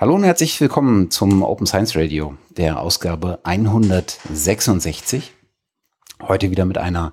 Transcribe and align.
Hallo 0.00 0.14
und 0.14 0.24
herzlich 0.24 0.58
willkommen 0.62 1.10
zum 1.10 1.42
Open 1.42 1.66
Science 1.66 1.94
Radio, 1.94 2.32
der 2.56 2.80
Ausgabe 2.80 3.38
166. 3.42 5.34
Heute 6.22 6.50
wieder 6.50 6.64
mit 6.64 6.78
einer 6.78 7.12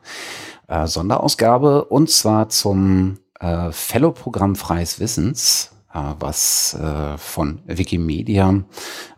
äh, 0.69 0.87
Sonderausgabe 0.87 1.83
und 1.83 2.09
zwar 2.09 2.47
zum 2.47 3.17
äh, 3.41 3.73
Fellow-Programm 3.73 4.55
Freies 4.55 5.01
Wissens, 5.01 5.73
äh, 5.93 5.99
was 6.17 6.75
äh, 6.75 7.17
von 7.17 7.59
Wikimedia 7.65 8.63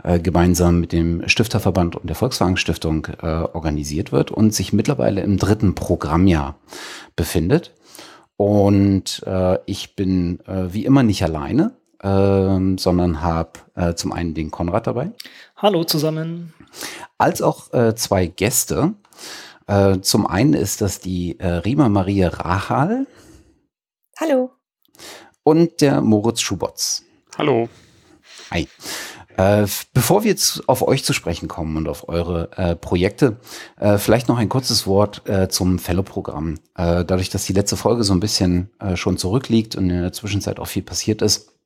äh, 0.04 0.20
gemeinsam 0.20 0.80
mit 0.80 0.92
dem 0.92 1.30
Stifterverband 1.30 1.96
und 1.96 2.08
der 2.08 2.16
Volkswagen 2.16 2.58
Stiftung 2.58 3.06
äh, 3.22 3.28
organisiert 3.28 4.12
wird 4.12 4.32
und 4.32 4.52
sich 4.52 4.74
mittlerweile 4.74 5.22
im 5.22 5.38
dritten 5.38 5.76
Programmjahr 5.76 6.56
befindet. 7.16 7.76
Und 8.36 9.22
ich 9.66 9.98
bin 9.98 10.40
wie 10.48 10.86
immer 10.86 11.04
nicht 11.04 11.22
alleine, 11.24 11.74
ähm, 12.04 12.78
sondern 12.78 13.22
habe 13.22 13.60
äh, 13.76 13.94
zum 13.94 14.12
einen 14.12 14.34
den 14.34 14.52
Konrad 14.52 14.88
dabei. 14.88 15.12
Hallo 15.58 15.84
zusammen. 15.84 16.54
Als 17.18 17.42
auch 17.42 17.74
äh, 17.74 17.96
zwei 17.96 18.28
Gäste. 18.28 18.94
Äh, 19.68 20.00
zum 20.02 20.26
einen 20.26 20.54
ist 20.54 20.82
das 20.82 21.00
die 21.00 21.40
äh, 21.40 21.48
Rima 21.48 21.90
Maria 21.90 22.30
Rachal. 22.30 23.08
Hallo. 24.18 24.52
Und 25.44 25.82
der 25.82 26.02
Moritz 26.02 26.42
Schubotz. 26.42 27.04
Hallo. 27.38 27.70
Hi. 28.52 28.68
Äh, 29.38 29.68
bevor 29.94 30.24
wir 30.24 30.32
jetzt 30.32 30.68
auf 30.68 30.86
euch 30.86 31.06
zu 31.06 31.14
sprechen 31.14 31.48
kommen 31.48 31.78
und 31.78 31.88
auf 31.88 32.10
eure 32.10 32.52
äh, 32.58 32.76
Projekte, 32.76 33.38
äh, 33.78 33.98
vielleicht 33.98 34.28
noch 34.28 34.38
ein 34.38 34.50
kurzes 34.50 34.86
Wort 34.86 35.22
äh, 35.30 35.48
zum 35.48 35.80
Fellow-Programm. 35.80 36.56
Äh, 36.76 37.06
dadurch, 37.06 37.30
dass 37.30 37.46
die 37.46 37.54
letzte 37.54 37.78
Folge 37.78 38.04
so 38.04 38.12
ein 38.14 38.20
bisschen 38.20 38.70
äh, 38.80 38.98
schon 38.98 39.18
zurückliegt 39.18 39.78
und 39.78 39.90
in 39.90 40.02
der 40.02 40.12
Zwischenzeit 40.12 40.60
auch 40.60 40.68
viel 40.68 40.84
passiert 40.84 41.22
ist, 41.22 41.59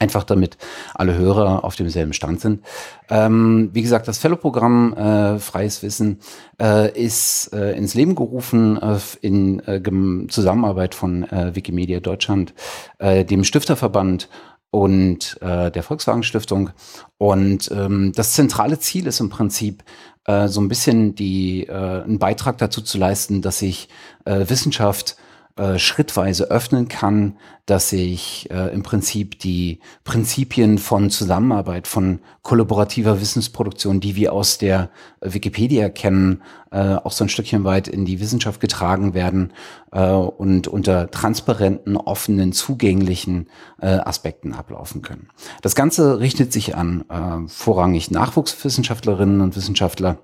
Einfach 0.00 0.22
damit 0.22 0.58
alle 0.94 1.16
Hörer 1.16 1.64
auf 1.64 1.74
demselben 1.74 2.12
Stand 2.12 2.40
sind. 2.40 2.64
Ähm, 3.10 3.70
wie 3.72 3.82
gesagt, 3.82 4.06
das 4.06 4.18
Fellow-Programm 4.18 4.92
äh, 4.94 5.38
Freies 5.40 5.82
Wissen 5.82 6.20
äh, 6.60 6.96
ist 6.96 7.52
äh, 7.52 7.72
ins 7.76 7.94
Leben 7.94 8.14
gerufen 8.14 8.80
äh, 8.80 8.98
in 9.22 9.58
äh, 9.60 9.82
Zusammenarbeit 10.28 10.94
von 10.94 11.24
äh, 11.24 11.56
Wikimedia 11.56 11.98
Deutschland, 11.98 12.54
äh, 12.98 13.24
dem 13.24 13.42
Stifterverband 13.42 14.28
und 14.70 15.38
äh, 15.40 15.70
der 15.72 15.82
Volkswagen 15.82 16.22
Stiftung. 16.22 16.70
Und 17.16 17.70
ähm, 17.72 18.12
das 18.14 18.34
zentrale 18.34 18.78
Ziel 18.78 19.06
ist 19.08 19.18
im 19.18 19.30
Prinzip 19.30 19.82
äh, 20.26 20.46
so 20.46 20.60
ein 20.60 20.68
bisschen 20.68 21.14
die 21.14 21.66
äh, 21.66 21.72
einen 21.72 22.18
Beitrag 22.20 22.58
dazu 22.58 22.82
zu 22.82 22.98
leisten, 22.98 23.42
dass 23.42 23.58
sich 23.58 23.88
äh, 24.26 24.48
Wissenschaft 24.48 25.16
äh, 25.58 25.78
schrittweise 25.78 26.50
öffnen 26.50 26.88
kann, 26.88 27.36
dass 27.66 27.90
sich 27.90 28.48
äh, 28.50 28.72
im 28.72 28.82
Prinzip 28.82 29.38
die 29.40 29.80
Prinzipien 30.04 30.78
von 30.78 31.10
Zusammenarbeit, 31.10 31.86
von 31.86 32.20
kollaborativer 32.42 33.20
Wissensproduktion, 33.20 34.00
die 34.00 34.16
wir 34.16 34.32
aus 34.32 34.58
der 34.58 34.90
Wikipedia 35.20 35.88
kennen, 35.88 36.42
äh, 36.70 36.94
auch 36.94 37.12
so 37.12 37.24
ein 37.24 37.28
Stückchen 37.28 37.64
weit 37.64 37.88
in 37.88 38.04
die 38.04 38.20
Wissenschaft 38.20 38.60
getragen 38.60 39.14
werden 39.14 39.52
äh, 39.90 40.08
und 40.10 40.68
unter 40.68 41.10
transparenten, 41.10 41.96
offenen, 41.96 42.52
zugänglichen 42.52 43.48
äh, 43.80 43.86
Aspekten 43.86 44.54
ablaufen 44.54 45.02
können. 45.02 45.28
Das 45.60 45.74
Ganze 45.74 46.20
richtet 46.20 46.52
sich 46.52 46.76
an 46.76 47.04
äh, 47.10 47.48
vorrangig 47.48 48.10
Nachwuchswissenschaftlerinnen 48.10 49.40
und 49.40 49.56
Wissenschaftler, 49.56 50.18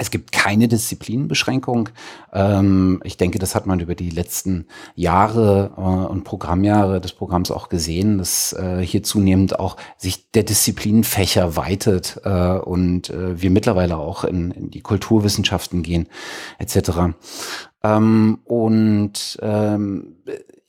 es 0.00 0.10
gibt 0.10 0.32
keine 0.32 0.66
Disziplinenbeschränkung. 0.66 1.90
Ähm, 2.32 3.02
ich 3.04 3.18
denke, 3.18 3.38
das 3.38 3.54
hat 3.54 3.66
man 3.66 3.80
über 3.80 3.94
die 3.94 4.08
letzten 4.08 4.66
Jahre 4.94 5.72
äh, 5.76 5.80
und 5.80 6.24
Programmjahre 6.24 7.00
des 7.02 7.12
Programms 7.12 7.50
auch 7.50 7.68
gesehen, 7.68 8.16
dass 8.16 8.54
äh, 8.54 8.80
hier 8.80 9.02
zunehmend 9.02 9.60
auch 9.60 9.76
sich 9.98 10.30
der 10.30 10.44
Disziplinenfächer 10.44 11.54
weitet 11.54 12.18
äh, 12.24 12.30
und 12.30 13.10
äh, 13.10 13.40
wir 13.40 13.50
mittlerweile 13.50 13.98
auch 13.98 14.24
in, 14.24 14.52
in 14.52 14.70
die 14.70 14.80
Kulturwissenschaften 14.80 15.82
gehen 15.82 16.08
etc. 16.58 17.12
Ähm, 17.82 18.38
und 18.44 19.38
ähm, 19.42 20.16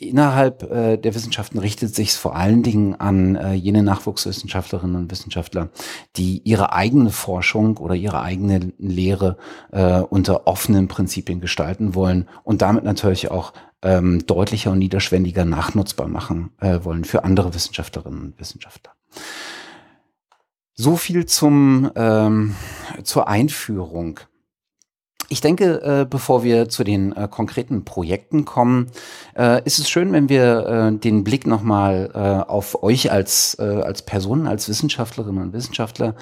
innerhalb 0.01 0.63
äh, 0.63 0.97
der 0.97 1.15
Wissenschaften 1.15 1.59
richtet 1.59 1.95
sich 1.95 2.09
es 2.09 2.17
vor 2.17 2.35
allen 2.35 2.63
Dingen 2.63 2.95
an 2.95 3.35
äh, 3.35 3.53
jene 3.53 3.83
Nachwuchswissenschaftlerinnen 3.83 4.95
und 4.95 5.11
Wissenschaftler, 5.11 5.69
die 6.15 6.41
ihre 6.43 6.73
eigene 6.73 7.09
Forschung 7.09 7.77
oder 7.77 7.95
ihre 7.95 8.21
eigene 8.21 8.71
Lehre 8.77 9.37
äh, 9.71 9.99
unter 9.99 10.47
offenen 10.47 10.87
Prinzipien 10.87 11.41
gestalten 11.41 11.95
wollen 11.95 12.27
und 12.43 12.61
damit 12.61 12.83
natürlich 12.83 13.31
auch 13.31 13.53
ähm, 13.83 14.25
deutlicher 14.25 14.71
und 14.71 14.79
niederschwelliger 14.79 15.45
nachnutzbar 15.45 16.07
machen 16.07 16.51
äh, 16.59 16.79
wollen 16.83 17.03
für 17.03 17.23
andere 17.23 17.53
Wissenschaftlerinnen 17.53 18.21
und 18.21 18.39
Wissenschaftler. 18.39 18.93
So 20.73 20.95
viel 20.95 21.25
zum 21.25 21.91
ähm, 21.95 22.55
zur 23.03 23.27
Einführung. 23.27 24.19
Ich 25.31 25.39
denke, 25.39 25.81
äh, 25.81 26.05
bevor 26.05 26.43
wir 26.43 26.67
zu 26.67 26.83
den 26.83 27.15
äh, 27.15 27.25
konkreten 27.31 27.85
Projekten 27.85 28.43
kommen, 28.43 28.87
äh, 29.33 29.63
ist 29.63 29.79
es 29.79 29.89
schön, 29.89 30.11
wenn 30.11 30.27
wir 30.27 30.91
den 31.01 31.23
Blick 31.23 31.47
nochmal 31.47 32.43
auf 32.47 32.83
euch 32.83 33.11
als, 33.11 33.57
als 33.57 34.01
Personen, 34.01 34.47
als 34.47 34.67
Wissenschaftlerinnen 34.67 35.41
und 35.41 35.53
Wissenschaftler 35.53 36.15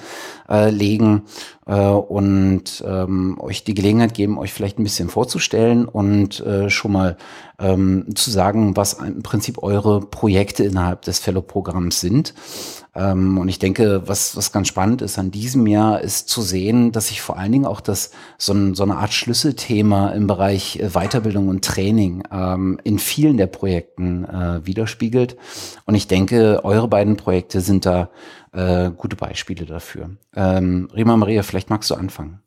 legen 0.48 1.22
und 1.66 2.84
ähm, 2.86 3.40
euch 3.40 3.64
die 3.64 3.74
Gelegenheit 3.74 4.14
geben, 4.14 4.38
euch 4.38 4.52
vielleicht 4.52 4.78
ein 4.78 4.84
bisschen 4.84 5.08
vorzustellen 5.08 5.86
und 5.86 6.44
schon 6.68 6.92
mal 6.92 7.16
ähm, 7.60 8.06
zu 8.14 8.30
sagen, 8.30 8.76
was 8.76 8.94
im 8.94 9.22
Prinzip 9.22 9.62
eure 9.62 10.00
Projekte 10.00 10.64
innerhalb 10.64 11.02
des 11.02 11.18
Fellow-Programms 11.18 12.00
sind. 12.00 12.34
Ähm, 12.94 13.38
und 13.38 13.48
ich 13.48 13.58
denke, 13.58 14.02
was, 14.06 14.36
was 14.36 14.52
ganz 14.52 14.68
spannend 14.68 15.02
ist 15.02 15.18
an 15.18 15.30
diesem 15.30 15.66
Jahr, 15.66 16.00
ist 16.00 16.28
zu 16.28 16.42
sehen, 16.42 16.90
dass 16.90 17.08
sich 17.08 17.20
vor 17.20 17.38
allen 17.38 17.52
Dingen 17.52 17.66
auch 17.66 17.80
das 17.80 18.10
so, 18.38 18.52
ein, 18.52 18.74
so 18.74 18.82
eine 18.82 18.96
Art 18.96 19.12
Schlüsselthema 19.12 20.10
im 20.10 20.26
Bereich 20.26 20.80
äh, 20.80 20.90
Weiterbildung 20.90 21.48
und 21.48 21.64
Training 21.64 22.24
ähm, 22.32 22.80
in 22.82 22.98
vielen 22.98 23.36
der 23.36 23.46
Projekten 23.46 24.24
äh, 24.24 24.66
widerspiegelt. 24.66 25.36
Und 25.86 25.94
ich 25.94 26.08
denke, 26.08 26.60
eure 26.64 26.88
beiden 26.88 27.16
Projekte 27.16 27.60
sind 27.60 27.86
da 27.86 28.10
äh, 28.52 28.90
gute 28.90 29.16
Beispiele 29.16 29.66
dafür. 29.66 30.10
Ähm, 30.34 30.88
Rima 30.94 31.16
Maria, 31.16 31.42
vielleicht 31.42 31.70
magst 31.70 31.90
du 31.90 31.94
anfangen. 31.94 32.40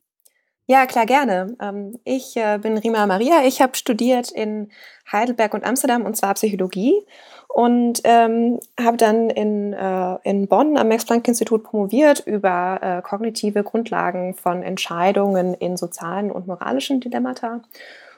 Ja, 0.66 0.85
klar, 0.85 1.06
gerne. 1.06 1.57
Ähm, 1.62 2.00
ich 2.06 2.38
äh, 2.38 2.57
bin 2.62 2.78
Rima 2.78 3.06
Maria. 3.06 3.44
Ich 3.45 3.62
habe 3.62 3.75
studiert 3.75 4.31
in 4.31 4.72
Heidelberg 5.12 5.53
und 5.53 5.66
Amsterdam 5.66 6.06
und 6.06 6.16
zwar 6.16 6.34
Psychologie 6.34 7.06
und 7.47 8.02
ähm, 8.03 8.59
habe 8.80 8.97
dann 8.97 9.30
in, 9.30 9.74
äh, 9.74 10.18
in 10.24 10.47
Bonn 10.47 10.75
am 10.75 10.88
Max-Planck-Institut 10.88 11.64
promoviert 11.64 12.22
über 12.25 12.80
äh, 12.81 13.02
kognitive 13.03 13.63
Grundlagen 13.63 14.34
von 14.34 14.63
Entscheidungen 14.63 15.53
in 15.53 15.78
sozialen 15.78 16.31
und 16.31 16.47
moralischen 16.47 17.00
Dilemmata. 17.00 17.62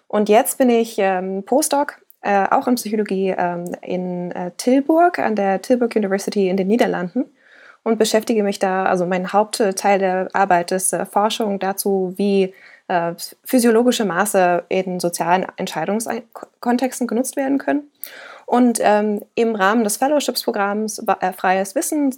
Und 0.08 0.30
jetzt 0.30 0.58
bin 0.58 0.70
ich 0.70 0.96
ähm, 1.00 1.44
Postdoc, 1.44 2.02
äh, 2.22 2.48
auch 2.50 2.68
in 2.68 2.76
Psychologie, 2.76 3.36
ähm, 3.38 3.76
in 3.82 4.32
äh, 4.32 4.52
Tilburg, 4.56 5.20
an 5.20 5.36
der 5.36 5.62
Tilburg 5.62 5.96
University 5.98 6.48
in 6.48 6.56
den 6.56 6.68
Niederlanden 6.68 7.26
und 7.84 8.00
beschäftige 8.00 8.42
mich 8.42 8.60
da, 8.60 8.86
also 8.86 9.06
mein 9.06 9.32
Hauptteil 9.32 10.00
der 10.00 10.30
Arbeit 10.34 10.72
ist 10.72 10.94
äh, 10.94 11.06
Forschung 11.06 11.60
dazu, 11.60 12.14
wie 12.16 12.54
äh, 12.88 13.14
physiologische 13.44 14.06
Maße 14.06 14.66
in 14.70 15.00
sozialen 15.00 15.46
Entscheidungskontexten 15.58 17.08
genutzt 17.08 17.36
werden 17.36 17.58
können. 17.58 17.92
Und 18.46 18.80
ähm, 18.82 19.24
im 19.34 19.56
Rahmen 19.56 19.84
des 19.84 19.98
Fellowships-Programms 19.98 21.00
äh, 21.00 21.34
Freies 21.34 21.76
Wissen 21.76 22.16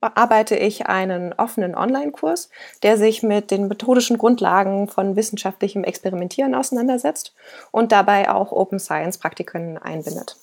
arbeite 0.00 0.56
ich 0.56 0.86
einen 0.86 1.32
offenen 1.32 1.74
Online-Kurs, 1.74 2.50
der 2.82 2.96
sich 2.96 3.22
mit 3.22 3.50
den 3.50 3.68
methodischen 3.68 4.18
Grundlagen 4.18 4.88
von 4.88 5.16
wissenschaftlichem 5.16 5.84
Experimentieren 5.84 6.54
auseinandersetzt 6.54 7.34
und 7.70 7.92
dabei 7.92 8.30
auch 8.30 8.52
Open 8.52 8.78
Science-Praktiken 8.78 9.78
einbindet. 9.78 10.36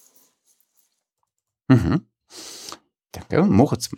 Mhm. 1.67 2.07
Danke. 3.11 3.43
Moritz. 3.43 3.89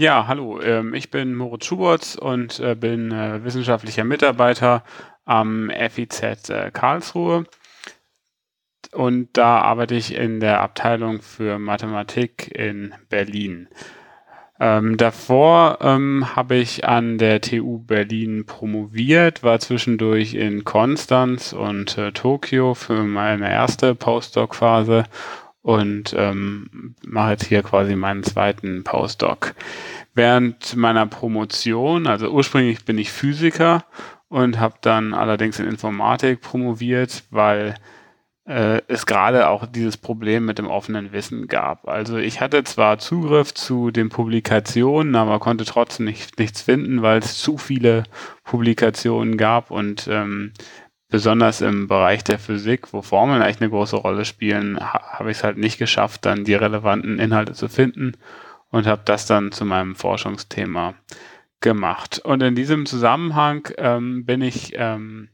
Ja, 0.00 0.28
hallo. 0.28 0.60
Ähm, 0.60 0.94
ich 0.94 1.10
bin 1.10 1.34
Moritz 1.34 1.66
Schubert 1.66 2.14
und 2.14 2.60
äh, 2.60 2.76
bin 2.76 3.10
äh, 3.10 3.42
wissenschaftlicher 3.42 4.04
Mitarbeiter 4.04 4.84
am 5.24 5.72
FIZ 5.72 6.50
äh, 6.50 6.70
Karlsruhe 6.72 7.46
und 8.92 9.30
da 9.32 9.60
arbeite 9.60 9.96
ich 9.96 10.14
in 10.14 10.38
der 10.38 10.60
Abteilung 10.60 11.20
für 11.20 11.58
Mathematik 11.58 12.56
in 12.56 12.94
Berlin. 13.08 13.66
Ähm, 14.60 14.96
davor 14.98 15.78
ähm, 15.80 16.36
habe 16.36 16.54
ich 16.54 16.86
an 16.86 17.18
der 17.18 17.40
TU 17.40 17.80
Berlin 17.80 18.46
promoviert, 18.46 19.42
war 19.42 19.58
zwischendurch 19.58 20.34
in 20.34 20.62
Konstanz 20.62 21.52
und 21.52 21.98
äh, 21.98 22.12
Tokio 22.12 22.74
für 22.74 23.02
meine 23.02 23.50
erste 23.50 23.96
Postdoc-Phase 23.96 25.06
und 25.68 26.14
ähm, 26.16 26.94
mache 27.06 27.32
jetzt 27.32 27.44
hier 27.44 27.62
quasi 27.62 27.94
meinen 27.94 28.22
zweiten 28.22 28.84
Postdoc. 28.84 29.54
Während 30.14 30.74
meiner 30.76 31.04
Promotion, 31.04 32.06
also 32.06 32.30
ursprünglich 32.30 32.86
bin 32.86 32.96
ich 32.96 33.12
Physiker 33.12 33.84
und 34.28 34.58
habe 34.58 34.76
dann 34.80 35.12
allerdings 35.12 35.58
in 35.58 35.66
Informatik 35.66 36.40
promoviert, 36.40 37.24
weil 37.30 37.74
äh, 38.46 38.80
es 38.88 39.04
gerade 39.04 39.50
auch 39.50 39.66
dieses 39.66 39.98
Problem 39.98 40.46
mit 40.46 40.56
dem 40.56 40.68
offenen 40.68 41.12
Wissen 41.12 41.48
gab. 41.48 41.86
Also 41.86 42.16
ich 42.16 42.40
hatte 42.40 42.64
zwar 42.64 42.98
Zugriff 42.98 43.52
zu 43.52 43.90
den 43.90 44.08
Publikationen, 44.08 45.16
aber 45.16 45.38
konnte 45.38 45.66
trotzdem 45.66 46.06
nicht, 46.06 46.38
nichts 46.38 46.62
finden, 46.62 47.02
weil 47.02 47.18
es 47.18 47.36
zu 47.36 47.58
viele 47.58 48.04
Publikationen 48.42 49.36
gab 49.36 49.70
und 49.70 50.08
ähm, 50.10 50.54
besonders 51.08 51.60
im 51.60 51.88
Bereich 51.88 52.22
der 52.24 52.38
Physik, 52.38 52.92
wo 52.92 53.02
Formeln 53.02 53.42
eigentlich 53.42 53.60
eine 53.60 53.70
große 53.70 53.96
Rolle 53.96 54.24
spielen, 54.24 54.78
ha 54.78 55.18
habe 55.18 55.30
ich 55.30 55.38
es 55.38 55.44
halt 55.44 55.58
nicht 55.58 55.78
geschafft, 55.78 56.26
dann 56.26 56.44
die 56.44 56.54
relevanten 56.54 57.18
Inhalte 57.18 57.54
zu 57.54 57.68
finden 57.68 58.12
und 58.70 58.86
habe 58.86 59.02
das 59.04 59.26
dann 59.26 59.52
zu 59.52 59.64
meinem 59.64 59.96
Forschungsthema 59.96 60.94
gemacht. 61.60 62.18
Und 62.18 62.42
in 62.42 62.54
diesem 62.54 62.86
Zusammenhang 62.86 63.68
ähm, 63.78 64.24
bin 64.24 64.42
ich 64.42 64.74
ähm, 64.76 65.28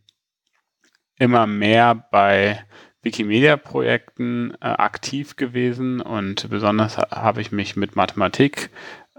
immer 1.18 1.46
mehr 1.46 1.94
bei 2.10 2.64
Wikimedia-Projekten 3.02 4.54
äh, 4.60 4.66
aktiv 4.66 5.36
gewesen 5.36 6.00
und 6.00 6.48
besonders 6.48 6.96
habe 6.96 7.40
ich 7.40 7.52
mich 7.52 7.76
mit 7.76 7.96
Mathematik 7.96 8.70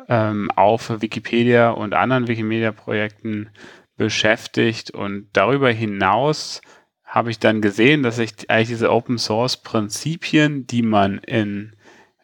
ähm, 0.07 0.49
auf 0.55 1.01
Wikipedia 1.01 1.69
und 1.69 1.93
anderen 1.93 2.27
Wikimedia-Projekten 2.27 3.49
beschäftigt 3.97 4.91
und 4.91 5.27
darüber 5.33 5.71
hinaus 5.71 6.61
habe 7.03 7.31
ich 7.31 7.39
dann 7.39 7.61
gesehen, 7.61 8.03
dass 8.03 8.19
ich 8.19 8.49
eigentlich 8.49 8.69
diese 8.69 8.91
Open 8.91 9.17
Source 9.17 9.57
Prinzipien, 9.57 10.67
die 10.67 10.81
man 10.81 11.19
in 11.19 11.75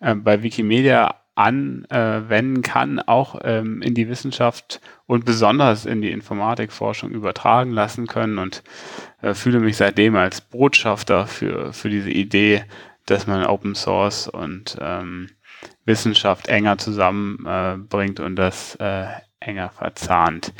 äh, 0.01 0.15
bei 0.15 0.43
Wikimedia 0.43 1.15
anwenden 1.35 2.61
kann, 2.61 2.99
auch 2.99 3.39
ähm, 3.43 3.81
in 3.81 3.93
die 3.93 4.09
Wissenschaft 4.09 4.81
und 5.07 5.23
besonders 5.23 5.85
in 5.85 6.01
die 6.01 6.11
Informatikforschung 6.11 7.11
übertragen 7.11 7.71
lassen 7.71 8.05
können 8.05 8.37
und 8.37 8.63
äh, 9.21 9.33
fühle 9.33 9.59
mich 9.59 9.77
seitdem 9.77 10.15
als 10.15 10.41
Botschafter 10.41 11.27
für, 11.27 11.71
für 11.71 11.89
diese 11.89 12.11
Idee, 12.11 12.65
dass 13.05 13.27
man 13.27 13.45
Open 13.45 13.75
Source 13.75 14.27
und 14.27 14.77
ähm, 14.81 15.29
Wissenschaft 15.85 16.47
enger 16.47 16.77
zusammenbringt 16.77 18.19
äh, 18.19 18.23
und 18.23 18.35
das 18.35 18.75
äh, 18.75 19.05
enger 19.39 19.69
verzahnt. 19.69 20.53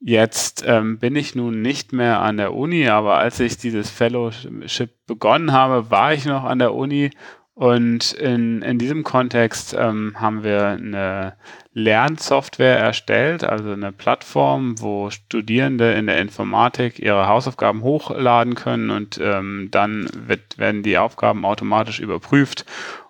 Jetzt 0.00 0.64
ähm, 0.66 0.98
bin 0.98 1.16
ich 1.16 1.34
nun 1.34 1.60
nicht 1.60 1.92
mehr 1.92 2.20
an 2.20 2.36
der 2.36 2.54
Uni, 2.54 2.88
aber 2.88 3.18
als 3.18 3.40
ich 3.40 3.56
dieses 3.56 3.90
Fellowship 3.90 4.90
begonnen 5.06 5.52
habe, 5.52 5.90
war 5.90 6.12
ich 6.12 6.24
noch 6.24 6.44
an 6.44 6.60
der 6.60 6.74
Uni. 6.74 7.10
Und 7.54 8.12
in, 8.12 8.62
in 8.62 8.78
diesem 8.78 9.02
Kontext 9.02 9.74
ähm, 9.76 10.14
haben 10.20 10.44
wir 10.44 10.68
eine 10.68 11.34
Lernsoftware 11.72 12.78
erstellt, 12.78 13.42
also 13.42 13.72
eine 13.72 13.90
Plattform, 13.90 14.80
wo 14.80 15.10
Studierende 15.10 15.92
in 15.94 16.06
der 16.06 16.20
Informatik 16.20 17.00
ihre 17.00 17.26
Hausaufgaben 17.26 17.82
hochladen 17.82 18.54
können 18.54 18.90
und 18.90 19.18
ähm, 19.20 19.68
dann 19.72 20.08
wird, 20.28 20.58
werden 20.58 20.84
die 20.84 20.98
Aufgaben 20.98 21.44
automatisch 21.44 21.98
überprüft 21.98 22.64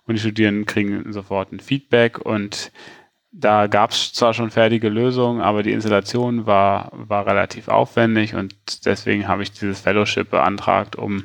und 0.08 0.14
die 0.14 0.20
Studierenden 0.20 0.64
kriegen 0.64 1.12
sofort 1.12 1.52
ein 1.52 1.60
Feedback. 1.60 2.18
Und 2.18 2.72
da 3.30 3.66
gab 3.66 3.90
es 3.90 4.12
zwar 4.12 4.32
schon 4.32 4.50
fertige 4.50 4.88
Lösungen, 4.88 5.40
aber 5.40 5.62
die 5.62 5.72
Installation 5.72 6.46
war, 6.46 6.90
war 6.92 7.26
relativ 7.26 7.68
aufwendig 7.68 8.34
und 8.34 8.54
deswegen 8.86 9.28
habe 9.28 9.42
ich 9.42 9.52
dieses 9.52 9.80
Fellowship 9.80 10.30
beantragt, 10.30 10.96
um 10.96 11.24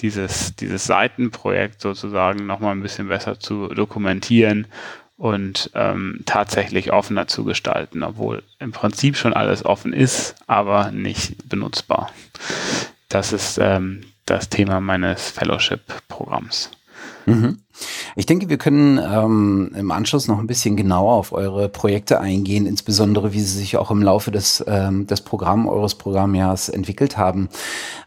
dieses, 0.00 0.54
dieses 0.56 0.84
Seitenprojekt 0.84 1.80
sozusagen 1.80 2.46
nochmal 2.46 2.72
ein 2.72 2.82
bisschen 2.82 3.08
besser 3.08 3.40
zu 3.40 3.68
dokumentieren 3.68 4.66
und 5.16 5.70
ähm, 5.74 6.20
tatsächlich 6.26 6.92
offener 6.92 7.26
zu 7.26 7.44
gestalten, 7.44 8.02
obwohl 8.02 8.42
im 8.60 8.72
Prinzip 8.72 9.16
schon 9.16 9.32
alles 9.32 9.64
offen 9.64 9.92
ist, 9.92 10.36
aber 10.46 10.92
nicht 10.92 11.48
benutzbar. 11.48 12.12
Das 13.08 13.32
ist 13.32 13.58
ähm, 13.58 14.02
das 14.26 14.50
Thema 14.50 14.80
meines 14.80 15.30
Fellowship-Programms. 15.30 16.70
Mhm. 17.28 17.58
Ich 18.16 18.26
denke, 18.26 18.48
wir 18.48 18.58
können 18.58 18.98
ähm, 18.98 19.72
im 19.76 19.90
Anschluss 19.90 20.28
noch 20.28 20.38
ein 20.38 20.46
bisschen 20.46 20.76
genauer 20.76 21.12
auf 21.12 21.32
eure 21.32 21.68
Projekte 21.68 22.20
eingehen, 22.20 22.66
insbesondere 22.66 23.32
wie 23.32 23.40
sie 23.40 23.58
sich 23.58 23.76
auch 23.76 23.90
im 23.90 24.02
Laufe 24.02 24.30
des, 24.30 24.64
ähm, 24.66 25.06
des 25.06 25.20
Programm, 25.20 25.68
eures 25.68 25.94
Programmjahres 25.94 26.68
entwickelt 26.68 27.16
haben. 27.16 27.48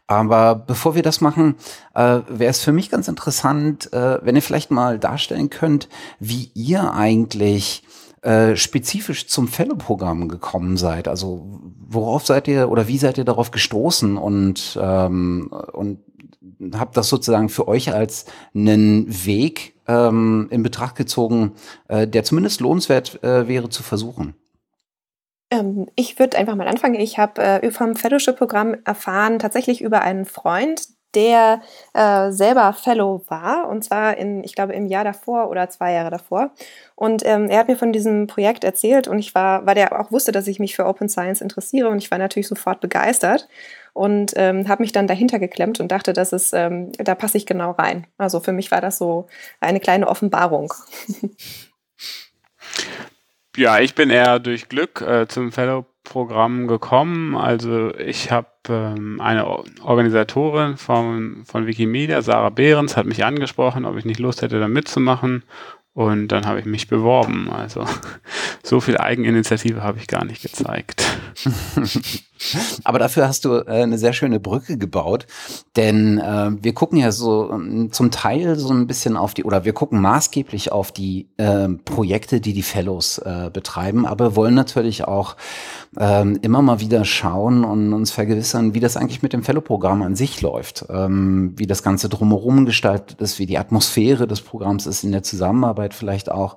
Aber 0.07 0.55
bevor 0.55 0.95
wir 0.95 1.03
das 1.03 1.21
machen, 1.21 1.55
äh, 1.95 2.19
wäre 2.27 2.51
es 2.51 2.61
für 2.61 2.73
mich 2.73 2.89
ganz 2.89 3.07
interessant, 3.07 3.93
äh, 3.93 4.19
wenn 4.23 4.35
ihr 4.35 4.41
vielleicht 4.41 4.71
mal 4.71 4.99
darstellen 4.99 5.49
könnt, 5.49 5.87
wie 6.19 6.51
ihr 6.53 6.93
eigentlich 6.93 7.83
äh, 8.21 8.55
spezifisch 8.55 9.27
zum 9.27 9.47
Fellow-Programm 9.47 10.27
gekommen 10.27 10.77
seid. 10.77 11.07
Also 11.07 11.59
worauf 11.87 12.23
seid 12.23 12.47
ihr 12.47 12.69
oder 12.69 12.87
wie 12.87 12.99
seid 12.99 13.17
ihr 13.17 13.23
darauf 13.23 13.49
gestoßen 13.49 14.15
und, 14.15 14.77
ähm, 14.79 15.51
und 15.73 16.01
habe 16.75 16.91
das 16.93 17.09
sozusagen 17.09 17.49
für 17.49 17.67
euch 17.67 17.93
als 17.93 18.25
einen 18.53 19.25
Weg 19.25 19.75
ähm, 19.87 20.47
in 20.51 20.63
Betracht 20.63 20.95
gezogen, 20.95 21.53
äh, 21.87 22.07
der 22.07 22.23
zumindest 22.23 22.61
lohnenswert 22.61 23.23
äh, 23.23 23.47
wäre 23.47 23.69
zu 23.69 23.83
versuchen. 23.83 24.35
Ähm, 25.49 25.87
ich 25.95 26.17
würde 26.17 26.37
einfach 26.37 26.55
mal 26.55 26.67
anfangen. 26.67 26.95
Ich 26.95 27.17
habe 27.17 27.41
äh, 27.41 27.71
vom 27.71 27.95
Fellowship-Programm 27.95 28.77
erfahren, 28.85 29.39
tatsächlich 29.39 29.81
über 29.81 30.01
einen 30.01 30.25
Freund, 30.25 30.87
der 31.13 31.61
äh, 31.93 32.31
selber 32.31 32.71
Fellow 32.71 33.23
war, 33.27 33.67
und 33.67 33.83
zwar 33.83 34.15
in, 34.15 34.43
ich 34.45 34.55
glaube, 34.55 34.73
im 34.73 34.85
Jahr 34.85 35.03
davor 35.03 35.49
oder 35.49 35.69
zwei 35.69 35.91
Jahre 35.91 36.09
davor. 36.09 36.51
Und 36.95 37.23
ähm, 37.25 37.49
er 37.49 37.59
hat 37.59 37.67
mir 37.67 37.75
von 37.75 37.91
diesem 37.91 38.27
Projekt 38.27 38.63
erzählt 38.63 39.09
und 39.09 39.19
ich 39.19 39.35
war, 39.35 39.65
weil 39.65 39.75
der 39.75 39.99
auch 39.99 40.11
wusste, 40.11 40.31
dass 40.31 40.47
ich 40.47 40.59
mich 40.59 40.75
für 40.75 40.85
Open 40.85 41.09
Science 41.09 41.41
interessiere 41.41 41.89
und 41.89 41.97
ich 41.97 42.11
war 42.11 42.17
natürlich 42.17 42.47
sofort 42.47 42.79
begeistert 42.79 43.49
und 43.93 44.33
ähm, 44.35 44.67
habe 44.67 44.83
mich 44.83 44.91
dann 44.91 45.07
dahinter 45.07 45.39
geklemmt 45.39 45.79
und 45.79 45.91
dachte, 45.91 46.13
dass 46.13 46.33
es, 46.33 46.53
ähm, 46.53 46.91
da 46.93 47.15
passe 47.15 47.37
ich 47.37 47.45
genau 47.45 47.71
rein. 47.71 48.07
Also 48.17 48.39
für 48.39 48.53
mich 48.53 48.71
war 48.71 48.81
das 48.81 48.97
so 48.97 49.27
eine 49.59 49.79
kleine 49.79 50.07
Offenbarung. 50.07 50.73
Ja, 53.57 53.79
ich 53.79 53.95
bin 53.95 54.09
eher 54.09 54.39
durch 54.39 54.69
Glück 54.69 55.01
äh, 55.01 55.27
zum 55.27 55.51
Fellow-Programm 55.51 56.67
gekommen. 56.67 57.35
Also 57.35 57.93
ich 57.95 58.31
habe 58.31 58.47
ähm, 58.69 59.19
eine 59.19 59.45
Organisatorin 59.83 60.77
von, 60.77 61.43
von 61.45 61.67
Wikimedia, 61.67 62.21
Sarah 62.21 62.49
Behrens, 62.49 62.95
hat 62.95 63.05
mich 63.05 63.25
angesprochen, 63.25 63.83
ob 63.83 63.97
ich 63.97 64.05
nicht 64.05 64.21
Lust 64.21 64.41
hätte, 64.41 64.61
da 64.61 64.69
mitzumachen. 64.69 65.43
Und 65.93 66.29
dann 66.29 66.45
habe 66.45 66.59
ich 66.59 66.65
mich 66.65 66.87
beworben. 66.87 67.49
Also 67.49 67.85
so 68.63 68.79
viel 68.79 68.97
Eigeninitiative 68.97 69.83
habe 69.83 69.99
ich 69.99 70.07
gar 70.07 70.23
nicht 70.23 70.41
gezeigt. 70.41 71.03
Aber 72.83 72.97
dafür 72.97 73.27
hast 73.27 73.45
du 73.45 73.55
äh, 73.55 73.83
eine 73.83 73.97
sehr 73.97 74.13
schöne 74.13 74.39
Brücke 74.39 74.77
gebaut, 74.77 75.27
denn 75.75 76.17
äh, 76.17 76.51
wir 76.61 76.73
gucken 76.73 76.97
ja 76.97 77.11
so 77.11 77.51
ähm, 77.51 77.91
zum 77.91 78.09
Teil 78.09 78.57
so 78.57 78.73
ein 78.73 78.87
bisschen 78.87 79.15
auf 79.15 79.33
die, 79.33 79.43
oder 79.43 79.63
wir 79.63 79.73
gucken 79.73 80.01
maßgeblich 80.01 80.71
auf 80.71 80.91
die 80.91 81.29
äh, 81.37 81.69
Projekte, 81.69 82.41
die 82.41 82.53
die 82.53 82.63
Fellows 82.63 83.19
äh, 83.19 83.49
betreiben, 83.53 84.05
aber 84.05 84.35
wollen 84.35 84.55
natürlich 84.55 85.03
auch 85.03 85.35
ähm, 85.99 86.39
immer 86.41 86.61
mal 86.61 86.79
wieder 86.79 87.03
schauen 87.03 87.65
und 87.65 87.93
uns 87.93 88.11
vergewissern, 88.11 88.73
wie 88.73 88.79
das 88.79 88.95
eigentlich 88.95 89.21
mit 89.21 89.33
dem 89.33 89.43
Fellow-Programm 89.43 90.01
an 90.01 90.15
sich 90.15 90.41
läuft, 90.41 90.85
ähm, 90.89 91.53
wie 91.57 91.67
das 91.67 91.83
Ganze 91.83 92.07
drumherum 92.07 92.65
gestaltet 92.65 93.19
ist, 93.21 93.39
wie 93.39 93.45
die 93.45 93.57
Atmosphäre 93.57 94.25
des 94.25 94.41
Programms 94.41 94.85
ist 94.85 95.03
in 95.03 95.11
der 95.11 95.23
Zusammenarbeit 95.23 95.93
vielleicht 95.93 96.31
auch. 96.31 96.55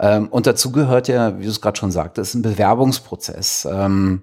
Ähm, 0.00 0.28
und 0.28 0.46
dazu 0.46 0.72
gehört 0.72 1.06
ja, 1.06 1.38
wie 1.38 1.44
du 1.44 1.50
es 1.50 1.60
gerade 1.60 1.78
schon 1.78 1.92
sagtest, 1.92 2.34
ein 2.34 2.42
Bewerbungsprozess. 2.42 3.68
Ähm, 3.70 4.22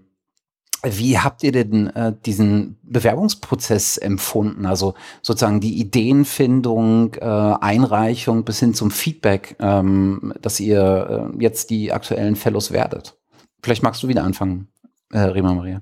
wie 0.83 1.19
habt 1.19 1.43
ihr 1.43 1.51
denn 1.51 1.87
äh, 1.87 2.13
diesen 2.25 2.77
Bewerbungsprozess 2.83 3.97
empfunden? 3.97 4.65
Also 4.65 4.93
sozusagen 5.21 5.59
die 5.59 5.77
Ideenfindung, 5.79 7.15
äh, 7.15 7.25
Einreichung 7.25 8.45
bis 8.45 8.59
hin 8.59 8.73
zum 8.73 8.91
Feedback, 8.91 9.57
ähm, 9.59 10.33
dass 10.41 10.59
ihr 10.59 11.31
äh, 11.37 11.43
jetzt 11.43 11.69
die 11.69 11.91
aktuellen 11.91 12.37
Fellows 12.37 12.71
werdet. 12.71 13.18
Vielleicht 13.61 13.83
magst 13.83 14.01
du 14.03 14.07
wieder 14.07 14.23
anfangen, 14.23 14.67
äh, 15.11 15.19
Rima 15.19 15.53
Maria. 15.53 15.81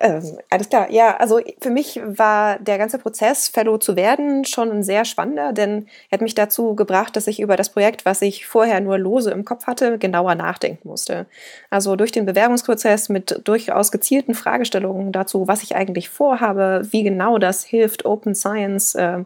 Ähm, 0.00 0.38
alles 0.50 0.68
klar. 0.68 0.90
Ja, 0.90 1.16
also 1.18 1.40
für 1.60 1.70
mich 1.70 2.00
war 2.04 2.58
der 2.58 2.78
ganze 2.78 2.98
Prozess, 2.98 3.48
Fellow 3.48 3.76
zu 3.76 3.94
werden, 3.94 4.44
schon 4.44 4.70
ein 4.70 4.82
sehr 4.82 5.04
spannender, 5.04 5.52
denn 5.52 5.86
er 6.08 6.16
hat 6.16 6.22
mich 6.22 6.34
dazu 6.34 6.74
gebracht, 6.74 7.14
dass 7.14 7.28
ich 7.28 7.40
über 7.40 7.56
das 7.56 7.70
Projekt, 7.70 8.06
was 8.06 8.20
ich 8.20 8.46
vorher 8.46 8.80
nur 8.80 8.98
lose 8.98 9.30
im 9.30 9.44
Kopf 9.44 9.66
hatte, 9.66 9.98
genauer 9.98 10.34
nachdenken 10.34 10.88
musste. 10.88 11.26
Also 11.70 11.94
durch 11.94 12.10
den 12.10 12.26
Bewerbungsprozess 12.26 13.10
mit 13.10 13.42
durchaus 13.44 13.92
gezielten 13.92 14.34
Fragestellungen 14.34 15.12
dazu, 15.12 15.46
was 15.46 15.62
ich 15.62 15.76
eigentlich 15.76 16.08
vorhabe, 16.08 16.82
wie 16.90 17.04
genau 17.04 17.38
das 17.38 17.62
hilft, 17.62 18.06
Open 18.06 18.34
Science 18.34 18.94
äh, 18.94 19.24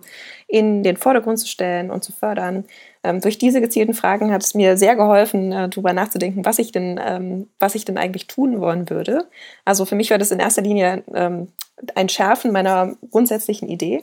in 0.49 0.83
den 0.83 0.97
Vordergrund 0.97 1.39
zu 1.39 1.47
stellen 1.47 1.91
und 1.91 2.05
zu 2.05 2.13
fördern, 2.13 2.65
ähm, 3.07 3.21
durch 3.21 3.39
diese 3.39 3.61
gezielten 3.61 3.95
Fragen 3.95 4.33
hat 4.33 4.43
es 4.43 4.55
mir 4.55 4.77
sehr 4.77 4.97
geholfen, 4.97 5.53
äh, 5.53 5.69
darüber 5.69 5.93
nachzudenken, 5.93 6.45
was 6.45 6.59
ich 6.59 6.73
denn, 6.73 7.01
ähm, 7.03 7.49
was 7.59 7.75
ich 7.75 7.85
denn 7.85 7.99
eigentlich 7.99 8.27
tun 8.27 8.61
wollen 8.61 8.91
würde. 8.91 9.27
Also 9.65 9.85
für 9.85 9.95
mich 9.95 10.11
war 10.11 10.19
das 10.19 10.33
in 10.33 10.41
erster 10.41 10.63
Linie 10.63 11.05
ähm, 11.15 11.49
ein 11.95 12.09
Schärfen 12.09 12.53
meiner 12.53 12.97
grundsätzlichen 13.11 13.69
Idee. 13.69 14.03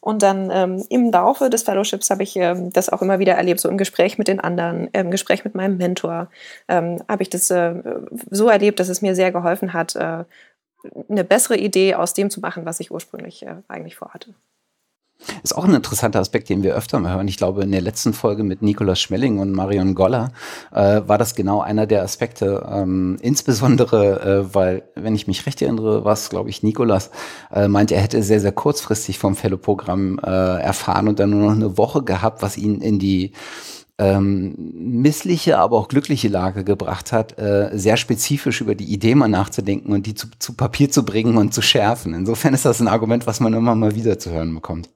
Und 0.00 0.22
dann 0.22 0.50
ähm, 0.52 0.84
im 0.90 1.12
Laufe 1.12 1.48
des 1.48 1.62
Fellowships 1.62 2.10
habe 2.10 2.24
ich 2.24 2.34
ähm, 2.36 2.72
das 2.72 2.88
auch 2.88 3.02
immer 3.02 3.20
wieder 3.20 3.34
erlebt, 3.34 3.60
so 3.60 3.68
im 3.68 3.78
Gespräch 3.78 4.18
mit 4.18 4.26
den 4.26 4.40
anderen, 4.40 4.88
im 4.88 5.12
Gespräch 5.12 5.44
mit 5.44 5.54
meinem 5.54 5.76
Mentor, 5.76 6.28
ähm, 6.68 7.02
habe 7.08 7.22
ich 7.22 7.30
das 7.30 7.50
äh, 7.50 7.74
so 8.30 8.48
erlebt, 8.48 8.80
dass 8.80 8.88
es 8.88 9.00
mir 9.00 9.14
sehr 9.14 9.30
geholfen 9.30 9.72
hat, 9.72 9.94
äh, 9.94 10.24
eine 11.08 11.24
bessere 11.24 11.56
Idee 11.56 11.94
aus 11.94 12.14
dem 12.14 12.30
zu 12.30 12.40
machen, 12.40 12.66
was 12.66 12.80
ich 12.80 12.90
ursprünglich 12.90 13.46
äh, 13.46 13.54
eigentlich 13.68 13.94
vorhatte. 13.94 14.34
Ist 15.42 15.56
auch 15.56 15.64
ein 15.64 15.74
interessanter 15.74 16.20
Aspekt, 16.20 16.48
den 16.48 16.62
wir 16.62 16.74
öfter 16.74 16.98
mal 17.00 17.14
hören. 17.14 17.28
Ich 17.28 17.36
glaube, 17.36 17.62
in 17.62 17.72
der 17.72 17.80
letzten 17.80 18.12
Folge 18.12 18.44
mit 18.44 18.62
Nikolaus 18.62 19.00
Schmelling 19.00 19.38
und 19.38 19.52
Marion 19.52 19.94
Goller 19.94 20.32
äh, 20.72 21.02
war 21.06 21.18
das 21.18 21.34
genau 21.34 21.60
einer 21.60 21.86
der 21.86 22.02
Aspekte. 22.02 22.66
Ähm, 22.70 23.16
insbesondere, 23.20 24.20
äh, 24.20 24.54
weil, 24.54 24.82
wenn 24.94 25.14
ich 25.14 25.26
mich 25.26 25.46
recht 25.46 25.62
erinnere, 25.62 26.04
war 26.04 26.12
es, 26.12 26.30
glaube 26.30 26.50
ich, 26.50 26.62
Nikolas, 26.62 27.10
äh, 27.52 27.68
meinte, 27.68 27.94
er 27.94 28.02
hätte 28.02 28.22
sehr, 28.22 28.40
sehr 28.40 28.52
kurzfristig 28.52 29.18
vom 29.18 29.36
Fellow-Programm 29.36 30.18
äh, 30.22 30.28
erfahren 30.28 31.08
und 31.08 31.18
dann 31.18 31.30
nur 31.30 31.50
noch 31.50 31.56
eine 31.56 31.78
Woche 31.78 32.02
gehabt, 32.02 32.42
was 32.42 32.56
ihn 32.56 32.80
in 32.80 32.98
die 32.98 33.32
ähm, 33.98 34.54
missliche, 34.74 35.58
aber 35.58 35.76
auch 35.76 35.88
glückliche 35.88 36.28
Lage 36.28 36.64
gebracht 36.64 37.12
hat, 37.12 37.38
äh, 37.38 37.70
sehr 37.72 37.96
spezifisch 37.96 38.60
über 38.60 38.74
die 38.74 38.86
Idee 38.92 39.14
mal 39.14 39.28
nachzudenken 39.28 39.92
und 39.92 40.06
die 40.06 40.14
zu, 40.14 40.28
zu 40.38 40.54
Papier 40.54 40.90
zu 40.90 41.04
bringen 41.04 41.36
und 41.36 41.52
zu 41.52 41.62
schärfen. 41.62 42.14
Insofern 42.14 42.54
ist 42.54 42.64
das 42.64 42.80
ein 42.80 42.88
Argument, 42.88 43.26
was 43.26 43.40
man 43.40 43.52
immer 43.52 43.74
mal 43.74 43.94
wieder 43.94 44.18
zu 44.18 44.30
hören 44.30 44.54
bekommt. 44.54 44.88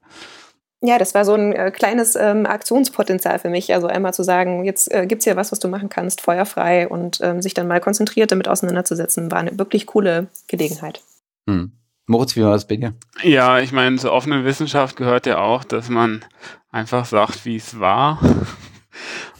Ja, 0.81 0.99
das 0.99 1.15
war 1.15 1.25
so 1.25 1.33
ein 1.33 1.53
äh, 1.53 1.71
kleines 1.71 2.15
ähm, 2.15 2.45
Aktionspotenzial 2.45 3.39
für 3.39 3.49
mich. 3.49 3.73
Also 3.73 3.87
einmal 3.87 4.13
zu 4.13 4.23
sagen, 4.23 4.63
jetzt 4.63 4.91
äh, 4.91 5.07
es 5.07 5.23
hier 5.23 5.35
was, 5.35 5.51
was 5.51 5.59
du 5.59 5.67
machen 5.67 5.89
kannst, 5.89 6.21
feuerfrei 6.21 6.87
und 6.87 7.19
ähm, 7.21 7.41
sich 7.41 7.55
dann 7.55 7.67
mal 7.67 7.79
konzentriert 7.79 8.31
damit 8.31 8.47
auseinanderzusetzen, 8.47 9.31
war 9.31 9.39
eine 9.39 9.57
wirklich 9.57 9.87
coole 9.87 10.27
Gelegenheit. 10.47 11.01
Hm. 11.49 11.71
Moritz, 12.05 12.35
wie 12.35 12.43
war 12.43 12.51
das 12.51 12.67
bei 12.67 12.77
dir? 12.77 12.93
Ja, 13.23 13.59
ich 13.59 13.71
meine, 13.71 13.97
zur 13.97 14.13
offenen 14.13 14.45
Wissenschaft 14.45 14.95
gehört 14.95 15.25
ja 15.25 15.39
auch, 15.39 15.63
dass 15.63 15.89
man 15.89 16.23
einfach 16.71 17.05
sagt, 17.05 17.43
wie 17.45 17.57
es 17.57 17.79
war. 17.79 18.19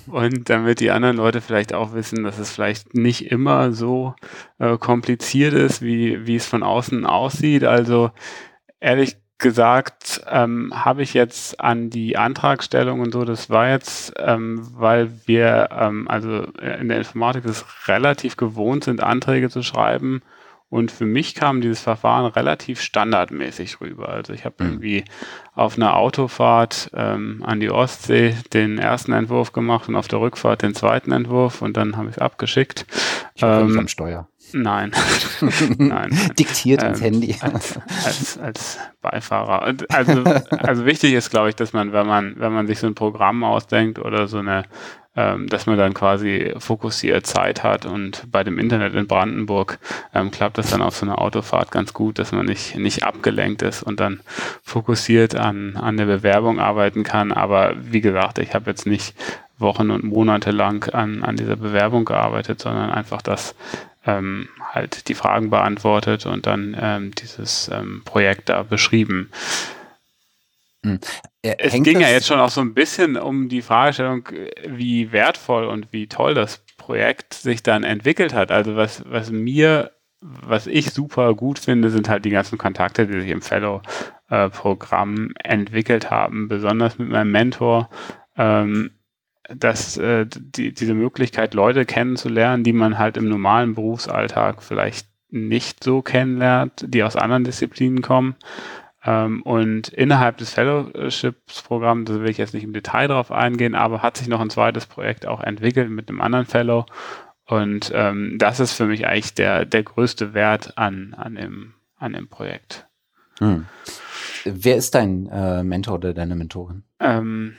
Und 0.07 0.49
damit 0.49 0.79
die 0.79 0.91
anderen 0.91 1.17
Leute 1.17 1.41
vielleicht 1.41 1.73
auch 1.73 1.93
wissen, 1.93 2.23
dass 2.23 2.39
es 2.39 2.51
vielleicht 2.51 2.93
nicht 2.93 3.31
immer 3.31 3.73
so 3.73 4.15
äh, 4.59 4.77
kompliziert 4.77 5.53
ist, 5.53 5.81
wie, 5.81 6.25
wie 6.25 6.35
es 6.35 6.45
von 6.45 6.63
außen 6.63 7.05
aussieht. 7.05 7.63
Also 7.63 8.11
ehrlich 8.79 9.17
gesagt, 9.37 10.21
ähm, 10.29 10.71
habe 10.73 11.03
ich 11.03 11.13
jetzt 11.13 11.59
an 11.59 11.89
die 11.89 12.17
Antragstellung 12.17 13.01
und 13.01 13.11
so, 13.11 13.23
das 13.23 13.49
war 13.49 13.69
jetzt, 13.69 14.13
ähm, 14.17 14.67
weil 14.73 15.11
wir 15.25 15.69
ähm, 15.71 16.07
also 16.07 16.43
in 16.79 16.87
der 16.87 16.97
Informatik 16.97 17.45
es 17.45 17.65
relativ 17.87 18.37
gewohnt 18.37 18.83
sind, 18.85 19.03
Anträge 19.03 19.49
zu 19.49 19.61
schreiben 19.61 20.21
und 20.69 20.91
für 20.91 21.05
mich 21.05 21.33
kam 21.33 21.62
dieses 21.62 21.79
Verfahren 21.79 22.25
relativ 22.25 22.81
standardmäßig 22.81 23.79
rüber. 23.79 24.09
Also 24.09 24.33
ich 24.33 24.43
habe 24.43 24.63
mhm. 24.63 24.69
irgendwie 24.69 25.05
auf 25.53 25.77
einer 25.77 25.95
Autofahrt 25.95 26.91
ähm, 26.93 27.41
an 27.45 27.59
die 27.62 27.71
Ostsee 27.71 28.36
den 28.53 28.77
ersten 28.77 29.13
Entwurf 29.13 29.53
gemacht 29.53 29.88
und 29.88 29.95
auf 29.95 30.09
der 30.09 30.19
Rückfahrt 30.19 30.62
den 30.62 30.75
zweiten 30.75 31.12
Entwurf 31.13 31.62
und 31.62 31.77
dann 31.77 31.95
habe 31.95 32.09
ich 32.09 32.17
es 32.17 32.21
abgeschickt. 32.21 32.86
Ich 33.36 33.43
ähm, 33.43 33.67
nicht 33.67 33.77
am 33.77 33.88
Steuer. 33.88 34.27
Nein. 34.53 34.91
nein. 35.77 36.17
Diktiert 36.38 36.83
ähm, 36.83 36.89
ins 36.89 37.01
Handy. 37.01 37.36
Als, 37.41 37.79
als, 38.05 38.38
als 38.38 38.79
Beifahrer. 39.01 39.74
Also, 39.89 40.24
also 40.50 40.86
wichtig 40.86 41.13
ist, 41.13 41.29
glaube 41.29 41.50
ich, 41.50 41.55
dass 41.55 41.74
man, 41.74 41.91
wenn 41.91 42.07
man, 42.07 42.36
wenn 42.38 42.53
man 42.53 42.67
sich 42.67 42.79
so 42.79 42.88
ein 42.88 42.95
Programm 42.95 43.43
ausdenkt 43.43 44.00
oder 44.00 44.27
so 44.27 44.39
eine 44.39 44.63
ähm, 45.17 45.47
dass 45.47 45.65
man 45.65 45.77
dann 45.77 45.95
quasi 45.95 46.53
fokussiert 46.59 47.25
Zeit 47.25 47.63
hat 47.63 47.88
und 47.88 48.31
bei 48.31 48.43
dem 48.43 48.59
Internet 48.59 48.93
in 48.93 49.07
Brandenburg 49.07 49.79
ähm, 50.13 50.29
klappt 50.29 50.59
das 50.59 50.69
dann 50.69 50.83
auf 50.83 50.95
so 50.95 51.07
einer 51.07 51.19
Autofahrt 51.19 51.71
ganz 51.71 51.91
gut, 51.91 52.19
dass 52.19 52.31
man 52.31 52.45
nicht, 52.45 52.77
nicht 52.77 53.03
abgelenkt 53.03 53.63
ist 53.63 53.81
und 53.81 54.00
dann 54.00 54.19
fokussiert 54.63 55.36
an, 55.36 55.75
an 55.75 55.97
der 55.97 56.05
Bewerbung 56.05 56.59
arbeiten 56.59 57.03
kann. 57.03 57.31
Aber 57.31 57.74
wie 57.79 58.01
gesagt, 58.01 58.38
ich 58.38 58.53
habe 58.53 58.69
jetzt 58.69 58.86
nicht 58.86 59.15
Wochen 59.57 59.89
und 59.89 60.03
Monate 60.03 60.51
lang 60.51 60.88
an, 60.93 61.24
an 61.24 61.36
dieser 61.36 61.55
Bewerbung 61.55 62.05
gearbeitet, 62.05 62.62
sondern 62.62 62.91
einfach 62.91 63.24
das 63.24 63.55
ähm, 64.05 64.47
halt 64.71 65.07
die 65.07 65.15
Fragen 65.15 65.50
beantwortet 65.50 66.27
und 66.27 66.45
dann 66.45 66.77
ähm, 66.79 67.12
dieses 67.15 67.71
ähm, 67.74 68.03
Projekt 68.05 68.50
da 68.50 68.62
beschrieben. 68.62 69.31
Hm. 70.88 71.00
Es 71.41 71.74
ging 71.74 72.00
ja 72.00 72.10
jetzt 72.10 72.27
schon 72.27 72.39
auch 72.39 72.50
so 72.50 72.62
ein 72.62 72.74
bisschen 72.74 73.17
um 73.17 73.50
die 73.50 73.62
Fragestellung, 73.62 74.27
wie 74.67 75.12
wertvoll 75.12 75.65
und 75.65 75.91
wie 75.91 76.08
toll 76.08 76.34
das 76.34 76.63
Projekt 76.77 77.34
sich 77.34 77.63
dann 77.63 77.84
entwickelt 77.84 78.34
hat. 78.34 78.51
Also 78.51 78.75
was, 78.75 79.03
was 79.08 79.32
mir, 79.32 79.91
was 80.22 80.67
ich 80.67 80.91
super 80.91 81.34
gut 81.36 81.60
finde, 81.60 81.89
sind 81.89 82.10
halt 82.10 82.25
die 82.25 82.29
ganzen 82.32 82.58
Kontakte, 82.58 83.08
die 83.08 83.22
sich 83.22 83.29
im 83.29 83.41
Fellow-Programm 83.41 85.34
entwickelt 85.44 86.10
haben, 86.10 86.48
besonders 86.48 86.98
mit 86.98 87.10
meinem 87.10 87.32
Mentor. 87.32 87.89
Ähm, 88.38 88.91
dass 89.50 89.96
äh, 89.98 90.25
die, 90.27 90.74
diese 90.74 90.94
Möglichkeit, 90.94 91.53
Leute 91.53 91.86
kennenzulernen, 91.86 92.65
die 92.65 92.74
man 92.74 92.98
halt 92.98 93.15
im 93.15 93.29
normalen 93.29 93.75
Berufsalltag 93.75 94.62
vielleicht 94.62 95.08
nicht 95.29 95.84
so 95.84 96.01
kennenlernt, 96.01 96.86
die 96.86 97.03
aus 97.03 97.15
anderen 97.15 97.46
Disziplinen 97.46 98.01
kommen, 98.01 98.36
und 99.07 99.87
innerhalb 99.89 100.37
des 100.37 100.53
Fellowships-Programms, 100.53 102.09
da 102.09 102.19
will 102.19 102.29
ich 102.29 102.37
jetzt 102.37 102.53
nicht 102.53 102.63
im 102.63 102.73
Detail 102.73 103.07
drauf 103.07 103.31
eingehen, 103.31 103.75
aber 103.75 104.01
hat 104.01 104.17
sich 104.17 104.27
noch 104.27 104.41
ein 104.41 104.49
zweites 104.49 104.85
Projekt 104.85 105.25
auch 105.25 105.41
entwickelt 105.41 105.89
mit 105.89 106.09
einem 106.09 106.19
anderen 106.19 106.45
Fellow. 106.45 106.85
Und 107.45 107.91
ähm, 107.95 108.35
das 108.37 108.59
ist 108.59 108.73
für 108.73 108.85
mich 108.85 109.07
eigentlich 109.07 109.33
der, 109.33 109.65
der 109.65 109.83
größte 109.83 110.33
Wert 110.33 110.77
an, 110.77 111.13
an, 111.13 111.35
dem, 111.35 111.73
an 111.95 112.13
dem 112.13 112.27
Projekt. 112.27 112.87
Hm. 113.39 113.65
Wer 114.43 114.75
ist 114.75 114.95
dein 114.95 115.27
äh, 115.27 115.63
Mentor 115.63 115.95
oder 115.95 116.13
deine 116.13 116.35
Mentorin? 116.35 116.83
Ähm, 116.99 117.53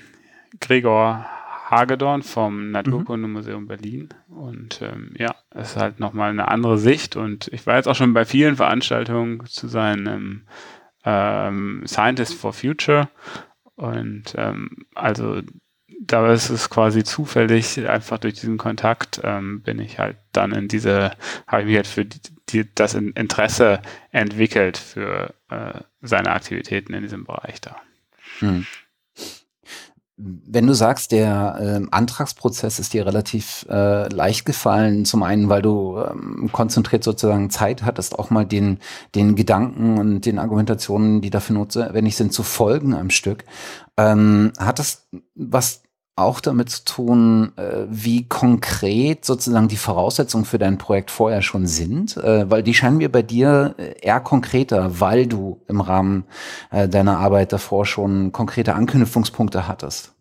Gregor 0.61 1.27
Hagedorn 1.71 2.23
vom 2.23 2.71
Naturkundemuseum 2.71 3.65
mhm. 3.65 3.69
Berlin. 3.69 4.09
Und 4.29 4.81
ähm, 4.83 5.15
ja, 5.19 5.35
es 5.51 5.71
ist 5.71 5.77
halt 5.77 6.01
nochmal 6.01 6.31
eine 6.31 6.49
andere 6.49 6.79
Sicht. 6.79 7.17
Und 7.17 7.49
ich 7.49 7.67
war 7.67 7.77
jetzt 7.77 7.89
auch 7.89 7.95
schon 7.95 8.15
bei 8.15 8.25
vielen 8.25 8.57
Veranstaltungen 8.57 9.45
zu 9.47 9.69
seinem 9.69 10.43
ähm, 11.09 11.83
Scientist 11.87 12.35
for 12.35 12.53
Future. 12.53 13.09
Und 13.77 14.35
ähm, 14.37 14.87
also 14.95 15.41
da 16.01 16.33
ist 16.33 16.51
es 16.51 16.69
quasi 16.69 17.03
zufällig, 17.03 17.89
einfach 17.89 18.19
durch 18.19 18.35
diesen 18.35 18.59
Kontakt 18.59 19.21
ähm, 19.25 19.63
bin 19.63 19.79
ich 19.81 19.99
halt 19.99 20.17
dann 20.33 20.53
in 20.53 20.69
diese, 20.69 21.13
habe 21.47 21.63
ich 21.63 21.69
mich 21.69 21.77
halt 21.77 21.87
für 21.87 22.05
die, 22.05 22.21
die, 22.51 22.75
das 22.75 22.95
Interesse 22.95 23.81
entwickelt 24.11 24.77
für 24.77 25.35
äh, 25.49 25.81
seine 26.03 26.31
Aktivitäten 26.31 26.93
in 26.95 27.03
diesem 27.03 27.25
Bereich 27.25 27.61
da. 27.61 27.77
Hm. 28.41 28.67
Wenn 30.21 30.67
du 30.67 30.75
sagst, 30.75 31.13
der 31.13 31.59
äh, 31.61 31.87
Antragsprozess 31.93 32.81
ist 32.81 32.93
dir 32.93 33.07
relativ 33.07 33.65
äh, 33.71 34.09
leicht 34.09 34.45
gefallen, 34.45 35.05
zum 35.05 35.23
einen, 35.23 35.49
weil 35.49 35.63
du 35.63 35.97
ähm, 35.97 36.51
konzentriert 36.53 37.05
sozusagen 37.05 37.51
Zeit 37.51 37.85
hattest, 37.85 38.19
auch 38.19 38.31
mal 38.31 38.45
den, 38.45 38.81
den 39.15 39.37
Gedanken 39.37 39.97
und 39.97 40.27
den 40.27 40.41
Argumentationen, 40.41 41.21
die 41.21 41.31
dafür 41.31 41.55
notwendig 41.55 42.17
sind, 42.17 42.33
zu 42.33 42.43
folgen 42.43 42.95
am 42.95 43.11
Stück. 43.11 43.45
Ähm, 43.97 44.53
hat 44.59 44.81
das 44.81 45.07
was 45.37 45.83
auch 46.19 46.41
damit 46.41 46.71
zu 46.71 46.85
tun, 46.85 47.53
äh, 47.57 47.87
wie 47.89 48.29
konkret 48.29 49.25
sozusagen 49.25 49.69
die 49.69 49.77
Voraussetzungen 49.77 50.45
für 50.45 50.59
dein 50.59 50.79
Projekt 50.79 51.11
vorher 51.11 51.43
schon 51.43 51.67
sind? 51.67 52.17
Äh, 52.17 52.51
weil 52.51 52.63
die 52.63 52.75
scheinen 52.75 52.99
mir 52.99 53.11
bei 53.11 53.23
dir 53.23 53.75
äh, 53.79 53.95
eher 54.01 54.21
konkreter, 54.21 55.01
weil 55.01 55.27
du 55.27 55.63
im 55.69 55.81
Rahmen 55.81 56.25
deiner 56.71 57.19
Arbeit 57.19 57.53
davor 57.53 57.87
schon 57.87 58.33
konkrete 58.33 58.75
Anknüpfungspunkte 58.75 59.69
hattest. 59.69 60.13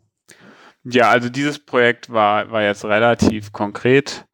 Ja, 0.84 1.10
also 1.10 1.30
dieses 1.30 1.60
Projekt 1.60 2.10
war, 2.12 2.52
war 2.52 2.64
jetzt 2.64 2.86
relativ 2.86 3.52
konkret 3.52 4.26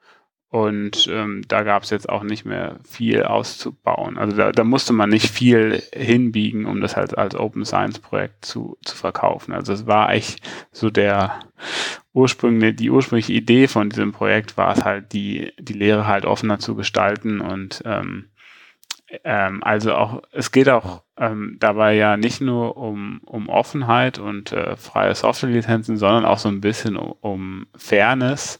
und 0.53 1.09
ähm, 1.11 1.41
da 1.47 1.63
gab 1.63 1.81
es 1.81 1.89
jetzt 1.89 2.07
auch 2.07 2.21
nicht 2.21 2.45
mehr 2.45 2.75
viel 2.87 3.23
auszubauen. 3.23 4.19
Also 4.19 4.37
da, 4.37 4.51
da 4.51 4.63
musste 4.63 4.93
man 4.93 5.09
nicht 5.09 5.31
viel 5.31 5.81
hinbiegen, 5.91 6.67
um 6.67 6.79
das 6.79 6.95
halt 6.95 7.17
als 7.17 7.33
Open 7.33 7.65
Science 7.65 7.97
Projekt 7.97 8.45
zu, 8.45 8.77
zu 8.85 8.95
verkaufen. 8.95 9.51
Also 9.51 9.73
es 9.73 9.87
war 9.87 10.13
echt 10.13 10.47
so 10.71 10.91
der 10.91 11.39
ursprüngliche, 12.13 12.75
die 12.75 12.91
ursprüngliche 12.91 13.33
Idee 13.33 13.67
von 13.67 13.89
diesem 13.89 14.11
Projekt 14.11 14.55
war 14.55 14.77
es 14.77 14.85
halt, 14.85 15.11
die, 15.13 15.53
die 15.57 15.73
Lehre 15.73 16.05
halt 16.05 16.23
offener 16.23 16.59
zu 16.59 16.75
gestalten 16.75 17.41
und 17.41 17.81
ähm, 17.85 18.25
ähm, 19.23 19.63
also 19.63 19.95
auch, 19.95 20.21
es 20.33 20.51
geht 20.51 20.69
auch 20.69 21.01
ähm, 21.17 21.57
dabei 21.59 21.95
ja 21.95 22.15
nicht 22.15 22.41
nur 22.41 22.77
um, 22.77 23.21
um 23.25 23.49
Offenheit 23.49 24.19
und 24.19 24.51
äh, 24.51 24.75
freie 24.75 25.15
Softwarelizenzen, 25.15 25.97
sondern 25.97 26.25
auch 26.25 26.37
so 26.37 26.49
ein 26.49 26.61
bisschen 26.61 26.95
um, 26.95 27.15
um 27.21 27.67
Fairness 27.75 28.59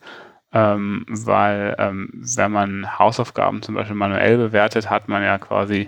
ähm, 0.54 1.06
weil 1.08 1.76
ähm, 1.80 2.10
wenn 2.14 2.52
man 2.52 3.00
Hausaufgaben 3.00 3.62
zum 3.62 3.76
Beispiel 3.76 3.96
manuell 3.96 4.38
bewertet, 4.38 4.90
hat 4.90 5.08
man 5.08 5.24
ja 5.24 5.38
quasi, 5.40 5.88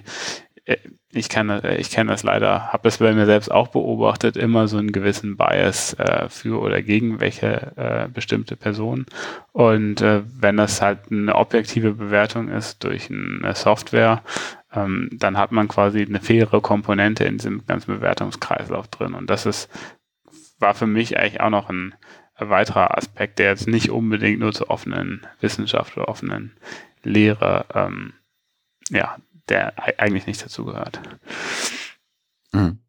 äh, 0.66 0.78
ich 1.12 1.30
kenne 1.30 1.78
ich 1.78 1.92
kenne 1.92 2.12
das 2.12 2.24
leider, 2.24 2.74
habe 2.74 2.84
das 2.84 2.98
bei 2.98 3.14
mir 3.14 3.26
selbst 3.26 3.52
auch 3.52 3.70
beobachtet, 3.70 4.36
immer 4.38 4.68
so 4.68 4.78
einen 4.78 4.92
gewissen 4.92 5.38
Bias 5.38 5.94
äh, 5.94 6.28
für 6.30 6.60
oder 6.60 6.82
gegen 6.82 7.20
welche 7.20 7.78
äh, 7.78 8.08
bestimmte 8.12 8.56
Person. 8.56 9.06
Und 9.52 10.02
äh, 10.02 10.24
wenn 10.26 10.58
das 10.58 10.82
halt 10.82 11.12
eine 11.12 11.36
objektive 11.36 11.94
Bewertung 11.94 12.50
ist 12.50 12.84
durch 12.84 13.10
eine 13.10 13.56
Software, 13.56 14.24
ähm, 14.74 15.10
dann 15.14 15.38
hat 15.38 15.52
man 15.52 15.68
quasi 15.68 16.02
eine 16.02 16.20
faire 16.20 16.60
Komponente 16.60 17.24
in 17.24 17.38
diesem 17.38 17.66
ganzen 17.66 17.96
Bewertungskreislauf 17.96 18.88
drin. 18.88 19.14
Und 19.14 19.30
das 19.30 19.46
ist 19.46 19.70
war 20.60 20.74
für 20.74 20.88
mich 20.88 21.18
eigentlich 21.18 21.42
auch 21.42 21.50
noch 21.50 21.70
ein 21.70 21.96
weiterer 22.38 22.98
Aspekt, 22.98 23.40
der 23.40 23.50
jetzt 23.50 23.68
nicht 23.68 23.90
unbedingt 23.90 24.40
nur 24.40 24.54
zur 24.54 24.70
offenen 24.70 25.26
Wissenschaft 25.40 25.96
oder 25.98 26.10
offenen 26.10 26.52
Lehre, 27.04 27.66
ähm, 27.74 28.14
ja, 28.90 29.18
der 29.50 29.74
eigentlich 30.00 30.28
nicht 30.28 30.44
dazugehört. 30.44 31.00
Mhm. 32.52 32.80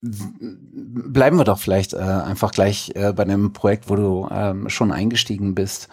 bleiben 0.00 1.36
wir 1.36 1.44
doch 1.44 1.58
vielleicht 1.58 1.92
äh, 1.92 1.98
einfach 1.98 2.52
gleich 2.52 2.92
äh, 2.94 3.12
bei 3.12 3.24
dem 3.24 3.52
Projekt, 3.52 3.90
wo 3.90 3.96
du 3.96 4.28
ähm, 4.30 4.68
schon 4.68 4.92
eingestiegen 4.92 5.54
bist. 5.54 5.88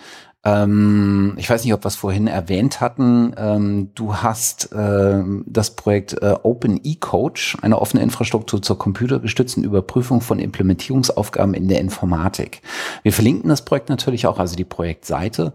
Ähm, 0.45 1.35
ich 1.37 1.49
weiß 1.49 1.63
nicht, 1.63 1.73
ob 1.73 1.83
wir 1.83 1.87
es 1.87 1.95
vorhin 1.95 2.27
erwähnt 2.27 2.81
hatten. 2.81 3.33
Ähm, 3.37 3.91
du 3.95 4.17
hast 4.17 4.73
äh, 4.73 5.23
das 5.45 5.71
Projekt 5.75 6.21
äh, 6.21 6.35
Open 6.43 6.81
E-Coach, 6.83 7.57
eine 7.61 7.79
offene 7.79 8.03
Infrastruktur 8.03 8.61
zur 8.61 8.77
computergestützten 8.77 9.63
Überprüfung 9.63 10.19
von 10.19 10.39
Implementierungsaufgaben 10.39 11.53
in 11.53 11.69
der 11.69 11.79
Informatik. 11.79 12.61
Wir 13.03 13.13
verlinken 13.13 13.47
das 13.49 13.63
Projekt 13.63 13.89
natürlich 13.89 14.27
auch, 14.27 14.37
also 14.37 14.55
die 14.57 14.65
Projektseite, 14.65 15.53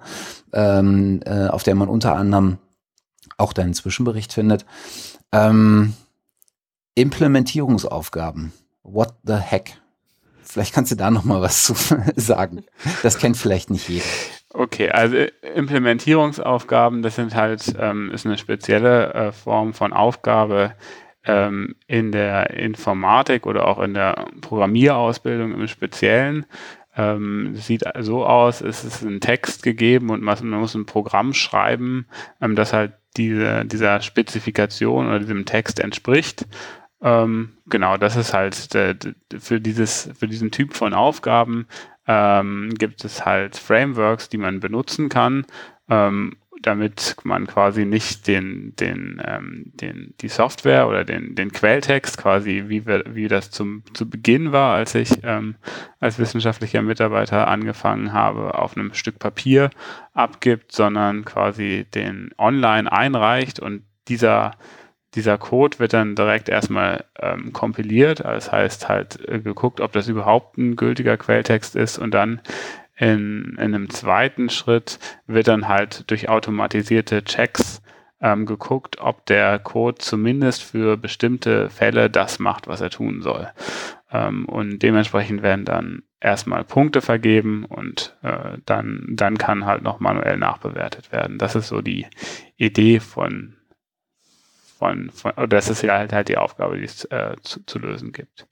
ähm, 0.54 1.20
äh, 1.26 1.48
auf 1.48 1.62
der 1.62 1.74
man 1.74 1.88
unter 1.88 2.16
anderem 2.16 2.56
auch 3.36 3.52
deinen 3.52 3.74
Zwischenbericht 3.74 4.32
findet. 4.32 4.64
Ähm, 5.32 5.92
Implementierungsaufgaben. 6.94 8.52
What 8.82 9.14
the 9.22 9.34
heck? 9.34 9.78
Vielleicht 10.42 10.74
kannst 10.74 10.90
du 10.90 10.96
da 10.96 11.10
noch 11.10 11.24
mal 11.24 11.42
was 11.42 11.64
zu 11.64 11.74
sagen. 12.16 12.64
Das 13.02 13.18
kennt 13.18 13.36
vielleicht 13.36 13.68
nicht 13.68 13.86
jeder. 13.90 14.06
Okay, 14.58 14.90
also 14.90 15.16
Implementierungsaufgaben, 15.54 17.02
das 17.02 17.14
sind 17.14 17.36
halt, 17.36 17.76
ähm, 17.78 18.10
ist 18.10 18.26
eine 18.26 18.36
spezielle 18.36 19.14
äh, 19.14 19.30
Form 19.30 19.72
von 19.72 19.92
Aufgabe 19.92 20.74
ähm, 21.24 21.76
in 21.86 22.10
der 22.10 22.50
Informatik 22.50 23.46
oder 23.46 23.68
auch 23.68 23.78
in 23.78 23.94
der 23.94 24.26
Programmierausbildung 24.40 25.52
im 25.52 25.68
Speziellen. 25.68 26.44
Ähm, 26.96 27.54
sieht 27.54 27.84
so 28.00 28.26
aus, 28.26 28.60
es 28.60 28.82
ist 28.82 29.02
ein 29.02 29.20
Text 29.20 29.62
gegeben 29.62 30.10
und 30.10 30.22
man, 30.22 30.36
muss 30.48 30.74
ein 30.74 30.86
Programm 30.86 31.34
schreiben, 31.34 32.08
ähm, 32.40 32.56
das 32.56 32.72
halt 32.72 32.94
diese, 33.16 33.64
dieser 33.64 34.00
Spezifikation 34.00 35.06
oder 35.06 35.20
diesem 35.20 35.44
Text 35.44 35.78
entspricht. 35.78 36.48
Ähm, 37.00 37.50
genau, 37.66 37.96
das 37.96 38.16
ist 38.16 38.34
halt 38.34 38.74
äh, 38.74 38.96
für 39.38 39.60
dieses, 39.60 40.10
für 40.18 40.26
diesen 40.26 40.50
Typ 40.50 40.74
von 40.74 40.94
Aufgaben 40.94 41.68
ähm, 42.08 42.74
gibt 42.76 43.04
es 43.04 43.24
halt 43.24 43.56
Frameworks, 43.56 44.28
die 44.28 44.38
man 44.38 44.60
benutzen 44.60 45.08
kann, 45.10 45.44
ähm, 45.88 46.36
damit 46.62 47.16
man 47.22 47.46
quasi 47.46 47.84
nicht 47.84 48.26
den, 48.26 48.74
den, 48.76 49.22
ähm, 49.24 49.72
den, 49.74 50.14
die 50.20 50.28
Software 50.28 50.88
oder 50.88 51.04
den, 51.04 51.36
den 51.36 51.52
Quelltext 51.52 52.18
quasi, 52.18 52.64
wie, 52.66 52.86
wir, 52.86 53.04
wie 53.10 53.28
das 53.28 53.50
zum, 53.50 53.84
zu 53.94 54.08
Beginn 54.08 54.50
war, 54.50 54.74
als 54.74 54.94
ich 54.94 55.22
ähm, 55.22 55.54
als 56.00 56.18
wissenschaftlicher 56.18 56.82
Mitarbeiter 56.82 57.46
angefangen 57.46 58.12
habe, 58.12 58.58
auf 58.58 58.76
einem 58.76 58.94
Stück 58.94 59.20
Papier 59.20 59.70
abgibt, 60.14 60.72
sondern 60.72 61.24
quasi 61.24 61.86
den 61.94 62.30
online 62.38 62.90
einreicht 62.90 63.60
und 63.60 63.82
dieser 64.08 64.52
dieser 65.14 65.38
Code 65.38 65.78
wird 65.78 65.92
dann 65.92 66.14
direkt 66.14 66.48
erstmal 66.48 67.04
ähm, 67.18 67.52
kompiliert, 67.52 68.20
das 68.20 68.52
heißt 68.52 68.88
halt 68.88 69.26
äh, 69.28 69.40
geguckt, 69.40 69.80
ob 69.80 69.92
das 69.92 70.08
überhaupt 70.08 70.58
ein 70.58 70.76
gültiger 70.76 71.16
Quelltext 71.16 71.76
ist 71.76 71.98
und 71.98 72.12
dann 72.12 72.40
in, 72.96 73.56
in 73.58 73.74
einem 73.74 73.90
zweiten 73.90 74.50
Schritt 74.50 74.98
wird 75.26 75.48
dann 75.48 75.68
halt 75.68 76.10
durch 76.10 76.28
automatisierte 76.28 77.24
Checks 77.24 77.80
ähm, 78.20 78.46
geguckt, 78.46 78.98
ob 79.00 79.24
der 79.26 79.58
Code 79.58 79.98
zumindest 79.98 80.62
für 80.64 80.96
bestimmte 80.96 81.70
Fälle 81.70 82.10
das 82.10 82.38
macht, 82.38 82.66
was 82.66 82.80
er 82.80 82.90
tun 82.90 83.22
soll. 83.22 83.48
Ähm, 84.10 84.46
und 84.46 84.80
dementsprechend 84.80 85.42
werden 85.42 85.64
dann 85.64 86.02
erstmal 86.20 86.64
Punkte 86.64 87.00
vergeben 87.00 87.64
und 87.64 88.16
äh, 88.22 88.58
dann, 88.66 89.04
dann 89.10 89.38
kann 89.38 89.66
halt 89.66 89.82
noch 89.82 90.00
manuell 90.00 90.36
nachbewertet 90.36 91.12
werden. 91.12 91.38
Das 91.38 91.54
ist 91.54 91.68
so 91.68 91.80
die 91.80 92.06
Idee 92.56 92.98
von 92.98 93.57
von, 94.78 95.10
von 95.10 95.32
oder 95.32 95.48
das 95.48 95.68
ist 95.68 95.82
halt 95.82 96.12
halt 96.12 96.28
die 96.28 96.38
Aufgabe, 96.38 96.78
die 96.78 96.84
es 96.84 97.04
äh, 97.06 97.36
zu, 97.42 97.64
zu 97.66 97.78
lösen 97.78 98.12
gibt. 98.12 98.46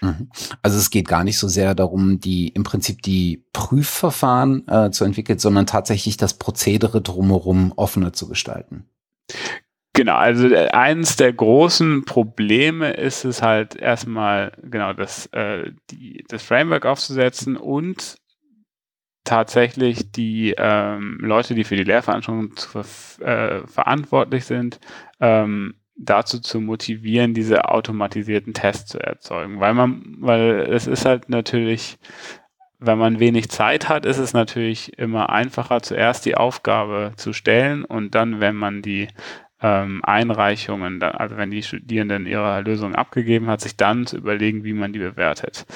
Mhm. 0.00 0.30
Also 0.62 0.78
es 0.78 0.90
geht 0.90 1.08
gar 1.08 1.24
nicht 1.24 1.38
so 1.38 1.48
sehr 1.48 1.74
darum, 1.74 2.20
die 2.20 2.48
im 2.48 2.64
Prinzip 2.64 3.02
die 3.02 3.44
Prüfverfahren 3.52 4.66
äh, 4.68 4.90
zu 4.90 5.04
entwickeln, 5.04 5.38
sondern 5.38 5.66
tatsächlich 5.66 6.16
das 6.16 6.34
Prozedere 6.34 7.00
drumherum 7.00 7.72
offener 7.76 8.12
zu 8.12 8.28
gestalten. 8.28 8.88
Genau, 9.94 10.14
also 10.14 10.48
äh, 10.48 10.68
eines 10.68 11.16
der 11.16 11.32
großen 11.32 12.04
Probleme 12.04 12.92
ist 12.92 13.24
es 13.24 13.42
halt 13.42 13.74
erstmal 13.74 14.52
genau 14.62 14.92
das, 14.92 15.26
äh, 15.32 15.72
die, 15.90 16.24
das 16.28 16.42
Framework 16.42 16.86
aufzusetzen 16.86 17.56
und 17.56 18.16
tatsächlich 19.28 20.10
die 20.10 20.54
ähm, 20.56 21.18
Leute, 21.20 21.54
die 21.54 21.64
für 21.64 21.76
die 21.76 21.84
Lehrveranstaltung 21.84 22.56
zu, 22.56 22.78
äh, 23.22 23.66
verantwortlich 23.66 24.46
sind, 24.46 24.80
ähm, 25.20 25.74
dazu 25.96 26.40
zu 26.40 26.60
motivieren, 26.60 27.34
diese 27.34 27.66
automatisierten 27.66 28.54
Tests 28.54 28.90
zu 28.90 28.98
erzeugen. 28.98 29.60
Weil 29.60 29.74
man, 29.74 30.16
weil 30.20 30.60
es 30.70 30.86
ist 30.86 31.04
halt 31.04 31.28
natürlich, 31.28 31.98
wenn 32.78 32.96
man 32.96 33.20
wenig 33.20 33.50
Zeit 33.50 33.90
hat, 33.90 34.06
ist 34.06 34.18
es 34.18 34.32
natürlich 34.32 34.98
immer 34.98 35.28
einfacher, 35.28 35.82
zuerst 35.82 36.24
die 36.24 36.36
Aufgabe 36.36 37.12
zu 37.16 37.34
stellen 37.34 37.84
und 37.84 38.14
dann, 38.14 38.40
wenn 38.40 38.56
man 38.56 38.80
die 38.80 39.08
ähm, 39.60 40.00
Einreichungen, 40.04 41.02
also 41.02 41.36
wenn 41.36 41.50
die 41.50 41.62
Studierenden 41.62 42.24
ihre 42.24 42.62
Lösung 42.62 42.94
abgegeben 42.94 43.48
hat, 43.48 43.60
sich 43.60 43.76
dann 43.76 44.06
zu 44.06 44.16
überlegen, 44.16 44.64
wie 44.64 44.72
man 44.72 44.94
die 44.94 45.00
bewertet. 45.00 45.66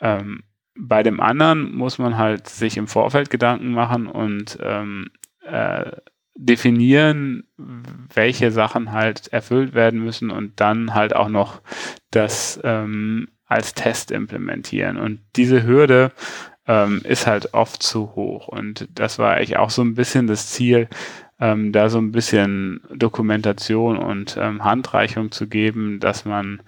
Ähm, 0.00 0.44
bei 0.76 1.02
dem 1.02 1.20
anderen 1.20 1.74
muss 1.74 1.98
man 1.98 2.18
halt 2.18 2.48
sich 2.48 2.76
im 2.76 2.88
Vorfeld 2.88 3.30
Gedanken 3.30 3.72
machen 3.72 4.06
und 4.06 4.58
ähm, 4.60 5.10
äh, 5.44 5.92
definieren, 6.36 7.44
welche 7.56 8.50
Sachen 8.50 8.92
halt 8.92 9.28
erfüllt 9.28 9.74
werden 9.74 10.02
müssen 10.02 10.30
und 10.30 10.60
dann 10.60 10.94
halt 10.94 11.14
auch 11.14 11.28
noch 11.28 11.60
das 12.10 12.60
ähm, 12.64 13.28
als 13.46 13.74
Test 13.74 14.10
implementieren. 14.10 14.96
Und 14.96 15.20
diese 15.36 15.64
Hürde 15.64 16.10
ähm, 16.66 17.02
ist 17.04 17.26
halt 17.26 17.54
oft 17.54 17.82
zu 17.82 18.14
hoch. 18.16 18.48
Und 18.48 18.88
das 18.92 19.18
war 19.18 19.34
eigentlich 19.34 19.58
auch 19.58 19.70
so 19.70 19.82
ein 19.82 19.94
bisschen 19.94 20.26
das 20.26 20.50
Ziel, 20.50 20.88
ähm, 21.38 21.72
da 21.72 21.88
so 21.88 21.98
ein 21.98 22.10
bisschen 22.10 22.80
Dokumentation 22.94 23.96
und 23.96 24.36
ähm, 24.40 24.64
Handreichung 24.64 25.30
zu 25.30 25.46
geben, 25.46 26.00
dass 26.00 26.24
man 26.24 26.62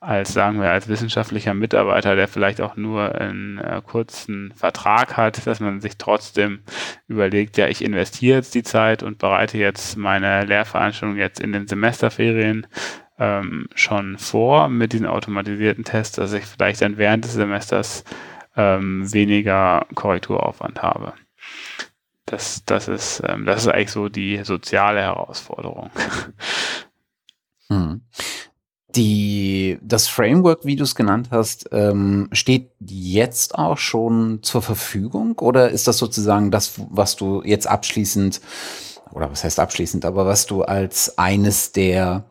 als, 0.00 0.32
sagen 0.32 0.60
wir, 0.60 0.70
als 0.70 0.88
wissenschaftlicher 0.88 1.54
Mitarbeiter, 1.54 2.14
der 2.14 2.28
vielleicht 2.28 2.60
auch 2.60 2.76
nur 2.76 3.14
einen 3.14 3.58
äh, 3.58 3.82
kurzen 3.84 4.52
Vertrag 4.54 5.16
hat, 5.16 5.46
dass 5.46 5.58
man 5.60 5.80
sich 5.80 5.98
trotzdem 5.98 6.60
überlegt, 7.08 7.56
ja, 7.56 7.66
ich 7.66 7.82
investiere 7.82 8.36
jetzt 8.36 8.54
die 8.54 8.62
Zeit 8.62 9.02
und 9.02 9.18
bereite 9.18 9.58
jetzt 9.58 9.96
meine 9.96 10.44
Lehrveranstaltung 10.44 11.16
jetzt 11.16 11.40
in 11.40 11.52
den 11.52 11.66
Semesterferien 11.66 12.66
ähm, 13.18 13.68
schon 13.74 14.18
vor 14.18 14.68
mit 14.68 14.92
diesen 14.92 15.06
automatisierten 15.06 15.84
Tests, 15.84 16.16
dass 16.16 16.32
ich 16.32 16.46
vielleicht 16.46 16.80
dann 16.80 16.96
während 16.96 17.24
des 17.24 17.34
Semesters 17.34 18.04
ähm, 18.56 19.12
weniger 19.12 19.86
Korrekturaufwand 19.94 20.80
habe. 20.82 21.14
Das, 22.26 22.64
das, 22.66 22.86
ist, 22.86 23.22
ähm, 23.26 23.46
das 23.46 23.62
ist 23.62 23.68
eigentlich 23.68 23.90
so 23.90 24.08
die 24.08 24.44
soziale 24.44 25.00
Herausforderung. 25.00 25.90
Hm. 27.70 28.00
Die, 28.98 29.78
das 29.80 30.08
Framework, 30.08 30.64
wie 30.64 30.74
du 30.74 30.82
es 30.82 30.96
genannt 30.96 31.28
hast, 31.30 31.68
ähm, 31.70 32.28
steht 32.32 32.72
jetzt 32.80 33.54
auch 33.54 33.78
schon 33.78 34.40
zur 34.42 34.60
Verfügung 34.60 35.38
oder 35.38 35.70
ist 35.70 35.86
das 35.86 35.98
sozusagen 35.98 36.50
das, 36.50 36.72
was 36.90 37.14
du 37.14 37.40
jetzt 37.44 37.68
abschließend, 37.68 38.40
oder 39.12 39.30
was 39.30 39.44
heißt 39.44 39.60
abschließend, 39.60 40.04
aber 40.04 40.26
was 40.26 40.46
du 40.46 40.62
als 40.62 41.16
eines 41.16 41.70
der, 41.70 42.24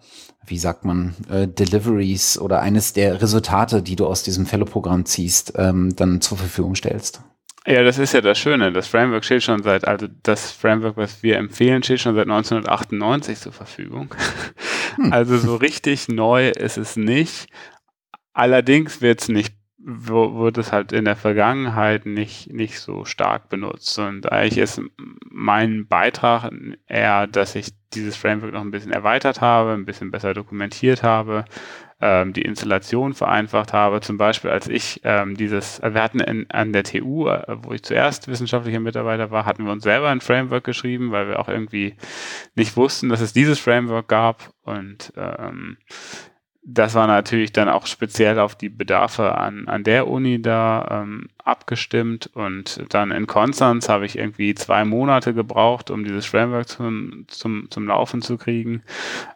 wie 0.46 0.58
sagt 0.58 0.84
man, 0.84 1.16
äh, 1.30 1.48
Deliveries 1.48 2.38
oder 2.38 2.60
eines 2.60 2.92
der 2.92 3.22
Resultate, 3.22 3.82
die 3.82 3.96
du 3.96 4.06
aus 4.06 4.24
diesem 4.24 4.46
Fellow-Programm 4.46 5.06
ziehst, 5.06 5.54
ähm, 5.56 5.96
dann 5.96 6.20
zur 6.20 6.38
Verfügung 6.38 6.76
stellst? 6.76 7.22
Ja, 7.70 7.84
das 7.84 7.98
ist 7.98 8.14
ja 8.14 8.22
das 8.22 8.40
Schöne. 8.40 8.72
Das 8.72 8.88
Framework 8.88 9.26
steht 9.26 9.44
schon 9.44 9.62
seit, 9.62 9.86
also 9.86 10.08
das 10.24 10.52
Framework, 10.52 10.96
was 10.96 11.22
wir 11.22 11.36
empfehlen, 11.36 11.84
steht 11.84 12.00
schon 12.00 12.16
seit 12.16 12.24
1998 12.24 13.40
zur 13.40 13.52
Verfügung. 13.52 14.16
Hm. 14.96 15.12
Also 15.12 15.38
so 15.38 15.58
richtig 15.58 16.08
neu 16.08 16.50
ist 16.50 16.78
es 16.78 16.96
nicht. 16.96 17.50
Allerdings 18.34 19.02
wird 19.02 19.22
es 19.22 19.28
nicht, 19.28 19.54
wurde 19.78 20.62
es 20.62 20.72
halt 20.72 20.94
in 20.94 21.04
der 21.04 21.18
Vergangenheit 21.18 22.06
nicht, 22.06 22.52
nicht 22.54 22.80
so 22.80 23.04
stark 23.04 23.50
benutzt. 23.50 24.00
Und 24.00 24.32
eigentlich 24.32 24.60
ist 24.60 24.82
mein 25.30 25.88
Beitrag 25.88 26.52
eher, 26.88 27.28
dass 27.28 27.54
ich 27.56 27.74
dieses 27.94 28.16
Framework 28.16 28.54
noch 28.54 28.62
ein 28.62 28.72
bisschen 28.72 28.94
erweitert 28.94 29.42
habe, 29.42 29.74
ein 29.74 29.86
bisschen 29.86 30.10
besser 30.10 30.34
dokumentiert 30.34 31.04
habe, 31.04 31.44
ähm, 32.00 32.34
die 32.34 32.44
Installation 32.44 33.14
vereinfacht 33.14 33.74
habe. 33.74 34.02
Zum 34.02 34.18
Beispiel, 34.18 34.52
als 34.52 34.68
ich 34.68 35.02
ähm, 35.04 35.36
dieses, 35.36 35.80
also 35.80 35.96
wir 35.96 36.04
hatten 36.04 36.20
in, 36.20 36.50
an 36.50 36.74
der 36.74 36.84
TU, 36.84 37.28
äh, 37.28 37.44
wo 37.64 37.74
ich 37.74 37.84
zuerst 37.84 38.28
wissenschaftlicher 38.28 38.80
Mitarbeiter 38.80 39.32
war, 39.32 39.46
hatten 39.46 39.66
wir 39.66 39.72
uns 39.72 39.84
selber 39.84 40.10
ein 40.10 40.22
Framework 40.22 40.64
geschrieben, 40.64 41.12
weil 41.12 41.28
wir 41.28 41.40
auch 41.40 41.50
irgendwie 41.50 41.96
nicht 42.56 42.78
wussten, 42.78 43.10
dass 43.10 43.22
es 43.22 43.34
dieses 43.34 43.60
Framework 43.60 44.08
gab. 44.08 44.52
Und 44.64 45.12
ähm, 45.18 45.78
das 46.70 46.96
war 46.96 47.08
natürlich 47.08 47.54
dann 47.54 47.70
auch 47.70 47.88
speziell 47.88 48.40
auf 48.40 48.54
die 48.56 48.68
Bedarfe 48.68 49.36
an, 49.36 49.70
an 49.70 49.86
der 49.86 50.06
Uni 50.06 50.42
da 50.42 51.04
ähm, 51.04 51.30
abgestimmt. 51.42 52.30
Und 52.34 52.84
dann 52.90 53.12
in 53.12 53.26
Konstanz 53.26 53.88
habe 53.88 54.06
ich 54.06 54.18
irgendwie 54.18 54.54
zwei 54.54 54.84
Monate 54.84 55.34
gebraucht, 55.34 55.90
um 55.90 56.04
dieses 56.04 56.26
Framework 56.26 56.68
zum, 56.68 57.24
zum, 57.30 57.72
zum 57.72 57.88
Laufen 57.88 58.22
zu 58.22 58.38
kriegen. 58.38 58.84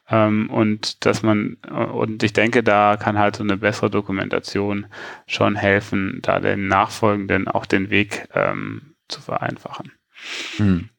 Ähm, 0.10 0.50
und 0.50 1.06
dass 1.06 1.24
man, 1.24 1.54
und 1.94 2.22
ich 2.22 2.34
denke, 2.34 2.64
da 2.64 2.98
kann 2.98 3.18
halt 3.18 3.38
so 3.38 3.44
eine 3.44 3.56
bessere 3.56 3.90
Dokumentation 3.90 4.88
schon 5.26 5.56
helfen, 5.56 6.20
da 6.24 6.42
den 6.42 6.68
Nachfolgenden 6.68 7.48
auch 7.48 7.66
den 7.66 7.90
Weg 7.90 8.28
ähm, 8.34 8.96
zu 9.08 9.22
vereinfachen. 9.22 9.94
Hm. 10.58 10.90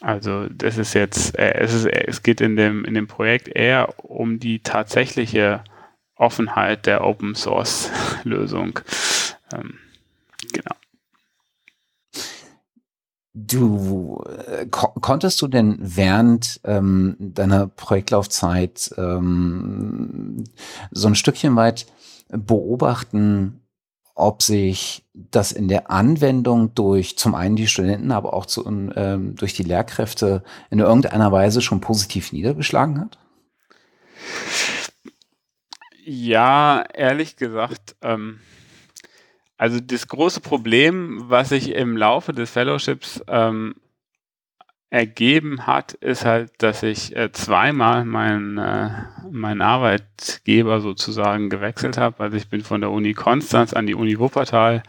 Also 0.00 0.46
das 0.48 0.78
ist 0.78 0.94
jetzt, 0.94 1.36
äh, 1.38 1.54
es, 1.54 1.74
ist, 1.74 1.86
es 1.86 2.22
geht 2.22 2.40
in 2.40 2.56
dem, 2.56 2.84
in 2.84 2.94
dem 2.94 3.06
Projekt 3.06 3.48
eher 3.48 3.94
um 3.98 4.38
die 4.38 4.60
tatsächliche 4.60 5.64
Offenheit 6.14 6.86
der 6.86 7.04
Open 7.04 7.34
Source 7.34 7.90
Lösung. 8.24 8.78
Ähm, 9.52 9.78
genau. 10.52 10.74
Du 13.34 14.24
äh, 14.48 14.66
ko 14.66 14.88
konntest 15.00 15.40
du 15.42 15.48
denn 15.48 15.76
während 15.80 16.60
ähm, 16.64 17.16
deiner 17.18 17.68
Projektlaufzeit 17.68 18.92
ähm, 18.96 20.44
so 20.90 21.08
ein 21.08 21.14
Stückchen 21.14 21.54
weit 21.54 21.86
beobachten, 22.30 23.60
ob 24.18 24.42
sich 24.42 25.04
das 25.14 25.52
in 25.52 25.68
der 25.68 25.90
Anwendung 25.90 26.74
durch 26.74 27.16
zum 27.16 27.34
einen 27.34 27.56
die 27.56 27.66
Studenten, 27.66 28.12
aber 28.12 28.34
auch 28.34 28.46
zu, 28.46 28.64
ähm, 28.66 29.36
durch 29.36 29.54
die 29.54 29.62
Lehrkräfte 29.62 30.42
in 30.70 30.80
irgendeiner 30.80 31.32
Weise 31.32 31.60
schon 31.62 31.80
positiv 31.80 32.32
niedergeschlagen 32.32 33.00
hat? 33.00 33.18
Ja, 36.04 36.84
ehrlich 36.94 37.36
gesagt, 37.36 37.96
ähm, 38.02 38.40
also 39.56 39.80
das 39.80 40.08
große 40.08 40.40
Problem, 40.40 41.24
was 41.28 41.50
sich 41.50 41.70
im 41.70 41.96
Laufe 41.96 42.32
des 42.32 42.50
Fellowships 42.50 43.22
ähm, 43.28 43.74
ergeben 44.90 45.66
hat, 45.66 45.92
ist 45.94 46.24
halt, 46.24 46.50
dass 46.58 46.82
ich 46.82 47.14
äh, 47.14 47.30
zweimal 47.32 48.04
meinen 48.04 48.56
äh, 48.58 48.90
mein 49.30 49.60
Arbeitgeber 49.60 50.80
sozusagen 50.80 51.50
gewechselt 51.50 51.98
habe. 51.98 52.20
Also 52.20 52.36
ich 52.36 52.48
bin 52.48 52.62
von 52.62 52.80
der 52.80 52.90
Uni 52.90 53.12
Konstanz 53.12 53.74
an 53.74 53.86
die 53.86 53.94
Uni 53.94 54.18
Wuppertal 54.18 54.82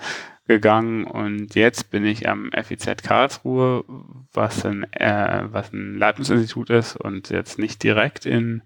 gegangen 0.48 1.04
und 1.04 1.54
jetzt 1.54 1.92
bin 1.92 2.06
ich 2.06 2.28
am 2.28 2.50
FIZ 2.52 3.04
Karlsruhe, 3.04 3.84
was 4.34 4.66
ein, 4.66 4.92
äh, 4.94 5.44
was 5.52 5.72
ein 5.74 5.98
Leitungsinstitut 5.98 6.72
ist 6.72 6.96
und 6.96 7.30
jetzt 7.30 7.60
nicht 7.60 7.84
direkt 7.84 8.26
in 8.26 8.64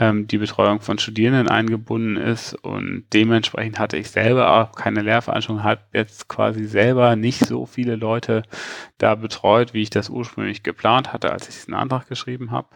ähm, 0.00 0.26
die 0.26 0.38
Betreuung 0.38 0.80
von 0.80 0.98
Studierenden 0.98 1.48
eingebunden 1.48 2.16
ist 2.16 2.54
und 2.54 3.04
dementsprechend 3.12 3.78
hatte 3.78 3.98
ich 3.98 4.10
selber 4.10 4.56
auch 4.56 4.72
keine 4.72 5.02
Lehrveranstaltung, 5.02 5.62
hat 5.62 5.86
jetzt 5.92 6.26
quasi 6.26 6.64
selber 6.64 7.14
nicht 7.16 7.44
so 7.46 7.66
viele 7.66 7.96
Leute 7.96 8.42
da 8.96 9.14
betreut, 9.14 9.74
wie 9.74 9.82
ich 9.82 9.90
das 9.90 10.08
ursprünglich 10.08 10.62
geplant 10.62 11.12
hatte, 11.12 11.30
als 11.30 11.48
ich 11.48 11.54
diesen 11.54 11.74
Antrag 11.74 12.08
geschrieben 12.08 12.50
habe. 12.50 12.68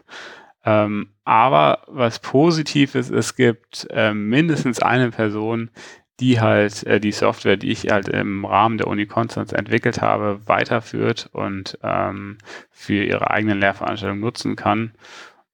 Ähm, 0.63 1.09
aber 1.23 1.83
was 1.87 2.19
positiv 2.19 2.93
ist, 2.93 3.09
es 3.09 3.35
gibt 3.35 3.87
äh, 3.89 4.13
mindestens 4.13 4.79
eine 4.79 5.09
Person, 5.09 5.71
die 6.19 6.39
halt 6.39 6.83
äh, 6.85 6.99
die 6.99 7.11
Software, 7.11 7.57
die 7.57 7.71
ich 7.71 7.89
halt 7.89 8.07
im 8.07 8.45
Rahmen 8.45 8.77
der 8.77 8.87
Uni 8.87 9.07
Konstanz 9.07 9.51
entwickelt 9.51 10.01
habe, 10.01 10.41
weiterführt 10.45 11.29
und 11.33 11.77
ähm, 11.83 12.37
für 12.71 13.03
ihre 13.03 13.31
eigenen 13.31 13.59
Lehrveranstaltungen 13.59 14.21
nutzen 14.21 14.55
kann. 14.55 14.93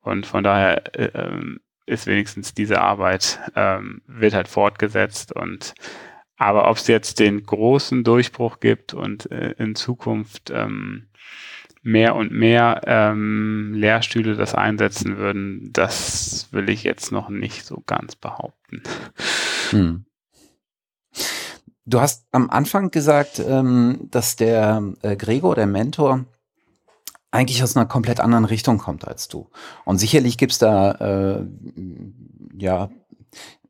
Und 0.01 0.25
von 0.25 0.43
daher 0.43 0.95
äh, 0.95 1.11
ähm, 1.13 1.59
ist 1.85 2.07
wenigstens 2.07 2.53
diese 2.53 2.81
Arbeit, 2.81 3.39
ähm, 3.55 4.01
wird 4.07 4.33
halt 4.33 4.47
fortgesetzt 4.47 5.35
und 5.35 5.73
aber 6.37 6.67
ob 6.71 6.77
es 6.77 6.87
jetzt 6.87 7.19
den 7.19 7.43
großen 7.43 8.03
Durchbruch 8.03 8.59
gibt 8.59 8.95
und 8.95 9.31
äh, 9.31 9.53
in 9.59 9.75
Zukunft 9.75 10.49
ähm, 10.49 11.07
mehr 11.83 12.15
und 12.15 12.31
mehr 12.31 12.81
ähm, 12.85 13.73
Lehrstühle 13.75 14.35
das 14.35 14.55
einsetzen 14.55 15.17
würden, 15.17 15.71
das 15.71 16.47
will 16.51 16.69
ich 16.69 16.83
jetzt 16.83 17.11
noch 17.11 17.29
nicht 17.29 17.63
so 17.63 17.83
ganz 17.85 18.15
behaupten. 18.15 18.81
Hm. 19.69 20.05
Du 21.85 21.99
hast 21.99 22.25
am 22.31 22.49
Anfang 22.49 22.89
gesagt, 22.89 23.39
ähm, 23.39 24.07
dass 24.09 24.35
der 24.35 24.81
äh, 25.01 25.15
Gregor, 25.15 25.55
der 25.55 25.67
Mentor, 25.67 26.25
eigentlich 27.31 27.63
aus 27.63 27.75
einer 27.75 27.85
komplett 27.85 28.19
anderen 28.19 28.45
Richtung 28.45 28.77
kommt 28.77 29.07
als 29.07 29.27
du. 29.27 29.49
Und 29.85 29.97
sicherlich 29.97 30.37
gibt's 30.37 30.59
da 30.59 30.91
äh, 30.91 31.45
ja 32.57 32.89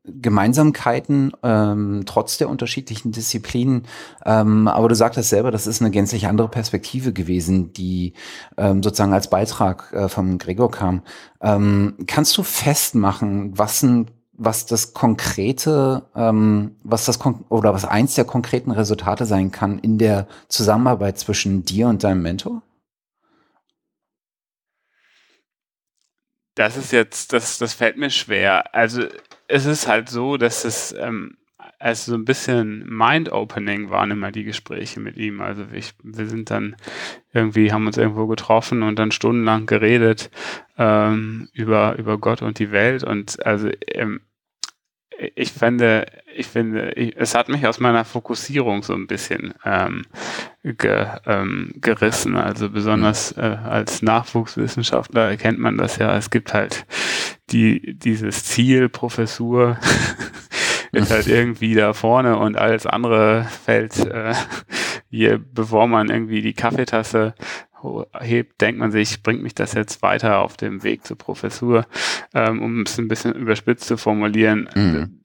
Gemeinsamkeiten, 0.04 1.32
ähm, 1.44 2.02
trotz 2.06 2.36
der 2.36 2.48
unterschiedlichen 2.48 3.12
Disziplinen. 3.12 3.84
Ähm, 4.26 4.66
aber 4.66 4.88
du 4.88 4.96
sagtest 4.96 5.28
selber, 5.28 5.52
das 5.52 5.68
ist 5.68 5.80
eine 5.80 5.92
gänzlich 5.92 6.26
andere 6.26 6.48
Perspektive 6.48 7.12
gewesen, 7.12 7.72
die 7.72 8.14
ähm, 8.56 8.82
sozusagen 8.82 9.12
als 9.12 9.30
Beitrag 9.30 9.92
äh, 9.92 10.08
vom 10.08 10.38
Gregor 10.38 10.72
kam. 10.72 11.02
Ähm, 11.40 11.94
kannst 12.08 12.36
du 12.36 12.42
festmachen, 12.42 13.56
was 13.56 13.82
ein 13.82 14.10
was 14.34 14.66
das 14.66 14.92
konkrete, 14.92 16.02
ähm, 16.16 16.72
was 16.82 17.04
das 17.04 17.20
oder 17.48 17.74
was 17.74 17.84
eins 17.84 18.14
der 18.14 18.24
konkreten 18.24 18.72
Resultate 18.72 19.24
sein 19.24 19.52
kann 19.52 19.78
in 19.78 19.98
der 19.98 20.26
Zusammenarbeit 20.48 21.18
zwischen 21.18 21.64
dir 21.64 21.86
und 21.86 22.02
deinem 22.02 22.22
Mentor? 22.22 22.62
Das 26.54 26.76
ist 26.76 26.92
jetzt, 26.92 27.32
das, 27.32 27.58
das 27.58 27.74
fällt 27.74 27.96
mir 27.96 28.10
schwer. 28.10 28.74
Also 28.74 29.06
es 29.48 29.66
ist 29.66 29.88
halt 29.88 30.08
so, 30.08 30.36
dass 30.36 30.64
es 30.64 30.92
ähm, 30.92 31.36
also 31.82 32.12
so 32.12 32.16
ein 32.16 32.24
bisschen 32.24 32.86
mind-opening 32.88 33.90
waren 33.90 34.12
immer 34.12 34.30
die 34.30 34.44
Gespräche 34.44 35.00
mit 35.00 35.16
ihm. 35.16 35.40
Also 35.40 35.64
ich, 35.72 35.94
wir 36.02 36.26
sind 36.26 36.50
dann 36.50 36.76
irgendwie, 37.32 37.72
haben 37.72 37.86
uns 37.86 37.96
irgendwo 37.96 38.28
getroffen 38.28 38.82
und 38.84 38.98
dann 38.98 39.10
stundenlang 39.10 39.66
geredet 39.66 40.30
ähm, 40.78 41.48
über, 41.52 41.96
über 41.98 42.18
Gott 42.18 42.40
und 42.40 42.60
die 42.60 42.70
Welt. 42.70 43.02
Und 43.02 43.44
also 43.44 43.68
ähm, 43.88 44.20
ich 45.34 45.52
finde, 45.52 46.06
ich 46.34 46.46
finde, 46.46 46.92
ich, 46.92 47.16
es 47.16 47.34
hat 47.34 47.48
mich 47.48 47.66
aus 47.66 47.80
meiner 47.80 48.04
Fokussierung 48.04 48.82
so 48.82 48.94
ein 48.94 49.06
bisschen 49.06 49.54
ähm, 49.64 50.02
ge, 50.62 51.06
ähm, 51.26 51.72
gerissen. 51.76 52.36
Also 52.36 52.70
besonders 52.70 53.36
mhm. 53.36 53.42
äh, 53.42 53.56
als 53.56 54.02
Nachwuchswissenschaftler 54.02 55.28
erkennt 55.30 55.58
man 55.58 55.76
das 55.76 55.96
ja. 55.96 56.16
Es 56.16 56.30
gibt 56.30 56.54
halt 56.54 56.86
die, 57.50 57.98
dieses 57.98 58.44
Ziel, 58.44 58.88
Professur 58.88 59.78
ist 60.92 61.10
halt 61.10 61.26
irgendwie 61.26 61.74
da 61.74 61.92
vorne 61.92 62.36
und 62.38 62.56
alles 62.56 62.86
andere 62.86 63.46
fällt 63.64 63.98
äh, 63.98 64.34
hier, 65.10 65.38
bevor 65.38 65.88
man 65.88 66.08
irgendwie 66.08 66.42
die 66.42 66.54
Kaffeetasse 66.54 67.34
hebt, 68.20 68.60
denkt 68.60 68.78
man 68.78 68.92
sich, 68.92 69.22
bringt 69.22 69.42
mich 69.42 69.54
das 69.54 69.74
jetzt 69.74 70.02
weiter 70.02 70.38
auf 70.38 70.56
dem 70.56 70.82
Weg 70.82 71.04
zur 71.04 71.18
Professur, 71.18 71.86
ähm, 72.32 72.62
um 72.62 72.82
es 72.82 72.98
ein 72.98 73.08
bisschen 73.08 73.34
überspitzt 73.34 73.86
zu 73.86 73.96
formulieren. 73.96 74.68
Mhm. 74.74 75.20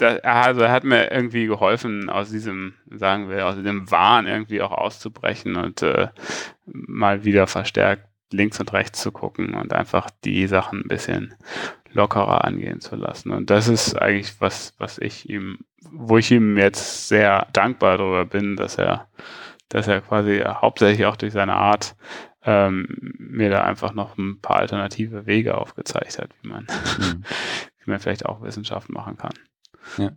Äh, 0.00 0.20
da, 0.22 0.30
also 0.30 0.62
er 0.62 0.72
hat 0.72 0.84
mir 0.84 1.10
irgendwie 1.10 1.46
geholfen, 1.46 2.10
aus 2.10 2.30
diesem, 2.30 2.74
sagen 2.90 3.28
wir, 3.28 3.46
aus 3.46 3.56
diesem 3.56 3.90
Wahn 3.90 4.26
irgendwie 4.26 4.62
auch 4.62 4.72
auszubrechen 4.72 5.56
und 5.56 5.82
äh, 5.82 6.08
mal 6.66 7.24
wieder 7.24 7.46
verstärkt 7.46 8.06
links 8.32 8.60
und 8.60 8.72
rechts 8.72 9.00
zu 9.00 9.10
gucken 9.10 9.54
und 9.54 9.72
einfach 9.72 10.08
die 10.24 10.46
Sachen 10.46 10.82
ein 10.82 10.88
bisschen 10.88 11.34
lockerer 11.92 12.44
angehen 12.44 12.80
zu 12.80 12.94
lassen. 12.94 13.32
Und 13.32 13.50
das 13.50 13.66
ist 13.66 14.00
eigentlich 14.00 14.40
was, 14.40 14.74
was 14.78 14.98
ich 14.98 15.28
ihm, 15.28 15.58
wo 15.90 16.18
ich 16.18 16.30
ihm 16.30 16.56
jetzt 16.56 17.08
sehr 17.08 17.48
dankbar 17.52 17.98
darüber 17.98 18.24
bin, 18.24 18.54
dass 18.54 18.78
er 18.78 19.08
dass 19.70 19.86
er 19.86 20.00
quasi 20.00 20.42
hauptsächlich 20.44 21.06
auch 21.06 21.16
durch 21.16 21.32
seine 21.32 21.54
Art 21.54 21.94
ähm, 22.44 22.86
mir 23.18 23.50
da 23.50 23.62
einfach 23.64 23.92
noch 23.94 24.18
ein 24.18 24.40
paar 24.40 24.56
alternative 24.56 25.26
Wege 25.26 25.56
aufgezeigt 25.56 26.18
hat, 26.18 26.30
wie 26.42 26.48
man, 26.48 26.64
mhm. 26.98 27.24
wie 27.84 27.90
man 27.90 28.00
vielleicht 28.00 28.26
auch 28.26 28.42
Wissenschaft 28.42 28.90
machen 28.90 29.16
kann. 29.16 29.32
Ja. 29.98 30.12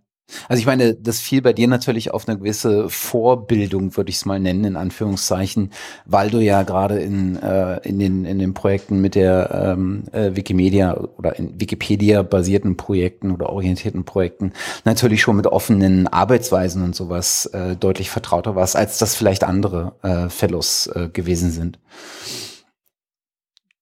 Also 0.47 0.59
ich 0.59 0.65
meine, 0.65 0.95
das 0.95 1.19
fiel 1.19 1.41
bei 1.41 1.53
dir 1.53 1.67
natürlich 1.67 2.11
auf 2.11 2.27
eine 2.27 2.37
gewisse 2.37 2.89
Vorbildung, 2.89 3.95
würde 3.97 4.09
ich 4.09 4.15
es 4.17 4.25
mal 4.25 4.39
nennen, 4.39 4.63
in 4.63 4.75
Anführungszeichen, 4.75 5.71
weil 6.05 6.29
du 6.29 6.39
ja 6.39 6.63
gerade 6.63 6.99
in, 6.99 7.35
äh, 7.37 7.77
in, 7.87 7.99
den, 7.99 8.25
in 8.25 8.39
den 8.39 8.53
Projekten 8.53 9.01
mit 9.01 9.15
der 9.15 9.75
ähm, 9.77 10.05
äh, 10.11 10.35
Wikimedia 10.35 10.97
oder 11.17 11.37
in 11.37 11.59
Wikipedia-basierten 11.59 12.77
Projekten 12.77 13.31
oder 13.31 13.49
orientierten 13.49 14.05
Projekten 14.05 14.53
natürlich 14.85 15.21
schon 15.21 15.35
mit 15.35 15.47
offenen 15.47 16.07
Arbeitsweisen 16.07 16.83
und 16.83 16.95
sowas 16.95 17.45
äh, 17.47 17.75
deutlich 17.75 18.09
vertrauter 18.09 18.55
warst, 18.55 18.75
als 18.75 18.97
das 18.97 19.15
vielleicht 19.15 19.43
andere 19.43 19.95
äh, 20.03 20.29
Fellows 20.29 20.87
äh, 20.87 21.09
gewesen 21.09 21.51
sind. 21.51 21.79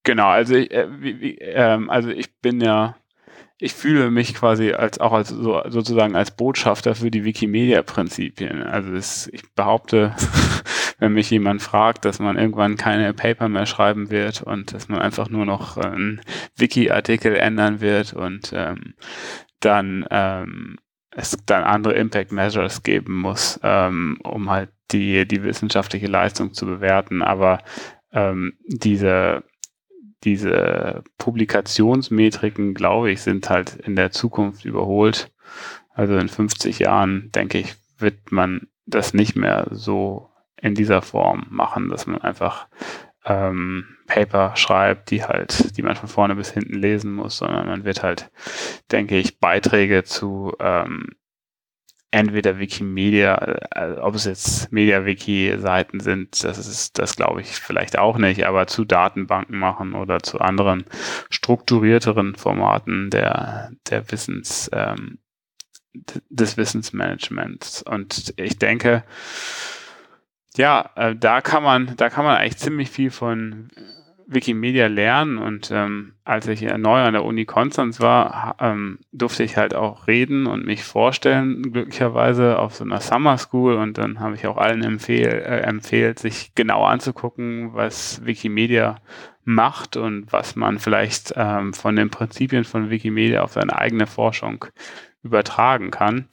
Genau, 0.04 0.27
also 0.27 0.56
ich, 0.56 0.71
äh, 0.71 0.88
wie, 0.99 1.21
wie, 1.21 1.38
ähm, 1.38 1.89
also 1.91 2.10
ich 2.10 2.34
bin 2.41 2.60
ja 2.60 2.95
ich 3.62 3.76
fühle 3.76 4.10
mich 4.10 4.34
quasi 4.34 4.74
als 4.74 5.00
auch 5.00 5.13
als 5.13 5.30
so, 5.30 5.62
sozusagen 5.67 6.15
als 6.15 6.32
Botschafter 6.32 6.95
für 6.95 7.12
die 7.12 7.24
Wikimedia-Prinzipien. 7.24 8.63
Also 8.63 8.91
das, 8.91 9.28
ich 9.28 9.43
behaupte, 9.54 10.15
wenn 10.97 11.13
mich 11.13 11.30
jemand 11.30 11.62
fragt, 11.62 12.04
dass 12.06 12.17
man 12.19 12.39
irgendwann 12.39 12.76
keine 12.76 13.13
Paper 13.13 13.50
mehr 13.50 13.67
schreiben 13.67 14.10
wird 14.10 14.41
und 14.41 14.74
dass 14.74 14.89
man 14.89 15.00
einfach 15.00 15.30
nur 15.30 15.45
noch 15.45 15.78
einen 15.78 16.21
Wiki-Artikel 16.58 17.36
ändern 17.36 17.82
wird 17.82 18.13
und 18.13 18.52
ähm, 18.56 18.95
dann 19.60 20.08
ähm, 20.10 20.80
es 21.12 21.38
dann 21.45 21.63
andere 21.63 21.93
Impact 21.93 22.32
Measures 22.32 22.82
geben 22.82 23.17
muss, 23.17 23.60
ähm, 23.62 24.17
um 24.24 24.50
halt 24.50 24.71
die, 24.91 25.28
die 25.28 25.43
wissenschaftliche 25.43 26.08
Leistung 26.08 26.54
zu 26.54 26.65
bewerten. 26.65 27.21
Aber 27.21 27.60
ähm, 28.12 28.54
diese, 28.65 29.43
diese 30.23 31.03
Publikationsmetriken, 31.17 32.73
glaube 32.73 33.12
ich, 33.12 33.21
sind 33.21 33.49
halt 33.49 33.75
in 33.75 33.95
der 33.95 34.12
Zukunft 34.12 34.65
überholt. 34.65 35.31
Also 35.93 36.15
in 36.17 36.29
50 36.29 36.79
Jahren, 36.79 37.31
denke 37.34 37.57
ich, 37.57 37.75
wird 37.97 38.31
man 38.31 38.67
das 38.86 39.13
nicht 39.13 39.36
mehr 39.36 39.67
so 39.71 40.29
in 40.57 40.75
dieser 40.75 41.01
Form 41.01 41.47
machen, 41.49 41.89
dass 41.89 42.05
man 42.07 42.21
einfach 42.21 42.67
ähm, 43.25 43.97
Paper 44.07 44.55
schreibt, 44.55 45.12
die 45.12 45.23
halt, 45.23 45.77
die 45.77 45.81
man 45.81 45.95
von 45.95 46.10
vorne 46.10 46.36
bis 46.36 46.51
hinten 46.51 46.75
lesen 46.75 47.13
muss, 47.13 47.38
sondern 47.38 47.67
man 47.67 47.84
wird 47.84 48.03
halt, 48.03 48.31
denke 48.91 49.17
ich, 49.17 49.39
Beiträge 49.39 50.03
zu 50.03 50.53
ähm, 50.60 51.10
entweder 52.12 52.60
Wikimedia, 52.60 53.58
äh, 53.71 53.93
ob 54.00 54.15
es 54.15 54.26
jetzt 54.26 54.71
MediaWiki-Seiten 54.71 56.02
sind, 56.02 56.43
das 56.43 56.58
ist, 56.58 57.00
das 57.00 57.15
glaube 57.15 57.41
ich 57.41 57.47
vielleicht 57.47 57.97
auch 57.97 58.17
nicht, 58.17 58.45
aber 58.45 58.67
zu 58.67 58.84
Datenbanken 58.86 59.58
machen 59.58 59.93
oder 59.93 60.21
zu 60.21 60.39
anderen 60.39 60.84
strukturierteren 61.30 62.36
Formaten 62.36 63.10
der, 63.10 63.71
der 63.89 64.12
Wissens, 64.12 64.69
ähm, 64.74 65.19
des 66.30 66.58
Wissensmanagements. 66.58 67.82
Und 67.82 68.34
ich 68.38 68.58
denke, 68.58 69.04
ja, 70.56 70.89
äh, 70.95 71.15
da 71.15 71.41
kann 71.41 71.63
man, 71.63 71.95
da 71.95 72.10
kann 72.10 72.26
man 72.26 72.38
eigentlich 72.38 72.58
ziemlich 72.58 72.89
viel 72.89 73.12
von 73.12 73.69
Wikimedia 74.33 74.87
lernen 74.87 75.37
und 75.37 75.71
ähm, 75.71 76.13
als 76.23 76.47
ich 76.47 76.61
neu 76.61 77.01
an 77.01 77.13
der 77.13 77.25
Uni 77.25 77.43
Konstanz 77.45 77.99
war, 77.99 78.55
ähm, 78.59 78.99
durfte 79.11 79.43
ich 79.43 79.57
halt 79.57 79.75
auch 79.75 80.07
reden 80.07 80.47
und 80.47 80.65
mich 80.65 80.83
vorstellen, 80.83 81.61
glücklicherweise 81.73 82.57
auf 82.57 82.73
so 82.75 82.85
einer 82.85 83.01
Summer 83.01 83.37
School 83.37 83.75
und 83.75 83.97
dann 83.97 84.21
habe 84.21 84.35
ich 84.35 84.47
auch 84.47 84.55
allen 84.55 84.83
empfehl, 84.83 85.27
äh, 85.27 85.59
empfehlt, 85.59 86.19
sich 86.19 86.55
genau 86.55 86.85
anzugucken, 86.85 87.73
was 87.73 88.25
Wikimedia 88.25 88.99
macht 89.43 89.97
und 89.97 90.31
was 90.31 90.55
man 90.55 90.79
vielleicht 90.79 91.33
ähm, 91.35 91.73
von 91.73 91.97
den 91.97 92.09
Prinzipien 92.09 92.63
von 92.63 92.89
Wikimedia 92.89 93.41
auf 93.41 93.51
seine 93.51 93.77
eigene 93.77 94.07
Forschung 94.07 94.63
übertragen 95.23 95.91
kann. 95.91 96.27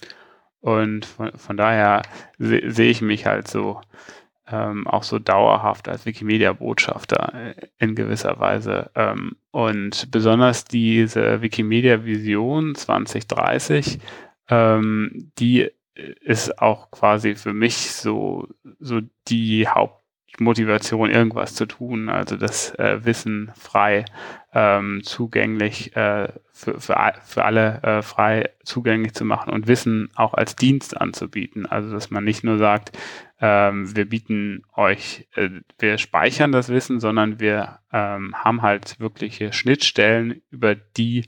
Und 0.60 1.04
von, 1.04 1.32
von 1.36 1.56
daher 1.56 2.02
se 2.38 2.60
sehe 2.66 2.90
ich 2.90 3.00
mich 3.00 3.26
halt 3.26 3.48
so 3.48 3.80
ähm, 4.50 4.86
auch 4.86 5.02
so 5.02 5.18
dauerhaft 5.18 5.88
als 5.88 6.06
Wikimedia-Botschafter 6.06 7.34
äh, 7.34 7.54
in 7.78 7.94
gewisser 7.94 8.38
Weise. 8.38 8.90
Ähm, 8.94 9.36
und 9.50 10.10
besonders 10.10 10.64
diese 10.64 11.42
Wikimedia-Vision 11.42 12.74
2030, 12.74 13.98
ähm, 14.48 15.30
die 15.38 15.70
ist 16.20 16.60
auch 16.60 16.90
quasi 16.90 17.34
für 17.34 17.52
mich 17.52 17.92
so, 17.92 18.48
so 18.78 19.00
die 19.28 19.66
Hauptmotivation, 19.66 21.10
irgendwas 21.10 21.54
zu 21.54 21.66
tun, 21.66 22.08
also 22.08 22.36
das 22.36 22.74
äh, 22.78 23.04
Wissen 23.04 23.50
frei 23.56 24.04
ähm, 24.54 25.02
zugänglich 25.02 25.94
äh, 25.96 26.28
für, 26.52 26.80
für, 26.80 27.12
für 27.24 27.44
alle 27.44 27.82
äh, 27.82 28.02
frei 28.02 28.50
zugänglich 28.62 29.14
zu 29.14 29.24
machen 29.24 29.52
und 29.52 29.66
Wissen 29.66 30.10
auch 30.14 30.34
als 30.34 30.56
Dienst 30.56 31.00
anzubieten. 31.00 31.66
Also 31.66 31.90
dass 31.92 32.10
man 32.10 32.24
nicht 32.24 32.44
nur 32.44 32.58
sagt, 32.58 32.96
ähm, 33.40 33.94
wir 33.94 34.08
bieten 34.08 34.62
euch, 34.74 35.28
äh, 35.34 35.50
wir 35.78 35.98
speichern 35.98 36.52
das 36.52 36.68
Wissen, 36.68 37.00
sondern 37.00 37.40
wir 37.40 37.78
ähm, 37.92 38.34
haben 38.34 38.62
halt 38.62 38.98
wirkliche 38.98 39.52
Schnittstellen, 39.52 40.42
über 40.50 40.74
die 40.74 41.26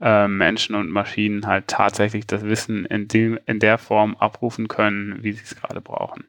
äh, 0.00 0.28
Menschen 0.28 0.74
und 0.74 0.90
Maschinen 0.90 1.46
halt 1.46 1.68
tatsächlich 1.68 2.26
das 2.26 2.42
Wissen 2.42 2.84
in, 2.84 3.08
dem, 3.08 3.38
in 3.46 3.58
der 3.58 3.78
Form 3.78 4.16
abrufen 4.16 4.68
können, 4.68 5.22
wie 5.22 5.32
sie 5.32 5.42
es 5.42 5.56
gerade 5.56 5.80
brauchen. 5.80 6.24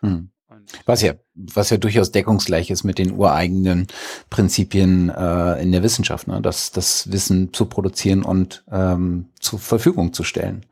Hm. 0.00 0.30
Was 0.84 1.02
ja, 1.02 1.14
was 1.34 1.70
ja 1.70 1.76
durchaus 1.76 2.12
deckungsgleich 2.12 2.70
ist 2.70 2.84
mit 2.84 2.98
den 2.98 3.12
ureigenen 3.12 3.86
Prinzipien 4.30 5.08
äh, 5.08 5.62
in 5.62 5.72
der 5.72 5.82
Wissenschaft, 5.82 6.28
ne? 6.28 6.40
das, 6.40 6.72
das 6.72 7.10
Wissen 7.10 7.52
zu 7.52 7.66
produzieren 7.66 8.22
und 8.22 8.64
ähm, 8.70 9.30
zur 9.40 9.58
Verfügung 9.58 10.12
zu 10.12 10.24
stellen 10.24 10.66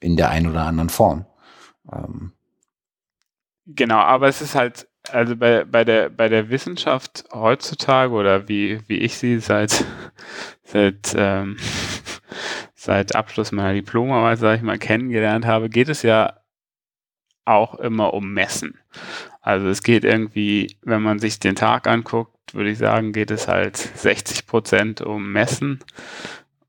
in 0.00 0.16
der 0.16 0.30
einen 0.30 0.48
oder 0.48 0.62
anderen 0.62 0.88
Form. 0.88 1.26
Ähm, 1.92 2.32
Genau, 3.70 3.98
aber 3.98 4.28
es 4.28 4.40
ist 4.40 4.54
halt, 4.54 4.88
also 5.10 5.36
bei, 5.36 5.64
bei, 5.64 5.84
der, 5.84 6.08
bei 6.08 6.30
der 6.30 6.48
Wissenschaft 6.48 7.24
heutzutage 7.34 8.14
oder 8.14 8.48
wie, 8.48 8.80
wie 8.88 8.96
ich 8.96 9.18
sie 9.18 9.40
seit, 9.40 9.84
seit, 10.64 11.14
ähm, 11.14 11.58
seit 12.74 13.14
Abschluss 13.14 13.52
meiner 13.52 13.74
Diplomarbeit, 13.74 14.38
sage 14.38 14.56
ich 14.56 14.62
mal, 14.62 14.78
kennengelernt 14.78 15.44
habe, 15.44 15.68
geht 15.68 15.90
es 15.90 16.02
ja 16.02 16.40
auch 17.44 17.74
immer 17.74 18.14
um 18.14 18.32
Messen. 18.32 18.78
Also 19.42 19.68
es 19.68 19.82
geht 19.82 20.04
irgendwie, 20.04 20.78
wenn 20.82 21.02
man 21.02 21.18
sich 21.18 21.38
den 21.38 21.54
Tag 21.54 21.86
anguckt, 21.86 22.54
würde 22.54 22.70
ich 22.70 22.78
sagen, 22.78 23.12
geht 23.12 23.30
es 23.30 23.48
halt 23.48 23.76
60 23.76 24.46
Prozent 24.46 25.02
um 25.02 25.30
Messen 25.30 25.80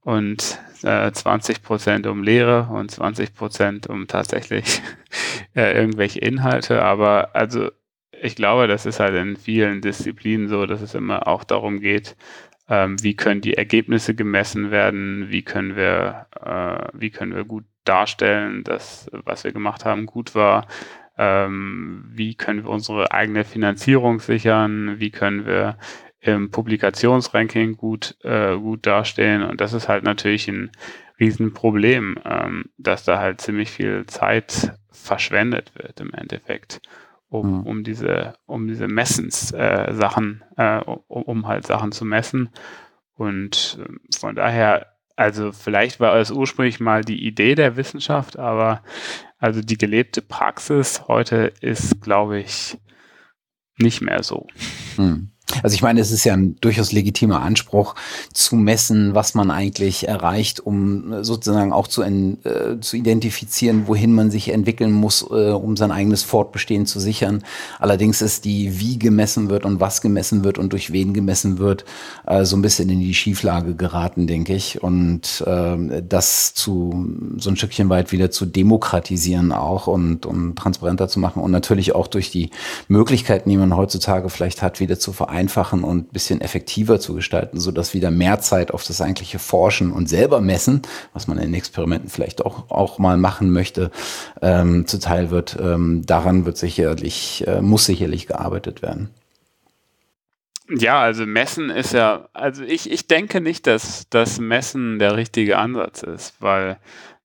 und 0.10 0.58
äh, 0.82 1.12
20 1.12 1.62
Prozent 1.62 2.08
um 2.08 2.24
Lehre 2.24 2.67
und 2.72 2.89
20 2.89 3.36
Prozent 3.36 3.88
um 3.88 4.08
tatsächlich 4.08 4.82
äh, 5.56 5.74
irgendwelche 5.74 6.19
Inhalte. 6.19 6.82
Aber 6.82 7.36
also 7.36 7.69
ich 8.19 8.36
glaube, 8.36 8.67
das 8.67 8.88
ist 8.88 9.00
halt 9.00 9.13
in 9.15 9.38
vielen 9.38 9.82
Disziplinen 9.82 10.50
so, 10.50 10.65
dass 10.65 10.82
es 10.82 10.95
immer 10.95 11.28
auch 11.28 11.43
darum 11.43 11.80
geht, 11.80 12.15
ähm, 12.67 13.02
wie 13.04 13.15
können 13.15 13.41
die 13.41 13.56
Ergebnisse 13.56 14.15
gemessen 14.15 14.72
werden, 14.72 15.30
wie 15.30 15.43
können 15.43 15.76
wir, 15.76 16.26
äh, 16.43 16.88
wie 16.93 17.12
können 17.12 17.36
wir 17.36 17.43
gut 17.43 17.65
darstellen, 17.84 18.63
dass 18.63 19.10
was 19.12 19.43
wir 19.43 19.52
gemacht 19.52 19.86
haben 19.86 20.08
gut 20.08 20.34
war, 20.34 20.67
ähm, 21.19 22.04
wie 22.10 22.34
können 22.34 22.63
wir 22.63 22.72
unsere 22.72 23.12
eigene 23.12 23.43
Finanzierung 23.43 24.19
sichern, 24.19 25.00
wie 25.00 25.12
können 25.12 25.45
wir 25.45 25.78
im 26.21 26.51
Publikationsranking 26.51 27.77
gut, 27.77 28.17
äh, 28.23 28.55
gut 28.55 28.86
dastehen. 28.86 29.43
Und 29.43 29.62
das 29.62 29.73
ist 29.73 29.88
halt 29.88 30.03
natürlich 30.03 30.47
ein 30.47 30.71
Riesenproblem, 31.19 32.17
ähm, 32.25 32.65
dass 32.77 33.03
da 33.03 33.19
halt 33.19 33.41
ziemlich 33.41 33.69
viel 33.71 34.05
Zeit 34.05 34.73
verschwendet 34.91 35.71
wird 35.75 35.99
im 35.99 36.13
Endeffekt, 36.13 36.82
um, 37.29 37.65
um 37.65 37.84
diese, 37.84 38.36
um 38.45 38.67
diese 38.67 38.88
Messenssachen, 38.88 40.43
äh, 40.58 40.77
äh, 40.77 40.82
um, 40.82 41.23
um 41.23 41.47
halt 41.47 41.65
Sachen 41.67 41.91
zu 41.91 42.05
messen. 42.05 42.49
Und 43.15 43.79
äh, 43.82 44.17
von 44.17 44.36
daher, 44.36 44.88
also 45.15 45.51
vielleicht 45.51 45.99
war 45.99 46.15
es 46.15 46.32
ursprünglich 46.32 46.79
mal 46.79 47.03
die 47.03 47.25
Idee 47.25 47.55
der 47.55 47.75
Wissenschaft, 47.75 48.38
aber 48.38 48.84
also 49.38 49.62
die 49.62 49.77
gelebte 49.77 50.21
Praxis 50.21 51.08
heute 51.08 51.53
ist, 51.62 52.01
glaube 52.01 52.39
ich, 52.39 52.77
nicht 53.77 54.01
mehr 54.01 54.23
so. 54.23 54.47
Mhm. 54.97 55.32
Also 55.63 55.73
ich 55.73 55.81
meine, 55.81 55.99
es 55.99 56.12
ist 56.12 56.23
ja 56.25 56.33
ein 56.33 56.55
durchaus 56.62 56.91
legitimer 56.91 57.41
Anspruch 57.41 57.95
zu 58.33 58.55
messen, 58.55 59.15
was 59.15 59.33
man 59.33 59.49
eigentlich 59.49 60.07
erreicht, 60.07 60.59
um 60.59 61.23
sozusagen 61.23 61.73
auch 61.73 61.88
zu, 61.88 62.03
äh, 62.03 62.79
zu 62.79 62.95
identifizieren, 62.95 63.88
wohin 63.88 64.13
man 64.13 64.29
sich 64.29 64.49
entwickeln 64.49 64.91
muss, 64.91 65.25
äh, 65.29 65.51
um 65.51 65.75
sein 65.75 65.91
eigenes 65.91 66.23
Fortbestehen 66.23 66.85
zu 66.85 66.99
sichern. 66.99 67.43
Allerdings 67.79 68.21
ist 68.21 68.45
die, 68.45 68.79
wie 68.79 68.99
gemessen 68.99 69.49
wird 69.49 69.65
und 69.65 69.79
was 69.79 70.01
gemessen 70.01 70.43
wird 70.43 70.57
und 70.57 70.71
durch 70.71 70.93
wen 70.93 71.13
gemessen 71.13 71.57
wird, 71.57 71.83
äh, 72.27 72.45
so 72.45 72.55
ein 72.55 72.62
bisschen 72.62 72.89
in 72.89 72.99
die 72.99 73.15
Schieflage 73.15 73.75
geraten, 73.75 74.27
denke 74.27 74.53
ich. 74.53 74.83
Und 74.83 75.43
äh, 75.47 76.01
das 76.07 76.53
zu 76.53 77.07
so 77.38 77.49
ein 77.49 77.55
Stückchen 77.55 77.89
weit 77.89 78.12
wieder 78.12 78.29
zu 78.29 78.45
demokratisieren 78.45 79.51
auch 79.51 79.88
und, 79.88 80.25
und 80.25 80.55
transparenter 80.55 81.07
zu 81.07 81.19
machen 81.19 81.41
und 81.41 81.51
natürlich 81.51 81.95
auch 81.95 82.07
durch 82.07 82.29
die 82.29 82.51
Möglichkeiten, 82.88 83.49
die 83.49 83.57
man 83.57 83.75
heutzutage 83.75 84.29
vielleicht 84.29 84.62
hat, 84.62 84.79
wieder 84.79 84.99
zu 84.99 85.12
vereinfachen 85.12 85.38
vereinfachen 85.39 85.84
und 85.84 86.12
bisschen 86.12 86.41
effektiver 86.41 86.99
zu 86.99 87.15
gestalten, 87.15 87.60
so 87.60 87.71
dass 87.71 87.93
wieder 87.93 88.12
mehr 88.12 88.39
Zeit 88.39 88.71
auf 88.71 88.84
das 88.84 89.02
eigentliche 89.02 89.39
Forschen 89.39 89.91
und 89.91 90.10
selber 90.10 90.41
messen, 90.41 90.82
was 91.13 91.28
man 91.28 91.38
in 91.38 91.54
Experimenten 91.54 92.10
vielleicht 92.10 92.45
auch, 92.45 92.69
auch 92.69 92.99
mal 92.99 93.17
machen 93.17 93.52
möchte, 93.52 93.91
ähm, 94.41 94.86
zuteil 94.86 95.32
wird. 95.32 95.58
Ähm, 95.62 96.06
daran 96.06 96.45
wird 96.45 96.58
sicherlich, 96.58 97.45
äh, 97.47 97.62
muss 97.62 97.86
sicherlich 97.86 98.28
gearbeitet 98.28 98.82
werden. 98.82 99.10
Ja, 100.69 101.02
also 101.02 101.25
Messen 101.25 101.69
ist 101.71 101.93
ja, 101.93 102.28
also 102.34 102.63
ich, 102.63 102.91
ich 102.91 103.08
denke 103.08 103.41
nicht, 103.41 103.65
dass 103.65 104.08
das 104.10 104.39
Messen 104.39 104.99
der 104.99 105.15
richtige 105.15 105.58
Ansatz 105.58 106.04
ist, 106.04 106.36
weil 106.39 106.78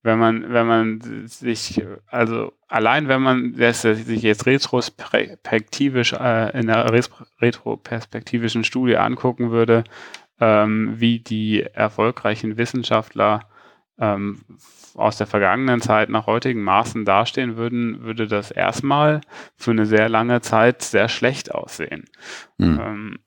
wenn 0.05 0.19
man, 0.19 0.53
wenn 0.53 0.67
man 0.67 1.27
sich, 1.27 1.83
also 2.09 2.53
allein 2.69 3.09
wenn 3.09 3.23
man 3.23 3.55
das, 3.57 3.83
sich 3.83 4.23
jetzt 4.23 4.45
retrospektivisch 4.45 6.13
äh, 6.13 6.59
in 6.59 6.71
einer 6.71 6.93
retroperspektivischen 7.41 8.65
Studie 8.65 8.99
angucken 8.99 9.51
würde, 9.51 9.83
ähm, 10.41 10.95
wie 10.99 11.21
die 11.21 11.63
erfolgreichen 11.63 12.59
Wissenschaftler 12.59 13.49
ähm, 13.99 14.43
aus 14.95 15.17
der 15.17 15.27
vergangenen 15.27 15.81
Zeit 15.81 16.11
nach 16.11 16.27
heutigen 16.27 16.63
Maßen 16.63 17.07
dastehen 17.07 17.57
würden, 17.57 18.03
würde 18.03 18.27
das 18.27 18.51
erstmal 18.51 19.23
für 19.57 19.71
eine 19.71 19.87
sehr 19.87 20.11
lange 20.11 20.43
Zeit 20.43 20.83
sehr 20.83 21.09
schlecht 21.09 21.55
aussehen. 21.55 22.05
Mhm. 22.59 22.81
Ähm, 22.83 23.19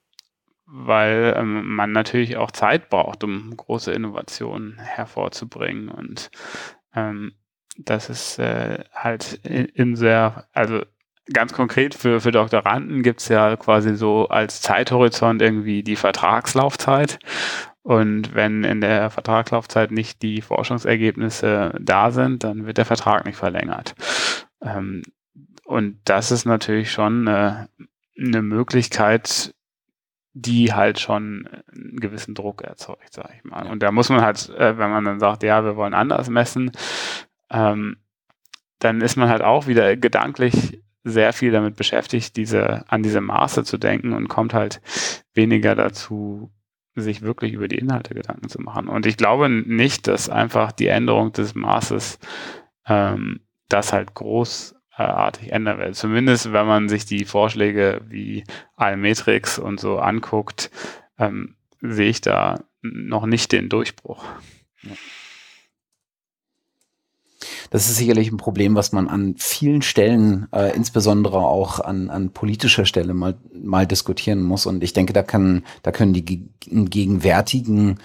weil 0.67 1.33
ähm, 1.37 1.75
man 1.75 1.91
natürlich 1.93 2.37
auch 2.37 2.51
Zeit 2.51 2.89
braucht, 2.89 3.23
um 3.23 3.55
große 3.55 3.91
Innovationen 3.91 4.77
hervorzubringen. 4.77 5.89
Und 5.89 6.29
ähm, 6.93 7.33
das 7.77 8.09
ist 8.09 8.37
äh, 8.37 8.83
halt 8.93 9.39
in, 9.45 9.95
sehr, 9.95 10.47
also 10.53 10.81
ganz 11.33 11.53
konkret 11.53 11.95
für, 11.95 12.19
für 12.19 12.31
Doktoranden 12.31 13.01
gibt 13.01 13.21
es 13.21 13.29
ja 13.29 13.55
quasi 13.55 13.95
so 13.95 14.27
als 14.27 14.61
Zeithorizont 14.61 15.41
irgendwie 15.41 15.83
die 15.83 15.95
Vertragslaufzeit. 15.95 17.19
Und 17.81 18.35
wenn 18.35 18.65
in 18.65 18.81
der 18.81 19.09
Vertragslaufzeit 19.09 19.91
nicht 19.91 20.21
die 20.21 20.41
Forschungsergebnisse 20.41 21.73
da 21.79 22.11
sind, 22.11 22.43
dann 22.43 22.65
wird 22.65 22.77
der 22.77 22.85
Vertrag 22.85 23.25
nicht 23.25 23.37
verlängert. 23.37 23.95
Ähm, 24.61 25.03
und 25.63 25.99
das 26.03 26.31
ist 26.31 26.45
natürlich 26.45 26.91
schon 26.91 27.27
eine, 27.27 27.69
eine 28.19 28.41
Möglichkeit, 28.41 29.53
die 30.41 30.73
halt 30.73 30.99
schon 30.99 31.49
einen 31.73 31.99
gewissen 31.99 32.35
Druck 32.35 32.61
erzeugt, 32.61 33.11
sag 33.13 33.29
ich 33.35 33.43
mal. 33.43 33.67
Und 33.67 33.81
da 33.81 33.91
muss 33.91 34.09
man 34.09 34.21
halt, 34.21 34.49
äh, 34.49 34.77
wenn 34.77 34.91
man 34.91 35.03
dann 35.03 35.19
sagt, 35.19 35.43
ja, 35.43 35.63
wir 35.63 35.75
wollen 35.75 35.95
anders 35.95 36.29
messen, 36.29 36.71
ähm, 37.49 37.97
dann 38.79 39.01
ist 39.01 39.15
man 39.15 39.29
halt 39.29 39.41
auch 39.41 39.65
wieder 39.65 39.97
gedanklich 39.97 40.79
sehr 41.03 41.33
viel 41.33 41.51
damit 41.51 41.75
beschäftigt, 41.75 42.35
diese, 42.37 42.83
an 42.91 43.01
diese 43.01 43.21
Maße 43.21 43.63
zu 43.63 43.77
denken 43.77 44.13
und 44.13 44.27
kommt 44.27 44.53
halt 44.53 44.81
weniger 45.33 45.73
dazu, 45.73 46.51
sich 46.93 47.21
wirklich 47.21 47.53
über 47.53 47.67
die 47.67 47.77
Inhalte 47.77 48.13
Gedanken 48.13 48.49
zu 48.49 48.61
machen. 48.61 48.87
Und 48.87 49.05
ich 49.05 49.17
glaube 49.17 49.49
nicht, 49.49 50.07
dass 50.07 50.29
einfach 50.29 50.71
die 50.71 50.87
Änderung 50.87 51.31
des 51.31 51.55
Maßes 51.55 52.19
ähm, 52.85 53.39
das 53.69 53.93
halt 53.93 54.13
großartig 54.97 55.51
ändern 55.51 55.77
wird. 55.77 55.95
Zumindest 55.95 56.51
wenn 56.53 56.65
man 56.65 56.89
sich 56.89 57.05
die 57.05 57.25
Vorschläge 57.25 58.01
wie 58.07 58.43
Almetrix 58.75 59.59
und 59.59 59.79
so 59.79 59.99
anguckt, 59.99 60.71
ähm, 61.19 61.55
sehe 61.81 62.09
ich 62.09 62.21
da 62.21 62.59
noch 62.81 63.25
nicht 63.25 63.51
den 63.51 63.69
Durchbruch. 63.69 64.23
Das 67.69 67.89
ist 67.89 67.97
sicherlich 67.97 68.31
ein 68.31 68.37
Problem, 68.37 68.75
was 68.75 68.93
man 68.93 69.09
an 69.09 69.35
vielen 69.37 69.81
Stellen, 69.81 70.47
äh, 70.53 70.73
insbesondere 70.73 71.39
auch 71.39 71.81
an, 71.81 72.09
an 72.09 72.31
politischer 72.31 72.85
Stelle 72.85 73.13
mal, 73.13 73.37
mal 73.53 73.85
diskutieren 73.85 74.41
muss. 74.41 74.65
Und 74.65 74.83
ich 74.83 74.93
denke, 74.93 75.11
da 75.11 75.21
kann, 75.21 75.65
da 75.83 75.91
können 75.91 76.13
die 76.13 76.49
gegenwärtigen 76.61 77.99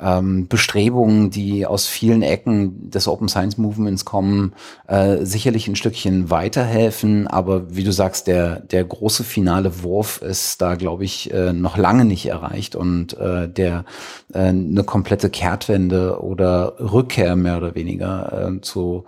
ähm, 0.00 0.48
Bestrebungen, 0.48 1.30
die 1.30 1.66
aus 1.66 1.86
vielen 1.86 2.22
Ecken 2.22 2.90
des 2.90 3.08
Open 3.08 3.28
Science 3.28 3.58
Movements 3.58 4.04
kommen, 4.04 4.54
äh, 4.86 5.24
sicherlich 5.24 5.68
ein 5.68 5.76
Stückchen 5.76 6.30
weiterhelfen. 6.30 7.26
Aber 7.26 7.74
wie 7.74 7.84
du 7.84 7.92
sagst, 7.92 8.26
der, 8.26 8.60
der 8.60 8.84
große 8.84 9.24
finale 9.24 9.82
Wurf 9.82 10.20
ist 10.22 10.60
da, 10.60 10.74
glaube 10.74 11.04
ich, 11.04 11.32
äh, 11.32 11.52
noch 11.52 11.76
lange 11.76 12.04
nicht 12.04 12.26
erreicht 12.26 12.76
und 12.76 13.16
äh, 13.18 13.48
der 13.48 13.84
äh, 14.32 14.38
eine 14.38 14.84
komplette 14.84 15.30
Kehrtwende 15.30 16.20
oder 16.22 16.74
Rückkehr 16.80 17.36
mehr 17.36 17.58
oder 17.58 17.74
weniger 17.74 18.50
äh, 18.50 18.60
zu, 18.60 19.04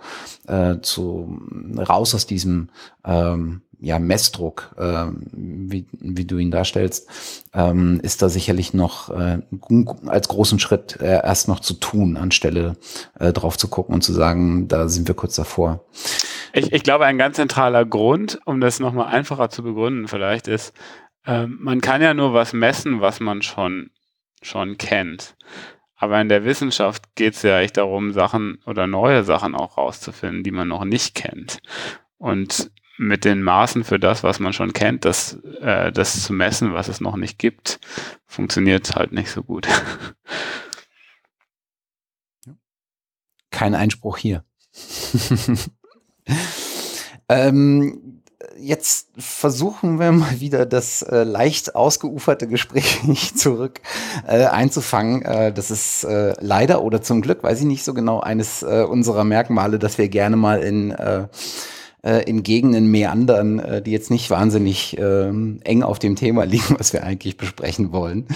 äh, 0.47 0.75
zu 0.81 1.39
raus 1.77 2.15
aus 2.15 2.25
diesem 2.25 2.69
ähm, 3.05 3.61
ja, 3.79 3.99
Messdruck, 3.99 4.75
äh, 4.77 5.05
wie, 5.31 5.85
wie 5.91 6.25
du 6.25 6.37
ihn 6.37 6.51
darstellst, 6.51 7.49
ähm, 7.53 7.99
ist 8.01 8.21
da 8.21 8.29
sicherlich 8.29 8.73
noch 8.73 9.09
äh, 9.09 9.39
als 10.07 10.27
großen 10.27 10.59
Schritt 10.59 10.99
äh, 10.99 11.21
erst 11.23 11.47
noch 11.47 11.59
zu 11.59 11.75
tun, 11.75 12.17
anstelle 12.17 12.77
äh, 13.19 13.31
drauf 13.33 13.57
zu 13.57 13.67
gucken 13.67 13.93
und 13.93 14.01
zu 14.01 14.13
sagen, 14.13 14.67
da 14.67 14.87
sind 14.87 15.07
wir 15.07 15.15
kurz 15.15 15.35
davor. 15.35 15.85
Ich, 16.53 16.71
ich 16.73 16.83
glaube, 16.83 17.05
ein 17.05 17.19
ganz 17.19 17.35
zentraler 17.35 17.85
Grund, 17.85 18.39
um 18.45 18.61
das 18.61 18.79
nochmal 18.79 19.07
einfacher 19.07 19.49
zu 19.49 19.61
begründen 19.61 20.07
vielleicht, 20.07 20.47
ist, 20.47 20.73
äh, 21.25 21.45
man 21.45 21.81
kann 21.81 22.01
ja 22.01 22.13
nur 22.13 22.33
was 22.33 22.53
messen, 22.53 23.01
was 23.01 23.19
man 23.19 23.43
schon, 23.43 23.91
schon 24.41 24.77
kennt. 24.77 25.35
Aber 25.97 26.19
in 26.21 26.29
der 26.29 26.45
Wissenschaft 26.45 27.15
geht 27.15 27.33
es 27.33 27.41
ja 27.41 27.59
echt 27.59 27.77
darum, 27.77 28.13
Sachen 28.13 28.59
oder 28.65 28.87
neue 28.87 29.23
Sachen 29.23 29.55
auch 29.55 29.77
rauszufinden, 29.77 30.43
die 30.43 30.51
man 30.51 30.67
noch 30.67 30.85
nicht 30.85 31.15
kennt. 31.15 31.59
Und 32.17 32.71
mit 32.97 33.25
den 33.25 33.41
Maßen 33.41 33.83
für 33.83 33.99
das, 33.99 34.23
was 34.23 34.39
man 34.39 34.53
schon 34.53 34.73
kennt, 34.73 35.05
das, 35.05 35.37
äh, 35.61 35.91
das 35.91 36.23
zu 36.23 36.33
messen, 36.33 36.73
was 36.73 36.87
es 36.87 36.99
noch 37.01 37.15
nicht 37.15 37.37
gibt, 37.39 37.79
funktioniert 38.25 38.95
halt 38.95 39.11
nicht 39.11 39.29
so 39.29 39.43
gut. 39.43 39.67
Kein 43.51 43.75
Einspruch 43.75 44.17
hier. 44.17 44.43
ähm, 47.29 48.23
jetzt 48.59 49.09
versuchen 49.17 49.99
wir 49.99 50.11
mal 50.11 50.39
wieder 50.39 50.65
das 50.65 51.01
äh, 51.01 51.23
leicht 51.23 51.75
ausgeuferte 51.75 52.47
Gespräch 52.47 53.33
zurück 53.35 53.81
äh, 54.27 54.45
einzufangen. 54.45 55.21
Äh, 55.23 55.53
das 55.53 55.71
ist 55.71 56.03
äh, 56.03 56.33
leider 56.39 56.83
oder 56.83 57.01
zum 57.01 57.21
Glück, 57.21 57.43
weiß 57.43 57.59
ich 57.59 57.65
nicht 57.65 57.83
so 57.83 57.93
genau, 57.93 58.19
eines 58.19 58.63
äh, 58.63 58.85
unserer 58.87 59.23
Merkmale, 59.23 59.79
dass 59.79 59.97
wir 59.97 60.09
gerne 60.09 60.35
mal 60.35 60.61
in 60.61 60.91
äh, 60.91 61.27
in 62.25 62.43
Gegenden 62.43 62.87
meandern, 62.87 63.59
äh, 63.59 63.81
die 63.81 63.91
jetzt 63.91 64.11
nicht 64.11 64.29
wahnsinnig 64.29 64.97
äh, 64.97 65.27
eng 65.27 65.83
auf 65.83 65.99
dem 65.99 66.15
Thema 66.15 66.43
liegen, 66.45 66.75
was 66.77 66.93
wir 66.93 67.03
eigentlich 67.03 67.37
besprechen 67.37 67.91
wollen. 67.91 68.27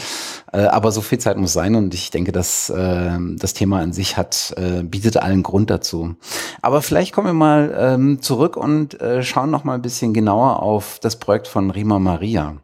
Äh, 0.51 0.61
aber 0.63 0.91
so 0.91 1.01
viel 1.01 1.19
Zeit 1.19 1.37
muss 1.37 1.53
sein 1.53 1.75
und 1.75 1.93
ich 1.93 2.11
denke, 2.11 2.31
dass 2.31 2.69
äh, 2.69 3.17
das 3.37 3.53
Thema 3.53 3.79
an 3.79 3.93
sich 3.93 4.17
hat, 4.17 4.53
äh, 4.57 4.83
bietet 4.83 5.17
allen 5.17 5.43
Grund 5.43 5.69
dazu. 5.69 6.15
Aber 6.61 6.81
vielleicht 6.81 7.13
kommen 7.13 7.27
wir 7.27 7.33
mal 7.33 7.75
ähm, 7.77 8.21
zurück 8.21 8.57
und 8.57 8.99
äh, 9.01 9.23
schauen 9.23 9.51
noch 9.51 9.63
mal 9.63 9.75
ein 9.75 9.81
bisschen 9.81 10.13
genauer 10.13 10.61
auf 10.61 10.99
das 11.01 11.17
Projekt 11.17 11.47
von 11.47 11.71
Rima 11.71 11.99
Maria. 11.99 12.57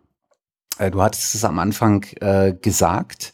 Äh, 0.77 0.91
du 0.91 1.01
hattest 1.01 1.35
es 1.35 1.43
am 1.43 1.59
Anfang 1.59 2.05
äh, 2.21 2.53
gesagt 2.53 3.33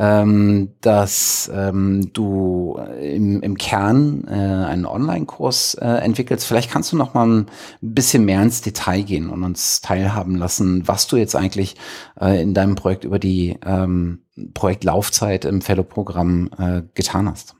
ähm, 0.00 0.72
dass 0.80 1.52
ähm, 1.54 2.10
du 2.14 2.80
im, 3.02 3.42
im 3.42 3.58
Kern 3.58 4.24
äh, 4.26 4.30
einen 4.30 4.86
Online-Kurs 4.86 5.74
äh, 5.74 5.86
entwickelst. 5.86 6.46
Vielleicht 6.46 6.70
kannst 6.70 6.90
du 6.90 6.96
noch 6.96 7.12
mal 7.12 7.26
ein 7.26 7.46
bisschen 7.82 8.24
mehr 8.24 8.42
ins 8.42 8.62
Detail 8.62 9.02
gehen 9.02 9.28
und 9.28 9.44
uns 9.44 9.82
teilhaben 9.82 10.36
lassen, 10.36 10.88
was 10.88 11.06
du 11.06 11.18
jetzt 11.18 11.36
eigentlich 11.36 11.76
äh, 12.18 12.40
in 12.40 12.54
deinem 12.54 12.76
Projekt 12.76 13.04
über 13.04 13.18
die 13.18 13.58
ähm, 13.62 14.22
Projektlaufzeit 14.54 15.44
im 15.44 15.60
Fellow-Programm 15.60 16.50
äh, 16.58 16.82
getan 16.94 17.28
hast. 17.28 17.54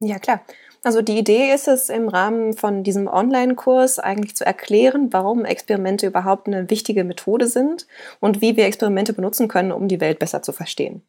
Ja, 0.00 0.18
klar. 0.18 0.42
Also 0.82 1.00
die 1.00 1.18
Idee 1.18 1.52
ist 1.52 1.68
es 1.68 1.88
im 1.88 2.08
Rahmen 2.08 2.54
von 2.54 2.82
diesem 2.82 3.06
Online-Kurs 3.06 3.98
eigentlich 3.98 4.36
zu 4.36 4.44
erklären, 4.44 5.08
warum 5.12 5.46
Experimente 5.46 6.06
überhaupt 6.06 6.46
eine 6.46 6.68
wichtige 6.68 7.04
Methode 7.04 7.46
sind 7.46 7.86
und 8.18 8.42
wie 8.42 8.56
wir 8.56 8.66
Experimente 8.66 9.14
benutzen 9.14 9.48
können, 9.48 9.72
um 9.72 9.88
die 9.88 10.00
Welt 10.00 10.18
besser 10.18 10.42
zu 10.42 10.52
verstehen 10.52 11.02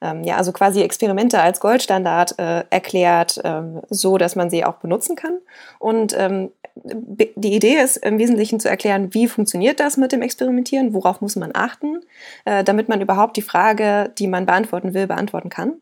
ähm, 0.00 0.24
ja, 0.24 0.36
also 0.36 0.52
quasi 0.52 0.82
Experimente 0.82 1.40
als 1.40 1.60
Goldstandard 1.60 2.38
äh, 2.38 2.64
erklärt, 2.70 3.40
ähm, 3.44 3.80
so 3.90 4.18
dass 4.18 4.36
man 4.36 4.50
sie 4.50 4.64
auch 4.64 4.76
benutzen 4.76 5.16
kann. 5.16 5.38
Und 5.78 6.16
ähm, 6.16 6.50
die 6.84 7.54
Idee 7.54 7.76
ist 7.82 7.96
im 7.96 8.18
Wesentlichen 8.18 8.60
zu 8.60 8.68
erklären, 8.68 9.12
wie 9.12 9.26
funktioniert 9.26 9.80
das 9.80 9.96
mit 9.96 10.12
dem 10.12 10.22
Experimentieren, 10.22 10.94
worauf 10.94 11.20
muss 11.20 11.34
man 11.34 11.50
achten, 11.54 12.00
äh, 12.44 12.62
damit 12.62 12.88
man 12.88 13.00
überhaupt 13.00 13.36
die 13.36 13.42
Frage, 13.42 14.12
die 14.18 14.28
man 14.28 14.46
beantworten 14.46 14.94
will, 14.94 15.06
beantworten 15.06 15.48
kann. 15.48 15.74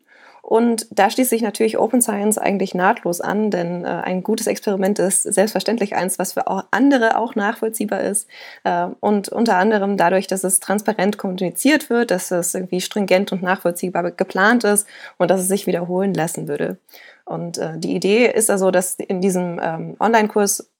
Und 0.47 0.87
da 0.91 1.09
schließt 1.09 1.29
sich 1.29 1.41
natürlich 1.41 1.77
Open 1.77 2.01
Science 2.01 2.37
eigentlich 2.37 2.73
nahtlos 2.73 3.19
an, 3.19 3.51
denn 3.51 3.83
äh, 3.83 3.87
ein 3.89 4.23
gutes 4.23 4.47
Experiment 4.47 4.97
ist 4.97 5.23
selbstverständlich 5.23 5.93
eins, 5.93 6.19
was 6.19 6.31
für 6.31 6.47
auch 6.47 6.63
andere 6.71 7.17
auch 7.17 7.35
nachvollziehbar 7.35 7.99
ist. 7.99 8.29
Äh, 8.63 8.87
und 9.01 9.27
unter 9.27 9.57
anderem 9.57 9.97
dadurch, 9.97 10.25
dass 10.25 10.45
es 10.45 10.61
transparent 10.61 11.17
kommuniziert 11.17 11.89
wird, 11.89 12.11
dass 12.11 12.31
es 12.31 12.55
irgendwie 12.55 12.79
stringent 12.79 13.33
und 13.33 13.43
nachvollziehbar 13.43 14.09
geplant 14.11 14.63
ist 14.63 14.87
und 15.17 15.29
dass 15.29 15.41
es 15.41 15.49
sich 15.49 15.67
wiederholen 15.67 16.13
lassen 16.13 16.47
würde. 16.47 16.77
Und 17.25 17.57
äh, 17.57 17.77
die 17.77 17.93
Idee 17.93 18.27
ist 18.27 18.49
also, 18.49 18.71
dass 18.71 18.95
in 18.95 19.19
diesem 19.19 19.59
ähm, 19.61 19.97
Online-Kurs 19.99 20.71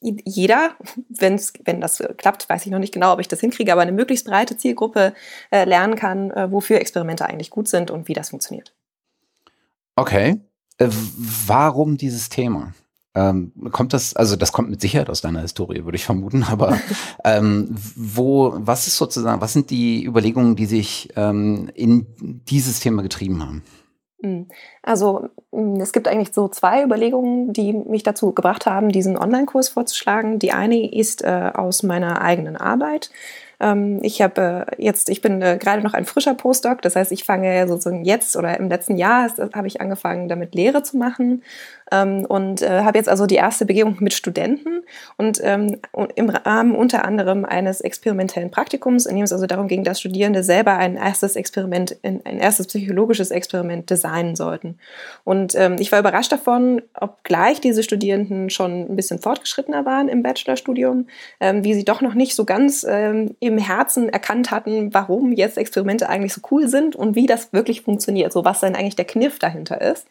jeder, 0.00 0.76
wenn's, 1.10 1.52
wenn 1.62 1.82
das 1.82 2.02
klappt, 2.16 2.48
weiß 2.48 2.64
ich 2.64 2.72
noch 2.72 2.78
nicht 2.78 2.94
genau, 2.94 3.12
ob 3.12 3.20
ich 3.20 3.28
das 3.28 3.40
hinkriege, 3.40 3.70
aber 3.70 3.82
eine 3.82 3.92
möglichst 3.92 4.26
breite 4.26 4.56
Zielgruppe 4.56 5.12
äh, 5.50 5.66
lernen 5.66 5.94
kann, 5.94 6.30
äh, 6.30 6.50
wofür 6.50 6.80
Experimente 6.80 7.26
eigentlich 7.26 7.50
gut 7.50 7.68
sind 7.68 7.90
und 7.90 8.08
wie 8.08 8.14
das 8.14 8.30
funktioniert. 8.30 8.72
Okay. 9.98 10.40
Äh, 10.78 10.88
warum 11.46 11.96
dieses 11.96 12.28
Thema? 12.28 12.72
Ähm, 13.14 13.52
kommt 13.72 13.92
das, 13.94 14.14
also 14.14 14.36
das 14.36 14.52
kommt 14.52 14.70
mit 14.70 14.80
Sicherheit 14.80 15.10
aus 15.10 15.20
deiner 15.20 15.40
Historie, 15.40 15.84
würde 15.84 15.96
ich 15.96 16.04
vermuten, 16.04 16.44
aber 16.44 16.78
ähm, 17.24 17.74
wo, 17.96 18.52
was 18.56 18.86
ist 18.86 18.96
sozusagen, 18.96 19.40
was 19.40 19.52
sind 19.52 19.70
die 19.70 20.04
Überlegungen, 20.04 20.54
die 20.54 20.66
sich 20.66 21.08
ähm, 21.16 21.68
in 21.74 22.06
dieses 22.20 22.78
Thema 22.78 23.02
getrieben 23.02 23.42
haben? 23.42 23.64
Mhm. 24.22 24.46
Also 24.82 25.30
mm, 25.50 25.80
es 25.80 25.92
gibt 25.92 26.06
eigentlich 26.06 26.32
so 26.32 26.48
zwei 26.48 26.84
Überlegungen, 26.84 27.52
die 27.52 27.72
mich 27.72 28.04
dazu 28.04 28.32
gebracht 28.32 28.66
haben, 28.66 28.90
diesen 28.90 29.16
Online-Kurs 29.16 29.70
vorzuschlagen. 29.70 30.38
Die 30.38 30.52
eine 30.52 30.92
ist 30.92 31.22
äh, 31.22 31.50
aus 31.54 31.82
meiner 31.82 32.22
eigenen 32.22 32.56
Arbeit. 32.56 33.10
Ähm, 33.60 33.98
ich 34.02 34.22
habe 34.22 34.66
äh, 34.68 34.82
jetzt, 34.82 35.08
ich 35.10 35.20
bin 35.20 35.42
äh, 35.42 35.58
gerade 35.58 35.82
noch 35.82 35.94
ein 35.94 36.04
frischer 36.04 36.34
Postdoc, 36.34 36.82
das 36.82 36.96
heißt, 36.96 37.12
ich 37.12 37.24
fange 37.24 37.66
sozusagen 37.66 38.04
jetzt 38.04 38.36
oder 38.36 38.58
im 38.58 38.68
letzten 38.68 38.96
Jahr 38.96 39.30
habe 39.54 39.66
ich 39.66 39.80
angefangen, 39.80 40.28
damit 40.28 40.54
Lehre 40.54 40.82
zu 40.82 40.96
machen 40.96 41.42
ähm, 41.90 42.24
und 42.24 42.62
äh, 42.62 42.82
habe 42.82 42.98
jetzt 42.98 43.08
also 43.08 43.26
die 43.26 43.36
erste 43.36 43.66
Begegnung 43.66 43.96
mit 44.00 44.12
Studenten 44.12 44.82
und 45.16 45.40
ähm, 45.42 45.78
im 46.14 46.30
Rahmen 46.30 46.74
unter 46.74 47.04
anderem 47.04 47.44
eines 47.44 47.80
experimentellen 47.80 48.50
Praktikums, 48.50 49.06
in 49.06 49.16
dem 49.16 49.24
es 49.24 49.32
also 49.32 49.46
darum 49.46 49.68
ging, 49.68 49.84
dass 49.84 50.00
Studierende 50.00 50.42
selber 50.42 50.76
ein 50.76 50.96
erstes 50.96 51.36
Experiment, 51.36 51.96
ein 52.02 52.22
erstes 52.22 52.66
psychologisches 52.66 53.30
Experiment 53.30 53.90
designen 53.90 54.36
sollten. 54.36 54.78
Und 55.24 55.54
ähm, 55.54 55.76
ich 55.78 55.92
war 55.92 56.00
überrascht 56.00 56.32
davon, 56.32 56.82
obgleich 56.98 57.60
diese 57.60 57.82
Studierenden 57.82 58.50
schon 58.50 58.90
ein 58.90 58.96
bisschen 58.96 59.18
fortgeschrittener 59.18 59.84
waren 59.84 60.08
im 60.08 60.22
Bachelorstudium, 60.22 61.06
ähm, 61.40 61.64
wie 61.64 61.74
sie 61.74 61.84
doch 61.84 62.00
noch 62.00 62.14
nicht 62.14 62.34
so 62.34 62.44
ganz 62.44 62.86
ähm, 62.88 63.34
im 63.40 63.58
Herzen 63.58 64.08
erkannt 64.08 64.50
hatten, 64.50 64.92
warum 64.94 65.32
jetzt 65.32 65.58
Experimente 65.58 66.08
eigentlich 66.08 66.34
so 66.34 66.40
cool 66.50 66.68
sind 66.68 66.96
und 66.96 67.14
wie 67.14 67.26
das 67.26 67.52
wirklich 67.52 67.82
funktioniert, 67.82 68.32
so 68.32 68.44
was 68.44 68.60
dann 68.60 68.74
eigentlich 68.74 68.96
der 68.96 69.04
Kniff 69.04 69.38
dahinter 69.38 69.80
ist. 69.80 70.06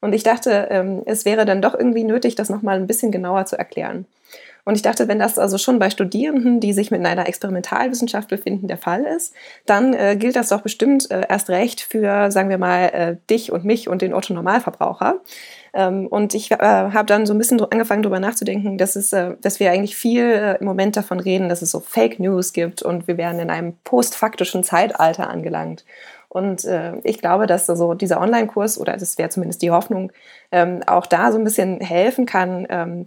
Und 0.00 0.14
ich 0.14 0.22
dachte, 0.22 0.68
ähm, 0.70 1.02
es 1.06 1.24
wäre 1.24 1.44
dann 1.44 1.62
doch 1.62 1.74
irgendwie 1.74 2.04
nötig, 2.04 2.34
das 2.34 2.48
nochmal 2.48 2.76
ein 2.76 2.86
bisschen 2.86 3.12
genauer 3.12 3.46
zu 3.46 3.58
erklären. 3.58 4.06
Und 4.64 4.74
ich 4.74 4.82
dachte, 4.82 5.08
wenn 5.08 5.18
das 5.18 5.38
also 5.38 5.58
schon 5.58 5.78
bei 5.78 5.90
Studierenden, 5.90 6.60
die 6.60 6.72
sich 6.72 6.90
mit 6.90 7.04
einer 7.04 7.26
Experimentalwissenschaft 7.26 8.28
befinden, 8.28 8.68
der 8.68 8.76
Fall 8.76 9.04
ist, 9.04 9.34
dann 9.66 9.94
äh, 9.94 10.16
gilt 10.16 10.36
das 10.36 10.50
doch 10.50 10.60
bestimmt 10.60 11.10
äh, 11.10 11.22
erst 11.28 11.48
recht 11.48 11.80
für, 11.80 12.30
sagen 12.30 12.50
wir 12.50 12.58
mal, 12.58 12.84
äh, 12.84 13.16
dich 13.28 13.52
und 13.52 13.64
mich 13.64 13.88
und 13.88 14.02
den 14.02 14.14
Otto 14.14 14.34
Normalverbraucher. 14.34 15.20
Ähm, 15.72 16.06
und 16.08 16.34
ich 16.34 16.50
äh, 16.50 16.56
habe 16.58 17.06
dann 17.06 17.26
so 17.26 17.34
ein 17.34 17.38
bisschen 17.38 17.60
angefangen, 17.60 18.02
darüber 18.02 18.20
nachzudenken, 18.20 18.76
dass, 18.76 18.96
es, 18.96 19.12
äh, 19.12 19.32
dass 19.40 19.60
wir 19.60 19.70
eigentlich 19.70 19.96
viel 19.96 20.24
äh, 20.24 20.58
im 20.58 20.66
Moment 20.66 20.96
davon 20.96 21.20
reden, 21.20 21.48
dass 21.48 21.62
es 21.62 21.70
so 21.70 21.80
Fake 21.80 22.20
News 22.20 22.52
gibt 22.52 22.82
und 22.82 23.08
wir 23.08 23.16
werden 23.16 23.40
in 23.40 23.50
einem 23.50 23.74
postfaktischen 23.84 24.62
Zeitalter 24.62 25.30
angelangt. 25.30 25.84
Und 26.30 26.64
äh, 26.64 26.96
ich 27.02 27.18
glaube, 27.18 27.48
dass 27.48 27.68
also 27.68 27.94
dieser 27.94 28.20
Online-Kurs, 28.20 28.78
oder 28.78 28.96
das 28.96 29.18
wäre 29.18 29.30
zumindest 29.30 29.62
die 29.62 29.72
Hoffnung, 29.72 30.12
ähm, 30.52 30.80
auch 30.86 31.06
da 31.06 31.32
so 31.32 31.38
ein 31.38 31.44
bisschen 31.44 31.80
helfen 31.80 32.24
kann, 32.24 32.68
ähm, 32.70 33.06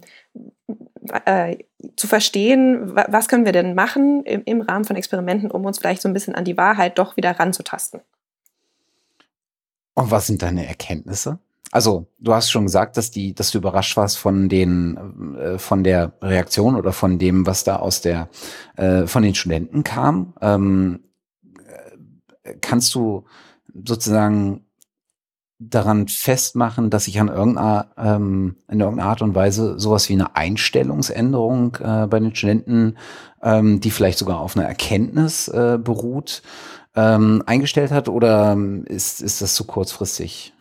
äh, 1.24 1.56
zu 1.96 2.06
verstehen, 2.06 2.94
was 2.94 3.28
können 3.28 3.46
wir 3.46 3.52
denn 3.52 3.74
machen 3.74 4.24
im, 4.24 4.42
im 4.44 4.60
Rahmen 4.60 4.84
von 4.84 4.96
Experimenten, 4.96 5.50
um 5.50 5.64
uns 5.64 5.78
vielleicht 5.78 6.02
so 6.02 6.08
ein 6.08 6.12
bisschen 6.12 6.34
an 6.34 6.44
die 6.44 6.58
Wahrheit 6.58 6.98
doch 6.98 7.16
wieder 7.16 7.30
ranzutasten. 7.30 8.02
Und 9.94 10.10
was 10.10 10.26
sind 10.26 10.42
deine 10.42 10.66
Erkenntnisse? 10.66 11.38
Also, 11.70 12.06
du 12.18 12.34
hast 12.34 12.50
schon 12.50 12.64
gesagt, 12.64 12.98
dass 12.98 13.10
die, 13.10 13.34
dass 13.34 13.52
du 13.52 13.58
überrascht 13.58 13.96
warst 13.96 14.18
von 14.18 14.50
den, 14.50 15.34
äh, 15.38 15.58
von 15.58 15.82
der 15.82 16.12
Reaktion 16.20 16.76
oder 16.76 16.92
von 16.92 17.18
dem, 17.18 17.46
was 17.46 17.64
da 17.64 17.76
aus 17.76 18.02
der, 18.02 18.28
äh, 18.76 19.06
von 19.06 19.22
den 19.22 19.34
Studenten 19.34 19.82
kam. 19.82 20.34
Ähm, 20.42 21.00
kannst 22.60 22.94
du 22.94 23.24
sozusagen 23.84 24.64
daran 25.58 26.08
festmachen, 26.08 26.90
dass 26.90 27.04
sich 27.04 27.20
an 27.20 27.28
irgendeiner, 27.28 27.88
ähm, 27.96 28.56
in 28.68 28.80
irgendeiner 28.80 29.08
Art 29.08 29.22
und 29.22 29.34
Weise 29.34 29.78
sowas 29.78 30.08
wie 30.08 30.14
eine 30.14 30.36
Einstellungsänderung 30.36 31.76
äh, 31.80 32.06
bei 32.06 32.18
den 32.20 32.34
Studenten, 32.34 32.96
ähm, 33.42 33.80
die 33.80 33.90
vielleicht 33.90 34.18
sogar 34.18 34.40
auf 34.40 34.56
einer 34.56 34.66
Erkenntnis 34.66 35.48
äh, 35.48 35.78
beruht, 35.80 36.42
ähm, 36.96 37.42
eingestellt 37.46 37.92
hat 37.92 38.08
oder 38.08 38.52
ähm, 38.52 38.84
ist, 38.86 39.22
ist 39.22 39.42
das 39.42 39.54
zu 39.54 39.64
kurzfristig? 39.64 40.53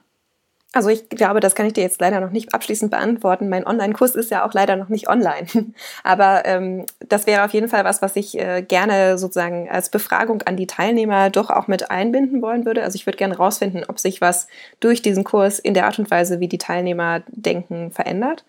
Also 0.75 0.89
ich 0.89 1.07
glaube, 1.07 1.39
das 1.39 1.53
kann 1.53 1.67
ich 1.67 1.73
dir 1.73 1.83
jetzt 1.83 2.01
leider 2.01 2.19
noch 2.19 2.31
nicht 2.31 2.55
abschließend 2.55 2.89
beantworten. 2.89 3.47
Mein 3.47 3.67
Online-Kurs 3.67 4.15
ist 4.15 4.31
ja 4.31 4.43
auch 4.43 4.53
leider 4.53 4.75
noch 4.75 4.89
nicht 4.89 5.07
online. 5.07 5.45
Aber 6.03 6.45
ähm, 6.45 6.87
das 7.07 7.27
wäre 7.27 7.45
auf 7.45 7.53
jeden 7.53 7.69
Fall 7.69 7.85
was, 7.85 8.01
was 8.01 8.15
ich 8.15 8.37
äh, 8.39 8.63
gerne 8.63 9.19
sozusagen 9.19 9.69
als 9.69 9.89
Befragung 9.89 10.41
an 10.41 10.57
die 10.57 10.65
Teilnehmer 10.65 11.29
doch 11.29 11.51
auch 11.51 11.67
mit 11.67 11.91
einbinden 11.91 12.41
wollen 12.41 12.65
würde. 12.65 12.83
Also 12.83 12.95
ich 12.95 13.05
würde 13.05 13.19
gerne 13.19 13.37
rausfinden, 13.37 13.85
ob 13.87 13.99
sich 13.99 14.19
was 14.19 14.47
durch 14.79 15.03
diesen 15.03 15.23
Kurs 15.23 15.59
in 15.59 15.75
der 15.75 15.85
Art 15.85 15.99
und 15.99 16.09
Weise, 16.09 16.39
wie 16.39 16.47
die 16.47 16.57
Teilnehmer 16.57 17.21
denken, 17.27 17.91
verändert. 17.91 18.43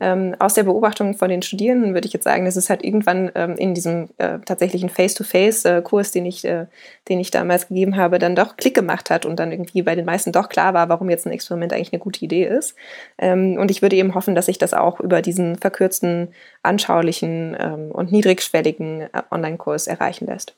Ähm, 0.00 0.36
aus 0.38 0.54
der 0.54 0.64
Beobachtung 0.64 1.14
von 1.14 1.28
den 1.28 1.42
Studierenden 1.42 1.94
würde 1.94 2.06
ich 2.06 2.12
jetzt 2.12 2.24
sagen, 2.24 2.44
dass 2.44 2.56
es 2.56 2.70
halt 2.70 2.84
irgendwann 2.84 3.30
ähm, 3.34 3.56
in 3.56 3.74
diesem 3.74 4.08
äh, 4.18 4.38
tatsächlichen 4.40 4.88
Face-to-Face-Kurs, 4.88 6.12
den 6.12 6.26
ich, 6.26 6.44
äh, 6.44 6.66
den 7.08 7.20
ich 7.20 7.30
damals 7.30 7.68
gegeben 7.68 7.96
habe, 7.96 8.18
dann 8.18 8.36
doch 8.36 8.56
Klick 8.56 8.74
gemacht 8.74 9.10
hat 9.10 9.26
und 9.26 9.38
dann 9.38 9.52
irgendwie 9.52 9.82
bei 9.82 9.94
den 9.94 10.04
meisten 10.04 10.32
doch 10.32 10.48
klar 10.48 10.74
war, 10.74 10.88
warum 10.88 11.10
jetzt 11.10 11.26
ein 11.26 11.32
Experiment 11.32 11.72
eigentlich 11.72 11.92
eine 11.92 12.00
gute 12.00 12.24
Idee 12.24 12.46
ist. 12.46 12.74
Ähm, 13.18 13.56
und 13.58 13.70
ich 13.70 13.82
würde 13.82 13.96
eben 13.96 14.14
hoffen, 14.14 14.34
dass 14.34 14.46
sich 14.46 14.58
das 14.58 14.74
auch 14.74 15.00
über 15.00 15.22
diesen 15.22 15.56
verkürzten, 15.56 16.28
anschaulichen 16.62 17.56
ähm, 17.58 17.90
und 17.90 18.12
niedrigschwelligen 18.12 19.02
äh, 19.02 19.22
Online-Kurs 19.30 19.86
erreichen 19.86 20.26
lässt. 20.26 20.54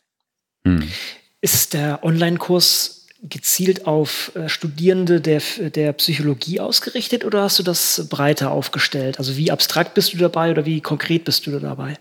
Hm. 0.64 0.88
Ist 1.40 1.72
der 1.72 2.04
Online-Kurs 2.04 2.99
gezielt 3.22 3.86
auf 3.86 4.32
äh, 4.34 4.48
Studierende 4.48 5.20
der, 5.20 5.42
der 5.58 5.92
Psychologie 5.92 6.60
ausgerichtet 6.60 7.24
oder 7.24 7.42
hast 7.42 7.58
du 7.58 7.62
das 7.62 8.06
breiter 8.08 8.50
aufgestellt? 8.50 9.18
Also 9.18 9.36
wie 9.36 9.50
abstrakt 9.50 9.94
bist 9.94 10.14
du 10.14 10.18
dabei 10.18 10.50
oder 10.50 10.64
wie 10.64 10.80
konkret 10.80 11.24
bist 11.24 11.46
du 11.46 11.58
dabei? 11.58 11.98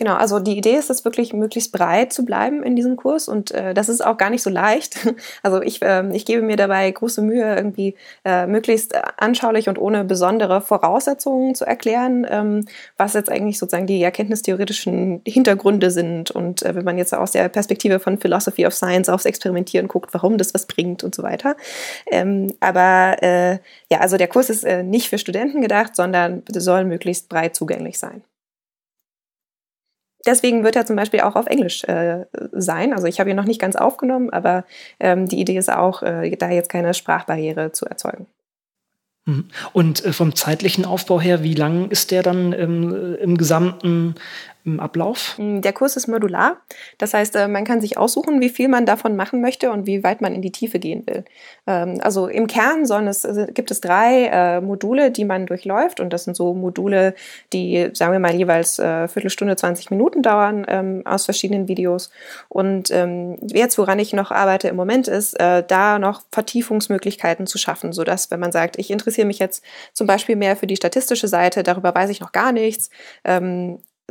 Genau, 0.00 0.14
also 0.14 0.38
die 0.38 0.56
Idee 0.56 0.76
ist 0.76 0.88
es 0.88 1.04
wirklich 1.04 1.34
möglichst 1.34 1.72
breit 1.72 2.10
zu 2.10 2.24
bleiben 2.24 2.62
in 2.62 2.74
diesem 2.74 2.96
Kurs 2.96 3.28
und 3.28 3.50
äh, 3.50 3.74
das 3.74 3.90
ist 3.90 4.00
auch 4.00 4.16
gar 4.16 4.30
nicht 4.30 4.42
so 4.42 4.48
leicht. 4.48 4.96
Also 5.42 5.60
ich, 5.60 5.82
äh, 5.82 6.08
ich 6.14 6.24
gebe 6.24 6.42
mir 6.42 6.56
dabei 6.56 6.90
große 6.90 7.20
Mühe, 7.20 7.54
irgendwie 7.54 7.94
äh, 8.24 8.46
möglichst 8.46 8.94
anschaulich 9.18 9.68
und 9.68 9.78
ohne 9.78 10.04
besondere 10.04 10.62
Voraussetzungen 10.62 11.54
zu 11.54 11.66
erklären, 11.66 12.26
ähm, 12.30 12.64
was 12.96 13.12
jetzt 13.12 13.30
eigentlich 13.30 13.58
sozusagen 13.58 13.86
die 13.86 14.02
erkenntnistheoretischen 14.02 15.20
Hintergründe 15.26 15.90
sind 15.90 16.30
und 16.30 16.62
äh, 16.62 16.74
wenn 16.74 16.84
man 16.84 16.96
jetzt 16.96 17.14
aus 17.14 17.32
der 17.32 17.50
Perspektive 17.50 18.00
von 18.00 18.18
Philosophy 18.18 18.66
of 18.66 18.74
Science 18.74 19.10
aufs 19.10 19.26
Experimentieren 19.26 19.88
guckt, 19.88 20.14
warum 20.14 20.38
das 20.38 20.54
was 20.54 20.66
bringt 20.66 21.04
und 21.04 21.14
so 21.14 21.22
weiter. 21.22 21.56
Ähm, 22.10 22.54
aber 22.60 23.22
äh, 23.22 23.58
ja, 23.90 24.00
also 24.00 24.16
der 24.16 24.28
Kurs 24.28 24.48
ist 24.48 24.64
äh, 24.64 24.82
nicht 24.82 25.10
für 25.10 25.18
Studenten 25.18 25.60
gedacht, 25.60 25.94
sondern 25.94 26.42
soll 26.50 26.84
möglichst 26.84 27.28
breit 27.28 27.54
zugänglich 27.54 27.98
sein 27.98 28.22
deswegen 30.26 30.64
wird 30.64 30.76
er 30.76 30.86
zum 30.86 30.96
Beispiel 30.96 31.20
auch 31.20 31.36
auf 31.36 31.46
Englisch 31.46 31.84
äh, 31.84 32.26
sein. 32.52 32.92
Also 32.92 33.06
ich 33.06 33.20
habe 33.20 33.30
ihn 33.30 33.36
noch 33.36 33.44
nicht 33.44 33.60
ganz 33.60 33.76
aufgenommen, 33.76 34.30
aber 34.30 34.64
ähm, 34.98 35.26
die 35.26 35.40
Idee 35.40 35.56
ist 35.56 35.72
auch, 35.72 36.02
äh, 36.02 36.36
da 36.36 36.50
jetzt 36.50 36.68
keine 36.68 36.94
Sprachbarriere 36.94 37.72
zu 37.72 37.86
erzeugen. 37.86 38.26
Mhm. 39.26 39.48
Und 39.72 40.04
äh, 40.04 40.12
vom 40.12 40.34
zeitlichen 40.34 40.84
Aufbau 40.84 41.20
her, 41.20 41.42
wie 41.42 41.54
lang 41.54 41.90
ist 41.90 42.10
der 42.10 42.22
dann 42.22 42.52
ähm, 42.52 43.16
im 43.20 43.36
gesamten 43.36 44.14
im 44.64 44.80
Ablauf? 44.80 45.36
Mm, 45.38 45.60
der 45.60 45.72
Kurs 45.72 45.96
ist 45.96 46.06
modular. 46.06 46.58
Das 46.98 47.14
heißt, 47.14 47.36
äh, 47.36 47.48
man 47.48 47.64
kann 47.64 47.80
sich 47.80 47.96
aussuchen, 47.96 48.40
wie 48.40 48.48
viel 48.48 48.68
man 48.68 48.86
davon 48.86 49.16
machen 49.16 49.40
möchte 49.40 49.70
und 49.70 49.86
wie 49.86 50.04
weit 50.04 50.20
man 50.20 50.34
in 50.34 50.42
die 50.42 50.52
Tiefe 50.52 50.78
gehen 50.78 51.06
will. 51.06 51.24
Ähm, 51.66 51.98
also 52.02 52.26
im 52.26 52.46
Kern 52.46 52.86
sollen 52.86 53.08
es, 53.08 53.24
also 53.24 53.46
gibt 53.46 53.70
es 53.70 53.80
drei 53.80 54.26
äh, 54.26 54.60
Module, 54.60 55.10
die 55.10 55.24
man 55.24 55.46
durchläuft. 55.46 56.00
Und 56.00 56.12
das 56.12 56.24
sind 56.24 56.36
so 56.36 56.54
Module, 56.54 57.14
die, 57.52 57.90
sagen 57.94 58.12
wir 58.12 58.18
mal, 58.18 58.34
jeweils 58.34 58.78
äh, 58.78 59.08
Viertelstunde, 59.08 59.56
20 59.56 59.90
Minuten 59.90 60.22
dauern 60.22 60.66
ähm, 60.68 61.02
aus 61.04 61.24
verschiedenen 61.24 61.68
Videos. 61.68 62.10
Und 62.48 62.90
ähm, 62.90 63.38
jetzt, 63.42 63.78
woran 63.78 63.98
ich 63.98 64.12
noch 64.12 64.30
arbeite 64.30 64.68
im 64.68 64.76
Moment, 64.76 65.08
ist, 65.08 65.38
da 65.40 65.98
noch 65.98 66.22
Vertiefungsmöglichkeiten 66.32 67.46
zu 67.46 67.58
schaffen, 67.58 67.92
sodass, 67.92 68.30
wenn 68.30 68.40
man 68.40 68.52
sagt, 68.52 68.78
ich 68.78 68.90
interessiere 68.90 69.26
mich 69.26 69.38
jetzt 69.38 69.64
zum 69.92 70.06
Beispiel 70.06 70.36
mehr 70.36 70.56
für 70.56 70.66
die 70.66 70.76
statistische 70.76 71.28
Seite, 71.28 71.62
darüber 71.62 71.94
weiß 71.94 72.10
ich 72.10 72.20
noch 72.20 72.32
gar 72.32 72.52
nichts, 72.52 72.90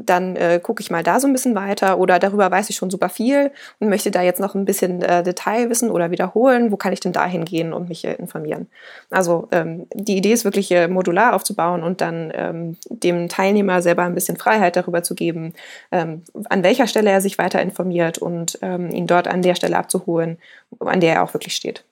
dann 0.05 0.35
äh, 0.35 0.59
gucke 0.61 0.81
ich 0.81 0.91
mal 0.91 1.03
da 1.03 1.19
so 1.19 1.27
ein 1.27 1.33
bisschen 1.33 1.55
weiter 1.55 1.97
oder 1.97 2.19
darüber 2.19 2.49
weiß 2.49 2.69
ich 2.69 2.75
schon 2.75 2.89
super 2.89 3.09
viel 3.09 3.51
und 3.79 3.89
möchte 3.89 4.11
da 4.11 4.21
jetzt 4.21 4.39
noch 4.39 4.55
ein 4.55 4.65
bisschen 4.65 5.01
äh, 5.01 5.23
Detail 5.23 5.69
wissen 5.69 5.91
oder 5.91 6.11
wiederholen. 6.11 6.71
Wo 6.71 6.77
kann 6.77 6.93
ich 6.93 6.99
denn 6.99 7.11
da 7.11 7.25
hingehen 7.25 7.73
und 7.73 7.89
mich 7.89 8.05
äh, 8.05 8.13
informieren? 8.13 8.67
Also 9.09 9.47
ähm, 9.51 9.87
die 9.93 10.17
Idee 10.17 10.33
ist 10.33 10.45
wirklich 10.45 10.71
äh, 10.71 10.87
modular 10.87 11.33
aufzubauen 11.33 11.83
und 11.83 12.01
dann 12.01 12.31
ähm, 12.35 12.77
dem 12.89 13.29
Teilnehmer 13.29 13.81
selber 13.81 14.03
ein 14.03 14.15
bisschen 14.15 14.37
Freiheit 14.37 14.75
darüber 14.75 15.03
zu 15.03 15.15
geben, 15.15 15.53
ähm, 15.91 16.23
an 16.49 16.63
welcher 16.63 16.87
Stelle 16.87 17.09
er 17.09 17.21
sich 17.21 17.37
weiter 17.37 17.61
informiert 17.61 18.17
und 18.17 18.59
ähm, 18.61 18.89
ihn 18.91 19.07
dort 19.07 19.27
an 19.27 19.41
der 19.41 19.55
Stelle 19.55 19.77
abzuholen, 19.77 20.37
an 20.79 20.99
der 20.99 21.15
er 21.15 21.23
auch 21.23 21.33
wirklich 21.33 21.55
steht. 21.55 21.83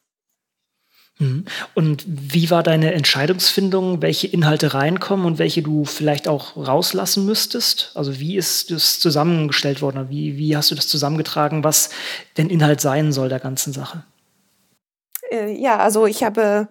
Mhm. 1.19 1.45
Und 1.73 2.05
wie 2.07 2.49
war 2.51 2.63
deine 2.63 2.93
Entscheidungsfindung, 2.93 4.01
welche 4.01 4.27
Inhalte 4.27 4.73
reinkommen 4.73 5.25
und 5.25 5.39
welche 5.39 5.63
du 5.63 5.85
vielleicht 5.85 6.27
auch 6.27 6.55
rauslassen 6.55 7.25
müsstest? 7.25 7.91
Also 7.95 8.19
wie 8.19 8.37
ist 8.37 8.71
das 8.71 8.99
zusammengestellt 8.99 9.81
worden? 9.81 10.09
Wie, 10.09 10.37
wie 10.37 10.55
hast 10.55 10.71
du 10.71 10.75
das 10.75 10.87
zusammengetragen, 10.87 11.63
was 11.63 11.89
denn 12.37 12.49
Inhalt 12.49 12.81
sein 12.81 13.11
soll 13.11 13.29
der 13.29 13.39
ganzen 13.39 13.73
Sache? 13.73 14.03
Äh, 15.31 15.53
ja, 15.59 15.77
also 15.77 16.05
ich 16.05 16.23
habe 16.23 16.67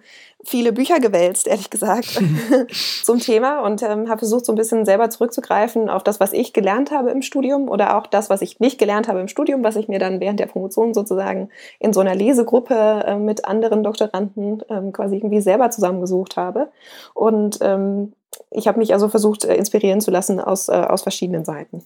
viele 0.47 0.71
Bücher 0.71 0.99
gewälzt, 0.99 1.47
ehrlich 1.47 1.69
gesagt, 1.69 2.21
zum 3.03 3.19
Thema 3.19 3.59
und 3.59 3.83
ähm, 3.83 4.09
habe 4.09 4.19
versucht, 4.19 4.45
so 4.45 4.53
ein 4.53 4.55
bisschen 4.55 4.85
selber 4.85 5.09
zurückzugreifen 5.09 5.89
auf 5.89 6.03
das, 6.03 6.19
was 6.19 6.33
ich 6.33 6.53
gelernt 6.53 6.91
habe 6.91 7.11
im 7.11 7.21
Studium 7.21 7.69
oder 7.69 7.97
auch 7.97 8.07
das, 8.07 8.29
was 8.29 8.41
ich 8.41 8.59
nicht 8.59 8.79
gelernt 8.79 9.07
habe 9.07 9.19
im 9.19 9.27
Studium, 9.27 9.63
was 9.63 9.75
ich 9.75 9.87
mir 9.87 9.99
dann 9.99 10.19
während 10.19 10.39
der 10.39 10.47
Promotion 10.47 10.93
sozusagen 10.93 11.49
in 11.79 11.93
so 11.93 11.99
einer 11.99 12.15
Lesegruppe 12.15 13.03
äh, 13.05 13.15
mit 13.17 13.45
anderen 13.45 13.83
Doktoranden 13.83 14.63
ähm, 14.69 14.93
quasi 14.93 15.17
irgendwie 15.17 15.41
selber 15.41 15.69
zusammengesucht 15.69 16.37
habe. 16.37 16.69
Und 17.13 17.59
ähm, 17.61 18.13
ich 18.51 18.67
habe 18.67 18.79
mich 18.79 18.93
also 18.93 19.09
versucht, 19.09 19.45
äh, 19.45 19.55
inspirieren 19.55 20.01
zu 20.01 20.11
lassen 20.11 20.39
aus, 20.39 20.69
äh, 20.69 20.73
aus 20.73 21.03
verschiedenen 21.03 21.43
Seiten. 21.45 21.83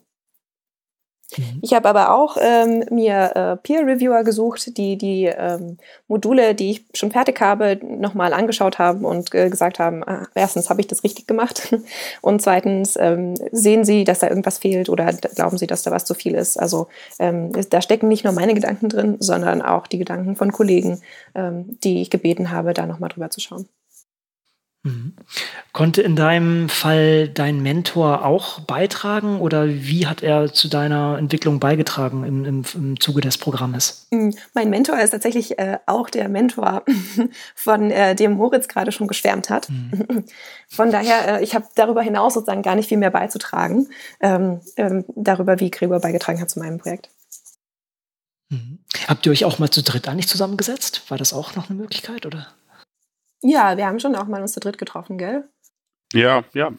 Mhm. 1.38 1.60
Ich 1.62 1.74
habe 1.74 1.88
aber 1.88 2.14
auch 2.14 2.38
ähm, 2.40 2.84
mir 2.90 3.32
äh, 3.36 3.58
Peer-Reviewer 3.58 4.24
gesucht, 4.24 4.78
die 4.78 4.98
die 4.98 5.26
ähm, 5.26 5.78
Module, 6.08 6.56
die 6.56 6.72
ich 6.72 6.86
schon 6.94 7.12
fertig 7.12 7.40
habe, 7.42 7.80
nochmal 7.84 8.34
angeschaut 8.34 8.80
haben 8.80 9.06
und 9.06 9.34
äh, 9.34 9.50
gesagt 9.50 9.80
haben, 9.80 10.04
ah, 10.04 10.28
erstens 10.36 10.70
habe 10.70 10.82
ich 10.82 10.88
das 10.88 11.04
richtig 11.04 11.28
gemacht 11.28 11.76
und 12.22 12.42
zweitens 12.42 12.98
ähm, 13.00 13.36
sehen 13.52 13.86
sie, 13.86 14.04
dass 14.04 14.20
da 14.20 14.28
irgendwas 14.28 14.58
fehlt 14.58 14.90
oder 14.90 15.12
glauben 15.14 15.58
sie, 15.58 15.68
dass 15.68 15.84
da 15.84 15.92
was 15.92 16.06
zu 16.06 16.14
viel 16.14 16.36
ist. 16.36 16.60
Also 16.60 16.88
ähm, 17.20 17.52
da 17.70 17.82
stecken 17.82 18.08
nicht 18.08 18.24
nur 18.24 18.34
meine 18.34 18.54
Gedanken 18.54 18.90
drin, 18.90 19.18
sondern 19.20 19.62
auch 19.62 19.88
die 19.88 19.98
Gedanken 19.98 20.36
von 20.36 20.52
Kollegen, 20.52 21.02
ähm, 21.36 21.78
die 21.84 22.02
ich 22.02 22.10
gebeten 22.10 22.52
habe, 22.52 22.74
da 22.74 22.86
nochmal 22.86 23.10
drüber 23.10 23.30
zu 23.30 23.40
schauen. 23.40 23.68
Mhm. 24.84 25.14
Konnte 25.74 26.02
in 26.02 26.16
deinem 26.16 26.68
Fall 26.68 27.30
dein 27.30 27.62
Mentor 27.62 28.26
auch 28.26 28.62
beitragen 28.62 29.40
oder 29.40 29.68
wie 29.68 30.08
hat 30.08 30.24
er 30.24 30.52
zu 30.54 30.70
deiner 30.70 31.20
Entwicklung 31.20 31.60
beigetragen 31.60 32.24
im, 32.24 32.46
im, 32.46 32.64
im 32.74 33.00
Zuge 33.00 33.22
des 33.22 33.38
Programmes? 33.38 34.08
Mhm. 34.10 34.34
Mein 34.56 34.72
Mentor 34.72 35.00
ist 35.00 35.12
tatsächlich 35.12 35.60
äh, 35.60 35.78
auch 35.86 36.10
der 36.10 36.30
Mentor, 36.30 36.84
von 37.56 37.92
äh, 37.92 38.16
dem 38.16 38.34
Moritz 38.34 38.68
gerade 38.68 38.92
schon 38.92 39.08
geschwärmt 39.08 39.52
hat. 39.52 39.70
Mhm. 39.70 40.26
Von 40.68 40.90
daher, 40.90 41.40
äh, 41.40 41.44
ich 41.44 41.54
habe 41.54 41.68
darüber 41.76 42.02
hinaus 42.02 42.34
sozusagen 42.34 42.64
gar 42.64 42.76
nicht 42.76 42.90
viel 42.90 42.98
mehr 42.98 43.12
beizutragen, 43.12 43.88
ähm, 44.20 44.62
ähm, 44.78 45.06
darüber, 45.16 45.60
wie 45.60 45.70
Gregor 45.70 46.00
beigetragen 46.00 46.42
hat 46.42 46.50
zu 46.50 46.60
meinem 46.60 46.80
Projekt. 46.80 47.10
Mhm. 48.50 48.80
Habt 49.08 49.26
ihr 49.26 49.32
euch 49.32 49.46
auch 49.46 49.60
mal 49.60 49.70
zu 49.70 49.84
dritt 49.84 50.08
eigentlich 50.08 50.28
zusammengesetzt? 50.28 51.04
War 51.10 51.18
das 51.18 51.34
auch 51.34 51.56
noch 51.56 51.70
eine 51.70 51.78
Möglichkeit, 51.78 52.26
oder? 52.26 52.48
Ja, 53.44 53.78
wir 53.78 53.86
haben 53.88 54.00
schon 54.00 54.16
auch 54.16 54.28
mal 54.28 54.42
uns 54.42 54.54
zu 54.54 54.60
dritt 54.60 54.78
getroffen, 54.78 55.18
gell? 55.18 55.50
Ja, 56.14 56.44
ja. 56.54 56.72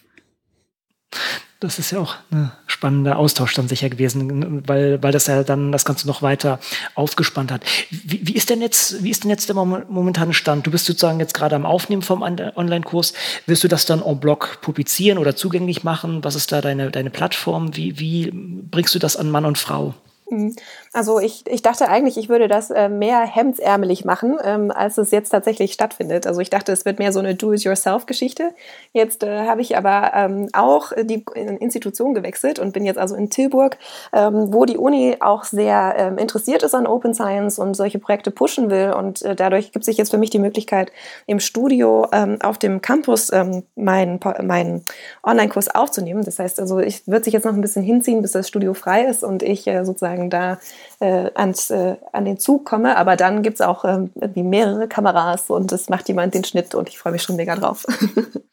Das 1.61 1.79
ist 1.79 1.93
ja 1.93 2.01
auch 2.01 2.17
ein 2.33 2.51
spannender 2.67 3.19
Austausch 3.19 3.55
dann 3.55 3.69
sicher 3.69 3.89
gewesen, 3.89 4.67
weil, 4.67 5.01
weil 5.01 5.13
das 5.13 5.29
ja 5.29 5.45
dann 5.45 5.71
das 5.71 5.85
Ganze 5.85 6.09
noch 6.09 6.21
weiter 6.21 6.59
aufgespannt 6.97 7.53
hat. 7.53 7.65
Wie, 7.91 8.27
wie 8.27 8.35
ist 8.35 8.51
denn 8.51 8.61
jetzt, 8.61 9.05
wie 9.05 9.11
ist 9.11 9.23
denn 9.23 9.31
jetzt 9.31 9.49
der 9.49 9.55
momentane 9.55 10.35
Stand? 10.35 10.67
Du 10.67 10.73
bist 10.73 10.87
sozusagen 10.87 11.21
jetzt 11.21 11.35
gerade 11.35 11.55
am 11.55 11.65
Aufnehmen 11.65 12.03
vom 12.03 12.23
Online-Kurs. 12.23 13.13
Wirst 13.47 13.63
du 13.63 13.69
das 13.69 13.87
dann 13.87 14.03
en 14.03 14.19
bloc 14.19 14.61
publizieren 14.61 15.19
oder 15.19 15.37
zugänglich 15.37 15.85
machen? 15.85 16.25
Was 16.25 16.35
ist 16.35 16.51
da 16.51 16.61
deine, 16.61 16.91
deine 16.91 17.11
Plattform? 17.11 17.77
Wie, 17.77 17.97
wie 18.01 18.33
bringst 18.33 18.93
du 18.97 18.99
das 18.99 19.17
an 19.17 19.31
Mann 19.31 19.45
und 19.45 19.57
Frau? 19.59 19.95
Mhm. 20.33 20.57
Also 20.95 21.21
ich, 21.21 21.45
ich 21.47 21.63
dachte 21.63 21.89
eigentlich, 21.89 22.17
ich 22.17 22.29
würde 22.29 22.49
das 22.49 22.71
äh, 22.71 22.89
mehr 22.89 23.21
hemdsärmelig 23.21 24.05
machen, 24.05 24.39
ähm, 24.43 24.71
als 24.71 24.97
es 24.97 25.11
jetzt 25.11 25.29
tatsächlich 25.29 25.73
stattfindet. 25.75 26.27
Also 26.27 26.41
ich 26.41 26.49
dachte, 26.49 26.73
es 26.73 26.85
wird 26.87 26.99
mehr 26.99 27.13
so 27.13 27.19
eine 27.19 27.35
Do-it-yourself-Geschichte. 27.35 28.55
Jetzt 28.93 29.23
äh, 29.23 29.47
habe 29.47 29.61
ich 29.61 29.77
aber 29.77 30.13
ähm, 30.15 30.49
auch 30.55 30.93
die 31.03 31.25
Institution 31.61 32.15
gewechselt 32.15 32.59
und 32.59 32.73
bin 32.73 32.87
jetzt 32.87 32.99
also 32.99 33.15
in 33.15 33.29
Tilburg, 33.29 33.77
ähm, 34.13 34.53
wo 34.53 34.65
die 34.65 34.79
Uni 34.79 35.17
auch 35.21 35.45
sehr 35.45 36.17
interessiert 36.19 36.63
ist 36.63 36.75
an 36.75 36.87
Open 36.87 37.15
Science 37.15 37.59
und 37.59 37.75
solche 37.75 37.99
Projekte 37.99 38.31
pushen 38.31 38.71
will. 38.71 38.95
Und 38.97 39.23
äh, 39.23 39.37
dadurch 39.37 39.73
gibt 39.73 39.85
sich 39.85 39.99
jetzt 39.99 40.11
für 40.11 40.19
mich 40.19 40.31
die 40.31 40.39
Möglichkeit, 40.39 40.93
im 41.27 41.41
Studio 41.41 42.07
auf 42.43 42.59
dem 42.59 42.81
Campus 42.81 43.31
meinen, 43.75 44.21
meinen 44.43 44.85
Online-Kurs 45.23 45.75
aufzunehmen. 45.75 46.25
Das 46.25 46.39
heißt 46.39 46.61
also, 46.61 46.79
ich 46.79 47.07
wird 47.07 47.25
sich 47.25 47.35
jetzt 47.35 47.45
noch 47.45 47.53
ein 47.53 47.61
bisschen 47.61 47.83
hinziehen, 47.83 48.23
bis 48.23 48.33
das 48.33 48.49
Studio 48.49 48.75
frei 48.75 49.05
ist 49.05 49.25
und 49.25 49.43
ich 49.43 49.65
sozusagen 49.83 50.22
da 50.31 50.59
äh, 51.01 51.31
ans, 51.35 51.71
äh, 51.71 51.97
an 52.13 52.25
den 52.25 52.39
Zug 52.39 52.65
komme. 52.65 52.97
Aber 52.97 53.17
dann 53.17 53.43
gibt 53.43 53.55
es 53.55 53.61
auch 53.61 53.85
ähm, 53.85 54.11
mehrere 54.35 54.89
Kameras 54.89 55.51
und 55.51 55.73
es 55.73 55.89
macht 55.89 56.09
jemand 56.09 56.35
den 56.35 56.45
Schnitt 56.45 56.75
und 56.75 56.89
ich 56.89 56.99
freue 56.99 57.13
mich 57.13 57.23
schon 57.23 57.37
mega 57.37 57.57
drauf. 57.57 57.85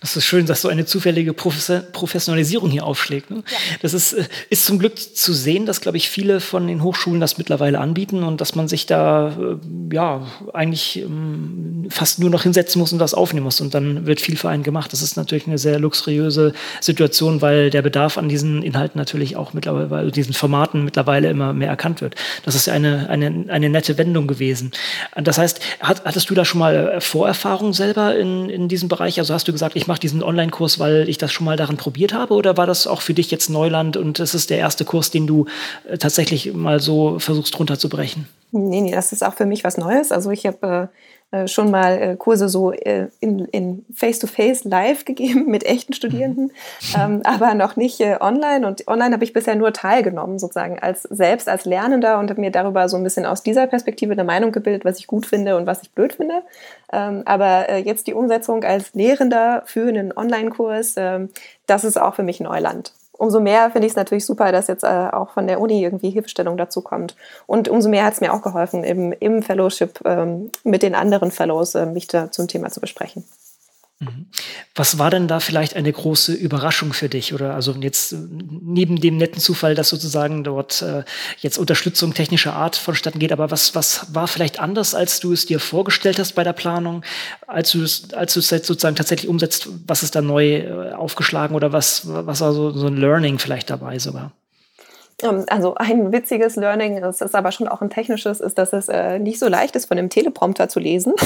Das 0.00 0.16
ist 0.16 0.24
schön, 0.24 0.46
dass 0.46 0.62
so 0.62 0.68
eine 0.68 0.86
zufällige 0.86 1.32
Professionalisierung 1.32 2.70
hier 2.70 2.84
aufschlägt. 2.84 3.30
Ne? 3.30 3.42
Ja. 3.48 3.58
Das 3.82 3.94
ist, 3.94 4.12
äh, 4.12 4.24
ist 4.50 4.64
zum 4.64 4.78
Glück 4.78 4.98
zu 4.98 5.32
sehen, 5.32 5.66
dass, 5.66 5.80
glaube 5.80 5.96
ich, 5.96 6.08
viele 6.08 6.40
von 6.40 6.66
den 6.66 6.82
Hochschulen 6.82 7.20
das 7.20 7.38
mittlerweile 7.38 7.78
anbieten 7.78 8.22
und 8.22 8.40
dass 8.40 8.54
man 8.54 8.68
sich 8.68 8.86
da 8.86 9.28
äh, 9.28 9.94
ja 9.94 10.26
eigentlich 10.54 11.00
ähm, 11.00 11.86
fast 11.90 12.18
nur 12.18 12.30
noch 12.30 12.42
hinsetzen 12.42 12.80
muss 12.80 12.92
und 12.92 12.98
das 12.98 13.14
aufnehmen 13.14 13.44
muss 13.44 13.60
und 13.60 13.74
dann 13.74 14.06
wird 14.06 14.20
viel 14.20 14.36
für 14.36 14.48
einen 14.48 14.62
gemacht. 14.62 14.92
Das 14.92 15.02
ist 15.02 15.16
natürlich 15.16 15.46
eine 15.46 15.58
sehr 15.58 15.78
luxuriöse 15.78 16.52
Situation, 16.80 17.42
weil 17.42 17.70
der 17.70 17.82
Bedarf 17.82 18.18
an 18.18 18.28
diesen 18.28 18.62
Inhalten 18.62 18.98
natürlich 18.98 19.36
auch 19.36 19.52
mittlerweile, 19.52 19.94
also 19.94 20.10
diesen 20.10 20.34
Formaten 20.34 20.84
mittlerweile 20.84 21.28
immer 21.30 21.52
mehr 21.52 21.68
erkannt 21.68 22.00
wird. 22.00 22.14
Das 22.44 22.54
ist 22.54 22.66
ja 22.66 22.74
eine, 22.74 23.08
eine, 23.08 23.46
eine 23.48 23.68
nette 23.68 23.98
Wendung 23.98 24.26
gewesen. 24.26 24.70
Das 25.14 25.38
heißt, 25.38 25.60
hattest 25.80 26.30
du 26.30 26.34
da 26.34 26.44
schon 26.44 26.60
mal 26.60 27.00
Vorerfahrung 27.00 27.72
selber 27.72 28.16
in, 28.16 28.48
in 28.48 28.68
diesem 28.68 28.88
Bereich? 28.88 29.18
Also 29.18 29.34
hast 29.34 29.48
du 29.48 29.52
gesagt, 29.52 29.65
ich 29.74 29.86
mache 29.86 30.00
diesen 30.00 30.22
Online-Kurs, 30.22 30.78
weil 30.78 31.08
ich 31.08 31.18
das 31.18 31.32
schon 31.32 31.44
mal 31.44 31.56
daran 31.56 31.76
probiert 31.76 32.12
habe? 32.12 32.34
Oder 32.34 32.56
war 32.56 32.66
das 32.66 32.86
auch 32.86 33.00
für 33.00 33.14
dich 33.14 33.30
jetzt 33.30 33.50
Neuland 33.50 33.96
und 33.96 34.20
es 34.20 34.34
ist 34.34 34.50
der 34.50 34.58
erste 34.58 34.84
Kurs, 34.84 35.10
den 35.10 35.26
du 35.26 35.46
äh, 35.88 35.98
tatsächlich 35.98 36.52
mal 36.52 36.78
so 36.80 37.18
versuchst 37.18 37.58
runterzubrechen? 37.58 38.28
Nee, 38.52 38.80
nee, 38.80 38.92
das 38.92 39.12
ist 39.12 39.24
auch 39.24 39.34
für 39.34 39.46
mich 39.46 39.64
was 39.64 39.76
Neues. 39.76 40.12
Also 40.12 40.30
ich 40.30 40.46
habe 40.46 40.90
äh, 40.92 40.96
schon 41.46 41.70
mal 41.70 42.00
äh, 42.00 42.16
Kurse 42.16 42.48
so 42.48 42.72
äh, 42.72 43.08
in, 43.20 43.84
Face-to-Face 43.92 44.64
live 44.64 45.04
gegeben 45.04 45.46
mit 45.50 45.64
echten 45.64 45.92
Studierenden, 45.92 46.52
ähm, 46.96 47.22
aber 47.24 47.54
noch 47.54 47.76
nicht 47.76 48.00
äh, 48.00 48.16
online. 48.20 48.66
Und 48.66 48.86
online 48.88 49.12
habe 49.12 49.24
ich 49.24 49.32
bisher 49.32 49.56
nur 49.56 49.72
teilgenommen, 49.72 50.38
sozusagen 50.38 50.78
als 50.78 51.02
selbst 51.02 51.48
als 51.48 51.64
Lernender 51.64 52.18
und 52.18 52.30
habe 52.30 52.40
mir 52.40 52.50
darüber 52.50 52.88
so 52.88 52.96
ein 52.96 53.02
bisschen 53.02 53.26
aus 53.26 53.42
dieser 53.42 53.66
Perspektive 53.66 54.12
eine 54.12 54.24
Meinung 54.24 54.52
gebildet, 54.52 54.84
was 54.84 54.98
ich 54.98 55.06
gut 55.06 55.26
finde 55.26 55.56
und 55.56 55.66
was 55.66 55.82
ich 55.82 55.90
blöd 55.90 56.14
finde. 56.14 56.42
Ähm, 56.92 57.22
aber 57.24 57.68
äh, 57.68 57.78
jetzt 57.78 58.06
die 58.06 58.14
Umsetzung 58.14 58.64
als 58.64 58.94
Lehrender 58.94 59.62
für 59.66 59.88
einen 59.88 60.16
Online-Kurs, 60.16 60.94
ähm, 60.96 61.30
das 61.66 61.84
ist 61.84 62.00
auch 62.00 62.14
für 62.14 62.22
mich 62.22 62.40
Neuland 62.40 62.92
umso 63.18 63.40
mehr 63.40 63.70
finde 63.70 63.86
ich 63.86 63.92
es 63.92 63.96
natürlich 63.96 64.26
super, 64.26 64.52
dass 64.52 64.66
jetzt 64.66 64.84
äh, 64.84 65.08
auch 65.12 65.30
von 65.30 65.46
der 65.46 65.60
Uni 65.60 65.82
irgendwie 65.82 66.10
Hilfestellung 66.10 66.56
dazu 66.56 66.80
kommt. 66.80 67.16
Und 67.46 67.68
umso 67.68 67.88
mehr 67.88 68.04
hat 68.04 68.14
es 68.14 68.20
mir 68.20 68.32
auch 68.32 68.42
geholfen, 68.42 68.84
im, 68.84 69.12
im 69.12 69.42
Fellowship 69.42 70.00
ähm, 70.04 70.50
mit 70.64 70.82
den 70.82 70.94
anderen 70.94 71.30
Fellows 71.30 71.74
äh, 71.74 71.86
mich 71.86 72.06
da 72.06 72.30
zum 72.30 72.48
Thema 72.48 72.70
zu 72.70 72.80
besprechen. 72.80 73.24
Mhm. 73.98 74.26
Was 74.74 74.98
war 74.98 75.10
denn 75.10 75.26
da 75.26 75.40
vielleicht 75.40 75.74
eine 75.74 75.90
große 75.90 76.34
Überraschung 76.34 76.92
für 76.92 77.08
dich? 77.08 77.32
Oder 77.32 77.54
also 77.54 77.72
jetzt 77.72 78.12
äh, 78.12 78.16
neben 78.18 79.00
dem 79.00 79.16
netten 79.16 79.40
Zufall, 79.40 79.74
dass 79.74 79.88
sozusagen 79.88 80.44
dort 80.44 80.82
äh, 80.82 81.04
jetzt 81.38 81.56
Unterstützung 81.56 82.12
technischer 82.12 82.52
Art 82.52 82.76
vonstatten 82.76 83.18
geht, 83.18 83.32
aber 83.32 83.50
was, 83.50 83.74
was 83.74 84.14
war 84.14 84.28
vielleicht 84.28 84.60
anders, 84.60 84.94
als 84.94 85.18
du 85.20 85.32
es 85.32 85.46
dir 85.46 85.60
vorgestellt 85.60 86.18
hast 86.18 86.34
bei 86.34 86.44
der 86.44 86.52
Planung, 86.52 87.04
als 87.46 87.72
du 87.72 87.82
es, 87.82 88.12
als 88.12 88.34
du 88.34 88.40
es 88.40 88.50
jetzt 88.50 88.66
sozusagen 88.66 88.96
tatsächlich 88.96 89.30
umsetzt, 89.30 89.68
was 89.86 90.02
ist 90.02 90.14
da 90.14 90.20
neu 90.20 90.56
äh, 90.56 90.92
aufgeschlagen 90.92 91.56
oder 91.56 91.72
was, 91.72 92.02
was 92.04 92.42
war 92.42 92.52
so, 92.52 92.72
so 92.72 92.88
ein 92.88 92.98
Learning 92.98 93.38
vielleicht 93.38 93.70
dabei 93.70 93.98
sogar? 93.98 94.32
Ähm, 95.22 95.46
also 95.48 95.74
ein 95.76 96.12
witziges 96.12 96.56
Learning, 96.56 96.98
es 97.02 97.22
ist 97.22 97.34
aber 97.34 97.50
schon 97.50 97.68
auch 97.68 97.80
ein 97.80 97.88
technisches, 97.88 98.40
ist, 98.40 98.58
dass 98.58 98.74
es 98.74 98.88
äh, 98.88 99.18
nicht 99.18 99.38
so 99.38 99.48
leicht 99.48 99.74
ist, 99.74 99.86
von 99.86 99.96
dem 99.96 100.10
Teleprompter 100.10 100.68
zu 100.68 100.80
lesen. 100.80 101.14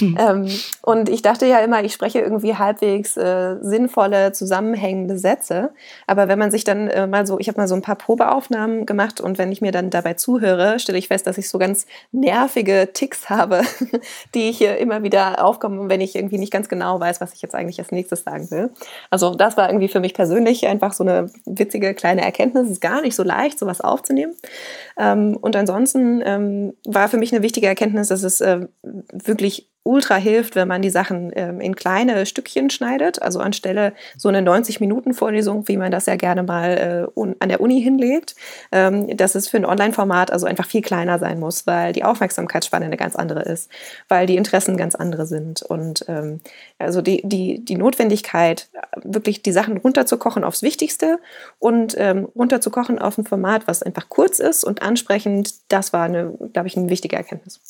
ähm, 0.18 0.48
und 0.82 1.08
ich 1.08 1.22
dachte 1.22 1.46
ja 1.46 1.58
immer, 1.60 1.84
ich 1.84 1.92
spreche 1.92 2.20
irgendwie 2.20 2.56
halbwegs 2.56 3.16
äh, 3.16 3.56
sinnvolle, 3.60 4.32
zusammenhängende 4.32 5.18
Sätze. 5.18 5.70
Aber 6.06 6.28
wenn 6.28 6.38
man 6.38 6.50
sich 6.50 6.64
dann 6.64 6.88
äh, 6.88 7.06
mal 7.06 7.26
so, 7.26 7.38
ich 7.38 7.48
habe 7.48 7.60
mal 7.60 7.68
so 7.68 7.74
ein 7.74 7.82
paar 7.82 7.96
Probeaufnahmen 7.96 8.86
gemacht 8.86 9.20
und 9.20 9.38
wenn 9.38 9.52
ich 9.52 9.60
mir 9.60 9.72
dann 9.72 9.90
dabei 9.90 10.14
zuhöre, 10.14 10.78
stelle 10.78 10.98
ich 10.98 11.08
fest, 11.08 11.26
dass 11.26 11.38
ich 11.38 11.48
so 11.48 11.58
ganz 11.58 11.86
nervige 12.12 12.90
Ticks 12.92 13.30
habe, 13.30 13.62
die 14.34 14.48
ich 14.48 14.62
immer 14.62 15.02
wieder 15.02 15.44
aufkomme, 15.44 15.88
wenn 15.88 16.00
ich 16.00 16.16
irgendwie 16.16 16.38
nicht 16.38 16.52
ganz 16.52 16.68
genau 16.68 16.98
weiß, 16.98 17.20
was 17.20 17.34
ich 17.34 17.42
jetzt 17.42 17.54
eigentlich 17.54 17.78
als 17.78 17.92
nächstes 17.92 18.24
sagen 18.24 18.50
will. 18.50 18.70
Also 19.10 19.34
das 19.34 19.56
war 19.56 19.68
irgendwie 19.68 19.88
für 19.88 20.00
mich 20.00 20.14
persönlich 20.14 20.66
einfach 20.66 20.92
so 20.92 21.04
eine 21.04 21.30
witzige 21.44 21.94
kleine 21.94 22.22
Erkenntnis. 22.22 22.70
Es 22.70 22.80
gar 22.80 23.02
nicht 23.02 23.14
so 23.14 23.22
leicht, 23.22 23.58
sowas 23.58 23.80
aufzunehmen. 23.80 24.34
Ähm, 24.96 25.36
und 25.40 25.56
ansonsten 25.56 26.22
ähm, 26.24 26.74
war 26.86 27.08
für 27.08 27.18
mich 27.18 27.32
eine 27.32 27.42
wichtige 27.42 27.66
Erkenntnis, 27.66 28.08
dass 28.08 28.22
es 28.22 28.40
äh, 28.40 28.66
wirklich 29.12 29.70
ultra 29.84 30.16
hilft, 30.16 30.54
wenn 30.54 30.68
man 30.68 30.82
die 30.82 30.90
Sachen 30.90 31.32
ähm, 31.34 31.60
in 31.60 31.74
kleine 31.74 32.26
Stückchen 32.26 32.68
schneidet. 32.70 33.22
Also 33.22 33.40
anstelle 33.40 33.94
so 34.16 34.28
eine 34.28 34.40
90-Minuten-Vorlesung, 34.40 35.66
wie 35.68 35.76
man 35.76 35.90
das 35.90 36.06
ja 36.06 36.16
gerne 36.16 36.42
mal 36.42 37.10
äh, 37.16 37.34
an 37.40 37.48
der 37.48 37.60
Uni 37.60 37.80
hinlegt, 37.80 38.34
ähm, 38.70 39.16
dass 39.16 39.34
es 39.34 39.48
für 39.48 39.56
ein 39.56 39.64
Online-Format 39.64 40.30
also 40.30 40.46
einfach 40.46 40.66
viel 40.66 40.82
kleiner 40.82 41.18
sein 41.18 41.40
muss, 41.40 41.66
weil 41.66 41.92
die 41.92 42.04
Aufmerksamkeitsspanne 42.04 42.84
eine 42.84 42.96
ganz 42.96 43.16
andere 43.16 43.42
ist, 43.42 43.70
weil 44.08 44.26
die 44.26 44.36
Interessen 44.36 44.76
ganz 44.76 44.94
andere 44.94 45.26
sind. 45.26 45.62
Und 45.62 46.04
ähm, 46.08 46.40
also 46.78 47.00
die, 47.00 47.22
die, 47.24 47.64
die 47.64 47.76
Notwendigkeit, 47.76 48.68
wirklich 49.02 49.42
die 49.42 49.52
Sachen 49.52 49.78
runterzukochen 49.78 50.44
aufs 50.44 50.62
Wichtigste 50.62 51.18
und 51.58 51.94
ähm, 51.98 52.28
runterzukochen 52.36 52.98
auf 52.98 53.16
ein 53.16 53.24
Format, 53.24 53.66
was 53.66 53.82
einfach 53.82 54.08
kurz 54.08 54.38
ist 54.38 54.64
und 54.64 54.82
ansprechend, 54.82 55.54
das 55.72 55.92
war 55.92 56.08
glaube 56.08 56.68
ich, 56.68 56.76
eine 56.76 56.90
wichtige 56.90 57.16
Erkenntnis. 57.16 57.60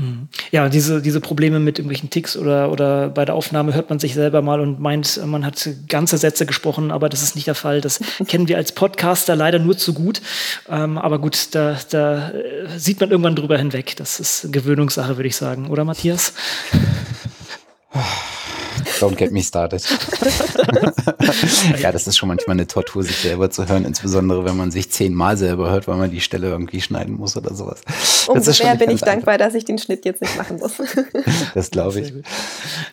Mhm. 0.00 0.28
Ja, 0.50 0.68
diese, 0.70 1.02
diese 1.02 1.20
Probleme 1.20 1.60
mit 1.60 1.78
irgendwelchen 1.78 2.08
Ticks 2.08 2.36
oder, 2.36 2.72
oder 2.72 3.08
bei 3.10 3.26
der 3.26 3.34
Aufnahme 3.34 3.74
hört 3.74 3.90
man 3.90 3.98
sich 3.98 4.14
selber 4.14 4.40
mal 4.40 4.60
und 4.60 4.80
meint, 4.80 5.20
man 5.26 5.44
hat 5.44 5.68
ganze 5.88 6.16
Sätze 6.16 6.46
gesprochen, 6.46 6.90
aber 6.90 7.10
das 7.10 7.22
ist 7.22 7.34
nicht 7.34 7.46
der 7.46 7.54
Fall. 7.54 7.82
Das 7.82 8.00
kennen 8.26 8.48
wir 8.48 8.56
als 8.56 8.72
Podcaster 8.72 9.36
leider 9.36 9.58
nur 9.58 9.76
zu 9.76 9.92
gut. 9.92 10.22
Ähm, 10.70 10.96
aber 10.96 11.18
gut, 11.18 11.54
da, 11.54 11.76
da 11.90 12.30
äh, 12.30 12.78
sieht 12.78 13.00
man 13.00 13.10
irgendwann 13.10 13.36
drüber 13.36 13.58
hinweg. 13.58 13.94
Das 13.96 14.20
ist 14.20 14.50
Gewöhnungssache, 14.50 15.18
würde 15.18 15.28
ich 15.28 15.36
sagen. 15.36 15.68
Oder 15.68 15.84
Matthias? 15.84 16.32
Don't 19.00 19.16
get 19.16 19.32
me 19.32 19.42
started. 19.42 19.82
ja, 21.80 21.92
das 21.92 22.06
ist 22.06 22.16
schon 22.16 22.28
manchmal 22.28 22.56
eine 22.56 22.66
Tortur, 22.66 23.02
sich 23.02 23.16
selber 23.16 23.50
zu 23.50 23.66
hören, 23.68 23.84
insbesondere 23.84 24.44
wenn 24.44 24.56
man 24.56 24.70
sich 24.70 24.90
zehnmal 24.90 25.36
selber 25.36 25.70
hört, 25.70 25.88
weil 25.88 25.96
man 25.96 26.10
die 26.10 26.20
Stelle 26.20 26.48
irgendwie 26.48 26.80
schneiden 26.80 27.16
muss 27.16 27.36
oder 27.36 27.54
sowas. 27.54 27.82
Umso 28.26 28.52
mehr 28.62 28.76
bin 28.76 28.90
ich 28.90 29.00
dankbar, 29.00 29.38
dass 29.38 29.54
ich 29.54 29.64
den 29.64 29.78
Schnitt 29.78 30.04
jetzt 30.04 30.22
nicht 30.22 30.36
machen 30.36 30.58
muss. 30.58 30.74
das 31.54 31.70
glaube 31.70 32.00
ich. 32.00 32.12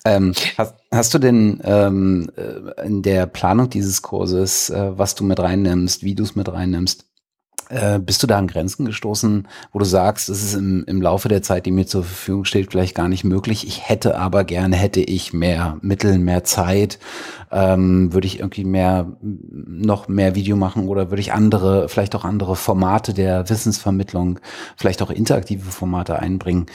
Ähm, 0.05 0.33
hast, 0.57 0.75
hast, 0.91 1.13
du 1.13 1.19
denn 1.19 1.61
ähm, 1.63 2.29
äh, 2.35 2.85
in 2.85 3.01
der 3.01 3.25
Planung 3.25 3.69
dieses 3.69 4.01
Kurses, 4.01 4.69
äh, 4.69 4.97
was 4.97 5.15
du 5.15 5.23
mit 5.23 5.39
reinnimmst, 5.39 6.03
wie 6.03 6.15
du 6.15 6.23
es 6.23 6.35
mit 6.35 6.51
reinnimmst, 6.51 7.06
äh, 7.69 7.99
bist 7.99 8.23
du 8.23 8.27
da 8.27 8.37
an 8.37 8.47
Grenzen 8.47 8.85
gestoßen, 8.85 9.47
wo 9.71 9.79
du 9.79 9.85
sagst, 9.85 10.29
es 10.29 10.43
ist 10.43 10.53
im, 10.55 10.83
im 10.87 11.01
Laufe 11.01 11.27
der 11.27 11.41
Zeit, 11.41 11.65
die 11.65 11.71
mir 11.71 11.85
zur 11.85 12.03
Verfügung 12.03 12.45
steht, 12.45 12.71
vielleicht 12.71 12.95
gar 12.95 13.09
nicht 13.09 13.23
möglich. 13.23 13.67
Ich 13.67 13.89
hätte 13.89 14.17
aber 14.17 14.43
gerne, 14.43 14.75
hätte 14.75 15.01
ich 15.01 15.33
mehr 15.33 15.77
Mittel, 15.81 16.17
mehr 16.17 16.43
Zeit, 16.43 16.99
ähm, 17.51 18.13
würde 18.13 18.27
ich 18.27 18.39
irgendwie 18.39 18.63
mehr, 18.63 19.11
noch 19.21 20.07
mehr 20.07 20.35
Video 20.35 20.55
machen 20.55 20.87
oder 20.87 21.11
würde 21.11 21.21
ich 21.21 21.33
andere, 21.33 21.89
vielleicht 21.89 22.15
auch 22.15 22.25
andere 22.25 22.55
Formate 22.55 23.13
der 23.13 23.49
Wissensvermittlung, 23.49 24.39
vielleicht 24.75 25.01
auch 25.01 25.09
interaktive 25.09 25.69
Formate 25.69 26.19
einbringen. 26.19 26.67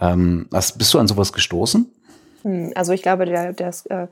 Ähm, 0.00 0.46
was, 0.50 0.76
bist 0.78 0.94
du 0.94 0.98
an 0.98 1.08
sowas 1.08 1.32
gestoßen? 1.32 1.90
Hm, 2.42 2.72
also 2.74 2.92
ich 2.92 3.02
glaube, 3.02 3.26
der, 3.26 3.52
das 3.52 3.86
äh, 3.86 4.06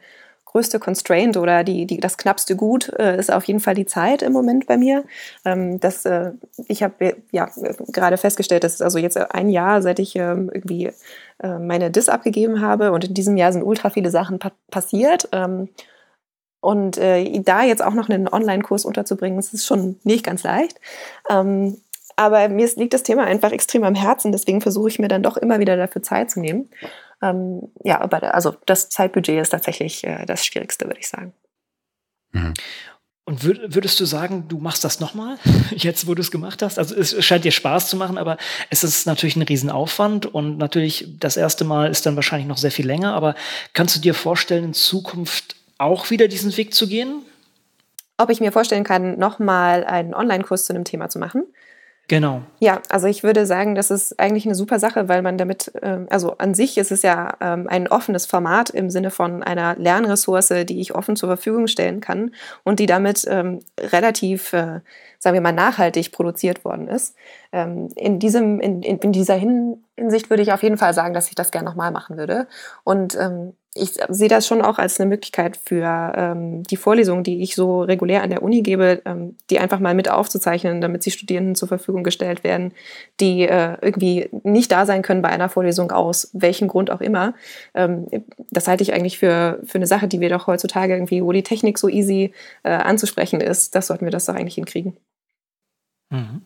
größte 0.47 0.79
Constraint 0.79 1.37
oder 1.37 1.63
die, 1.65 1.87
die, 1.87 1.99
das 1.99 2.17
knappste 2.17 2.57
Gut 2.57 2.93
äh, 2.99 3.19
ist 3.19 3.31
auf 3.31 3.45
jeden 3.45 3.61
Fall 3.61 3.75
die 3.75 3.85
Zeit 3.85 4.23
im 4.23 4.33
Moment 4.33 4.67
bei 4.67 4.79
mir. 4.79 5.05
Ähm, 5.45 5.79
das, 5.81 6.07
äh, 6.07 6.33
ich 6.69 6.83
habe 6.83 7.17
ja 7.31 7.49
gerade 7.89 8.17
festgestellt, 8.17 8.65
dass 8.65 8.81
also 8.81 8.99
jetzt 8.99 9.19
ein 9.19 9.51
Jahr, 9.51 9.83
seit 9.83 9.99
ich 9.99 10.17
ähm, 10.17 10.51
irgendwie 10.53 10.93
äh, 11.43 11.59
meine 11.59 11.91
Dis 11.91 12.09
abgegeben 12.09 12.63
habe 12.63 12.93
und 12.93 13.05
in 13.05 13.15
diesem 13.15 13.37
Jahr 13.37 13.53
sind 13.53 13.63
ultra 13.63 13.91
viele 13.91 14.11
Sachen 14.11 14.39
pa 14.39 14.53
passiert. 14.71 15.29
Ähm, 15.33 15.69
und 16.61 16.99
äh, 16.99 17.41
da 17.41 17.63
jetzt 17.63 17.85
auch 17.85 17.95
noch 17.95 18.09
einen 18.09 18.27
Online-Kurs 18.27 18.87
unterzubringen, 18.87 19.37
das 19.37 19.53
ist 19.53 19.67
schon 19.67 20.01
nicht 20.03 20.25
ganz 20.25 20.43
leicht. 20.43 20.81
Ähm, 21.29 21.81
aber 22.17 22.49
mir 22.49 22.69
liegt 22.77 22.95
das 22.95 23.03
Thema 23.03 23.25
einfach 23.25 23.53
extrem 23.53 23.85
am 23.85 23.95
Herzen, 23.95 24.33
deswegen 24.33 24.63
versuche 24.63 24.89
ich 24.89 24.99
mir 24.99 25.09
dann 25.09 25.23
doch 25.23 25.37
immer 25.37 25.61
wieder 25.61 25.77
dafür 25.77 26.03
Zeit 26.03 26.31
zu 26.31 26.41
nehmen. 26.41 26.71
Ähm, 27.23 27.73
ja, 27.83 28.01
aber 28.01 28.35
also 28.35 28.57
das 28.67 28.89
Zeitbudget 28.89 29.41
ist 29.41 29.51
tatsächlich 29.51 30.05
äh, 30.05 30.27
das 30.27 30.45
Schwierigste, 30.45 30.87
würde 30.87 31.01
ich 31.01 31.09
sagen. 31.09 31.33
Mhm. 32.33 32.55
Und 33.29 33.43
würdest 33.43 33.99
du 33.99 34.05
sagen, 34.05 34.45
du 34.47 34.59
machst 34.59 34.85
das 34.85 35.01
nochmal, 35.01 35.37
jetzt 35.73 36.07
wo 36.07 36.15
du 36.15 36.21
es 36.21 36.31
gemacht 36.31 36.63
hast? 36.63 36.79
Also 36.79 36.95
es 36.95 37.25
scheint 37.25 37.45
dir 37.45 37.51
Spaß 37.51 37.89
zu 37.89 37.97
machen, 37.97 38.19
aber 38.19 38.37
es 38.71 38.85
ist 38.85 39.05
natürlich 39.05 39.35
ein 39.35 39.43
Riesenaufwand 39.43 40.27
und 40.27 40.59
natürlich 40.59 41.09
das 41.19 41.37
erste 41.37 41.65
Mal 41.65 41.91
ist 41.91 42.07
dann 42.07 42.15
wahrscheinlich 42.15 42.47
noch 42.47 42.59
sehr 42.59 42.71
viel 42.71 42.87
länger, 42.87 43.15
aber 43.15 43.35
kannst 43.73 43.97
du 43.97 44.01
dir 44.01 44.15
vorstellen, 44.15 44.63
in 44.63 44.75
Zukunft 44.75 45.57
auch 45.77 46.11
wieder 46.11 46.29
diesen 46.29 46.57
Weg 46.57 46.73
zu 46.73 46.87
gehen? 46.87 47.23
Ob 48.17 48.31
ich 48.31 48.41
mir 48.41 48.53
vorstellen 48.53 48.85
kann, 48.85 49.19
nochmal 49.19 49.85
einen 49.85 50.15
Online-Kurs 50.15 50.65
zu 50.65 50.73
einem 50.73 50.85
Thema 50.85 51.09
zu 51.09 51.19
machen? 51.19 51.43
Genau. 52.09 52.43
Ja, 52.61 52.83
also 52.89 53.09
ich 53.09 53.25
würde 53.25 53.47
sagen, 53.47 53.75
das 53.75 53.91
ist 53.91 54.21
eigentlich 54.21 54.47
eine 54.47 54.55
super 54.55 54.79
Sache, 54.79 55.09
weil 55.09 55.23
man 55.23 55.39
damit, 55.39 55.73
ähm, 55.83 56.07
also 56.09 56.39
an 56.39 56.55
sich 56.55 56.79
ist 56.79 56.93
es 56.93 57.03
ja 57.03 57.35
ähm, 57.41 57.67
ein 57.69 57.89
offenes 57.89 58.27
Format 58.27 58.71
im 58.71 58.91
Sinne 58.91 59.11
von 59.11 59.43
einer 59.43 59.75
Lernressource, 59.75 60.53
die 60.69 60.81
ich 60.81 60.95
offen 60.95 61.17
zur 61.17 61.29
Verfügung 61.29 61.67
stellen 61.67 62.01
kann 62.01 62.33
und 62.63 62.79
die 62.79 62.87
damit 62.87 63.27
ähm, 63.29 63.59
relativ, 63.81 64.53
äh, 64.53 64.81
sagen 65.19 65.35
wir 65.35 65.41
mal, 65.41 65.53
nachhaltig 65.53 66.13
produziert 66.13 66.65
worden 66.65 66.87
ist. 66.87 67.17
In, 67.63 68.19
diesem, 68.19 68.61
in, 68.61 68.83
in 68.83 69.13
dieser 69.13 69.35
Hinsicht 69.35 70.31
würde 70.31 70.43
ich 70.43 70.53
auf 70.53 70.63
jeden 70.63 70.79
Fall 70.79 70.95
sagen, 70.95 71.15
dass 71.15 71.29
ich 71.29 71.35
das 71.35 71.51
gerne 71.51 71.69
nochmal 71.69 71.91
machen 71.91 72.17
würde. 72.17 72.47
Und 72.85 73.17
ich 73.77 73.93
sehe 74.09 74.29
das 74.29 74.47
schon 74.47 74.63
auch 74.63 74.79
als 74.79 74.99
eine 74.99 75.09
Möglichkeit 75.09 75.57
für 75.57 76.13
ähm, 76.17 76.63
die 76.65 76.77
Vorlesungen, 76.77 77.25
die 77.25 77.43
ich 77.43 77.55
so 77.55 77.83
regulär 77.83 78.23
an 78.23 78.31
der 78.31 78.43
Uni 78.43 78.63
gebe, 78.63 79.03
ähm, 79.05 79.37
die 79.51 79.59
einfach 79.59 79.81
mal 79.81 79.95
mit 79.95 80.11
aufzuzeichnen, 80.11 80.81
damit 80.81 81.03
sie 81.03 81.11
Studierenden 81.11 81.55
zur 81.55 81.69
Verfügung 81.69 82.03
gestellt 82.03 82.45
werden, 82.45 82.73
die 83.21 83.43
äh, 83.43 83.77
irgendwie 83.81 84.29
nicht 84.43 84.73
da 84.73 84.87
sein 84.87 85.03
können 85.03 85.23
bei 85.23 85.29
einer 85.29 85.49
Vorlesung 85.49 85.93
aus 85.93 86.31
welchem 86.33 86.69
Grund 86.69 86.91
auch 86.91 87.01
immer. 87.01 87.35
Ähm, 87.75 88.07
das 88.51 88.69
halte 88.69 88.83
ich 88.83 88.93
eigentlich 88.93 89.19
für, 89.19 89.61
für 89.65 89.79
eine 89.79 89.87
Sache, 89.87 90.09
die 90.09 90.21
wir 90.21 90.31
doch 90.31 90.47
heutzutage 90.47 90.95
irgendwie, 90.95 91.23
wo 91.23 91.33
die 91.33 91.43
Technik 91.43 91.79
so 91.79 91.89
easy 91.89 92.33
äh, 92.63 92.71
anzusprechen 92.71 93.41
ist, 93.41 93.75
das 93.75 93.87
sollten 93.87 94.05
wir 94.05 94.13
das 94.13 94.27
doch 94.27 94.35
eigentlich 94.35 94.57
hinkriegen. 94.57 94.97
Mhm 96.11 96.43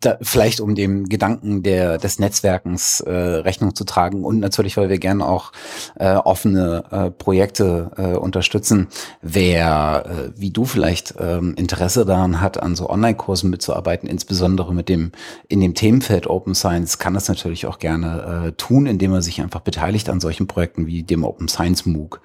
da, 0.00 0.18
vielleicht 0.22 0.60
um 0.60 0.74
dem 0.74 1.08
Gedanken 1.08 1.62
der, 1.62 1.98
des 1.98 2.18
Netzwerkens 2.18 3.00
äh, 3.00 3.10
Rechnung 3.10 3.74
zu 3.74 3.84
tragen 3.84 4.24
und 4.24 4.40
natürlich, 4.40 4.76
weil 4.76 4.88
wir 4.88 4.98
gerne 4.98 5.26
auch 5.26 5.52
äh, 5.96 6.14
offene 6.14 6.84
äh, 6.90 7.10
Projekte 7.10 7.90
äh, 7.96 8.16
unterstützen. 8.16 8.88
Wer, 9.22 10.04
äh, 10.06 10.40
wie 10.40 10.50
du 10.50 10.64
vielleicht 10.64 11.14
ähm, 11.18 11.54
Interesse 11.56 12.04
daran 12.04 12.40
hat, 12.40 12.62
an 12.62 12.76
so 12.76 12.88
Online-Kursen 12.88 13.50
mitzuarbeiten, 13.50 14.08
insbesondere 14.08 14.74
mit 14.74 14.88
dem 14.88 15.12
in 15.48 15.60
dem 15.60 15.74
Themenfeld 15.74 16.26
Open 16.26 16.54
Science, 16.54 16.98
kann 16.98 17.14
das 17.14 17.28
natürlich 17.28 17.66
auch 17.66 17.78
gerne 17.78 18.46
äh, 18.46 18.52
tun, 18.52 18.86
indem 18.86 19.12
er 19.12 19.22
sich 19.22 19.40
einfach 19.40 19.60
beteiligt 19.60 20.08
an 20.08 20.20
solchen 20.20 20.46
Projekten 20.46 20.86
wie 20.86 21.02
dem 21.02 21.24
Open 21.24 21.48
Science 21.48 21.86
MOOC. 21.86 22.20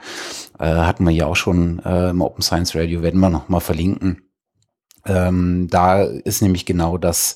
Äh, 0.59 0.65
hatten 0.65 1.05
wir 1.05 1.11
ja 1.11 1.25
auch 1.25 1.35
schon 1.35 1.79
äh, 1.79 2.09
im 2.09 2.21
Open 2.21 2.41
Science 2.41 2.75
Radio, 2.75 3.01
werden 3.01 3.19
wir 3.19 3.29
noch 3.29 3.49
mal 3.49 3.59
verlinken. 3.59 4.24
Ähm, 5.07 5.67
da 5.69 6.03
ist 6.03 6.41
nämlich 6.41 6.65
genau 6.65 6.97
das 6.97 7.35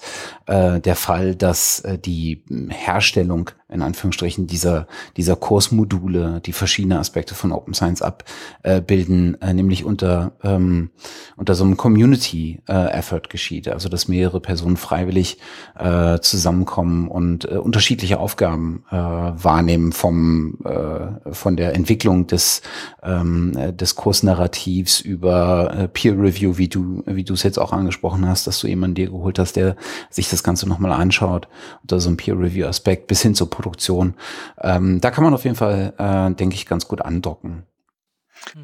äh, 0.49 0.81
der 0.81 0.95
Fall, 0.95 1.35
dass 1.35 1.81
äh, 1.81 1.97
die 1.97 2.43
Herstellung 2.69 3.51
in 3.71 3.83
Anführungsstrichen 3.83 4.47
dieser, 4.47 4.87
dieser 5.15 5.35
Kursmodule, 5.35 6.41
die 6.43 6.53
verschiedene 6.53 6.97
Aspekte 6.97 7.35
von 7.35 7.51
Open 7.51 7.75
Science 7.75 8.01
abbilden, 8.01 9.39
äh, 9.41 9.53
nämlich 9.53 9.85
unter, 9.85 10.31
ähm, 10.43 10.89
unter 11.35 11.53
so 11.53 11.63
einem 11.63 11.77
Community-Effort 11.77 13.25
äh, 13.25 13.29
geschieht. 13.29 13.67
Also 13.67 13.87
dass 13.87 14.07
mehrere 14.07 14.39
Personen 14.39 14.75
freiwillig 14.75 15.37
äh, 15.77 16.19
zusammenkommen 16.19 17.07
und 17.09 17.45
äh, 17.45 17.57
unterschiedliche 17.57 18.19
Aufgaben 18.19 18.85
äh, 18.89 18.95
wahrnehmen 18.95 19.91
vom, 19.91 20.57
äh, 20.65 21.31
von 21.31 21.55
der 21.55 21.75
Entwicklung 21.75 22.25
des, 22.25 22.63
ähm, 23.03 23.77
des 23.77 23.95
Kursnarrativs 23.95 24.99
über 24.99 25.75
äh, 25.77 25.87
Peer 25.87 26.13
Review, 26.13 26.57
wie 26.57 26.69
du, 26.69 27.03
wie 27.05 27.23
du 27.23 27.35
es 27.35 27.43
jetzt 27.43 27.59
auch 27.59 27.71
angesprochen 27.71 28.27
hast, 28.27 28.47
dass 28.47 28.59
du 28.59 28.67
jemanden 28.67 28.95
dir 28.95 29.11
geholt 29.11 29.37
hast, 29.37 29.55
der 29.55 29.75
sich 30.09 30.27
das 30.27 30.38
Ganze 30.43 30.67
nochmal 30.67 30.91
anschaut, 30.91 31.47
unter 31.81 31.99
so 31.99 32.09
einem 32.09 32.17
Peer 32.17 32.37
Review 32.37 32.67
Aspekt 32.67 33.07
bis 33.07 33.21
hin 33.21 33.35
zur 33.35 33.49
Produktion. 33.49 34.15
Ähm, 34.59 35.01
da 35.01 35.11
kann 35.11 35.23
man 35.23 35.33
auf 35.33 35.43
jeden 35.43 35.55
Fall, 35.55 35.93
äh, 35.97 36.35
denke 36.35 36.55
ich, 36.55 36.65
ganz 36.65 36.87
gut 36.87 37.01
andocken. 37.01 37.63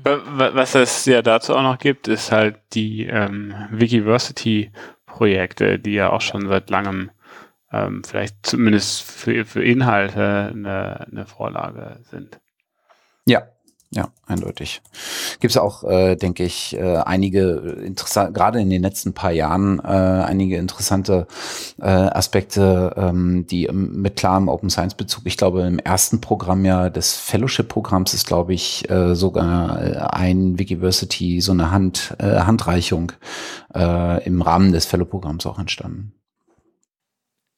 Was 0.03 0.75
es 0.75 1.05
ja 1.05 1.21
dazu 1.21 1.55
auch 1.55 1.61
noch 1.61 1.79
gibt, 1.79 2.07
ist 2.07 2.31
halt 2.31 2.57
die 2.73 3.05
ähm, 3.05 3.53
Wikiversity-Projekte, 3.71 5.79
die 5.79 5.93
ja 5.93 6.11
auch 6.11 6.21
schon 6.21 6.47
seit 6.47 6.69
langem 6.69 7.11
ähm, 7.71 8.03
vielleicht 8.03 8.45
zumindest 8.45 9.03
für, 9.03 9.45
für 9.45 9.63
Inhalte 9.63 10.51
eine, 10.53 11.07
eine 11.11 11.25
Vorlage 11.25 11.99
sind. 12.09 12.39
Ja, 13.25 13.43
ja, 13.95 14.09
eindeutig. 14.25 14.81
Gibt 15.39 15.51
es 15.51 15.57
auch, 15.57 15.85
äh, 15.85 16.17
denke 16.17 16.43
ich, 16.43 16.75
äh, 16.75 16.97
einige 16.97 17.77
interessante, 17.85 18.33
gerade 18.33 18.59
in 18.59 18.69
den 18.69 18.81
letzten 18.81 19.13
paar 19.13 19.31
Jahren, 19.31 19.79
äh, 19.79 19.83
einige 19.83 20.57
interessante 20.57 21.27
äh, 21.79 21.85
Aspekte, 21.85 22.93
ähm, 22.97 23.47
die 23.47 23.69
mit 23.71 24.17
klarem 24.17 24.49
Open 24.49 24.69
Science 24.69 24.95
Bezug, 24.95 25.23
ich 25.25 25.37
glaube, 25.37 25.61
im 25.61 25.79
ersten 25.79 26.19
Programm 26.19 26.65
ja 26.65 26.89
des 26.89 27.15
Fellowship-Programms 27.15 28.13
ist, 28.13 28.27
glaube 28.27 28.53
ich, 28.53 28.89
äh, 28.89 29.15
sogar 29.15 29.81
äh, 29.81 29.97
ein 29.97 30.59
Wikiversity, 30.59 31.39
so 31.39 31.53
eine 31.53 31.71
Hand, 31.71 32.15
äh, 32.19 32.41
Handreichung 32.41 33.13
äh, 33.73 34.25
im 34.25 34.41
Rahmen 34.41 34.73
des 34.73 34.85
Fellow-Programms 34.85 35.45
auch 35.45 35.57
entstanden. 35.57 36.11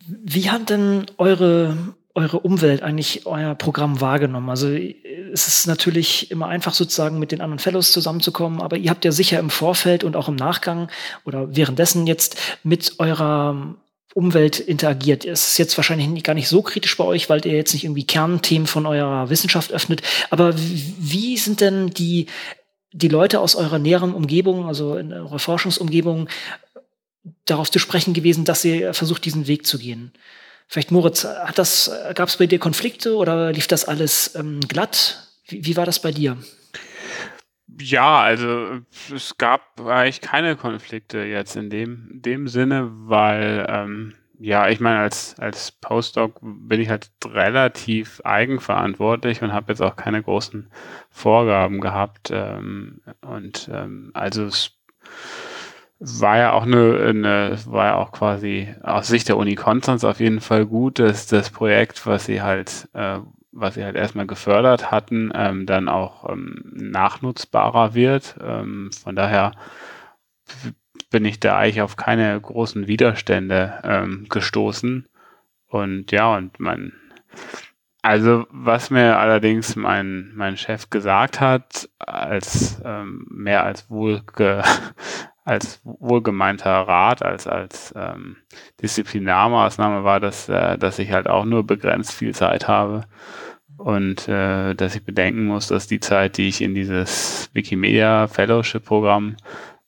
Wie 0.08 0.52
hat 0.52 0.70
denn 0.70 1.08
eure 1.18 1.96
eure 2.18 2.40
Umwelt 2.40 2.82
eigentlich 2.82 3.28
euer 3.28 3.54
Programm 3.54 4.02
wahrgenommen? 4.02 4.50
Also 4.50 4.70
es 4.70 5.48
ist 5.48 5.68
natürlich 5.68 6.32
immer 6.32 6.48
einfach 6.48 6.74
sozusagen 6.74 7.20
mit 7.20 7.32
den 7.32 7.42
anderen 7.42 7.60
Fellows 7.60 7.92
zusammenzukommen, 7.92 8.60
aber 8.60 8.76
ihr 8.76 8.90
habt 8.90 9.06
ja 9.06 9.12
sicher 9.12 9.38
im 9.40 9.52
Vorfeld 9.52 10.04
und 10.04 10.16
auch 10.16 10.28
im 10.28 10.36
Nachgang 10.36 10.90
oder 11.26 11.56
währenddessen 11.56 12.08
jetzt 12.08 12.36
mit 12.64 12.96
eurer 12.98 13.76
Umwelt 14.16 14.60
interagiert. 14.60 15.26
Es 15.26 15.50
ist 15.50 15.58
jetzt 15.60 15.78
wahrscheinlich 15.78 16.24
gar 16.24 16.34
nicht 16.34 16.48
so 16.48 16.64
kritisch 16.64 16.98
bei 16.98 17.04
euch, 17.04 17.30
weil 17.30 17.46
ihr 17.46 17.56
jetzt 17.56 17.74
nicht 17.74 17.84
irgendwie 17.84 18.08
Kernthemen 18.08 18.66
von 18.66 18.88
eurer 18.88 19.30
Wissenschaft 19.30 19.72
öffnet. 19.72 20.02
Aber 20.32 20.56
wie 20.58 21.38
sind 21.38 21.62
denn 21.62 21.92
die, 21.92 22.26
die 22.94 23.10
Leute 23.10 23.40
aus 23.40 23.54
eurer 23.54 23.78
näheren 23.78 24.16
Umgebung, 24.16 24.66
also 24.66 24.98
in 24.98 25.14
eurer 25.14 25.38
Forschungsumgebung, 25.38 26.30
darauf 27.46 27.70
zu 27.70 27.78
sprechen 27.78 28.16
gewesen, 28.16 28.44
dass 28.44 28.66
ihr 28.66 28.96
versucht, 28.96 29.24
diesen 29.24 29.46
Weg 29.46 29.68
zu 29.68 29.78
gehen? 29.78 30.12
Vielleicht 30.68 30.92
Moritz, 30.92 31.24
gab 31.24 32.28
es 32.28 32.38
bei 32.38 32.46
dir 32.46 32.60
Konflikte 32.60 33.16
oder 33.16 33.52
lief 33.54 33.68
das 33.68 33.86
alles 33.86 34.36
ähm, 34.36 34.60
glatt? 34.62 35.30
Wie, 35.48 35.66
wie 35.66 35.78
war 35.78 35.86
das 35.86 36.02
bei 36.02 36.12
dir? 36.12 36.38
Ja, 37.80 38.22
also 38.22 38.80
es 39.14 39.38
gab 39.38 39.80
eigentlich 39.80 40.22
keine 40.22 40.56
Konflikte 40.56 41.20
jetzt 41.20 41.56
in 41.56 41.70
dem, 41.70 42.10
dem 42.12 42.48
Sinne, 42.48 42.90
weil 42.92 43.66
ähm, 43.70 44.14
ja, 44.40 44.70
ich 44.70 44.80
meine, 44.80 45.00
als, 45.00 45.38
als 45.40 45.72
Postdoc 45.72 46.40
bin 46.42 46.80
ich 46.80 46.90
halt 46.90 47.10
relativ 47.26 48.22
eigenverantwortlich 48.24 49.42
und 49.42 49.52
habe 49.52 49.72
jetzt 49.72 49.82
auch 49.82 49.96
keine 49.96 50.22
großen 50.22 50.70
Vorgaben 51.10 51.82
gehabt. 51.82 52.30
Ähm, 52.32 53.02
und 53.22 53.70
ähm, 53.74 54.12
also 54.14 54.46
es 54.46 54.77
war 56.00 56.38
ja 56.38 56.52
auch 56.54 56.64
eine, 56.64 57.06
eine, 57.08 57.58
war 57.66 57.86
ja 57.88 57.96
auch 57.96 58.12
quasi 58.12 58.74
aus 58.84 59.08
Sicht 59.08 59.30
der 59.30 59.38
Uni 59.38 59.56
Konstanz 59.56 60.04
auf 60.04 60.20
jeden 60.20 60.42
Fall 60.42 60.66
gut, 60.66 61.00
dass 61.00 61.28
das 61.28 61.50
Projekt, 61.50 62.06
was 62.06 62.26
sie 62.26 62.42
halt, 62.42 62.88
äh, 62.94 63.20
was 63.52 63.74
sie 63.76 63.84
halt 63.84 63.96
erstmal 63.96 64.28
gefördert 64.28 64.92
hatten, 64.92 65.32
ähm, 65.34 65.66
dann 65.66 65.90
auch 65.90 66.30
ähm, 66.30 66.62
nachnutzbarer 66.74 67.96
wird. 67.96 68.36
Ähm, 68.42 68.92
von 68.92 69.16
daher 69.16 69.54
bin 71.10 71.26
ich 71.26 71.40
da 71.40 71.58
eigentlich 71.58 71.82
auf 71.82 71.96
keine 71.96 72.40
großen 72.40 72.88
Widerstände 72.88 73.80
ähm, 73.84 74.28
gestoßen. 74.30 75.08
Und 75.68 76.12
ja, 76.12 76.36
und 76.36 76.60
mein, 76.60 76.94
also 78.02 78.46
was 78.52 78.90
mir 78.90 79.18
allerdings 79.18 79.76
mein, 79.76 80.32
mein 80.36 80.58
Chef 80.58 80.90
gesagt 80.90 81.42
hat, 81.42 81.90
als 81.98 82.82
ähm, 82.86 83.26
mehr 83.30 83.64
als 83.64 83.90
wohl 83.90 84.22
als 85.48 85.80
wohlgemeinter 85.84 86.72
Rat, 86.72 87.24
als 87.24 87.48
als 87.48 87.94
ähm, 87.96 88.36
Disziplinarmaßnahme 88.82 90.04
war, 90.04 90.20
dass, 90.20 90.50
äh, 90.50 90.78
dass 90.78 91.00
ich 91.00 91.12
halt 91.14 91.28
auch 91.30 91.46
nur 91.46 91.66
begrenzt 91.66 92.14
viel 92.14 92.36
Zeit 92.36 92.68
habe 92.68 93.06
und 93.78 94.28
äh, 94.28 94.74
dass 94.74 94.96
ich 94.96 95.06
bedenken 95.06 95.46
muss, 95.46 95.68
dass 95.68 95.88
die 95.88 96.02
Zeit, 96.02 96.38
die 96.38 96.50
ich 96.50 96.62
in 96.62 96.76
dieses 96.76 97.50
Wikimedia 97.54 98.28
Fellowship 98.28 98.84
Programm 98.84 99.38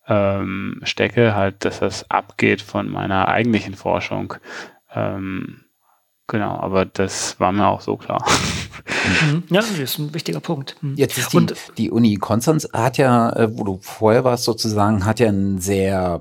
ähm, 0.07 0.79
stecke, 0.83 1.35
halt, 1.35 1.65
dass 1.65 1.79
das 1.79 2.09
abgeht 2.09 2.61
von 2.61 2.89
meiner 2.89 3.27
eigentlichen 3.27 3.73
Forschung. 3.73 4.35
Ähm, 4.95 5.65
genau, 6.29 6.57
aber 6.57 6.85
das 6.85 7.37
war 7.39 7.51
mir 7.51 7.67
auch 7.67 7.81
so 7.81 7.97
klar. 7.97 8.25
Mhm. 9.21 9.43
Ja, 9.49 9.61
das 9.61 9.71
ist 9.77 9.99
ein 9.99 10.13
wichtiger 10.13 10.39
Punkt. 10.39 10.75
Mhm. 10.81 10.95
Jetzt 10.95 11.17
ist 11.17 11.33
die, 11.33 11.37
und, 11.37 11.55
die 11.77 11.91
Uni 11.91 12.15
Konstanz 12.15 12.67
hat 12.73 12.97
ja, 12.97 13.31
äh, 13.31 13.57
wo 13.57 13.63
du 13.63 13.79
vorher 13.81 14.23
warst 14.23 14.43
sozusagen, 14.43 15.05
hat 15.05 15.19
ja 15.19 15.27
ein 15.27 15.59
sehr, 15.59 16.19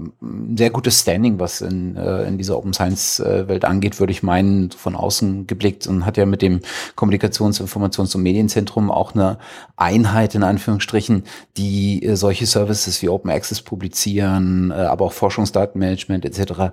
sehr 0.57 0.71
gutes 0.71 1.01
Standing, 1.01 1.39
was 1.39 1.61
in, 1.61 1.97
äh, 1.97 2.25
in 2.25 2.39
dieser 2.39 2.57
Open 2.57 2.73
Science 2.73 3.21
äh, 3.21 3.49
Welt 3.49 3.65
angeht, 3.65 4.01
würde 4.01 4.13
ich 4.13 4.23
meinen, 4.23 4.71
von 4.71 4.97
außen 4.97 5.47
geblickt 5.47 5.87
und 5.87 6.07
hat 6.07 6.17
ja 6.17 6.27
mit 6.27 6.43
dem 6.43 6.61
Kommunikations-, 6.97 7.61
Informations- 7.61 8.15
und 8.15 8.23
Medienzentrum 8.23 8.91
auch 8.91 9.15
eine 9.15 9.39
Einheit 9.77 10.35
in 10.35 10.43
Anführungsstrichen, 10.43 11.25
die 11.57 12.09
solche 12.15 12.47
Services 12.47 13.01
wie 13.03 13.09
Open 13.09 13.31
Access 13.31 13.63
publizieren, 13.63 14.73
aber 14.73 15.07
auch 15.07 15.13
Forschungsdatenmanagement 15.13 16.25
etc. 16.25 16.73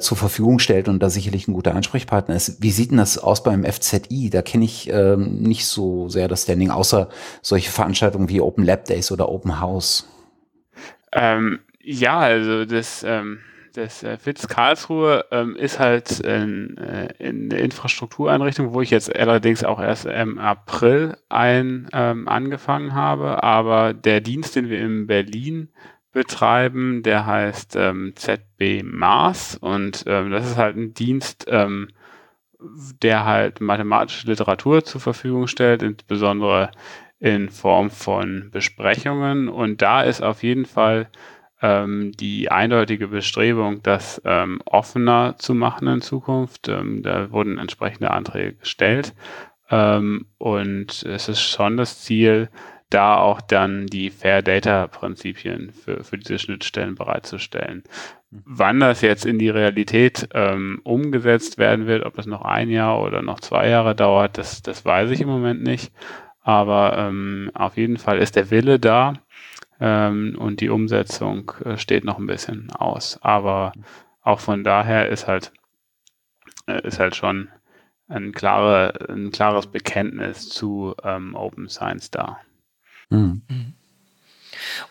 zur 0.00 0.16
Verfügung 0.16 0.58
stellt 0.58 0.88
und 0.88 1.00
da 1.00 1.10
sicherlich 1.10 1.48
ein 1.48 1.52
guter 1.52 1.74
Ansprechpartner 1.74 2.34
ist. 2.34 2.59
Wie 2.62 2.72
sieht 2.72 2.90
denn 2.90 2.98
das 2.98 3.16
aus 3.16 3.42
beim 3.42 3.64
FZI? 3.64 4.28
Da 4.28 4.42
kenne 4.42 4.66
ich 4.66 4.90
ähm, 4.92 5.38
nicht 5.40 5.64
so 5.64 6.10
sehr 6.10 6.28
das 6.28 6.42
Standing, 6.42 6.70
außer 6.70 7.08
solche 7.40 7.70
Veranstaltungen 7.70 8.28
wie 8.28 8.42
Open 8.42 8.64
Lab 8.64 8.84
Days 8.84 9.10
oder 9.10 9.30
Open 9.30 9.60
House. 9.60 10.06
Ähm, 11.12 11.60
ja, 11.82 12.18
also 12.18 12.66
das, 12.66 13.02
ähm, 13.02 13.38
das 13.72 14.02
äh, 14.02 14.18
FITS 14.18 14.46
Karlsruhe 14.46 15.24
ähm, 15.30 15.56
ist 15.56 15.78
halt 15.78 16.20
in, 16.20 16.76
äh, 16.76 17.08
in 17.18 17.50
eine 17.50 17.62
Infrastruktureinrichtung, 17.62 18.74
wo 18.74 18.82
ich 18.82 18.90
jetzt 18.90 19.16
allerdings 19.16 19.64
auch 19.64 19.80
erst 19.80 20.04
im 20.04 20.38
April 20.38 21.16
ein, 21.30 21.88
ähm, 21.94 22.28
angefangen 22.28 22.92
habe. 22.92 23.42
Aber 23.42 23.94
der 23.94 24.20
Dienst, 24.20 24.54
den 24.54 24.68
wir 24.68 24.80
in 24.80 25.06
Berlin 25.06 25.70
betreiben, 26.12 27.02
der 27.02 27.24
heißt 27.24 27.74
ähm, 27.76 28.12
ZB 28.16 28.82
Mars 28.84 29.56
und 29.56 30.04
ähm, 30.06 30.30
das 30.30 30.46
ist 30.46 30.56
halt 30.58 30.76
ein 30.76 30.92
Dienst, 30.92 31.46
ähm, 31.48 31.88
der 33.02 33.24
halt 33.24 33.60
mathematische 33.60 34.26
Literatur 34.26 34.84
zur 34.84 35.00
Verfügung 35.00 35.46
stellt, 35.46 35.82
insbesondere 35.82 36.70
in 37.18 37.50
Form 37.50 37.90
von 37.90 38.50
Besprechungen. 38.50 39.48
Und 39.48 39.82
da 39.82 40.02
ist 40.02 40.22
auf 40.22 40.42
jeden 40.42 40.66
Fall 40.66 41.08
ähm, 41.62 42.12
die 42.12 42.50
eindeutige 42.50 43.08
Bestrebung, 43.08 43.82
das 43.82 44.20
ähm, 44.24 44.60
offener 44.64 45.36
zu 45.38 45.54
machen 45.54 45.88
in 45.88 46.00
Zukunft. 46.00 46.68
Ähm, 46.68 47.02
da 47.02 47.30
wurden 47.30 47.58
entsprechende 47.58 48.10
Anträge 48.10 48.54
gestellt. 48.54 49.14
Ähm, 49.70 50.26
und 50.38 51.02
es 51.02 51.28
ist 51.28 51.42
schon 51.42 51.76
das 51.76 52.00
Ziel, 52.00 52.48
da 52.90 53.16
auch 53.16 53.40
dann 53.40 53.86
die 53.86 54.10
Fair 54.10 54.42
Data 54.42 54.88
Prinzipien 54.88 55.72
für, 55.72 56.04
für 56.04 56.18
diese 56.18 56.38
Schnittstellen 56.38 56.96
bereitzustellen. 56.96 57.84
Wann 58.30 58.80
das 58.80 59.00
jetzt 59.00 59.24
in 59.24 59.38
die 59.38 59.48
Realität 59.48 60.28
ähm, 60.34 60.80
umgesetzt 60.84 61.58
werden 61.58 61.86
wird, 61.86 62.04
ob 62.04 62.18
es 62.18 62.26
noch 62.26 62.42
ein 62.42 62.68
Jahr 62.68 63.00
oder 63.02 63.22
noch 63.22 63.40
zwei 63.40 63.68
Jahre 63.68 63.94
dauert, 63.94 64.38
das, 64.38 64.62
das 64.62 64.84
weiß 64.84 65.10
ich 65.10 65.20
im 65.20 65.28
Moment 65.28 65.62
nicht. 65.62 65.92
Aber 66.42 66.96
ähm, 66.98 67.50
auf 67.54 67.76
jeden 67.76 67.96
Fall 67.96 68.18
ist 68.18 68.36
der 68.36 68.50
Wille 68.50 68.78
da 68.78 69.14
ähm, 69.80 70.36
und 70.38 70.60
die 70.60 70.68
Umsetzung 70.68 71.52
äh, 71.64 71.76
steht 71.76 72.04
noch 72.04 72.18
ein 72.18 72.26
bisschen 72.26 72.70
aus. 72.70 73.18
Aber 73.22 73.72
auch 74.22 74.40
von 74.40 74.64
daher 74.64 75.08
ist 75.08 75.26
halt, 75.26 75.52
äh, 76.66 76.86
ist 76.86 76.98
halt 76.98 77.16
schon 77.16 77.48
ein, 78.08 78.32
klare, 78.32 79.06
ein 79.08 79.30
klares 79.30 79.66
Bekenntnis 79.68 80.48
zu 80.48 80.94
ähm, 81.04 81.34
Open 81.34 81.68
Science 81.68 82.10
da. 82.10 82.38
Mhm. 83.10 83.42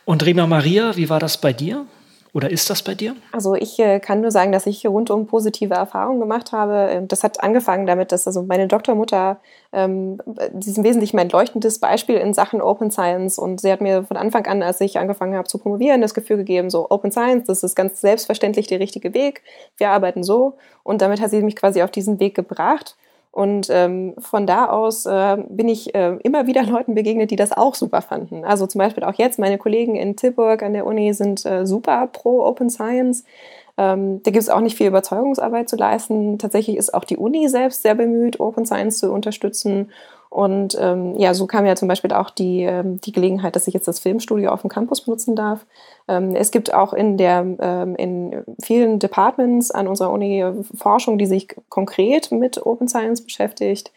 Und 0.05 0.25
Rima 0.25 0.47
Maria, 0.47 0.95
wie 0.95 1.09
war 1.09 1.19
das 1.19 1.39
bei 1.39 1.53
dir? 1.53 1.85
Oder 2.31 2.51
ist 2.51 2.69
das 2.69 2.83
bei 2.83 2.93
dir? 2.93 3.15
Also 3.31 3.55
ich 3.55 3.79
äh, 3.79 3.99
kann 3.99 4.21
nur 4.21 4.29
sagen, 4.29 4.51
dass 4.51 4.67
ich 4.67 4.85
rundum 4.85 5.25
positive 5.25 5.73
Erfahrungen 5.73 6.19
gemacht 6.19 6.51
habe. 6.51 6.89
Ähm, 6.91 7.07
das 7.07 7.23
hat 7.23 7.41
angefangen 7.43 7.87
damit, 7.87 8.11
dass 8.11 8.27
also 8.27 8.43
meine 8.43 8.67
Doktormutter, 8.67 9.39
ähm, 9.73 10.19
sie 10.59 10.69
ist 10.69 10.77
im 10.77 10.83
Wesentlichen 10.83 11.15
mein 11.15 11.29
leuchtendes 11.29 11.79
Beispiel 11.79 12.17
in 12.17 12.35
Sachen 12.35 12.61
Open 12.61 12.91
Science 12.91 13.39
und 13.39 13.61
sie 13.61 13.71
hat 13.71 13.81
mir 13.81 14.03
von 14.03 14.15
Anfang 14.15 14.45
an, 14.45 14.61
als 14.61 14.79
ich 14.79 14.99
angefangen 14.99 15.35
habe 15.35 15.47
zu 15.47 15.57
promovieren, 15.57 16.01
das 16.01 16.13
Gefühl 16.13 16.37
gegeben, 16.37 16.69
so 16.69 16.91
Open 16.91 17.11
Science, 17.11 17.47
das 17.47 17.63
ist 17.63 17.75
ganz 17.75 17.99
selbstverständlich 17.99 18.67
der 18.67 18.79
richtige 18.79 19.15
Weg. 19.15 19.41
Wir 19.77 19.89
arbeiten 19.89 20.23
so 20.23 20.57
und 20.83 21.01
damit 21.01 21.21
hat 21.21 21.31
sie 21.31 21.41
mich 21.41 21.55
quasi 21.55 21.81
auf 21.81 21.89
diesen 21.89 22.19
Weg 22.19 22.35
gebracht. 22.35 22.95
Und 23.31 23.67
ähm, 23.69 24.15
von 24.17 24.47
da 24.47 24.65
aus 24.69 25.05
äh, 25.05 25.37
bin 25.49 25.69
ich 25.69 25.93
äh, 25.93 26.17
immer 26.23 26.47
wieder 26.47 26.63
Leuten 26.63 26.95
begegnet, 26.95 27.31
die 27.31 27.35
das 27.35 27.51
auch 27.51 27.75
super 27.75 28.01
fanden. 28.01 28.43
Also 28.43 28.65
zum 28.65 28.79
Beispiel 28.79 29.03
auch 29.03 29.13
jetzt 29.13 29.37
meine 29.37 29.57
Kollegen 29.57 29.95
in 29.95 30.15
Tilburg 30.15 30.63
an 30.63 30.73
der 30.73 30.85
Uni 30.85 31.13
sind 31.13 31.45
äh, 31.45 31.65
super 31.65 32.07
pro 32.07 32.43
Open 32.43 32.69
Science. 32.69 33.23
Ähm, 33.77 34.21
da 34.23 34.31
gibt 34.31 34.41
es 34.41 34.49
auch 34.49 34.61
nicht 34.61 34.75
viel 34.75 34.87
Überzeugungsarbeit 34.87 35.69
zu 35.69 35.75
leisten. 35.75 36.39
Tatsächlich 36.39 36.75
ist 36.75 36.93
auch 36.93 37.05
die 37.05 37.17
Uni 37.17 37.47
selbst 37.47 37.83
sehr 37.83 37.95
bemüht, 37.95 38.39
Open 38.39 38.65
Science 38.65 38.97
zu 38.97 39.11
unterstützen. 39.11 39.91
Und 40.29 40.77
ähm, 40.79 41.15
ja, 41.17 41.33
so 41.33 41.47
kam 41.47 41.65
ja 41.65 41.75
zum 41.75 41.87
Beispiel 41.87 42.13
auch 42.13 42.29
die, 42.29 42.61
ähm, 42.61 43.01
die 43.01 43.11
Gelegenheit, 43.11 43.55
dass 43.55 43.67
ich 43.67 43.73
jetzt 43.73 43.87
das 43.87 43.99
Filmstudio 43.99 44.51
auf 44.51 44.61
dem 44.61 44.69
Campus 44.69 45.01
benutzen 45.01 45.35
darf. 45.35 45.65
Ähm, 46.07 46.35
es 46.35 46.51
gibt 46.51 46.71
auch 46.71 46.93
in, 46.93 47.17
der, 47.17 47.45
ähm, 47.59 47.95
in 47.95 48.43
vielen 48.61 48.99
Departments 48.99 49.71
an 49.71 49.87
unserer 49.87 50.11
Uni 50.11 50.45
Forschung, 50.75 51.17
die 51.17 51.25
sich 51.25 51.55
konkret 51.69 52.31
mit 52.31 52.63
Open 52.63 52.87
Science 52.87 53.21
beschäftigt. 53.23 53.91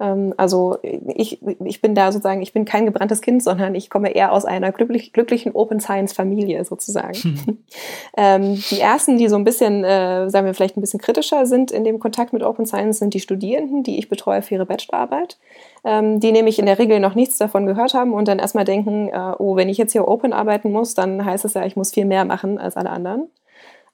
Ähm, 0.00 0.34
also 0.36 0.78
ich, 0.82 1.40
ich 1.64 1.80
bin 1.80 1.94
da 1.94 2.12
sozusagen, 2.12 2.42
ich 2.42 2.52
bin 2.52 2.64
kein 2.64 2.86
gebranntes 2.86 3.20
Kind, 3.20 3.42
sondern 3.42 3.74
ich 3.74 3.90
komme 3.90 4.14
eher 4.14 4.32
aus 4.32 4.44
einer 4.44 4.72
glücklich, 4.72 5.12
glücklichen 5.12 5.52
Open 5.52 5.80
Science 5.80 6.12
Familie 6.12 6.64
sozusagen. 6.64 7.14
Hm. 7.14 7.58
ähm, 8.16 8.62
die 8.70 8.80
ersten, 8.80 9.18
die 9.18 9.28
so 9.28 9.36
ein 9.36 9.44
bisschen, 9.44 9.84
äh, 9.84 10.28
sagen 10.30 10.46
wir 10.46 10.54
vielleicht 10.54 10.76
ein 10.76 10.80
bisschen 10.80 11.00
kritischer 11.00 11.46
sind 11.46 11.70
in 11.70 11.84
dem 11.84 11.98
Kontakt 11.98 12.32
mit 12.32 12.42
Open 12.42 12.66
Science, 12.66 12.98
sind 12.98 13.14
die 13.14 13.20
Studierenden, 13.20 13.82
die 13.82 13.98
ich 13.98 14.08
betreue 14.08 14.42
für 14.42 14.54
ihre 14.54 14.66
Bachelorarbeit, 14.66 15.38
ähm, 15.84 16.20
die 16.20 16.32
nämlich 16.32 16.58
in 16.58 16.66
der 16.66 16.78
Regel 16.78 17.00
noch 17.00 17.14
nichts 17.14 17.38
davon 17.38 17.66
gehört 17.66 17.94
haben 17.94 18.12
und 18.12 18.28
dann 18.28 18.38
erstmal 18.38 18.64
denken, 18.64 19.08
äh, 19.08 19.32
oh, 19.38 19.56
wenn 19.56 19.68
ich 19.68 19.78
jetzt 19.78 19.92
hier 19.92 20.08
Open 20.08 20.32
arbeiten 20.32 20.72
muss, 20.72 20.94
dann 20.94 21.24
heißt 21.24 21.44
es 21.44 21.54
ja, 21.54 21.64
ich 21.64 21.76
muss 21.76 21.92
viel 21.92 22.04
mehr 22.04 22.24
machen 22.24 22.58
als 22.58 22.76
alle 22.76 22.90
anderen. 22.90 23.28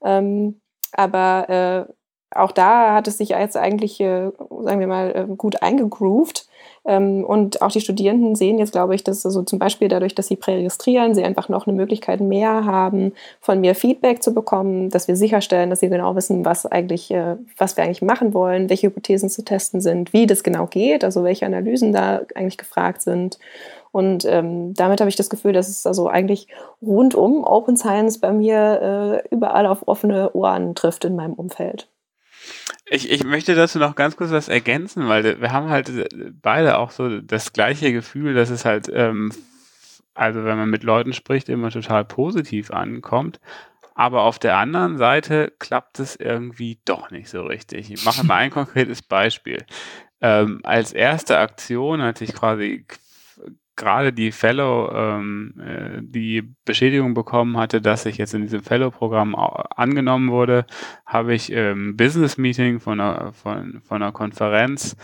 Ähm, 0.03 0.61
aber 0.93 1.87
äh, 1.89 1.93
auch 2.33 2.53
da 2.53 2.95
hat 2.95 3.09
es 3.09 3.19
sich 3.19 3.31
jetzt 3.31 3.57
eigentlich, 3.57 4.01
äh, 4.01 4.31
sagen 4.63 4.81
wir 4.81 4.87
mal, 4.87 5.11
äh, 5.15 5.35
gut 5.37 5.63
eingegroovt. 5.63 6.47
Ähm, 6.85 7.25
und 7.25 7.61
auch 7.61 7.71
die 7.71 7.81
Studierenden 7.81 8.37
sehen 8.37 8.59
jetzt, 8.59 8.73
glaube 8.73 8.95
ich, 8.95 9.05
dass 9.05 9.27
also 9.27 9.43
zum 9.43 9.59
Beispiel 9.59 9.89
dadurch, 9.89 10.15
dass 10.15 10.29
sie 10.29 10.37
präregistrieren, 10.37 11.15
sie 11.15 11.25
einfach 11.25 11.49
noch 11.49 11.67
eine 11.67 11.77
Möglichkeit 11.77 12.21
mehr 12.21 12.65
haben, 12.65 13.13
von 13.41 13.61
mir 13.61 13.75
Feedback 13.75 14.23
zu 14.23 14.33
bekommen, 14.33 14.89
dass 14.89 15.09
wir 15.09 15.17
sicherstellen, 15.17 15.71
dass 15.71 15.81
sie 15.81 15.89
genau 15.89 16.17
wissen, 16.17 16.45
was 16.45 16.67
eigentlich, 16.67 17.11
äh, 17.11 17.37
was 17.59 17.77
wir 17.77 17.85
eigentlich 17.85 18.03
machen 18.03 18.33
wollen, 18.33 18.71
welche 18.71 18.87
Hypothesen 18.87 19.29
zu 19.29 19.45
testen 19.45 19.81
sind, 19.81 20.13
wie 20.13 20.27
das 20.27 20.43
genau 20.43 20.67
geht, 20.67 21.05
also 21.05 21.25
welche 21.25 21.47
Analysen 21.47 21.93
da 21.93 22.23
eigentlich 22.35 22.59
gefragt 22.59 23.03
sind. 23.03 23.39
Und 23.93 24.25
ähm, 24.25 24.73
damit 24.75 25.01
habe 25.01 25.11
ich 25.11 25.17
das 25.17 25.31
Gefühl, 25.31 25.53
dass 25.53 25.69
es 25.69 25.85
also 25.85 26.09
eigentlich 26.09 26.47
rundum 26.81 27.45
Open 27.45 27.77
Science 27.77 28.19
bei 28.19 28.33
mir 28.33 29.23
äh, 29.29 29.35
überall 29.35 29.67
auf 29.67 29.87
offene 29.89 30.33
Ohren 30.33 30.75
trifft 30.75 31.05
in 31.05 31.17
meinem 31.17 31.35
Umfeld. 31.35 31.90
Ich, 32.87 33.11
ich 33.11 33.25
möchte 33.25 33.55
dazu 33.55 33.79
noch 33.79 33.95
ganz 33.95 34.17
kurz 34.17 34.31
was 34.31 34.49
ergänzen, 34.49 35.09
weil 35.09 35.41
wir 35.41 35.53
haben 35.53 35.69
halt 35.69 35.91
beide 36.43 36.79
auch 36.79 36.91
so 36.91 37.21
das 37.21 37.53
gleiche 37.53 37.93
Gefühl, 37.93 38.35
dass 38.35 38.51
es 38.51 38.65
halt, 38.65 38.91
ähm, 38.93 39.33
also 40.15 40.45
wenn 40.45 40.59
man 40.59 40.71
mit 40.71 40.83
Leuten 40.83 41.13
spricht, 41.13 41.49
immer 41.49 41.71
total 41.71 42.05
positiv 42.05 42.71
ankommt. 42.71 43.41
Aber 43.95 44.23
auf 44.23 44.39
der 44.39 44.57
anderen 44.57 44.97
Seite 44.99 45.53
klappt 45.59 46.01
es 46.01 46.17
irgendwie 46.17 46.81
doch 46.85 47.11
nicht 47.11 47.29
so 47.29 47.43
richtig. 47.43 47.91
Ich 47.91 48.05
mache 48.05 48.25
mal 48.25 48.37
ein 48.37 48.51
konkretes 48.51 49.03
Beispiel. 49.03 49.65
Ähm, 50.21 50.61
als 50.65 50.93
erste 50.93 51.39
Aktion, 51.39 52.01
als 52.01 52.21
ich 52.21 52.33
quasi 52.35 52.87
gerade 53.81 54.13
die 54.13 54.31
Fellow, 54.31 54.93
ähm, 54.93 55.55
äh, 55.59 56.01
die 56.03 56.55
Beschädigung 56.65 57.15
bekommen 57.15 57.57
hatte, 57.57 57.81
dass 57.81 58.07
ich 58.07 58.19
jetzt 58.19 58.35
in 58.35 58.43
diesem 58.43 58.63
Fellow-Programm 58.63 59.35
angenommen 59.35 60.31
wurde, 60.31 60.67
habe 61.07 61.35
ich 61.35 61.51
ähm, 61.51 61.97
Business 61.97 62.39
Meeting 62.39 62.79
von 62.79 63.01
einer, 63.01 63.33
von, 63.33 63.81
von 63.83 64.03
einer 64.03 64.13
Konferenz 64.13 64.97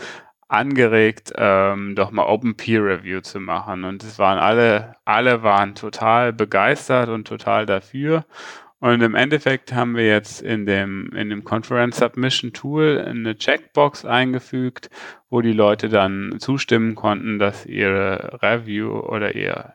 angeregt, 0.47 1.33
ähm, 1.35 1.95
doch 1.95 2.11
mal 2.11 2.25
Open 2.25 2.55
Peer 2.55 2.83
Review 2.83 3.21
zu 3.21 3.39
machen. 3.39 3.83
Und 3.83 4.03
es 4.03 4.17
waren 4.17 4.39
alle, 4.39 4.95
alle 5.03 5.43
waren 5.43 5.75
total 5.75 6.31
begeistert 6.31 7.09
und 7.09 7.27
total 7.27 7.65
dafür. 7.65 8.25
Und 8.79 9.01
im 9.01 9.15
Endeffekt 9.15 9.73
haben 9.73 9.95
wir 9.95 10.05
jetzt 10.05 10.41
in 10.41 10.67
dem, 10.67 11.11
in 11.15 11.29
dem 11.29 11.43
Conference 11.43 11.97
Submission 11.97 12.53
Tool 12.53 13.03
eine 13.03 13.35
Checkbox 13.35 14.05
eingefügt, 14.05 14.91
wo 15.29 15.41
die 15.41 15.53
Leute 15.53 15.89
dann 15.89 16.35
zustimmen 16.39 16.93
konnten, 16.93 17.39
dass 17.39 17.65
ihre 17.65 18.39
Review 18.43 18.99
oder 18.99 19.33
ihr, 19.33 19.73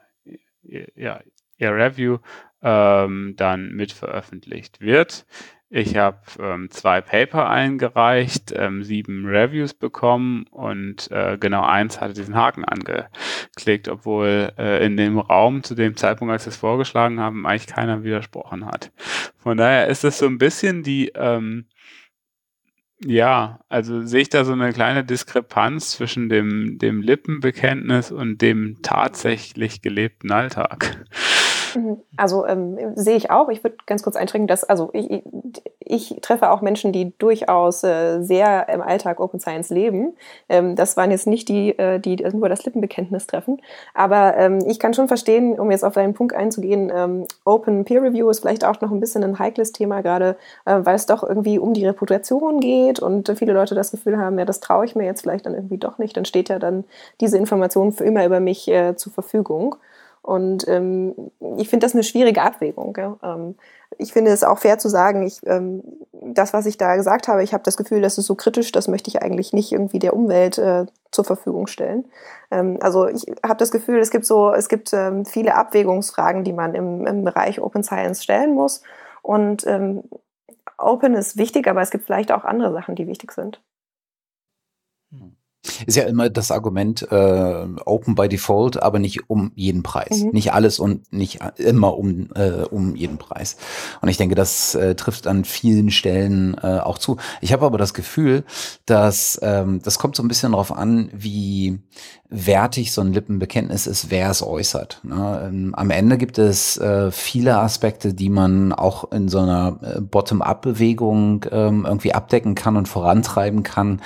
ihr, 0.63 0.87
ja, 0.95 1.21
ihr 1.59 1.75
Review 1.75 2.19
ähm, 2.63 3.35
dann 3.37 3.73
mit 3.73 3.91
veröffentlicht 3.91 4.81
wird. 4.81 5.27
Ich 5.75 5.97
habe 5.97 6.19
ähm, 6.39 6.71
zwei 6.71 7.01
Paper 7.01 7.49
eingereicht, 7.49 8.53
ähm, 8.55 8.85
sieben 8.85 9.25
Reviews 9.25 9.73
bekommen 9.73 10.45
und 10.51 11.11
äh, 11.11 11.39
genau 11.41 11.63
eins 11.63 11.99
hatte 11.99 12.13
diesen 12.13 12.35
Haken 12.35 12.67
angeklickt, 12.67 13.89
obwohl 13.89 14.53
äh, 14.59 14.85
in 14.85 14.99
dem 14.99 15.19
Raum 15.19 15.63
zu 15.63 15.75
dem 15.75 15.97
Zeitpunkt, 15.97 16.31
als 16.31 16.45
wir 16.45 16.51
es 16.51 16.59
vorgeschlagen 16.59 17.21
haben, 17.21 17.47
eigentlich 17.47 17.69
keiner 17.69 18.05
widersprochen 18.05 18.67
hat. 18.67 18.93
Von 19.39 19.57
daher 19.57 19.87
ist 19.87 20.05
es 20.05 20.19
so 20.19 20.27
ein 20.27 20.37
bisschen 20.37 20.83
die, 20.83 21.11
ähm, 21.15 21.65
ja, 23.03 23.61
also 23.71 24.03
sehe 24.03 24.21
ich 24.21 24.29
da 24.29 24.45
so 24.45 24.53
eine 24.53 24.75
kleine 24.75 25.05
Diskrepanz 25.05 25.93
zwischen 25.93 26.29
dem, 26.29 26.77
dem 26.77 27.01
Lippenbekenntnis 27.01 28.13
und 28.13 28.43
dem 28.43 28.83
tatsächlich 28.83 29.81
gelebten 29.81 30.33
Alltag. 30.33 31.07
Also 32.17 32.47
ähm, 32.47 32.79
sehe 32.95 33.17
ich 33.17 33.31
auch. 33.31 33.49
Ich 33.49 33.63
würde 33.65 33.77
ganz 33.87 34.03
kurz 34.03 34.17
einschränken, 34.17 34.47
dass 34.47 34.65
also 34.65 34.91
ich, 34.93 35.23
ich 35.79 36.19
treffe 36.23 36.51
auch 36.51 36.61
Menschen, 36.61 36.93
die 36.93 37.17
durchaus 37.19 37.83
äh, 37.85 38.23
sehr 38.23 38.69
im 38.69 38.81
Alltag 38.81 39.21
Open 39.21 39.41
Science 39.41 39.71
leben. 39.71 40.15
Ähm, 40.49 40.77
das 40.77 40.97
waren 40.97 41.11
jetzt 41.11 41.27
nicht 41.27 41.49
die, 41.49 41.79
äh, 41.79 41.99
die 41.99 42.17
nur 42.33 42.49
das 42.49 42.65
Lippenbekenntnis 42.65 43.27
treffen. 43.27 43.61
Aber 43.95 44.37
ähm, 44.37 44.61
ich 44.67 44.79
kann 44.79 44.95
schon 44.95 45.09
verstehen, 45.09 45.59
um 45.59 45.71
jetzt 45.71 45.85
auf 45.85 45.95
deinen 45.95 46.15
Punkt 46.15 46.35
einzugehen, 46.35 46.91
ähm, 46.95 47.27
Open 47.45 47.85
Peer 47.85 48.03
Review 48.03 48.29
ist 48.31 48.41
vielleicht 48.41 48.65
auch 48.65 48.81
noch 48.81 48.91
ein 48.91 49.01
bisschen 49.01 49.25
ein 49.25 49.39
heikles 49.39 49.73
Thema 49.73 50.03
gerade, 50.03 50.37
äh, 50.65 50.79
weil 50.83 50.97
es 50.97 51.07
doch 51.07 51.23
irgendwie 51.23 51.59
um 51.59 51.75
die 51.75 51.87
Reputation 51.87 52.61
geht 52.61 53.01
und 53.01 53.33
viele 53.37 53.53
Leute 53.53 53.75
das 53.75 53.91
Gefühl 53.91 54.19
haben, 54.19 54.39
ja, 54.39 54.45
das 54.45 54.61
traue 54.61 54.85
ich 54.85 54.95
mir 54.95 55.05
jetzt 55.05 55.23
vielleicht 55.23 55.47
dann 55.47 55.55
irgendwie 55.55 55.79
doch 55.79 55.99
nicht. 55.99 56.17
Dann 56.17 56.25
steht 56.25 56.49
ja 56.49 56.59
dann 56.59 56.85
diese 57.21 57.39
Information 57.39 57.93
für 57.93 58.05
immer 58.05 58.25
über 58.25 58.41
mich 58.41 58.69
äh, 58.69 58.97
zur 58.97 59.13
Verfügung. 59.13 59.77
Und 60.23 60.67
ähm, 60.69 61.15
ich 61.59 61.69
finde 61.69 61.85
das 61.85 61.95
eine 61.95 62.05
schwierige 62.05 62.43
Abwägung. 62.43 62.97
Ähm, 63.23 63.57
ich 63.99 64.13
finde 64.13 64.31
es 64.31 64.45
auch 64.45 64.59
fair 64.59 64.79
zu 64.79 64.89
sagen, 64.89 65.27
ich, 65.27 65.41
ähm, 65.47 65.83
das, 66.13 66.53
was 66.53 66.67
ich 66.67 66.79
da 66.79 66.95
gesagt 66.95 67.27
habe, 67.27 67.43
ich 67.43 67.53
habe 67.53 67.65
das 67.65 67.77
Gefühl, 67.77 68.01
das 68.01 68.19
ist 68.19 68.27
so 68.27 68.37
kritisch, 68.37 68.71
das 68.71 68.87
möchte 68.87 69.09
ich 69.09 69.21
eigentlich 69.21 69.53
nicht 69.53 69.73
irgendwie 69.73 69.99
der 69.99 70.15
Umwelt 70.15 70.59
äh, 70.59 70.87
zur 71.11 71.25
Verfügung 71.25 71.67
stellen. 71.67 72.05
Ähm, 72.53 72.79
also 72.81 73.09
ich 73.09 73.27
habe 73.45 73.59
das 73.59 73.73
Gefühl, 73.73 73.99
es 73.99 74.11
gibt 74.11 74.25
so, 74.25 74.53
es 74.53 74.69
gibt 74.69 74.93
ähm, 74.93 75.25
viele 75.25 75.57
Abwägungsfragen, 75.57 76.45
die 76.45 76.53
man 76.53 76.75
im, 76.75 77.05
im 77.07 77.25
Bereich 77.25 77.61
Open 77.61 77.83
Science 77.83 78.23
stellen 78.23 78.55
muss. 78.55 78.83
Und 79.23 79.67
ähm, 79.67 80.05
Open 80.79 81.15
ist 81.15 81.37
wichtig, 81.37 81.67
aber 81.67 81.83
es 81.83 81.91
gibt 81.91 82.05
vielleicht 82.05 82.31
auch 82.31 82.45
andere 82.45 82.73
Sachen, 82.73 82.95
die 82.95 83.09
wichtig 83.09 83.33
sind. 83.33 83.61
Ist 85.87 85.97
ja 85.97 86.05
immer 86.05 86.29
das 86.29 86.51
Argument 86.51 87.07
äh, 87.11 87.67
Open 87.85 88.15
by 88.15 88.29
Default, 88.29 88.83
aber 88.83 88.99
nicht 88.99 89.31
um 89.31 89.53
jeden 89.55 89.83
Preis. 89.83 90.23
Mhm. 90.23 90.31
Nicht 90.31 90.53
alles 90.53 90.79
und 90.81 91.13
nicht 91.13 91.39
immer 91.57 91.97
um, 91.97 92.31
äh, 92.35 92.65
um 92.71 92.97
jeden 92.97 93.19
Preis. 93.19 93.57
Und 94.01 94.09
ich 94.09 94.17
denke, 94.17 94.35
das 94.35 94.75
äh, 94.75 94.97
trifft 94.97 95.27
an 95.27 95.45
vielen 95.45 95.91
Stellen 95.91 96.57
äh, 96.63 96.79
auch 96.79 96.99
zu. 96.99 97.17
Ich 97.41 97.53
habe 97.53 97.65
aber 97.65 97.79
das 97.79 97.95
Gefühl, 97.95 98.45
dass 98.87 99.39
ähm, 99.43 99.81
das 99.83 99.99
kommt 99.99 100.17
so 100.17 100.23
ein 100.23 100.29
bisschen 100.29 100.53
darauf 100.53 100.73
an, 100.73 101.11
wie 101.13 101.79
wertig 102.33 102.93
so 102.93 103.03
ein 103.03 103.13
Lippenbekenntnis 103.13 103.87
ist, 103.87 104.11
wer 104.11 104.31
es 104.31 104.43
äußert. 104.43 105.01
Ne? 105.03 105.43
Ähm, 105.47 105.75
am 105.75 105.91
Ende 105.91 106.17
gibt 106.17 106.39
es 106.39 106.79
äh, 106.79 107.11
viele 107.11 107.59
Aspekte, 107.59 108.15
die 108.15 108.31
man 108.31 108.73
auch 108.73 109.13
in 109.13 109.29
so 109.29 109.39
einer 109.41 109.79
äh, 109.83 110.01
Bottom-up-Bewegung 110.01 111.45
ähm, 111.51 111.85
irgendwie 111.87 112.15
abdecken 112.15 112.55
kann 112.55 112.77
und 112.77 112.89
vorantreiben 112.89 113.63
kann. 113.63 114.01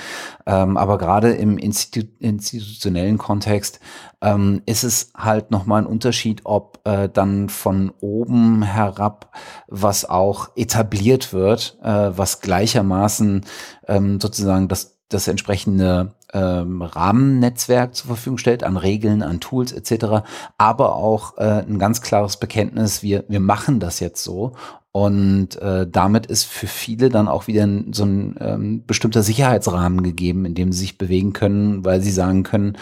Ähm, 0.45 0.75
aber 0.75 0.97
gerade 0.97 1.31
im 1.31 1.57
Institu 1.57 2.07
institutionellen 2.19 3.17
Kontext 3.17 3.79
ähm, 4.21 4.61
ist 4.65 4.83
es 4.83 5.11
halt 5.15 5.51
nochmal 5.51 5.83
ein 5.83 5.87
Unterschied, 5.87 6.41
ob 6.43 6.79
äh, 6.83 7.07
dann 7.07 7.49
von 7.49 7.93
oben 8.01 8.63
herab 8.63 9.31
was 9.67 10.09
auch 10.09 10.49
etabliert 10.55 11.33
wird, 11.33 11.77
äh, 11.81 12.11
was 12.17 12.41
gleichermaßen 12.41 13.45
ähm, 13.87 14.19
sozusagen 14.19 14.67
das 14.67 14.96
das 15.09 15.27
entsprechende 15.27 16.13
ähm, 16.33 16.81
Rahmennetzwerk 16.81 17.95
zur 17.95 18.07
Verfügung 18.07 18.37
stellt, 18.37 18.63
an 18.63 18.77
Regeln, 18.77 19.23
an 19.23 19.39
Tools 19.39 19.71
etc., 19.71 20.27
aber 20.57 20.95
auch 20.95 21.37
äh, 21.37 21.63
ein 21.67 21.79
ganz 21.79 22.01
klares 22.01 22.37
Bekenntnis, 22.37 23.03
wir, 23.03 23.23
wir 23.27 23.39
machen 23.39 23.79
das 23.79 23.99
jetzt 23.99 24.23
so. 24.23 24.53
Und 24.91 25.61
äh, 25.61 25.85
damit 25.87 26.25
ist 26.25 26.45
für 26.45 26.65
viele 26.65 27.09
dann 27.09 27.27
auch 27.27 27.45
wieder 27.45 27.67
so 27.91 28.03
ein 28.03 28.35
ähm, 28.39 28.83
bestimmter 28.87 29.21
Sicherheitsrahmen 29.21 30.01
gegeben, 30.01 30.43
in 30.43 30.55
dem 30.55 30.71
sie 30.71 30.79
sich 30.79 30.97
bewegen 30.97 31.33
können, 31.33 31.85
weil 31.85 32.01
sie 32.01 32.09
sagen 32.09 32.41
können, 32.41 32.77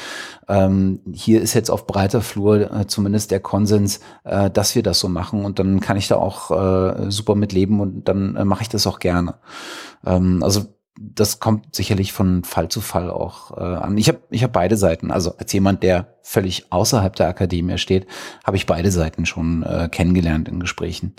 ähm, 0.47 1.01
hier 1.11 1.41
ist 1.41 1.55
jetzt 1.55 1.69
auf 1.69 1.87
breiter 1.87 2.21
Flur 2.21 2.71
äh, 2.71 2.87
zumindest 2.87 3.31
der 3.31 3.41
Konsens, 3.41 3.99
äh, 4.23 4.49
dass 4.49 4.75
wir 4.75 4.83
das 4.83 4.99
so 4.99 5.09
machen. 5.09 5.43
Und 5.43 5.59
dann 5.59 5.81
kann 5.81 5.97
ich 5.97 6.07
da 6.07 6.15
auch 6.15 6.51
äh, 6.51 7.11
super 7.11 7.35
mitleben 7.35 7.81
und 7.81 8.07
dann 8.07 8.37
äh, 8.37 8.45
mache 8.45 8.61
ich 8.61 8.69
das 8.69 8.87
auch 8.87 8.99
gerne. 8.99 9.35
Ähm, 10.05 10.41
also 10.41 10.67
das 10.97 11.39
kommt 11.39 11.75
sicherlich 11.75 12.13
von 12.13 12.45
Fall 12.45 12.69
zu 12.69 12.79
Fall 12.79 13.09
auch 13.09 13.51
äh, 13.57 13.61
an. 13.61 13.97
Ich 13.97 14.07
habe 14.07 14.19
ich 14.29 14.43
hab 14.43 14.53
beide 14.53 14.77
Seiten. 14.77 15.11
Also 15.11 15.35
als 15.37 15.51
jemand, 15.51 15.83
der 15.83 16.15
völlig 16.21 16.71
außerhalb 16.71 17.13
der 17.15 17.27
Akademie 17.27 17.77
steht, 17.77 18.07
habe 18.45 18.55
ich 18.55 18.65
beide 18.65 18.91
Seiten 18.91 19.25
schon 19.25 19.63
äh, 19.63 19.89
kennengelernt 19.91 20.47
in 20.47 20.61
Gesprächen. 20.61 21.13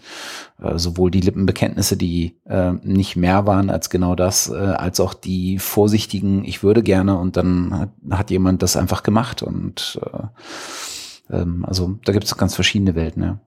Äh, 0.63 0.79
sowohl 0.79 1.11
die 1.11 1.21
Lippenbekenntnisse, 1.21 1.99
die 1.99 2.41
äh, 2.47 2.73
nicht 2.83 3.17
mehr 3.17 3.47
waren 3.47 3.69
als 3.69 3.91
genau 3.91 4.15
das, 4.15 4.49
äh, 4.49 4.55
als 4.55 4.99
auch 4.99 5.13
die 5.13 5.59
vorsichtigen, 5.59 6.45
ich 6.45 6.63
würde 6.63 6.83
gerne 6.83 7.19
und 7.19 7.37
dann 7.37 7.79
hat, 7.79 7.91
hat 8.11 8.31
jemand 8.31 8.63
das 8.63 8.79
einfach 8.79 9.03
gemacht. 9.03 9.43
Und 9.43 10.01
äh, 10.03 11.35
ähm, 11.35 11.67
also 11.67 11.99
da 12.05 12.13
gibt 12.13 12.25
es 12.25 12.37
ganz 12.37 12.55
verschiedene 12.55 12.95
Welten, 12.95 13.23
ja. 13.23 13.41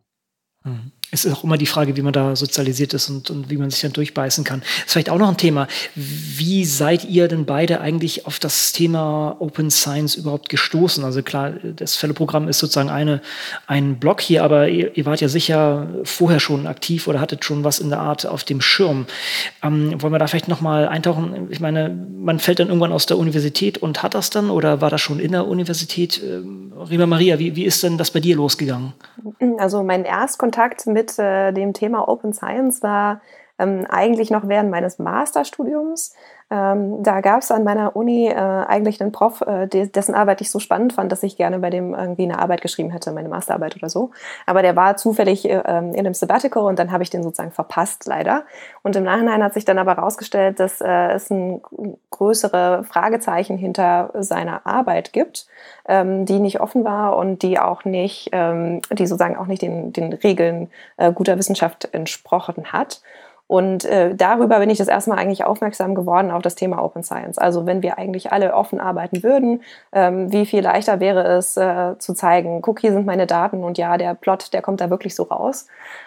Mhm 0.64 0.92
es 1.12 1.26
ist 1.26 1.34
auch 1.34 1.44
immer 1.44 1.58
die 1.58 1.66
Frage, 1.66 1.96
wie 1.96 2.02
man 2.02 2.14
da 2.14 2.36
sozialisiert 2.36 2.94
ist 2.94 3.10
und, 3.10 3.30
und 3.30 3.50
wie 3.50 3.58
man 3.58 3.70
sich 3.70 3.82
dann 3.82 3.94
durchbeißen 3.94 4.44
kann. 4.44 4.62
Das 4.62 4.86
ist 4.86 4.92
vielleicht 4.92 5.10
auch 5.10 5.18
noch 5.18 5.30
ein 5.30 5.38
Thema. 5.38 5.68
Wie 5.96 6.66
seid 6.66 7.06
ihr 7.06 7.28
denn 7.28 7.46
beide 7.46 7.82
eigentlich 7.82 8.28
auf 8.28 8.40
das 8.40 8.74
Thema 8.74 9.36
Open 9.40 9.72
Science 9.72 10.16
überhaupt 10.16 10.50
gestoßen? 10.50 11.04
Also 11.04 11.24
klar, 11.24 11.52
das 11.52 11.96
Fellow-Programm 11.96 12.48
ist 12.48 12.60
sozusagen 12.60 12.90
eine, 12.90 13.22
ein 13.66 14.00
Blog 14.00 14.22
hier, 14.22 14.44
aber 14.44 14.70
ihr, 14.70 14.96
ihr, 14.96 15.06
wart 15.06 15.22
ja 15.22 15.30
sicher 15.30 15.88
vorher 16.04 16.40
schon 16.40 16.68
aktiv 16.68 17.08
oder 17.08 17.20
hattet 17.20 17.44
schon 17.44 17.64
was 17.64 17.80
in 17.80 17.90
der 17.90 18.00
Art 18.00 18.26
auf 18.26 18.44
dem 18.44 18.62
Schirm. 18.62 19.08
Ähm, 19.64 20.02
wollen 20.02 20.14
wir 20.14 20.20
da 20.20 20.28
vielleicht 20.28 20.48
noch 20.48 20.62
mal 20.62 20.88
eintauchen? 20.88 21.48
Ich 21.50 21.60
meine, 21.60 21.90
man 21.90 22.40
fällt 22.40 22.60
dann 22.60 22.68
irgendwann 22.68 22.92
aus 22.92 23.08
der 23.08 23.18
Universität 23.18 23.80
und 23.80 24.04
hat 24.04 24.14
das 24.14 24.30
dann 24.30 24.50
oder 24.50 24.82
war 24.82 24.90
das 24.90 25.02
schon 25.02 25.20
in 25.20 25.32
der 25.32 25.48
Universität? 25.48 26.22
Ähm, 26.24 26.72
Rima 26.90 27.06
Maria, 27.06 27.40
wie, 27.40 27.56
wie 27.56 27.66
ist 27.66 27.84
denn 27.84 27.98
das 27.98 28.12
bei 28.12 28.20
dir 28.20 28.36
losgegangen? 28.36 28.94
Also 29.58 29.84
mein 29.84 30.06
Erstkontakt 30.06 30.88
mit 30.88 30.99
mit 31.00 31.18
äh, 31.18 31.54
dem 31.54 31.74
Thema 31.74 32.08
Open 32.08 32.34
Science 32.34 32.84
war 32.84 33.22
ähm, 33.58 33.86
eigentlich 33.90 34.32
noch 34.32 34.48
während 34.48 34.70
meines 34.70 35.00
Masterstudiums. 35.00 36.14
Ähm, 36.52 37.04
da 37.04 37.22
gab 37.22 37.42
es 37.42 37.52
an 37.52 37.64
meiner 37.64 37.96
Uni 37.96 38.28
äh, 38.28 38.34
eigentlich 38.34 39.00
einen 39.02 39.12
Prof, 39.12 39.42
äh, 39.42 39.68
dessen 39.68 40.16
Arbeit 40.16 40.42
ich 40.42 40.50
so 40.50 40.60
spannend 40.60 40.94
fand, 40.94 41.12
dass 41.12 41.22
ich 41.22 41.38
gerne 41.38 41.60
bei 41.60 41.70
dem 41.70 41.94
irgendwie 41.94 42.24
eine 42.24 42.40
Arbeit 42.40 42.62
geschrieben 42.62 42.90
hätte, 42.90 43.12
meine 43.12 43.30
Masterarbeit 43.30 43.76
oder 43.76 43.90
so. 43.90 44.10
Aber 44.48 44.64
der 44.64 44.76
war 44.76 44.98
zufällig 44.98 45.48
äh, 45.48 45.62
ähm, 45.66 45.94
in 45.94 46.00
einem 46.00 46.16
Sabbatical 46.16 46.64
und 46.64 46.80
dann 46.80 46.92
habe 46.92 47.04
ich 47.04 47.12
den 47.12 47.22
sozusagen 47.22 47.52
verpasst, 47.52 48.08
leider. 48.08 48.46
Und 48.82 48.96
im 48.96 49.04
Nachhinein 49.04 49.44
hat 49.44 49.54
sich 49.54 49.64
dann 49.64 49.78
aber 49.78 49.96
herausgestellt, 49.98 50.60
dass 50.60 50.82
äh, 50.82 51.12
es 51.12 51.30
ein 51.30 51.62
größere 52.10 52.84
Fragezeichen 52.84 53.58
hinter 53.58 54.12
seiner 54.16 54.66
Arbeit 54.66 55.14
gibt, 55.14 55.46
ähm, 55.88 56.26
die 56.26 56.40
nicht 56.40 56.62
offen 56.62 56.84
war 56.84 57.16
und 57.16 57.44
die 57.44 57.60
auch 57.60 57.86
nicht, 57.86 58.30
ähm, 58.32 58.82
die 58.92 59.06
sozusagen 59.06 59.38
auch 59.38 59.46
nicht 59.46 59.62
den, 59.62 59.94
den 59.94 60.14
Regeln 60.14 60.72
äh, 60.98 61.12
guter 61.14 61.38
Wissenschaft 61.38 61.90
entsprochen 61.94 62.72
hat. 62.72 63.02
Und 63.50 63.84
äh, 63.84 64.14
darüber 64.14 64.60
bin 64.60 64.70
ich 64.70 64.78
das 64.78 64.88
erstmal 64.88 65.18
eigentlich 65.18 65.44
aufmerksam 65.44 65.96
geworden 65.96 66.30
auf 66.30 66.44
das 66.44 66.54
Thema 66.54 66.84
Open 66.84 67.02
Science. 67.02 67.40
Also 67.40 67.66
wenn 67.66 67.82
wir 67.82 67.98
eigentlich 67.98 68.32
alle 68.32 68.54
offen 68.54 68.80
arbeiten 68.80 69.24
würden, 69.24 69.64
ähm, 69.92 70.32
wie 70.32 70.46
viel 70.46 70.62
leichter 70.62 71.00
wäre 71.00 71.24
es 71.24 71.58
äh, 71.58 71.98
zu 71.98 72.14
zeigen, 72.14 72.62
guck, 72.62 72.80
hier 72.80 72.92
sind 72.92 73.08
meine 73.08 73.26
Daten 73.26 73.64
und 73.64 73.80
ja, 73.80 73.98
der 73.98 74.14
Plot, 74.14 74.54
der 74.54 74.62
kommt 74.62 74.82
da 74.82 74.92
wirklich 74.92 75.16
so 75.16 75.24
raus. 75.24 75.66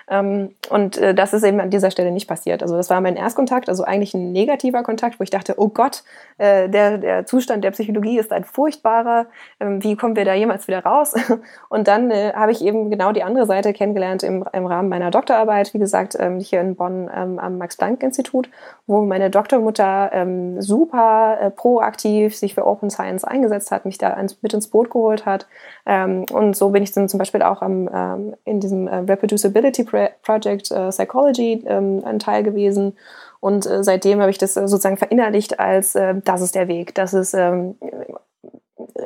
Ähm, 0.09 0.55
und 0.71 0.99
äh, 0.99 1.15
das 1.15 1.33
ist 1.33 1.45
eben 1.45 1.61
an 1.61 1.71
dieser 1.71 1.91
Stelle 1.91 2.11
nicht 2.11 2.29
passiert. 2.29 2.63
Also 2.63 2.77
das 2.77 2.91
war 2.91 3.01
mein 3.01 3.17
Erstkontakt, 3.17 3.69
also 3.69 3.85
eigentlich 3.85 4.15
ein 4.15 4.33
negativer 4.33 4.83
Kontakt, 4.83 5.21
wo 5.21 5.25
ich 5.25 5.31
dachte, 5.31 5.55
oh 5.57 5.69
Gott, 5.69 6.03
äh, 6.39 6.69
der, 6.69 6.99
der 6.99 7.27
Zustand 7.27 7.65
der 7.65 7.71
Psychologie 7.71 8.19
ist 8.19 8.33
ein 8.33 8.45
furchtbarer, 8.45 9.27
ähm, 9.61 9.83
wie 9.83 9.97
kommen 9.97 10.17
wir 10.17 10.25
da 10.25 10.35
jemals 10.35 10.69
wieder 10.69 10.85
raus? 10.85 11.15
Und 11.69 11.89
dann 11.89 12.11
äh, 12.11 12.33
habe 12.35 12.53
ich 12.53 12.65
eben 12.65 12.91
genau 12.91 13.13
die 13.13 13.23
andere 13.23 13.47
Seite 13.47 13.73
kennengelernt 13.73 14.23
im, 14.23 14.45
im 14.53 14.67
Rahmen 14.67 14.89
meiner 14.89 15.11
Doktorarbeit, 15.11 15.75
wie 15.75 15.79
gesagt, 15.79 16.17
ähm, 16.19 16.41
hier 16.41 16.61
in 16.61 16.77
Bonn 16.77 17.09
am 17.09 17.59
Max-Planck-Institut, 17.59 18.49
wo 18.87 19.03
meine 19.03 19.31
Doktormutter 19.31 20.27
super 20.59 21.39
äh, 21.41 21.51
proaktiv 21.51 22.37
sich 22.37 22.55
für 22.55 22.67
Open 22.67 22.91
Science 22.91 23.25
eingesetzt 23.25 23.71
hat, 23.71 23.85
mich 23.85 23.99
da 23.99 24.17
mit 24.41 24.55
ins 24.55 24.69
Boot 24.69 24.91
geholt 24.91 25.27
hat. 25.27 25.47
Und 25.85 26.57
so 26.57 26.71
bin 26.71 26.83
ich 26.83 26.93
dann 26.93 27.09
zum 27.09 27.19
Beispiel 27.19 27.43
auch 27.43 27.63
am, 27.63 28.35
in 28.45 28.61
diesem 28.61 28.89
Reproducibility 28.89 29.85
Project 30.23 30.71
äh, 30.71 30.89
Psychology 30.89 31.65
ähm, 31.67 32.03
ein 32.05 32.19
Teil 32.19 32.43
gewesen. 32.43 32.97
Und 33.41 33.67
äh, 33.67 33.83
seitdem 33.85 34.21
habe 34.21 34.31
ich 34.31 34.39
das 34.39 34.57
äh, 34.57 34.69
sozusagen 34.69 34.97
verinnerlicht 34.97 35.59
als, 35.59 35.93
das 35.93 36.41
ist 36.41 36.55
der 36.55 36.69
Weg, 36.69 36.95
das 36.95 37.13
ist 37.15 37.35
ähm, 37.35 37.77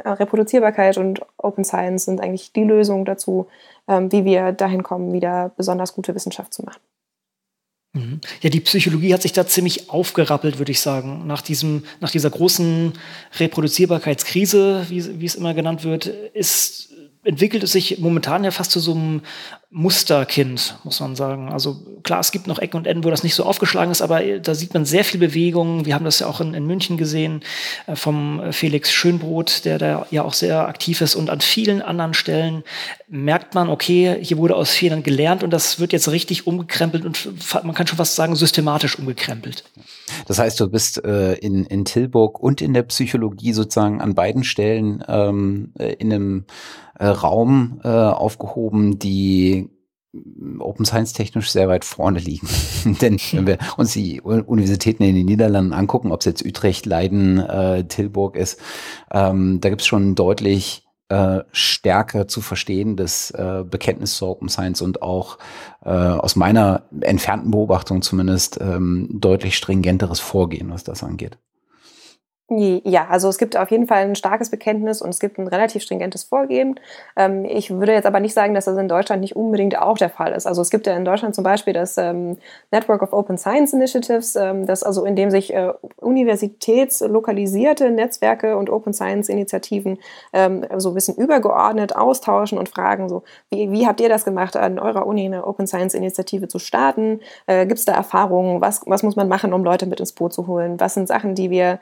Reproduzierbarkeit 0.05 0.99
und 0.99 1.21
Open 1.39 1.65
Science 1.65 2.05
sind 2.05 2.21
eigentlich 2.21 2.53
die 2.53 2.65
Lösung 2.65 3.05
dazu, 3.05 3.49
ähm, 3.89 4.11
wie 4.13 4.25
wir 4.25 4.53
dahin 4.53 4.83
kommen, 4.83 5.13
wieder 5.13 5.53
besonders 5.57 5.95
gute 5.95 6.15
Wissenschaft 6.15 6.55
zu 6.55 6.63
machen. 6.63 6.81
Mhm. 7.97 8.21
Ja, 8.43 8.51
die 8.51 8.61
Psychologie 8.61 9.15
hat 9.15 9.23
sich 9.23 9.33
da 9.33 9.47
ziemlich 9.47 9.91
aufgerappelt, 9.91 10.59
würde 10.59 10.73
ich 10.73 10.81
sagen. 10.81 11.27
Nach, 11.27 11.41
diesem, 11.41 11.85
nach 12.01 12.11
dieser 12.11 12.31
großen 12.31 12.93
Reproduzierbarkeitskrise, 13.39 14.87
wie, 14.89 15.21
wie 15.21 15.27
es 15.27 15.35
immer 15.35 15.55
genannt 15.55 15.85
wird, 15.85 16.07
ist 16.07 16.91
entwickelt 17.27 17.63
es 17.63 17.73
sich 17.73 17.99
momentan 17.99 18.45
ja 18.45 18.51
fast 18.51 18.71
zu 18.71 18.81
so 18.81 18.93
einem 18.93 19.23
Musterkind, 19.71 20.79
muss 20.85 21.01
man 21.01 21.17
sagen. 21.17 21.53
Also 21.53 21.77
klar, 22.05 22.21
es 22.21 22.31
gibt 22.31 22.47
noch 22.47 22.61
Ecken 22.61 22.79
und 22.79 22.87
Enden, 22.87 23.05
wo 23.05 23.11
das 23.11 23.25
nicht 23.25 23.35
so 23.35 23.45
aufgeschlagen 23.45 23.91
ist, 23.91 24.01
aber 24.01 24.23
da 24.39 24.55
sieht 24.55 24.73
man 24.73 24.85
sehr 24.85 25.05
viel 25.05 25.19
Bewegung. 25.19 25.85
Wir 25.85 25.95
haben 25.95 26.05
das 26.05 26.21
ja 26.21 26.29
auch 26.29 26.41
in, 26.41 26.55
in 26.55 26.67
München 26.67 26.97
gesehen 26.97 27.41
äh, 27.87 27.97
vom 27.97 28.41
Felix 28.53 28.93
Schönbrot, 28.93 29.65
der 29.65 29.79
da 29.79 30.07
ja 30.11 30.23
auch 30.23 30.35
sehr 30.35 30.69
aktiv 30.69 31.01
ist. 31.01 31.17
Und 31.17 31.29
an 31.29 31.41
vielen 31.41 31.83
anderen 31.83 32.15
Stellen 32.15 32.63
merkt 33.09 33.55
man, 33.55 33.69
okay, 33.69 34.17
hier 34.23 34.39
wurde 34.39 34.55
aus 34.55 34.71
Fehlern 34.71 35.03
gelernt 35.03 35.43
und 35.43 35.51
das 35.51 35.81
wird 35.81 35.93
jetzt 35.93 36.09
richtig 36.11 36.47
umgekrempelt 36.47 37.05
und 37.05 37.29
man 37.65 37.75
kann 37.75 37.87
schon 37.87 37.99
fast 37.99 38.15
sagen, 38.15 38.37
systematisch 38.37 38.99
umgekrempelt. 38.99 39.65
Das 40.29 40.39
heißt, 40.39 40.59
du 40.61 40.69
bist 40.69 41.05
äh, 41.05 41.35
in, 41.35 41.67
in 41.67 41.85
Tilburg 41.85 42.41
und 42.41 42.63
in 42.63 42.73
der 42.73 42.85
Psychologie 42.85 43.53
sozusagen 43.53 44.01
an 44.01 44.15
beiden 44.15 44.45
Stellen 44.45 45.05
ähm, 45.09 45.73
äh, 45.79 45.93
in 45.95 46.13
einem 46.13 46.45
äh, 46.99 47.07
Raum 47.07 47.81
äh, 47.85 47.89
aufgehoben, 47.89 48.99
die 48.99 49.71
Open 50.61 50.85
Science 50.85 51.13
technisch 51.13 51.51
sehr 51.51 51.69
weit 51.69 51.85
vorne 51.85 52.19
liegen. 52.19 52.49
Denn 53.01 53.19
wenn 53.33 53.47
wir 53.47 53.59
uns 53.77 53.93
die 53.93 54.21
Universitäten 54.21 55.03
in 55.03 55.15
den 55.15 55.27
Niederlanden 55.27 55.73
angucken, 55.73 56.13
ob 56.13 56.21
es 56.21 56.27
jetzt 56.27 56.45
Utrecht, 56.45 56.87
Leiden, 56.87 57.39
äh, 57.39 57.85
Tilburg 57.85 58.37
ist, 58.37 58.61
ähm, 59.13 59.61
da 59.61 59.69
gibt 59.69 59.83
es 59.83 59.87
schon 59.87 60.15
deutlich 60.15 60.87
äh, 61.09 61.41
stärker 61.53 62.27
zu 62.27 62.41
verstehen, 62.41 62.97
das 62.97 63.31
äh, 63.31 63.65
Bekenntnis 63.69 64.17
zur 64.17 64.29
Open 64.29 64.49
Science 64.49 64.83
und 64.83 65.03
auch 65.03 65.39
äh, 65.85 65.91
aus 65.91 66.35
meiner 66.35 66.83
entfernten 67.01 67.51
Beobachtung 67.53 68.03
zumindest 68.03 68.61
ähm, 68.61 69.09
deutlich 69.13 69.57
stringenteres 69.57 70.19
Vorgehen, 70.19 70.71
was 70.71 70.83
das 70.83 71.05
angeht. 71.05 71.39
Ja, 72.49 73.09
also 73.11 73.29
es 73.29 73.39
gibt 73.39 73.57
auf 73.57 73.73
jeden 73.73 73.89
Fall 73.89 74.05
ein 74.05 74.15
starkes 74.15 74.51
Bekenntnis 74.51 75.03
und 75.03 75.11
es 75.11 75.19
gibt 75.19 75.37
ein 75.37 75.49
relativ 75.49 75.83
stringentes 75.83 76.23
Vorgehen. 76.23 76.79
Ähm, 77.17 77.45
ich 77.45 77.71
würde 77.71 77.93
jetzt 77.93 78.07
aber 78.07 78.21
nicht 78.21 78.35
sagen, 78.35 78.55
dass 78.55 78.67
das 78.67 78.79
in 78.79 78.87
Deutschland 78.87 79.21
nicht 79.21 79.35
unbedingt 79.35 79.77
auch 79.77 79.99
der 79.99 80.11
Fall 80.11 80.31
ist. 80.31 80.47
Also 80.47 80.63
es 80.63 80.71
gibt 80.71 80.87
ja 80.87 80.97
in 80.97 81.05
Deutschland 81.05 81.35
zum 81.35 81.43
Beispiel 81.43 81.73
das 81.73 81.99
ähm, 81.99 82.39
Network 82.71 83.03
of 83.03 83.13
Open 83.13 83.37
Science 83.37 83.73
Initiatives, 83.73 84.37
ähm, 84.37 84.65
das 84.65 84.85
also 84.85 85.05
in 85.05 85.17
dem 85.17 85.29
sich 85.33 85.53
äh, 85.53 85.73
universitätslokalisierte 85.97 87.91
Netzwerke 87.91 88.57
und 88.57 88.71
Open 88.71 88.93
Science 88.93 89.29
Initiativen 89.29 89.99
so 90.77 90.91
ein 90.91 90.95
bisschen 90.95 91.17
übergeordnet 91.17 91.97
austauschen 91.97 92.59
und 92.59 92.69
fragen 92.69 93.09
so, 93.09 93.23
wie, 93.51 93.71
wie 93.73 93.87
habt 93.87 94.01
ihr 94.01 94.09
das 94.09 94.25
gemacht, 94.25 94.57
an 94.57 94.79
eurer 94.79 95.07
Uni 95.07 95.25
eine 95.25 95.47
Open 95.47 95.67
Science 95.67 95.95
Initiative 95.95 96.49
zu 96.49 96.59
starten? 96.59 97.21
Äh, 97.47 97.67
gibt 97.67 97.79
es 97.79 97.85
da 97.85 97.93
Erfahrungen? 97.93 98.61
Was, 98.61 98.83
was 98.87 99.03
muss 99.03 99.17
man 99.17 99.29
machen, 99.29 99.53
um 99.53 99.65
Leute 99.65 99.87
mit 99.87 100.01
ins 100.01 100.13
Boot 100.13 100.33
zu 100.33 100.47
holen? 100.47 100.79
Was 100.79 100.95
sind 100.95 101.09
Sachen, 101.09 101.35
die 101.35 101.51
wir 101.51 101.81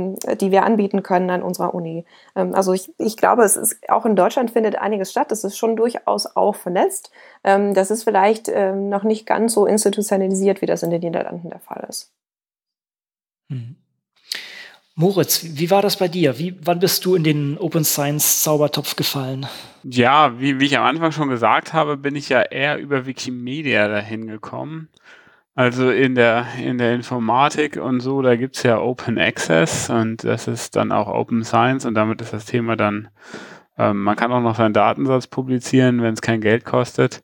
ähm, 0.00 0.38
die 0.38 0.50
wir 0.50 0.64
anbieten 0.64 1.02
können 1.02 1.30
an 1.30 1.42
unserer 1.42 1.74
Uni. 1.74 2.04
Ähm, 2.36 2.54
also 2.54 2.72
ich, 2.72 2.92
ich 2.98 3.16
glaube, 3.16 3.42
es 3.42 3.56
ist 3.56 3.78
auch 3.88 4.06
in 4.06 4.16
Deutschland 4.16 4.50
findet 4.50 4.76
einiges 4.76 5.10
statt. 5.10 5.30
Das 5.30 5.44
ist 5.44 5.56
schon 5.56 5.76
durchaus 5.76 6.36
auch 6.36 6.54
vernetzt. 6.54 7.10
Ähm, 7.44 7.74
das 7.74 7.90
ist 7.90 8.04
vielleicht 8.04 8.48
ähm, 8.48 8.88
noch 8.88 9.04
nicht 9.04 9.26
ganz 9.26 9.54
so 9.54 9.66
institutionalisiert, 9.66 10.62
wie 10.62 10.66
das 10.66 10.82
in 10.82 10.90
den 10.90 11.00
Niederlanden 11.00 11.50
der 11.50 11.60
Fall 11.60 11.86
ist. 11.88 12.12
Hm. 13.50 13.76
Moritz, 14.94 15.42
wie 15.44 15.70
war 15.70 15.80
das 15.80 15.96
bei 15.96 16.08
dir? 16.08 16.38
Wie, 16.38 16.54
wann 16.62 16.80
bist 16.80 17.04
du 17.04 17.14
in 17.14 17.24
den 17.24 17.56
Open 17.58 17.84
Science 17.84 18.42
Zaubertopf 18.42 18.96
gefallen? 18.96 19.46
Ja, 19.82 20.38
wie, 20.38 20.60
wie 20.60 20.66
ich 20.66 20.76
am 20.76 20.84
Anfang 20.84 21.10
schon 21.12 21.28
gesagt 21.28 21.72
habe, 21.72 21.96
bin 21.96 22.16
ich 22.16 22.28
ja 22.28 22.42
eher 22.42 22.76
über 22.76 23.06
Wikimedia 23.06 23.88
dahin 23.88 24.26
gekommen. 24.26 24.90
Also 25.60 25.90
in 25.90 26.14
der, 26.14 26.46
in 26.58 26.78
der 26.78 26.94
Informatik 26.94 27.76
und 27.76 28.00
so, 28.00 28.22
da 28.22 28.34
gibt's 28.34 28.62
ja 28.62 28.78
Open 28.78 29.18
Access 29.18 29.90
und 29.90 30.24
das 30.24 30.48
ist 30.48 30.74
dann 30.74 30.90
auch 30.90 31.06
Open 31.06 31.44
Science 31.44 31.84
und 31.84 31.92
damit 31.92 32.22
ist 32.22 32.32
das 32.32 32.46
Thema 32.46 32.76
dann, 32.76 33.08
ähm, 33.76 34.02
man 34.02 34.16
kann 34.16 34.32
auch 34.32 34.40
noch 34.40 34.56
seinen 34.56 34.72
Datensatz 34.72 35.26
publizieren, 35.26 36.00
wenn 36.00 36.14
es 36.14 36.22
kein 36.22 36.40
Geld 36.40 36.64
kostet. 36.64 37.22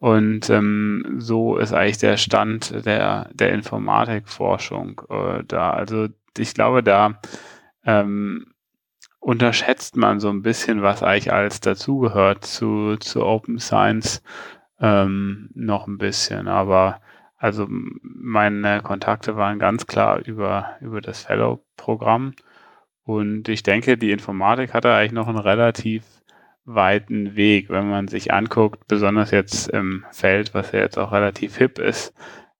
Und 0.00 0.50
ähm, 0.50 1.14
so 1.16 1.56
ist 1.56 1.72
eigentlich 1.72 1.96
der 1.96 2.18
Stand 2.18 2.84
der, 2.84 3.30
der 3.32 3.54
Informatikforschung 3.54 5.00
äh, 5.08 5.44
da. 5.48 5.70
Also 5.70 6.08
ich 6.36 6.52
glaube, 6.52 6.82
da 6.82 7.18
ähm, 7.86 8.52
unterschätzt 9.18 9.96
man 9.96 10.20
so 10.20 10.28
ein 10.28 10.42
bisschen, 10.42 10.82
was 10.82 11.02
eigentlich 11.02 11.32
alles 11.32 11.60
dazugehört 11.60 12.44
zu, 12.44 12.98
zu 12.98 13.24
Open 13.24 13.58
Science 13.58 14.22
ähm, 14.78 15.48
noch 15.54 15.86
ein 15.86 15.96
bisschen. 15.96 16.48
Aber 16.48 17.00
also 17.38 17.66
meine 17.68 18.82
Kontakte 18.82 19.36
waren 19.36 19.58
ganz 19.58 19.86
klar 19.86 20.20
über, 20.26 20.76
über 20.80 21.00
das 21.00 21.22
Fellow-Programm. 21.22 22.34
Und 23.04 23.48
ich 23.48 23.62
denke, 23.62 23.96
die 23.96 24.10
Informatik 24.10 24.74
hatte 24.74 24.92
eigentlich 24.92 25.12
noch 25.12 25.28
einen 25.28 25.38
relativ 25.38 26.04
weiten 26.64 27.34
Weg, 27.34 27.70
wenn 27.70 27.88
man 27.88 28.08
sich 28.08 28.32
anguckt, 28.32 28.86
besonders 28.88 29.30
jetzt 29.30 29.70
im 29.70 30.04
Feld, 30.10 30.52
was 30.52 30.72
ja 30.72 30.80
jetzt 30.80 30.98
auch 30.98 31.12
relativ 31.12 31.56
hip 31.56 31.78
ist, 31.78 32.12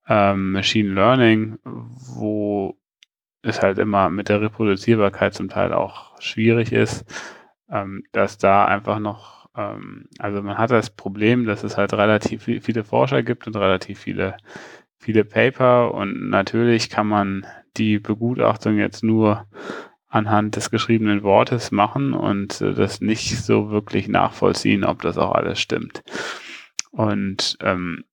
ähm, 0.07 0.53
Machine 0.53 0.93
Learning, 0.93 1.59
wo 1.63 2.75
es 3.43 3.61
halt 3.61 3.77
immer 3.77 4.09
mit 4.09 4.29
der 4.29 4.41
Reproduzierbarkeit 4.41 5.35
zum 5.35 5.49
Teil 5.49 5.73
auch 5.73 6.19
schwierig 6.19 6.71
ist, 6.71 7.05
ähm, 7.69 8.03
dass 8.11 8.39
da 8.39 8.65
einfach 8.65 8.99
noch, 8.99 9.38
also 10.19 10.41
man 10.41 10.57
hat 10.57 10.71
das 10.71 10.89
Problem, 10.89 11.45
dass 11.45 11.63
es 11.63 11.77
halt 11.77 11.93
relativ 11.93 12.43
viele 12.43 12.83
Forscher 12.83 13.23
gibt 13.23 13.47
und 13.47 13.55
relativ 13.55 13.99
viele 13.99 14.37
viele 14.99 15.23
Paper 15.23 15.93
und 15.93 16.29
natürlich 16.29 16.89
kann 16.89 17.07
man 17.07 17.47
die 17.77 17.99
Begutachtung 17.99 18.77
jetzt 18.77 19.03
nur 19.03 19.47
anhand 20.09 20.55
des 20.55 20.71
geschriebenen 20.71 21.23
Wortes 21.23 21.71
machen 21.71 22.13
und 22.13 22.61
äh, 22.61 22.73
das 22.73 22.99
nicht 22.99 23.37
so 23.37 23.69
wirklich 23.69 24.07
nachvollziehen, 24.07 24.83
ob 24.83 25.01
das 25.01 25.17
auch 25.17 25.31
alles 25.31 25.59
stimmt. 25.59 26.03
Und 26.91 27.57
ähm, 27.61 28.03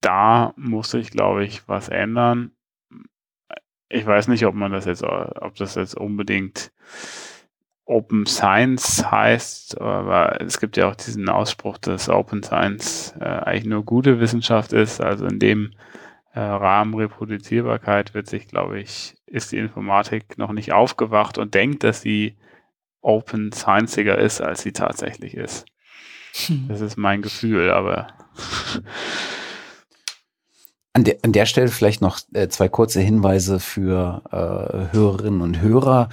da 0.00 0.54
muss 0.56 0.94
ich, 0.94 1.10
glaube 1.10 1.44
ich, 1.44 1.68
was 1.68 1.88
ändern. 1.88 2.52
Ich 3.90 4.06
weiß 4.06 4.28
nicht, 4.28 4.46
ob 4.46 4.54
man 4.54 4.72
das 4.72 4.86
jetzt, 4.86 5.02
ob 5.02 5.54
das 5.56 5.74
jetzt 5.74 5.94
unbedingt 5.94 6.72
Open 7.90 8.24
Science 8.24 9.10
heißt, 9.10 9.80
aber 9.80 10.40
es 10.40 10.60
gibt 10.60 10.76
ja 10.76 10.88
auch 10.88 10.94
diesen 10.94 11.28
Ausspruch, 11.28 11.76
dass 11.76 12.08
Open 12.08 12.42
Science 12.42 13.14
äh, 13.20 13.24
eigentlich 13.24 13.66
nur 13.66 13.84
gute 13.84 14.20
Wissenschaft 14.20 14.72
ist. 14.72 15.00
Also 15.00 15.26
in 15.26 15.40
dem 15.40 15.72
äh, 16.32 16.38
Rahmen 16.38 16.94
Reproduzierbarkeit 16.94 18.14
wird 18.14 18.28
sich, 18.28 18.46
glaube 18.46 18.78
ich, 18.78 19.16
ist 19.26 19.50
die 19.50 19.58
Informatik 19.58 20.38
noch 20.38 20.52
nicht 20.52 20.72
aufgewacht 20.72 21.36
und 21.36 21.54
denkt, 21.54 21.82
dass 21.82 22.00
sie 22.00 22.36
Open 23.00 23.50
Scienciger 23.52 24.18
ist, 24.18 24.40
als 24.40 24.62
sie 24.62 24.72
tatsächlich 24.72 25.34
ist. 25.34 25.66
Hm. 26.46 26.66
Das 26.68 26.80
ist 26.80 26.96
mein 26.96 27.22
Gefühl, 27.22 27.70
aber 27.70 28.06
An 30.92 31.04
der, 31.04 31.18
an 31.22 31.30
der 31.30 31.46
Stelle 31.46 31.68
vielleicht 31.68 32.02
noch 32.02 32.18
äh, 32.32 32.48
zwei 32.48 32.68
kurze 32.68 33.00
Hinweise 33.00 33.60
für 33.60 34.22
äh, 34.32 34.92
Hörerinnen 34.92 35.40
und 35.40 35.60
Hörer. 35.60 36.08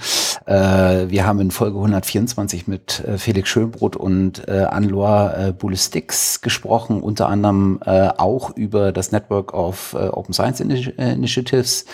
Äh, 0.48 1.10
wir 1.10 1.26
haben 1.26 1.40
in 1.40 1.50
Folge 1.50 1.76
124 1.76 2.66
mit 2.68 3.00
äh, 3.00 3.18
Felix 3.18 3.50
Schönbrot 3.50 3.96
und 3.96 4.48
äh, 4.48 4.62
Anloa 4.62 5.48
äh, 5.48 5.52
Bulistix 5.52 6.40
gesprochen, 6.40 7.02
unter 7.02 7.28
anderem 7.28 7.80
äh, 7.84 8.08
auch 8.16 8.56
über 8.56 8.90
das 8.92 9.12
Network 9.12 9.52
of 9.52 9.92
äh, 9.92 10.08
Open 10.08 10.32
Science 10.32 10.60
Initi 10.60 10.90
Initiatives. 10.96 11.84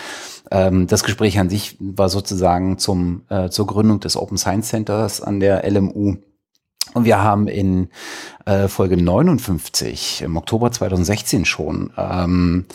Ähm, 0.51 0.87
das 0.87 1.03
Gespräch 1.03 1.37
an 1.37 1.49
sich 1.49 1.75
war 1.81 2.07
sozusagen 2.07 2.77
zum, 2.77 3.23
äh, 3.27 3.49
zur 3.49 3.67
Gründung 3.67 3.99
des 3.99 4.15
Open 4.15 4.37
Science 4.37 4.69
Centers 4.69 5.19
an 5.19 5.41
der 5.41 5.69
LMU. 5.69 6.15
Und 6.93 7.03
wir 7.03 7.21
haben 7.21 7.49
in 7.49 7.89
äh, 8.45 8.69
Folge 8.69 8.95
59 8.95 10.21
im 10.21 10.37
Oktober 10.37 10.71
2016 10.71 11.43
schon 11.43 11.91
ähm, 11.97 12.67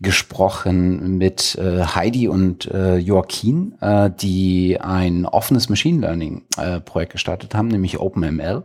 gesprochen 0.00 1.16
mit 1.16 1.56
äh, 1.56 1.82
Heidi 1.82 2.28
und 2.28 2.66
äh, 2.66 2.96
Joaquin, 2.98 3.74
äh, 3.80 4.10
die 4.10 4.78
ein 4.80 5.24
offenes 5.24 5.68
Machine 5.68 6.00
Learning 6.00 6.44
äh, 6.58 6.80
Projekt 6.80 7.12
gestartet 7.12 7.54
haben, 7.54 7.68
nämlich 7.68 7.98
OpenML, 7.98 8.64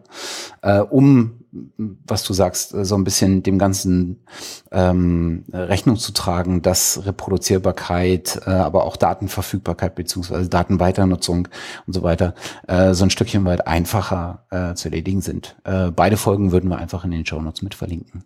äh, 0.62 0.80
um 0.80 1.42
was 1.52 2.24
du 2.24 2.34
sagst, 2.34 2.70
so 2.70 2.96
ein 2.96 3.04
bisschen 3.04 3.44
dem 3.44 3.60
Ganzen 3.60 4.24
ähm, 4.72 5.44
Rechnung 5.52 5.98
zu 5.98 6.14
tragen, 6.14 6.62
dass 6.62 7.06
Reproduzierbarkeit, 7.06 8.42
äh, 8.46 8.52
aber 8.52 8.86
auch 8.86 8.96
Datenverfügbarkeit 8.96 9.96
beziehungsweise 9.96 10.48
Datenweiternutzung 10.48 11.50
und 11.88 11.94
so 11.94 12.04
weiter 12.04 12.36
äh, 12.68 12.94
so 12.94 13.04
ein 13.04 13.10
Stückchen 13.10 13.44
weit 13.44 13.68
einfacher 13.68 14.46
äh, 14.50 14.76
zu 14.76 14.88
erledigen 14.88 15.22
sind. 15.22 15.58
Äh, 15.66 15.92
beide 15.92 16.16
Folgen 16.16 16.54
würden 16.54 16.70
wir 16.70 16.78
einfach 16.78 17.04
in 17.04 17.12
den 17.12 17.26
Show 17.26 17.42
Notes 17.42 17.62
mit 17.62 17.76
verlinken. 17.76 18.24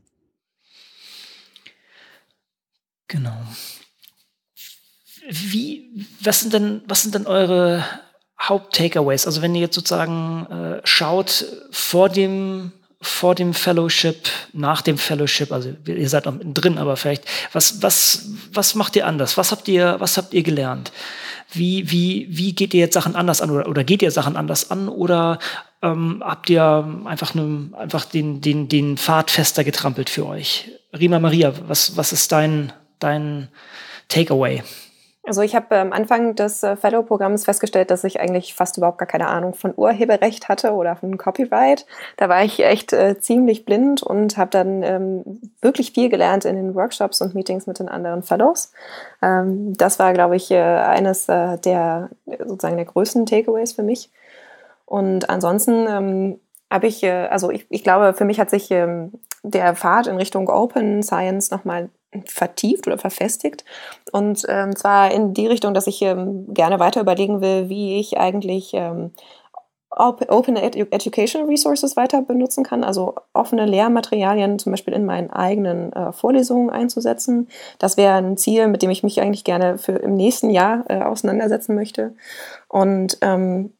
Genau. 3.08 3.38
Wie, 5.28 6.06
was 6.22 6.40
sind 6.42 6.54
denn, 6.54 6.82
was 6.88 7.02
sind 7.02 7.16
denn 7.16 7.28
eure 7.28 7.84
Haupt-Takeaways? 8.40 9.26
Also 9.26 9.42
wenn 9.42 9.56
ihr 9.56 9.62
jetzt 9.62 9.76
sozusagen 9.76 10.46
äh, 10.48 10.82
schaut 10.84 11.46
vor 11.72 12.10
dem 12.10 12.72
vor 13.06 13.36
dem 13.36 13.54
Fellowship, 13.54 14.30
nach 14.52 14.82
dem 14.82 14.98
Fellowship, 14.98 15.52
also 15.52 15.74
ihr 15.86 16.10
seid 16.10 16.26
noch 16.26 16.38
drin, 16.44 16.80
aber 16.80 16.98
vielleicht, 16.98 17.24
was, 17.54 17.82
was, 17.84 18.30
was 18.52 18.74
macht 18.74 18.96
ihr 18.96 19.06
anders? 19.06 19.38
Was 19.38 19.52
habt 19.52 19.68
ihr, 19.68 19.98
was 20.00 20.18
habt 20.18 20.34
ihr 20.34 20.42
gelernt? 20.42 20.92
Wie, 21.52 21.92
wie, 21.92 22.28
wie 22.30 22.54
geht 22.54 22.74
ihr 22.74 22.80
jetzt 22.80 22.96
Sachen 22.96 23.16
anders 23.16 23.42
an 23.42 23.52
oder, 23.52 23.68
oder 23.68 23.84
geht 23.84 24.02
ihr 24.02 24.10
Sachen 24.10 24.36
anders 24.36 24.72
an 24.72 24.90
oder 24.90 25.38
ähm, 25.84 26.24
habt 26.26 26.50
ihr 26.50 27.04
einfach, 27.06 27.36
ne, 27.36 27.70
einfach 27.78 28.06
den, 28.06 28.42
den, 28.42 28.68
den 28.70 28.98
Pfad 28.98 29.30
fester 29.30 29.64
getrampelt 29.64 30.10
für 30.10 30.26
euch? 30.26 30.72
Rima 30.98 31.20
Maria, 31.20 31.54
was, 31.68 31.96
was 31.98 32.12
ist 32.12 32.32
dein, 32.32 32.74
dein 33.00 33.50
Takeaway? 34.08 34.64
Also 35.28 35.42
ich 35.42 35.56
habe 35.56 35.76
am 35.78 35.92
Anfang 35.92 36.36
des 36.36 36.62
äh, 36.62 36.76
Fellow-Programms 36.76 37.46
festgestellt, 37.46 37.90
dass 37.90 38.04
ich 38.04 38.20
eigentlich 38.20 38.54
fast 38.54 38.78
überhaupt 38.78 39.00
gar 39.00 39.08
keine 39.08 39.28
Ahnung 39.28 39.56
von 39.56 39.74
Urheberrecht 39.76 40.50
hatte 40.50 40.74
oder 40.74 40.96
von 40.96 41.18
Copyright. 41.18 41.86
Da 42.18 42.30
war 42.30 42.44
ich 42.44 42.64
echt 42.64 42.94
äh, 42.94 43.18
ziemlich 43.20 43.66
blind 43.66 44.04
und 44.04 44.38
habe 44.38 44.52
dann 44.52 44.84
ähm, 44.84 45.42
wirklich 45.62 45.94
viel 45.94 46.10
gelernt 46.10 46.46
in 46.46 46.56
den 46.56 46.76
Workshops 46.76 47.22
und 47.22 47.34
Meetings 47.34 47.66
mit 47.66 47.80
den 47.80 47.90
anderen 47.90 48.22
Fellows. 48.22 48.72
Ähm, 49.22 49.74
das 49.76 49.98
war, 49.98 50.14
glaube 50.14 50.36
ich, 50.36 50.52
äh, 50.52 50.60
eines 50.60 51.28
äh, 51.28 51.58
der 51.58 52.10
sozusagen 52.46 52.78
der 52.78 52.86
größten 52.86 53.26
Takeaways 53.26 53.74
für 53.74 53.84
mich. 53.84 54.12
Und 54.86 55.30
ansonsten 55.32 55.88
ähm, 55.90 56.40
habe 56.72 56.86
ich, 56.86 57.02
äh, 57.02 57.28
also 57.28 57.50
ich, 57.50 57.66
ich 57.70 57.84
glaube, 57.84 58.14
für 58.14 58.26
mich 58.26 58.40
hat 58.40 58.52
sich 58.52 58.70
ähm, 58.70 59.14
der 59.42 59.76
Pfad 59.76 60.06
in 60.06 60.18
Richtung 60.18 60.50
Open 60.50 61.02
Science 61.02 61.50
nochmal 61.50 61.90
vertieft 62.28 62.88
oder 62.88 62.98
verfestigt. 62.98 63.66
Und 64.12 64.46
ähm, 64.48 64.76
zwar 64.76 65.12
in 65.12 65.34
die 65.34 65.48
Richtung, 65.48 65.74
dass 65.74 65.88
ich 65.88 66.02
ähm, 66.02 66.54
gerne 66.54 66.80
weiter 66.80 67.02
überlegen 67.02 67.42
will, 67.42 67.70
wie 67.70 68.00
ich 68.00 68.18
eigentlich 68.18 68.74
ähm, 68.74 69.12
Open 69.98 70.58
Education 70.58 71.48
Resources 71.48 71.96
weiter 71.96 72.22
benutzen 72.22 72.64
kann, 72.64 72.84
also 72.84 73.16
offene 73.34 73.66
Lehrmaterialien 73.66 74.60
zum 74.60 74.74
Beispiel 74.74 74.94
in 74.94 75.06
meinen 75.06 75.30
eigenen 75.30 75.94
äh, 75.94 76.12
Vorlesungen 76.12 76.70
einzusetzen. 76.70 77.48
Das 77.80 77.96
wäre 77.96 78.16
ein 78.16 78.36
Ziel, 78.36 78.68
mit 78.68 78.82
dem 78.82 78.90
ich 78.90 79.04
mich 79.04 79.22
eigentlich 79.22 79.46
gerne 79.46 79.78
für 79.78 79.94
im 79.94 80.16
nächsten 80.16 80.50
Jahr 80.50 80.84
äh, 80.90 81.02
auseinandersetzen 81.02 81.76
möchte. 81.76 82.14
Und 82.68 83.18
ähm, 83.22 83.74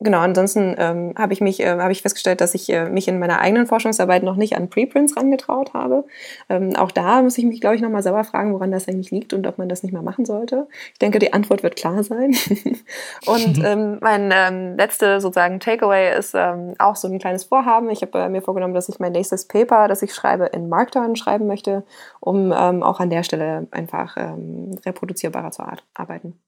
Genau, 0.00 0.18
ansonsten 0.18 0.74
ähm, 0.76 1.14
habe 1.16 1.32
ich 1.32 1.40
mich, 1.40 1.60
äh, 1.60 1.78
habe 1.78 1.92
ich 1.92 2.02
festgestellt, 2.02 2.40
dass 2.40 2.54
ich 2.54 2.68
äh, 2.68 2.90
mich 2.90 3.06
in 3.06 3.20
meiner 3.20 3.38
eigenen 3.38 3.66
Forschungsarbeit 3.66 4.24
noch 4.24 4.34
nicht 4.34 4.56
an 4.56 4.68
Preprints 4.68 5.16
rangetraut 5.16 5.72
habe. 5.72 6.04
Ähm, 6.48 6.74
auch 6.74 6.90
da 6.90 7.22
muss 7.22 7.38
ich 7.38 7.44
mich, 7.44 7.60
glaube 7.60 7.76
ich, 7.76 7.82
nochmal 7.82 8.02
selber 8.02 8.24
fragen, 8.24 8.52
woran 8.52 8.72
das 8.72 8.88
eigentlich 8.88 9.12
liegt 9.12 9.32
und 9.32 9.46
ob 9.46 9.56
man 9.56 9.68
das 9.68 9.84
nicht 9.84 9.92
mehr 9.92 10.02
machen 10.02 10.24
sollte. 10.24 10.66
Ich 10.92 10.98
denke, 10.98 11.20
die 11.20 11.32
Antwort 11.32 11.62
wird 11.62 11.76
klar 11.76 12.02
sein. 12.02 12.34
und 13.26 13.58
ähm, 13.64 13.98
mein 14.00 14.32
ähm, 14.34 14.76
letzte 14.76 15.20
sozusagen 15.20 15.60
Takeaway 15.60 16.18
ist 16.18 16.34
ähm, 16.34 16.74
auch 16.78 16.96
so 16.96 17.06
ein 17.06 17.20
kleines 17.20 17.44
Vorhaben. 17.44 17.88
Ich 17.88 18.02
habe 18.02 18.18
äh, 18.18 18.28
mir 18.28 18.42
vorgenommen, 18.42 18.74
dass 18.74 18.88
ich 18.88 18.98
mein 18.98 19.12
nächstes 19.12 19.46
Paper, 19.46 19.86
das 19.86 20.02
ich 20.02 20.12
schreibe, 20.12 20.46
in 20.46 20.68
Markdown 20.68 21.14
schreiben 21.14 21.46
möchte, 21.46 21.84
um 22.18 22.52
ähm, 22.52 22.82
auch 22.82 22.98
an 22.98 23.10
der 23.10 23.22
Stelle 23.22 23.68
einfach 23.70 24.16
ähm, 24.16 24.76
reproduzierbarer 24.84 25.52
zu 25.52 25.62
arbeiten. 25.94 26.40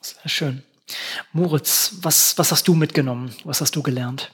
Sehr 0.00 0.28
schön. 0.28 0.62
Moritz, 1.32 1.98
was, 2.02 2.36
was 2.38 2.52
hast 2.52 2.68
du 2.68 2.74
mitgenommen? 2.74 3.34
Was 3.44 3.60
hast 3.60 3.76
du 3.76 3.82
gelernt? 3.82 4.32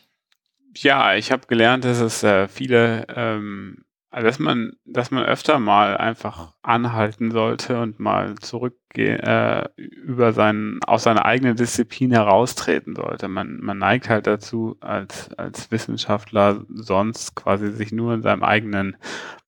Ja, 0.76 1.14
ich 1.14 1.32
habe 1.32 1.46
gelernt, 1.46 1.84
dass 1.84 2.00
es 2.00 2.22
äh, 2.22 2.48
viele, 2.48 3.06
ähm, 3.14 3.84
dass 4.10 4.38
man, 4.38 4.72
dass 4.84 5.10
man 5.10 5.24
öfter 5.24 5.58
mal 5.58 5.96
einfach 5.96 6.54
anhalten 6.62 7.30
sollte 7.30 7.80
und 7.80 7.98
mal 7.98 8.34
zurückgehen, 8.36 9.20
äh, 9.20 9.68
über 9.76 10.32
seinen, 10.32 10.82
aus 10.84 11.04
seiner 11.04 11.24
eigenen 11.24 11.56
Disziplin 11.56 12.12
heraustreten 12.12 12.94
sollte. 12.94 13.28
Man, 13.28 13.58
man 13.60 13.78
neigt 13.78 14.08
halt 14.08 14.26
dazu, 14.26 14.76
als, 14.80 15.32
als 15.34 15.70
Wissenschaftler 15.70 16.64
sonst 16.68 17.34
quasi 17.34 17.72
sich 17.72 17.92
nur 17.92 18.14
in 18.14 18.22
seinem 18.22 18.42
eigenen 18.42 18.96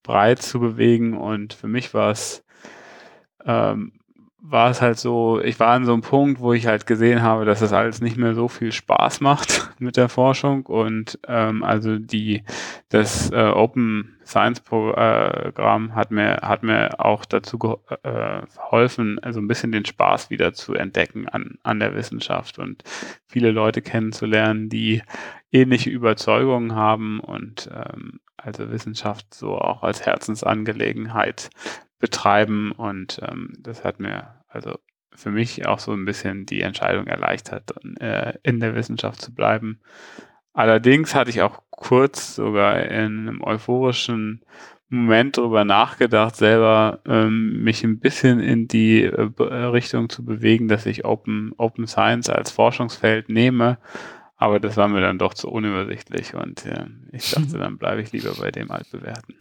Breit 0.03 0.41
zu 0.41 0.59
bewegen. 0.59 1.15
Und 1.15 1.53
für 1.53 1.67
mich 1.67 1.93
war 1.93 2.11
es 2.11 2.43
ähm, 3.45 3.99
war 4.41 4.69
es 4.69 4.81
halt 4.81 4.97
so, 4.97 5.41
ich 5.41 5.59
war 5.59 5.69
an 5.69 5.85
so 5.85 5.91
einem 5.91 6.01
Punkt, 6.01 6.39
wo 6.39 6.53
ich 6.53 6.65
halt 6.65 6.85
gesehen 6.85 7.21
habe, 7.21 7.45
dass 7.45 7.59
das 7.59 7.73
alles 7.73 7.99
nicht 7.99 8.17
mehr 8.17 8.33
so 8.33 8.47
viel 8.47 8.71
Spaß 8.71 9.21
macht 9.21 9.69
mit 9.79 9.97
der 9.97 10.09
Forschung. 10.09 10.65
Und 10.65 11.19
ähm, 11.27 11.63
also 11.63 11.97
die 11.97 12.43
das 12.89 13.31
äh, 13.31 13.35
Open 13.35 14.15
Science 14.25 14.61
Programm 14.61 15.95
hat 15.95 16.11
mir 16.11 16.37
hat 16.41 16.63
mir 16.63 16.99
auch 16.99 17.25
dazu 17.25 17.57
äh, 18.03 18.41
geholfen, 18.55 19.19
also 19.19 19.39
ein 19.39 19.47
bisschen 19.47 19.71
den 19.71 19.85
Spaß 19.85 20.29
wieder 20.29 20.53
zu 20.53 20.75
entdecken 20.75 21.27
an 21.27 21.57
an 21.63 21.79
der 21.79 21.95
Wissenschaft 21.95 22.59
und 22.59 22.83
viele 23.27 23.51
Leute 23.51 23.81
kennenzulernen, 23.81 24.69
die 24.69 25.01
ähnliche 25.51 25.89
Überzeugungen 25.89 26.75
haben 26.75 27.19
und 27.19 27.69
ähm, 27.73 28.19
also 28.37 28.71
Wissenschaft 28.71 29.33
so 29.33 29.57
auch 29.57 29.83
als 29.83 30.05
Herzensangelegenheit 30.05 31.49
betreiben 31.99 32.71
und 32.71 33.19
ähm, 33.21 33.53
das 33.59 33.83
hat 33.83 33.99
mir 33.99 34.35
also 34.47 34.79
für 35.13 35.31
mich 35.31 35.65
auch 35.65 35.79
so 35.79 35.91
ein 35.91 36.05
bisschen 36.05 36.45
die 36.45 36.61
Entscheidung 36.61 37.07
erleichtert, 37.07 37.73
äh, 37.99 38.33
in 38.43 38.59
der 38.59 38.75
Wissenschaft 38.75 39.21
zu 39.21 39.33
bleiben. 39.33 39.79
Allerdings 40.53 41.13
hatte 41.13 41.29
ich 41.29 41.41
auch 41.41 41.61
kurz 41.69 42.35
sogar 42.35 42.79
in 42.83 43.27
einem 43.27 43.41
euphorischen 43.41 44.41
Moment 44.89 45.37
darüber 45.37 45.65
nachgedacht, 45.65 46.35
selber 46.35 46.99
ähm, 47.05 47.63
mich 47.63 47.83
ein 47.83 47.99
bisschen 47.99 48.39
in 48.39 48.67
die 48.67 49.03
äh, 49.03 49.43
Richtung 49.43 50.09
zu 50.09 50.25
bewegen, 50.25 50.67
dass 50.67 50.87
ich 50.87 51.05
Open, 51.05 51.53
Open 51.57 51.85
Science 51.85 52.29
als 52.29 52.49
Forschungsfeld 52.49 53.29
nehme. 53.29 53.77
Aber 54.35 54.59
das 54.59 54.77
war 54.77 54.87
mir 54.87 55.01
dann 55.01 55.19
doch 55.19 55.33
zu 55.33 55.49
unübersichtlich 55.49 56.33
und 56.33 56.65
äh, 56.65 56.85
ich 57.11 57.29
dachte, 57.29 57.57
dann 57.59 57.77
bleibe 57.77 58.01
ich 58.01 58.11
lieber 58.11 58.33
bei 58.39 58.51
dem 58.51 58.71
Altbewährten. 58.71 59.35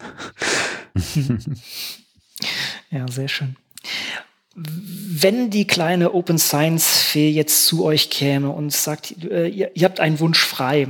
Ja, 2.91 3.07
sehr 3.09 3.29
schön. 3.29 3.57
Wenn 4.55 5.51
die 5.51 5.67
kleine 5.67 6.15
Open 6.15 6.39
Science 6.39 6.99
Fee 6.99 7.31
jetzt 7.31 7.67
zu 7.67 7.85
euch 7.85 8.11
käme 8.11 8.51
und 8.51 8.73
sagt, 8.73 9.25
äh, 9.25 9.47
ihr, 9.47 9.71
ihr 9.75 9.85
habt 9.85 10.01
einen 10.01 10.19
Wunsch 10.19 10.41
frei, 10.41 10.89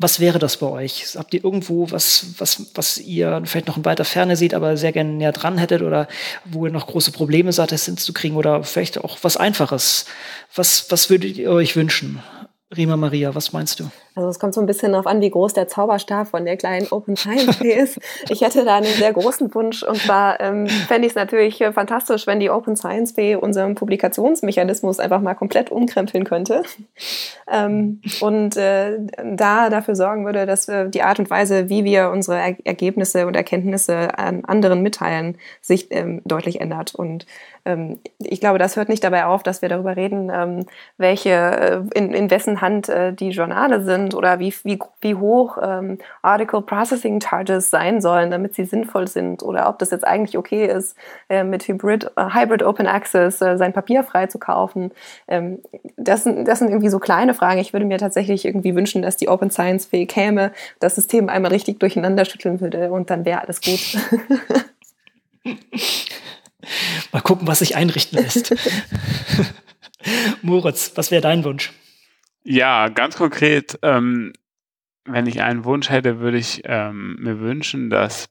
was 0.00 0.18
wäre 0.18 0.38
das 0.38 0.56
bei 0.56 0.66
euch? 0.66 1.14
Habt 1.16 1.34
ihr 1.34 1.44
irgendwo 1.44 1.90
was, 1.90 2.26
was, 2.38 2.70
was 2.74 2.96
ihr 2.96 3.42
vielleicht 3.44 3.66
noch 3.66 3.76
in 3.76 3.84
weiter 3.84 4.06
Ferne 4.06 4.34
seht, 4.34 4.54
aber 4.54 4.78
sehr 4.78 4.92
gerne 4.92 5.10
näher 5.10 5.32
dran 5.32 5.58
hättet 5.58 5.82
oder 5.82 6.08
wo 6.46 6.64
ihr 6.64 6.72
noch 6.72 6.86
große 6.86 7.12
Probleme 7.12 7.52
seid, 7.52 7.70
das 7.70 7.84
hinzukriegen 7.84 8.38
oder 8.38 8.64
vielleicht 8.64 8.96
auch 8.96 9.18
was 9.20 9.36
Einfaches? 9.36 10.06
Was, 10.54 10.90
was 10.90 11.10
würdet 11.10 11.36
ihr 11.36 11.50
euch 11.50 11.76
wünschen? 11.76 12.22
Rima 12.76 12.96
Maria, 12.96 13.34
was 13.34 13.52
meinst 13.52 13.80
du? 13.80 13.90
Also 14.14 14.28
es 14.28 14.38
kommt 14.38 14.54
so 14.54 14.60
ein 14.60 14.66
bisschen 14.66 14.92
darauf 14.92 15.08
an, 15.08 15.20
wie 15.20 15.30
groß 15.30 15.54
der 15.54 15.66
Zauberstab 15.66 16.28
von 16.28 16.44
der 16.44 16.56
kleinen 16.56 16.86
Open 16.92 17.16
Science 17.16 17.60
ist. 17.60 17.98
Ich 18.28 18.42
hätte 18.42 18.64
da 18.64 18.76
einen 18.76 18.86
sehr 18.86 19.12
großen 19.12 19.52
Wunsch 19.54 19.82
und 19.82 19.96
zwar 19.96 20.38
ähm, 20.40 20.68
fände 20.68 21.06
ich 21.06 21.12
es 21.12 21.16
natürlich 21.16 21.64
fantastisch, 21.72 22.28
wenn 22.28 22.38
die 22.38 22.50
Open 22.50 22.76
Science 22.76 23.14
Day 23.14 23.34
unseren 23.34 23.74
Publikationsmechanismus 23.74 25.00
einfach 25.00 25.20
mal 25.20 25.34
komplett 25.34 25.70
umkrempeln 25.70 26.24
könnte 26.24 26.62
ähm, 27.50 28.02
und 28.20 28.56
äh, 28.56 28.98
da 29.24 29.68
dafür 29.68 29.96
sorgen 29.96 30.24
würde, 30.24 30.46
dass 30.46 30.68
äh, 30.68 30.88
die 30.88 31.02
Art 31.02 31.18
und 31.18 31.28
Weise, 31.28 31.68
wie 31.68 31.84
wir 31.84 32.10
unsere 32.10 32.38
er 32.38 32.56
Ergebnisse 32.64 33.26
und 33.26 33.34
Erkenntnisse 33.34 34.16
an 34.16 34.44
anderen 34.44 34.82
mitteilen, 34.82 35.38
sich 35.60 35.88
ähm, 35.90 36.22
deutlich 36.24 36.60
ändert. 36.60 36.94
Und 36.94 37.26
ich 38.18 38.40
glaube, 38.40 38.58
das 38.58 38.76
hört 38.76 38.88
nicht 38.88 39.04
dabei 39.04 39.26
auf, 39.26 39.42
dass 39.42 39.62
wir 39.62 39.68
darüber 39.68 39.96
reden, 39.96 40.30
ähm, 40.32 40.66
welche, 40.96 41.30
äh, 41.30 41.80
in, 41.94 42.14
in 42.14 42.30
wessen 42.30 42.60
Hand 42.60 42.88
äh, 42.88 43.12
die 43.12 43.30
Journale 43.30 43.82
sind 43.84 44.14
oder 44.14 44.38
wie, 44.38 44.52
wie, 44.64 44.78
wie 45.00 45.14
hoch 45.14 45.58
ähm, 45.62 45.98
Article 46.22 46.62
Processing 46.62 47.20
Charges 47.20 47.70
sein 47.70 48.00
sollen, 48.00 48.30
damit 48.30 48.54
sie 48.54 48.64
sinnvoll 48.64 49.08
sind 49.08 49.42
oder 49.42 49.68
ob 49.68 49.78
das 49.78 49.90
jetzt 49.90 50.06
eigentlich 50.06 50.38
okay 50.38 50.66
ist, 50.66 50.96
äh, 51.28 51.44
mit 51.44 51.68
Hybrid, 51.68 52.10
Hybrid 52.16 52.62
Open 52.62 52.86
Access 52.86 53.38
sein 53.38 53.72
Papier 53.72 54.04
frei 54.04 54.26
zu 54.26 54.38
kaufen. 54.38 54.90
Ähm, 55.28 55.58
das, 55.96 56.24
sind, 56.24 56.46
das 56.46 56.58
sind 56.58 56.68
irgendwie 56.68 56.88
so 56.88 56.98
kleine 56.98 57.34
Fragen. 57.34 57.60
Ich 57.60 57.72
würde 57.72 57.86
mir 57.86 57.98
tatsächlich 57.98 58.44
irgendwie 58.44 58.74
wünschen, 58.74 59.02
dass 59.02 59.16
die 59.16 59.28
Open 59.28 59.50
Science 59.50 59.86
Fee 59.86 60.06
käme, 60.06 60.52
das 60.78 60.94
System 60.94 61.28
einmal 61.28 61.52
richtig 61.52 61.78
durcheinander 61.78 62.24
schütteln 62.24 62.60
würde 62.60 62.90
und 62.90 63.10
dann 63.10 63.24
wäre 63.24 63.42
alles 63.42 63.60
gut. 63.60 63.98
Mal 67.12 67.22
gucken, 67.22 67.46
was 67.46 67.60
sich 67.60 67.76
einrichten 67.76 68.18
lässt. 68.18 68.54
Moritz, 70.42 70.92
was 70.94 71.10
wäre 71.10 71.22
dein 71.22 71.44
Wunsch? 71.44 71.72
Ja, 72.42 72.88
ganz 72.88 73.16
konkret, 73.16 73.78
ähm, 73.82 74.32
wenn 75.04 75.26
ich 75.26 75.42
einen 75.42 75.64
Wunsch 75.64 75.90
hätte, 75.90 76.20
würde 76.20 76.38
ich 76.38 76.62
ähm, 76.64 77.16
mir 77.20 77.40
wünschen, 77.40 77.90
dass 77.90 78.28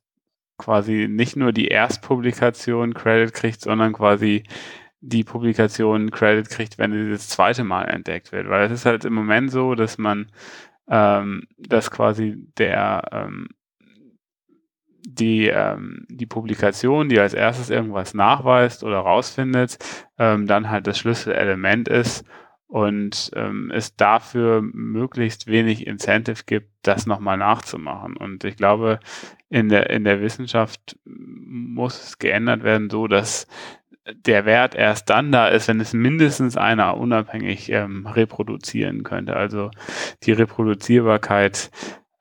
quasi 0.57 1.07
nicht 1.09 1.35
nur 1.35 1.51
die 1.51 1.67
Erstpublikation 1.67 2.93
Credit 2.93 3.33
kriegt, 3.33 3.61
sondern 3.61 3.93
quasi 3.93 4.43
die 5.01 5.23
Publikation 5.23 6.11
Credit 6.11 6.49
kriegt, 6.49 6.77
wenn 6.77 6.91
sie 6.91 7.09
das 7.09 7.29
zweite 7.29 7.63
Mal 7.63 7.85
entdeckt 7.85 8.31
wird. 8.31 8.49
Weil 8.49 8.65
es 8.65 8.71
ist 8.71 8.85
halt 8.85 9.05
im 9.05 9.13
Moment 9.13 9.51
so, 9.51 9.75
dass 9.75 9.97
man, 9.97 10.31
ähm, 10.89 11.47
dass 11.57 11.91
quasi 11.91 12.35
der 12.57 13.03
ähm, 13.11 13.47
die, 15.17 15.47
ähm, 15.47 16.05
die 16.09 16.25
Publikation, 16.25 17.09
die 17.09 17.19
als 17.19 17.33
erstes 17.33 17.69
irgendwas 17.69 18.13
nachweist 18.13 18.83
oder 18.83 18.99
rausfindet, 18.99 19.77
ähm, 20.17 20.45
dann 20.47 20.69
halt 20.69 20.87
das 20.87 20.99
Schlüsselelement 20.99 21.87
ist 21.87 22.25
und 22.67 23.31
ähm, 23.35 23.71
es 23.73 23.95
dafür 23.95 24.61
möglichst 24.61 25.47
wenig 25.47 25.87
Incentive 25.87 26.43
gibt, 26.45 26.69
das 26.83 27.07
nochmal 27.07 27.37
nachzumachen. 27.37 28.15
Und 28.15 28.43
ich 28.43 28.57
glaube, 28.57 28.99
in 29.49 29.69
der, 29.69 29.89
in 29.89 30.03
der 30.03 30.21
Wissenschaft 30.21 30.97
muss 31.05 32.03
es 32.03 32.19
geändert 32.19 32.63
werden, 32.63 32.91
so 32.91 33.07
dass 33.07 33.47
der 34.13 34.45
Wert 34.45 34.75
erst 34.75 35.09
dann 35.09 35.31
da 35.31 35.47
ist, 35.47 35.67
wenn 35.67 35.79
es 35.79 35.93
mindestens 35.93 36.57
einer 36.57 36.97
unabhängig 36.97 37.71
ähm, 37.71 38.05
reproduzieren 38.05 39.03
könnte. 39.03 39.35
Also 39.35 39.71
die 40.23 40.31
Reproduzierbarkeit 40.31 41.71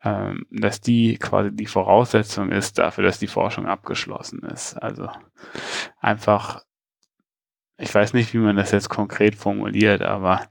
ähm, 0.05 0.47
dass 0.51 0.81
die 0.81 1.19
quasi 1.19 1.51
die 1.53 1.66
Voraussetzung 1.66 2.53
ist 2.53 2.79
dafür, 2.79 3.05
dass 3.05 3.19
die 3.19 3.27
Forschung 3.27 3.66
abgeschlossen 3.66 4.43
ist. 4.45 4.75
Also 4.75 5.09
einfach, 6.01 6.62
ich 7.79 7.93
weiß 7.93 8.12
nicht, 8.12 8.33
wie 8.33 8.39
man 8.39 8.57
das 8.57 8.70
jetzt 8.70 8.89
konkret 8.89 9.35
formuliert, 9.35 10.03
aber 10.03 10.49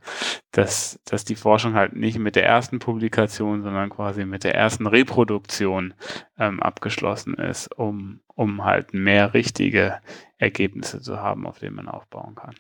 dass, 0.52 1.00
dass 1.06 1.24
die 1.24 1.36
Forschung 1.36 1.76
halt 1.76 1.96
nicht 1.96 2.20
mit 2.20 2.36
der 2.36 2.46
ersten 2.46 2.80
Publikation, 2.80 3.64
sondern 3.64 3.90
quasi 3.90 4.26
mit 4.26 4.44
der 4.44 4.56
ersten 4.56 4.86
Reproduktion 4.86 5.94
ähm, 6.38 6.62
abgeschlossen 6.62 7.36
ist, 7.36 7.68
um, 7.78 8.20
um 8.28 8.66
halt 8.66 8.94
mehr 8.94 9.34
richtige 9.34 10.02
Ergebnisse 10.38 11.02
zu 11.02 11.22
haben, 11.22 11.48
auf 11.48 11.60
denen 11.60 11.76
man 11.76 11.88
aufbauen 11.88 12.36
kann. 12.36 12.56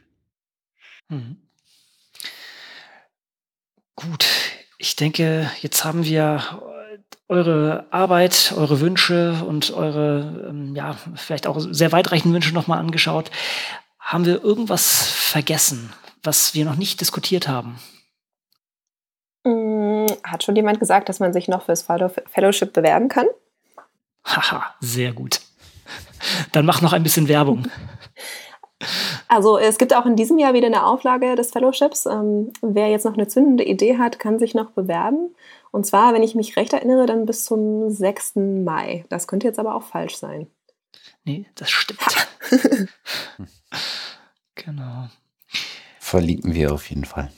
Mhm. 1.09 1.38
Gut, 3.95 4.26
ich 4.77 4.95
denke, 4.95 5.49
jetzt 5.61 5.84
haben 5.84 6.05
wir 6.05 6.43
eure 7.29 7.85
Arbeit, 7.91 8.53
eure 8.55 8.79
Wünsche 8.79 9.43
und 9.45 9.71
eure, 9.71 10.47
ähm, 10.49 10.75
ja, 10.75 10.95
vielleicht 11.15 11.47
auch 11.47 11.59
sehr 11.59 11.91
weitreichenden 11.91 12.33
Wünsche 12.33 12.53
nochmal 12.53 12.79
angeschaut. 12.79 13.31
Haben 13.99 14.25
wir 14.25 14.43
irgendwas 14.43 15.05
vergessen, 15.05 15.91
was 16.23 16.53
wir 16.53 16.65
noch 16.65 16.77
nicht 16.77 17.01
diskutiert 17.01 17.47
haben? 17.47 17.79
Mm, 19.43 20.05
hat 20.23 20.43
schon 20.43 20.55
jemand 20.55 20.79
gesagt, 20.79 21.09
dass 21.09 21.19
man 21.19 21.33
sich 21.33 21.47
noch 21.47 21.63
fürs 21.63 21.85
Fellowship 22.27 22.71
bewerben 22.71 23.09
kann? 23.09 23.27
Haha, 24.23 24.75
sehr 24.79 25.13
gut. 25.13 25.41
Dann 26.51 26.65
mach 26.65 26.81
noch 26.81 26.93
ein 26.93 27.03
bisschen 27.03 27.27
Werbung. 27.27 27.67
Also 29.27 29.57
es 29.57 29.77
gibt 29.77 29.93
auch 29.93 30.05
in 30.05 30.15
diesem 30.15 30.37
Jahr 30.37 30.53
wieder 30.53 30.67
eine 30.67 30.85
Auflage 30.85 31.35
des 31.35 31.51
Fellowships. 31.51 32.05
Ähm, 32.05 32.53
wer 32.61 32.89
jetzt 32.89 33.05
noch 33.05 33.15
eine 33.15 33.27
zündende 33.27 33.63
Idee 33.63 33.97
hat, 33.97 34.19
kann 34.19 34.39
sich 34.39 34.53
noch 34.53 34.71
bewerben. 34.71 35.35
Und 35.72 35.85
zwar, 35.85 36.14
wenn 36.14 36.23
ich 36.23 36.35
mich 36.35 36.56
recht 36.56 36.73
erinnere, 36.73 37.06
dann 37.06 37.26
bis 37.26 37.45
zum 37.45 37.89
6. 37.89 38.35
Mai. 38.35 39.06
Das 39.10 39.27
könnte 39.27 39.48
jetzt 39.48 39.60
aber 39.60 39.76
auch 39.76 39.84
falsch 39.84 40.15
sein. 40.15 40.48
Nee, 41.23 41.45
das 41.56 41.69
stimmt. 41.69 41.99
genau. 44.56 45.10
Verlinken 45.99 46.53
wir 46.53 46.73
auf 46.73 46.89
jeden 46.89 47.06
Fall. 47.06 47.31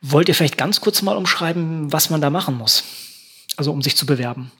Wollt 0.00 0.28
ihr 0.28 0.34
vielleicht 0.34 0.58
ganz 0.58 0.80
kurz 0.80 1.02
mal 1.02 1.16
umschreiben, 1.16 1.92
was 1.92 2.10
man 2.10 2.20
da 2.20 2.30
machen 2.30 2.56
muss? 2.56 2.84
Also 3.56 3.72
um 3.72 3.82
sich 3.82 3.96
zu 3.96 4.06
bewerben. 4.06 4.52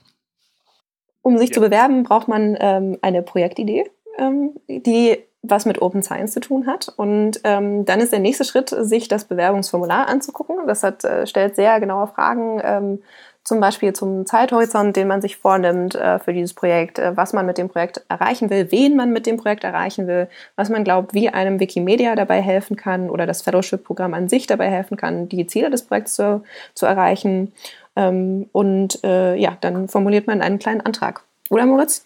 Um 1.21 1.37
sich 1.37 1.49
ja. 1.49 1.55
zu 1.55 1.59
bewerben, 1.61 2.03
braucht 2.03 2.27
man 2.27 2.57
ähm, 2.59 2.97
eine 3.01 3.21
Projektidee, 3.21 3.89
ähm, 4.17 4.51
die 4.67 5.17
was 5.41 5.65
mit 5.65 5.81
Open 5.81 6.01
Science 6.01 6.33
zu 6.33 6.39
tun 6.39 6.67
hat. 6.67 6.91
Und 6.95 7.39
ähm, 7.43 7.85
dann 7.85 7.99
ist 7.99 8.11
der 8.11 8.19
nächste 8.19 8.43
Schritt, 8.43 8.69
sich 8.69 9.07
das 9.07 9.25
Bewerbungsformular 9.25 10.07
anzugucken. 10.07 10.67
Das 10.67 10.83
hat, 10.83 11.03
äh, 11.03 11.27
stellt 11.27 11.55
sehr 11.55 11.79
genaue 11.79 12.07
Fragen, 12.07 12.59
ähm, 12.63 12.99
zum 13.47 13.61
Beispiel 13.61 13.93
zum 13.93 14.25
Zeithorizont, 14.25 14.97
den 14.97 15.07
man 15.07 15.21
sich 15.21 15.37
vornimmt 15.37 15.95
äh, 15.95 16.19
für 16.19 16.33
dieses 16.33 16.53
Projekt, 16.53 16.99
äh, 16.99 17.15
was 17.15 17.31
man 17.31 17.45
mit 17.45 17.57
dem 17.57 17.69
Projekt 17.69 18.03
erreichen 18.09 18.49
will, 18.49 18.71
wen 18.71 18.97
man 18.97 19.13
mit 19.13 19.25
dem 19.25 19.37
Projekt 19.37 19.63
erreichen 19.63 20.05
will, 20.05 20.27
was 20.57 20.67
man 20.67 20.83
glaubt, 20.83 21.13
wie 21.13 21.29
einem 21.29 21.61
Wikimedia 21.61 22.15
dabei 22.15 22.41
helfen 22.41 22.75
kann 22.75 23.09
oder 23.09 23.25
das 23.25 23.43
Fellowship-Programm 23.43 24.13
an 24.13 24.27
sich 24.27 24.47
dabei 24.47 24.69
helfen 24.69 24.97
kann, 24.97 25.29
die 25.29 25.47
Ziele 25.47 25.69
des 25.69 25.83
Projekts 25.83 26.15
zu, 26.15 26.43
zu 26.73 26.85
erreichen. 26.85 27.53
Ähm, 27.95 28.49
und 28.51 29.01
äh, 29.05 29.35
ja, 29.35 29.57
dann 29.61 29.87
formuliert 29.87 30.27
man 30.27 30.41
einen 30.41 30.59
kleinen 30.59 30.81
Antrag. 30.81 31.23
Oder 31.49 31.65
Moritz? 31.65 32.05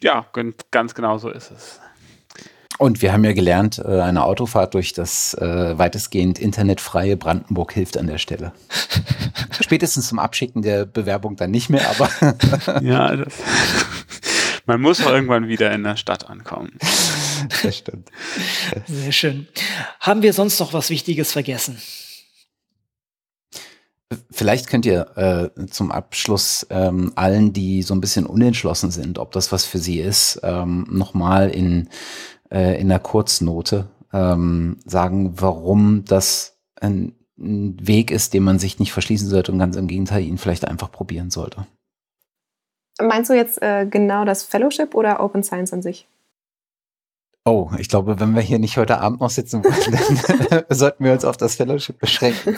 Ja, 0.00 0.26
ganz 0.70 0.94
genau 0.94 1.18
so 1.18 1.28
ist 1.28 1.50
es. 1.50 1.80
Und 2.82 3.00
wir 3.00 3.12
haben 3.12 3.22
ja 3.22 3.32
gelernt, 3.32 3.78
äh, 3.78 4.00
eine 4.00 4.24
Autofahrt 4.24 4.74
durch 4.74 4.92
das 4.92 5.34
äh, 5.34 5.78
weitestgehend 5.78 6.40
internetfreie 6.40 7.16
Brandenburg 7.16 7.72
hilft 7.72 7.96
an 7.96 8.08
der 8.08 8.18
Stelle. 8.18 8.52
Spätestens 9.60 10.08
zum 10.08 10.18
Abschicken 10.18 10.62
der 10.62 10.84
Bewerbung 10.84 11.36
dann 11.36 11.52
nicht 11.52 11.70
mehr, 11.70 11.88
aber. 11.88 12.10
ja, 12.82 13.14
das, 13.14 13.34
man 14.66 14.80
muss 14.80 15.00
auch 15.00 15.12
irgendwann 15.12 15.46
wieder 15.46 15.70
in 15.70 15.84
der 15.84 15.94
Stadt 15.96 16.28
ankommen. 16.28 16.72
Das 17.62 17.76
stimmt. 17.76 18.10
Sehr 18.88 19.12
schön. 19.12 19.46
Haben 20.00 20.22
wir 20.22 20.32
sonst 20.32 20.58
noch 20.58 20.72
was 20.72 20.90
Wichtiges 20.90 21.30
vergessen? 21.30 21.78
Vielleicht 24.32 24.66
könnt 24.66 24.86
ihr 24.86 25.52
äh, 25.56 25.66
zum 25.66 25.92
Abschluss 25.92 26.66
ähm, 26.68 27.12
allen, 27.14 27.52
die 27.52 27.82
so 27.82 27.94
ein 27.94 28.00
bisschen 28.00 28.26
unentschlossen 28.26 28.90
sind, 28.90 29.20
ob 29.20 29.30
das 29.30 29.52
was 29.52 29.64
für 29.64 29.78
sie 29.78 30.00
ist, 30.00 30.40
ähm, 30.42 30.84
nochmal 30.90 31.48
in 31.48 31.88
äh, 32.52 32.80
in 32.80 32.88
der 32.88 32.98
Kurznote 32.98 33.88
ähm, 34.12 34.78
sagen, 34.84 35.40
warum 35.40 36.04
das 36.04 36.58
ein, 36.80 37.14
ein 37.38 37.76
Weg 37.80 38.10
ist, 38.10 38.34
den 38.34 38.42
man 38.42 38.58
sich 38.58 38.78
nicht 38.78 38.92
verschließen 38.92 39.28
sollte 39.28 39.52
und 39.52 39.58
ganz 39.58 39.76
im 39.76 39.88
Gegenteil 39.88 40.22
ihn 40.22 40.38
vielleicht 40.38 40.66
einfach 40.68 40.92
probieren 40.92 41.30
sollte. 41.30 41.66
Meinst 43.00 43.30
du 43.30 43.34
jetzt 43.34 43.60
äh, 43.62 43.86
genau 43.88 44.24
das 44.24 44.42
Fellowship 44.42 44.94
oder 44.94 45.20
Open 45.20 45.42
Science 45.42 45.72
an 45.72 45.82
sich? 45.82 46.06
Oh, 47.44 47.70
ich 47.78 47.88
glaube, 47.88 48.20
wenn 48.20 48.34
wir 48.34 48.42
hier 48.42 48.60
nicht 48.60 48.76
heute 48.76 48.98
Abend 48.98 49.20
noch 49.20 49.30
sitzen 49.30 49.64
wollen, 49.64 50.24
dann 50.50 50.64
sollten 50.68 51.04
wir 51.04 51.12
uns 51.12 51.24
auf 51.24 51.36
das 51.36 51.56
Fellowship 51.56 51.98
beschränken. 51.98 52.56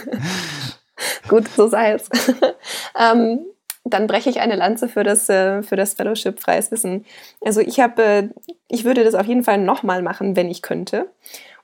Gut, 1.29 1.49
so 1.49 1.69
sei 1.69 1.93
es. 1.93 2.09
ähm, 2.99 3.47
dann 3.85 4.07
breche 4.07 4.31
ich 4.31 4.41
eine 4.41 4.57
Lanze 4.57 4.89
für 4.89 5.05
das, 5.05 5.29
äh, 5.29 5.63
für 5.63 5.77
das 5.77 5.95
Fellowship 5.95 6.41
Freies 6.41 6.71
Wissen. 6.71 7.05
Also 7.45 7.61
ich 7.61 7.81
habe, 7.81 8.03
äh, 8.03 8.29
ich 8.69 8.85
würde 8.85 9.05
das 9.05 9.15
auf 9.15 9.27
jeden 9.27 9.45
Fall 9.45 9.59
nochmal 9.59 10.03
machen, 10.03 10.37
wenn 10.37 10.51
ich 10.51 10.63
könnte. 10.63 11.07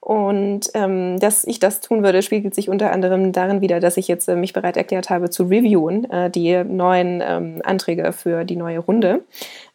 Und 0.00 0.70
ähm, 0.72 1.20
dass 1.20 1.44
ich 1.44 1.58
das 1.60 1.82
tun 1.82 2.02
würde, 2.02 2.22
spiegelt 2.22 2.54
sich 2.54 2.70
unter 2.70 2.90
anderem 2.90 3.32
darin 3.32 3.60
wieder, 3.60 3.80
dass 3.80 3.98
ich 3.98 4.08
jetzt 4.08 4.28
äh, 4.28 4.36
mich 4.36 4.54
bereit 4.54 4.78
erklärt 4.78 5.10
habe 5.10 5.28
zu 5.28 5.44
reviewen, 5.44 6.10
äh, 6.10 6.30
die 6.30 6.64
neuen 6.64 7.22
ähm, 7.22 7.60
Anträge 7.64 8.12
für 8.12 8.44
die 8.44 8.56
neue 8.56 8.78
Runde. 8.78 9.24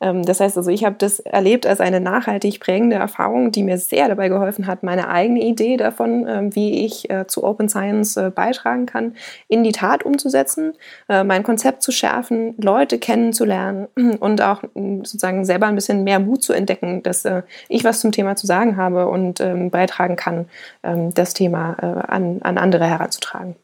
Ähm, 0.06 0.24
das 0.24 0.40
heißt 0.40 0.56
also, 0.58 0.70
ich 0.70 0.86
habe 0.86 0.96
das 1.00 1.20
erlebt 1.20 1.66
als 1.66 1.80
eine 1.80 2.00
nachhaltig 2.00 2.60
prägende 2.60 2.96
Erfahrung, 2.96 3.52
die 3.52 3.64
mir 3.64 3.78
sehr 3.80 4.08
dabei 4.08 4.30
geholfen 4.30 4.68
hat, 4.68 4.84
meine 4.84 5.10
eigene 5.10 5.42
Idee 5.42 5.78
davon, 5.78 6.28
ähm, 6.28 6.56
wie 6.56 6.86
ich 6.86 7.10
äh, 7.10 7.26
zu 7.26 7.44
Open 7.44 7.70
Science 7.70 8.16
äh, 8.18 8.30
beitragen 8.30 8.86
kann, 8.86 9.16
in 9.48 9.64
die 9.64 9.72
Tat 9.72 10.04
umzusetzen, 10.04 10.74
äh, 11.10 11.24
mein 11.24 11.42
Konzept 11.42 11.82
zu 11.82 11.92
schärfen, 11.92 12.54
Leute 12.62 13.00
kennenzulernen 13.00 13.88
und 14.20 14.42
auch 14.42 14.62
sozusagen 14.76 15.44
selber 15.44 15.66
ein 15.66 15.76
bisschen 15.76 16.04
mehr 16.04 16.20
Mut 16.20 16.44
zu 16.44 16.54
entdecken, 16.54 17.02
dass 17.02 17.26
ich 17.70 17.84
was 17.84 18.02
zum 18.02 18.12
Thema 18.12 18.36
zu 18.36 18.46
sagen 18.46 18.78
habe 18.78 19.08
und 19.08 19.40
ähm, 19.40 19.72
beitragen 19.72 20.16
kann, 20.16 20.46
das 20.82 21.34
Thema 21.34 21.74
an, 22.08 22.40
an 22.42 22.58
andere 22.58 22.86
heranzutragen. 22.86 23.56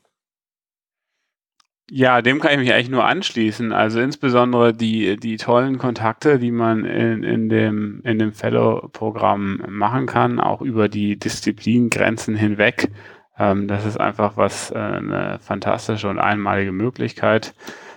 Ja, 1.93 2.21
dem 2.21 2.39
kann 2.39 2.53
ich 2.53 2.59
mich 2.59 2.73
eigentlich 2.73 2.89
nur 2.89 3.03
anschließen. 3.03 3.73
Also 3.73 3.99
insbesondere 3.99 4.73
die, 4.73 5.17
die 5.17 5.35
tollen 5.35 5.77
Kontakte, 5.77 6.39
die 6.39 6.51
man 6.51 6.85
in, 6.85 7.21
in 7.23 7.49
dem, 7.49 7.99
in 8.05 8.17
dem 8.17 8.31
Fellow-Programm 8.31 9.61
machen 9.67 10.05
kann, 10.05 10.39
auch 10.39 10.61
über 10.61 10.87
die 10.87 11.19
Disziplingrenzen 11.19 12.33
hinweg. 12.37 12.87
Ähm, 13.37 13.67
das 13.67 13.85
ist 13.85 13.99
einfach 13.99 14.37
was, 14.37 14.71
äh, 14.71 14.77
eine 14.77 15.39
fantastische 15.41 16.07
und 16.07 16.17
einmalige 16.17 16.71
Möglichkeit. 16.71 17.53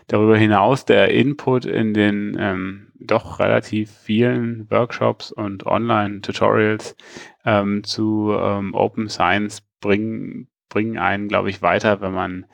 Darüber 0.08 0.36
hinaus 0.36 0.84
der 0.84 1.12
Input 1.12 1.64
in 1.64 1.94
den 1.94 2.36
ähm, 2.36 2.88
doch 2.98 3.38
relativ 3.38 3.92
vielen 3.92 4.68
Workshops 4.72 5.30
und 5.30 5.66
Online-Tutorials 5.66 6.96
ähm, 7.44 7.84
zu 7.84 8.34
ähm, 8.36 8.74
Open 8.74 9.08
Science 9.08 9.62
bringen, 9.80 10.48
bringen 10.68 10.98
einen, 10.98 11.28
glaube 11.28 11.48
ich, 11.48 11.62
weiter, 11.62 12.00
wenn 12.00 12.12
man 12.12 12.46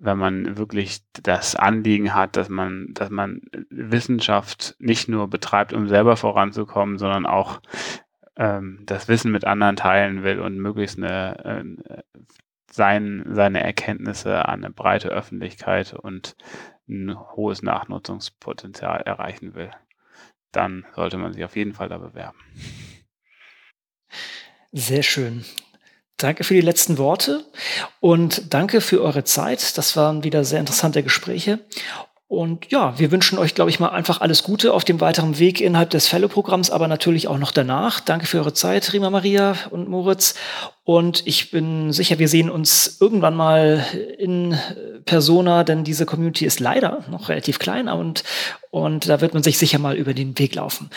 wenn 0.00 0.18
man 0.18 0.56
wirklich 0.56 1.02
das 1.12 1.54
Anliegen 1.54 2.14
hat, 2.14 2.36
dass 2.36 2.48
man, 2.48 2.88
dass 2.92 3.10
man 3.10 3.42
Wissenschaft 3.68 4.74
nicht 4.78 5.08
nur 5.08 5.28
betreibt, 5.28 5.72
um 5.74 5.88
selber 5.88 6.16
voranzukommen, 6.16 6.98
sondern 6.98 7.26
auch 7.26 7.60
ähm, 8.36 8.80
das 8.86 9.08
Wissen 9.08 9.30
mit 9.30 9.44
anderen 9.44 9.76
teilen 9.76 10.22
will 10.22 10.40
und 10.40 10.58
möglichst 10.58 10.96
eine, 10.96 11.44
äh, 11.44 12.02
sein, 12.70 13.24
seine 13.28 13.62
Erkenntnisse 13.62 14.48
an 14.48 14.64
eine 14.64 14.72
breite 14.72 15.08
Öffentlichkeit 15.08 15.92
und 15.92 16.34
ein 16.88 17.14
hohes 17.36 17.62
Nachnutzungspotenzial 17.62 19.02
erreichen 19.02 19.54
will, 19.54 19.70
dann 20.50 20.86
sollte 20.94 21.18
man 21.18 21.34
sich 21.34 21.44
auf 21.44 21.56
jeden 21.56 21.74
Fall 21.74 21.90
da 21.90 21.98
bewerben. 21.98 22.38
Sehr 24.72 25.02
schön. 25.02 25.44
Danke 26.22 26.44
für 26.44 26.54
die 26.54 26.60
letzten 26.60 26.98
Worte 26.98 27.44
und 28.00 28.52
danke 28.52 28.80
für 28.80 29.00
eure 29.02 29.24
Zeit. 29.24 29.78
Das 29.78 29.96
waren 29.96 30.22
wieder 30.22 30.44
sehr 30.44 30.60
interessante 30.60 31.02
Gespräche. 31.02 31.60
Und 32.30 32.70
ja, 32.70 32.96
wir 32.96 33.10
wünschen 33.10 33.38
euch, 33.38 33.56
glaube 33.56 33.70
ich 33.70 33.80
mal, 33.80 33.88
einfach 33.88 34.20
alles 34.20 34.44
Gute 34.44 34.72
auf 34.72 34.84
dem 34.84 35.00
weiteren 35.00 35.40
Weg 35.40 35.60
innerhalb 35.60 35.90
des 35.90 36.06
Fellow-Programms, 36.06 36.70
aber 36.70 36.86
natürlich 36.86 37.26
auch 37.26 37.38
noch 37.38 37.50
danach. 37.50 37.98
Danke 37.98 38.26
für 38.26 38.38
eure 38.38 38.52
Zeit, 38.52 38.92
Rima 38.92 39.10
Maria 39.10 39.56
und 39.70 39.88
Moritz. 39.88 40.36
Und 40.84 41.26
ich 41.26 41.50
bin 41.50 41.92
sicher, 41.92 42.20
wir 42.20 42.28
sehen 42.28 42.48
uns 42.48 42.98
irgendwann 43.00 43.34
mal 43.34 43.84
in 44.16 44.56
Persona, 45.06 45.64
denn 45.64 45.82
diese 45.82 46.06
Community 46.06 46.44
ist 46.44 46.60
leider 46.60 47.02
noch 47.10 47.30
relativ 47.30 47.58
klein 47.58 47.88
und, 47.88 48.22
und 48.70 49.08
da 49.08 49.20
wird 49.20 49.34
man 49.34 49.42
sich 49.42 49.58
sicher 49.58 49.80
mal 49.80 49.96
über 49.96 50.14
den 50.14 50.38
Weg 50.38 50.54
laufen. 50.54 50.90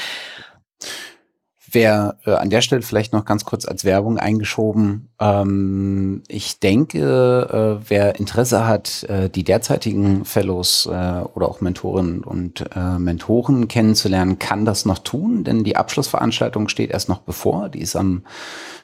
Wer 1.74 2.20
äh, 2.26 2.32
an 2.32 2.52
der 2.52 2.62
Stelle 2.62 2.84
vielleicht 2.84 3.14
noch 3.14 3.26
ganz 3.26 3.46
kurz 3.46 3.66
als 3.66 3.84
Werbung 3.84 4.20
eingeschoben. 4.20 5.10
Ähm, 5.20 6.22
ich 6.28 6.60
denke, 6.60 7.80
äh, 7.82 7.86
wer 7.90 8.20
Interesse 8.20 8.68
hat, 8.68 9.02
äh, 9.10 9.28
die 9.28 9.44
derzeitigen 9.44 10.24
Fellows 10.24 10.86
äh, 10.86 10.90
oder 10.90 11.50
auch 11.50 11.62
Mentorinnen 11.62 12.24
und 12.24 12.64
äh, 12.76 13.00
Mentoren 13.00 13.68
kennenzulernen, 13.68 14.38
kann 14.38 14.66
das 14.66 14.86
noch 14.86 15.00
tun, 15.00 15.44
denn 15.44 15.64
die 15.64 15.76
Abschlussveranstaltung 15.76 16.68
steht 16.68 16.92
erst 16.92 17.10
noch 17.10 17.20
bevor. 17.20 17.70
Die 17.70 17.82
ist 17.82 17.96
am 17.96 18.22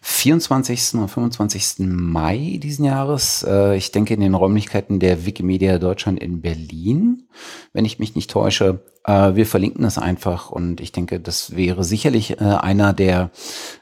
24. 0.01 0.95
und 0.95 1.09
25. 1.09 1.75
Mai 1.79 2.59
diesen 2.63 2.85
Jahres. 2.85 3.45
Äh, 3.47 3.75
ich 3.75 3.91
denke 3.91 4.15
in 4.15 4.21
den 4.21 4.33
Räumlichkeiten 4.33 4.99
der 4.99 5.27
Wikimedia 5.27 5.77
Deutschland 5.77 6.19
in 6.19 6.41
Berlin, 6.41 7.27
wenn 7.71 7.85
ich 7.85 7.99
mich 7.99 8.15
nicht 8.15 8.31
täusche. 8.31 8.83
Äh, 9.09 9.35
wir 9.35 9.47
verlinken 9.47 9.83
das 9.83 9.97
einfach 9.97 10.51
und 10.51 10.79
ich 10.81 10.91
denke, 10.91 11.19
das 11.19 11.55
wäre 11.55 11.83
sicherlich 11.83 12.39
äh, 12.39 12.43
einer 12.43 12.93
der 12.93 13.31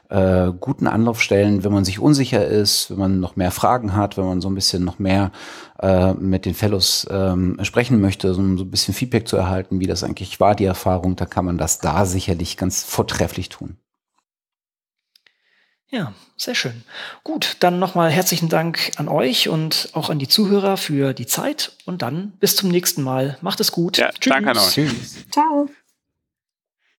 äh, 0.08 0.50
guten 0.58 0.86
Anlaufstellen, 0.86 1.64
wenn 1.64 1.72
man 1.72 1.84
sich 1.84 2.00
unsicher 2.00 2.46
ist, 2.46 2.90
wenn 2.90 2.98
man 2.98 3.20
noch 3.20 3.36
mehr 3.36 3.50
Fragen 3.50 3.94
hat, 3.94 4.16
wenn 4.16 4.24
man 4.24 4.40
so 4.40 4.48
ein 4.48 4.54
bisschen 4.54 4.84
noch 4.84 4.98
mehr 4.98 5.30
äh, 5.80 6.14
mit 6.14 6.46
den 6.46 6.54
Fellows 6.54 7.06
ähm, 7.10 7.58
sprechen 7.62 8.00
möchte, 8.00 8.32
so, 8.32 8.56
so 8.56 8.64
ein 8.64 8.70
bisschen 8.70 8.94
Feedback 8.94 9.28
zu 9.28 9.36
erhalten, 9.36 9.80
wie 9.80 9.86
das 9.86 10.02
eigentlich 10.02 10.40
war, 10.40 10.54
die 10.54 10.64
Erfahrung, 10.64 11.14
da 11.14 11.26
kann 11.26 11.44
man 11.44 11.58
das 11.58 11.78
da 11.78 12.06
sicherlich 12.06 12.56
ganz 12.56 12.82
vortrefflich 12.84 13.50
tun. 13.50 13.76
Ja, 15.90 16.12
sehr 16.36 16.54
schön. 16.54 16.82
Gut, 17.24 17.56
dann 17.60 17.78
nochmal 17.78 18.10
herzlichen 18.10 18.50
Dank 18.50 18.92
an 18.96 19.08
euch 19.08 19.48
und 19.48 19.88
auch 19.94 20.10
an 20.10 20.18
die 20.18 20.28
Zuhörer 20.28 20.76
für 20.76 21.14
die 21.14 21.26
Zeit 21.26 21.72
und 21.86 22.02
dann 22.02 22.32
bis 22.40 22.56
zum 22.56 22.70
nächsten 22.70 23.02
Mal. 23.02 23.38
Macht 23.40 23.60
es 23.60 23.72
gut. 23.72 23.96
Ja, 23.96 24.10
Tschüss. 24.10 24.32
Danke 24.32 24.50
an 24.50 24.58
euch. 24.58 24.72
Tschüss. 24.74 25.24
Ciao. 25.30 25.68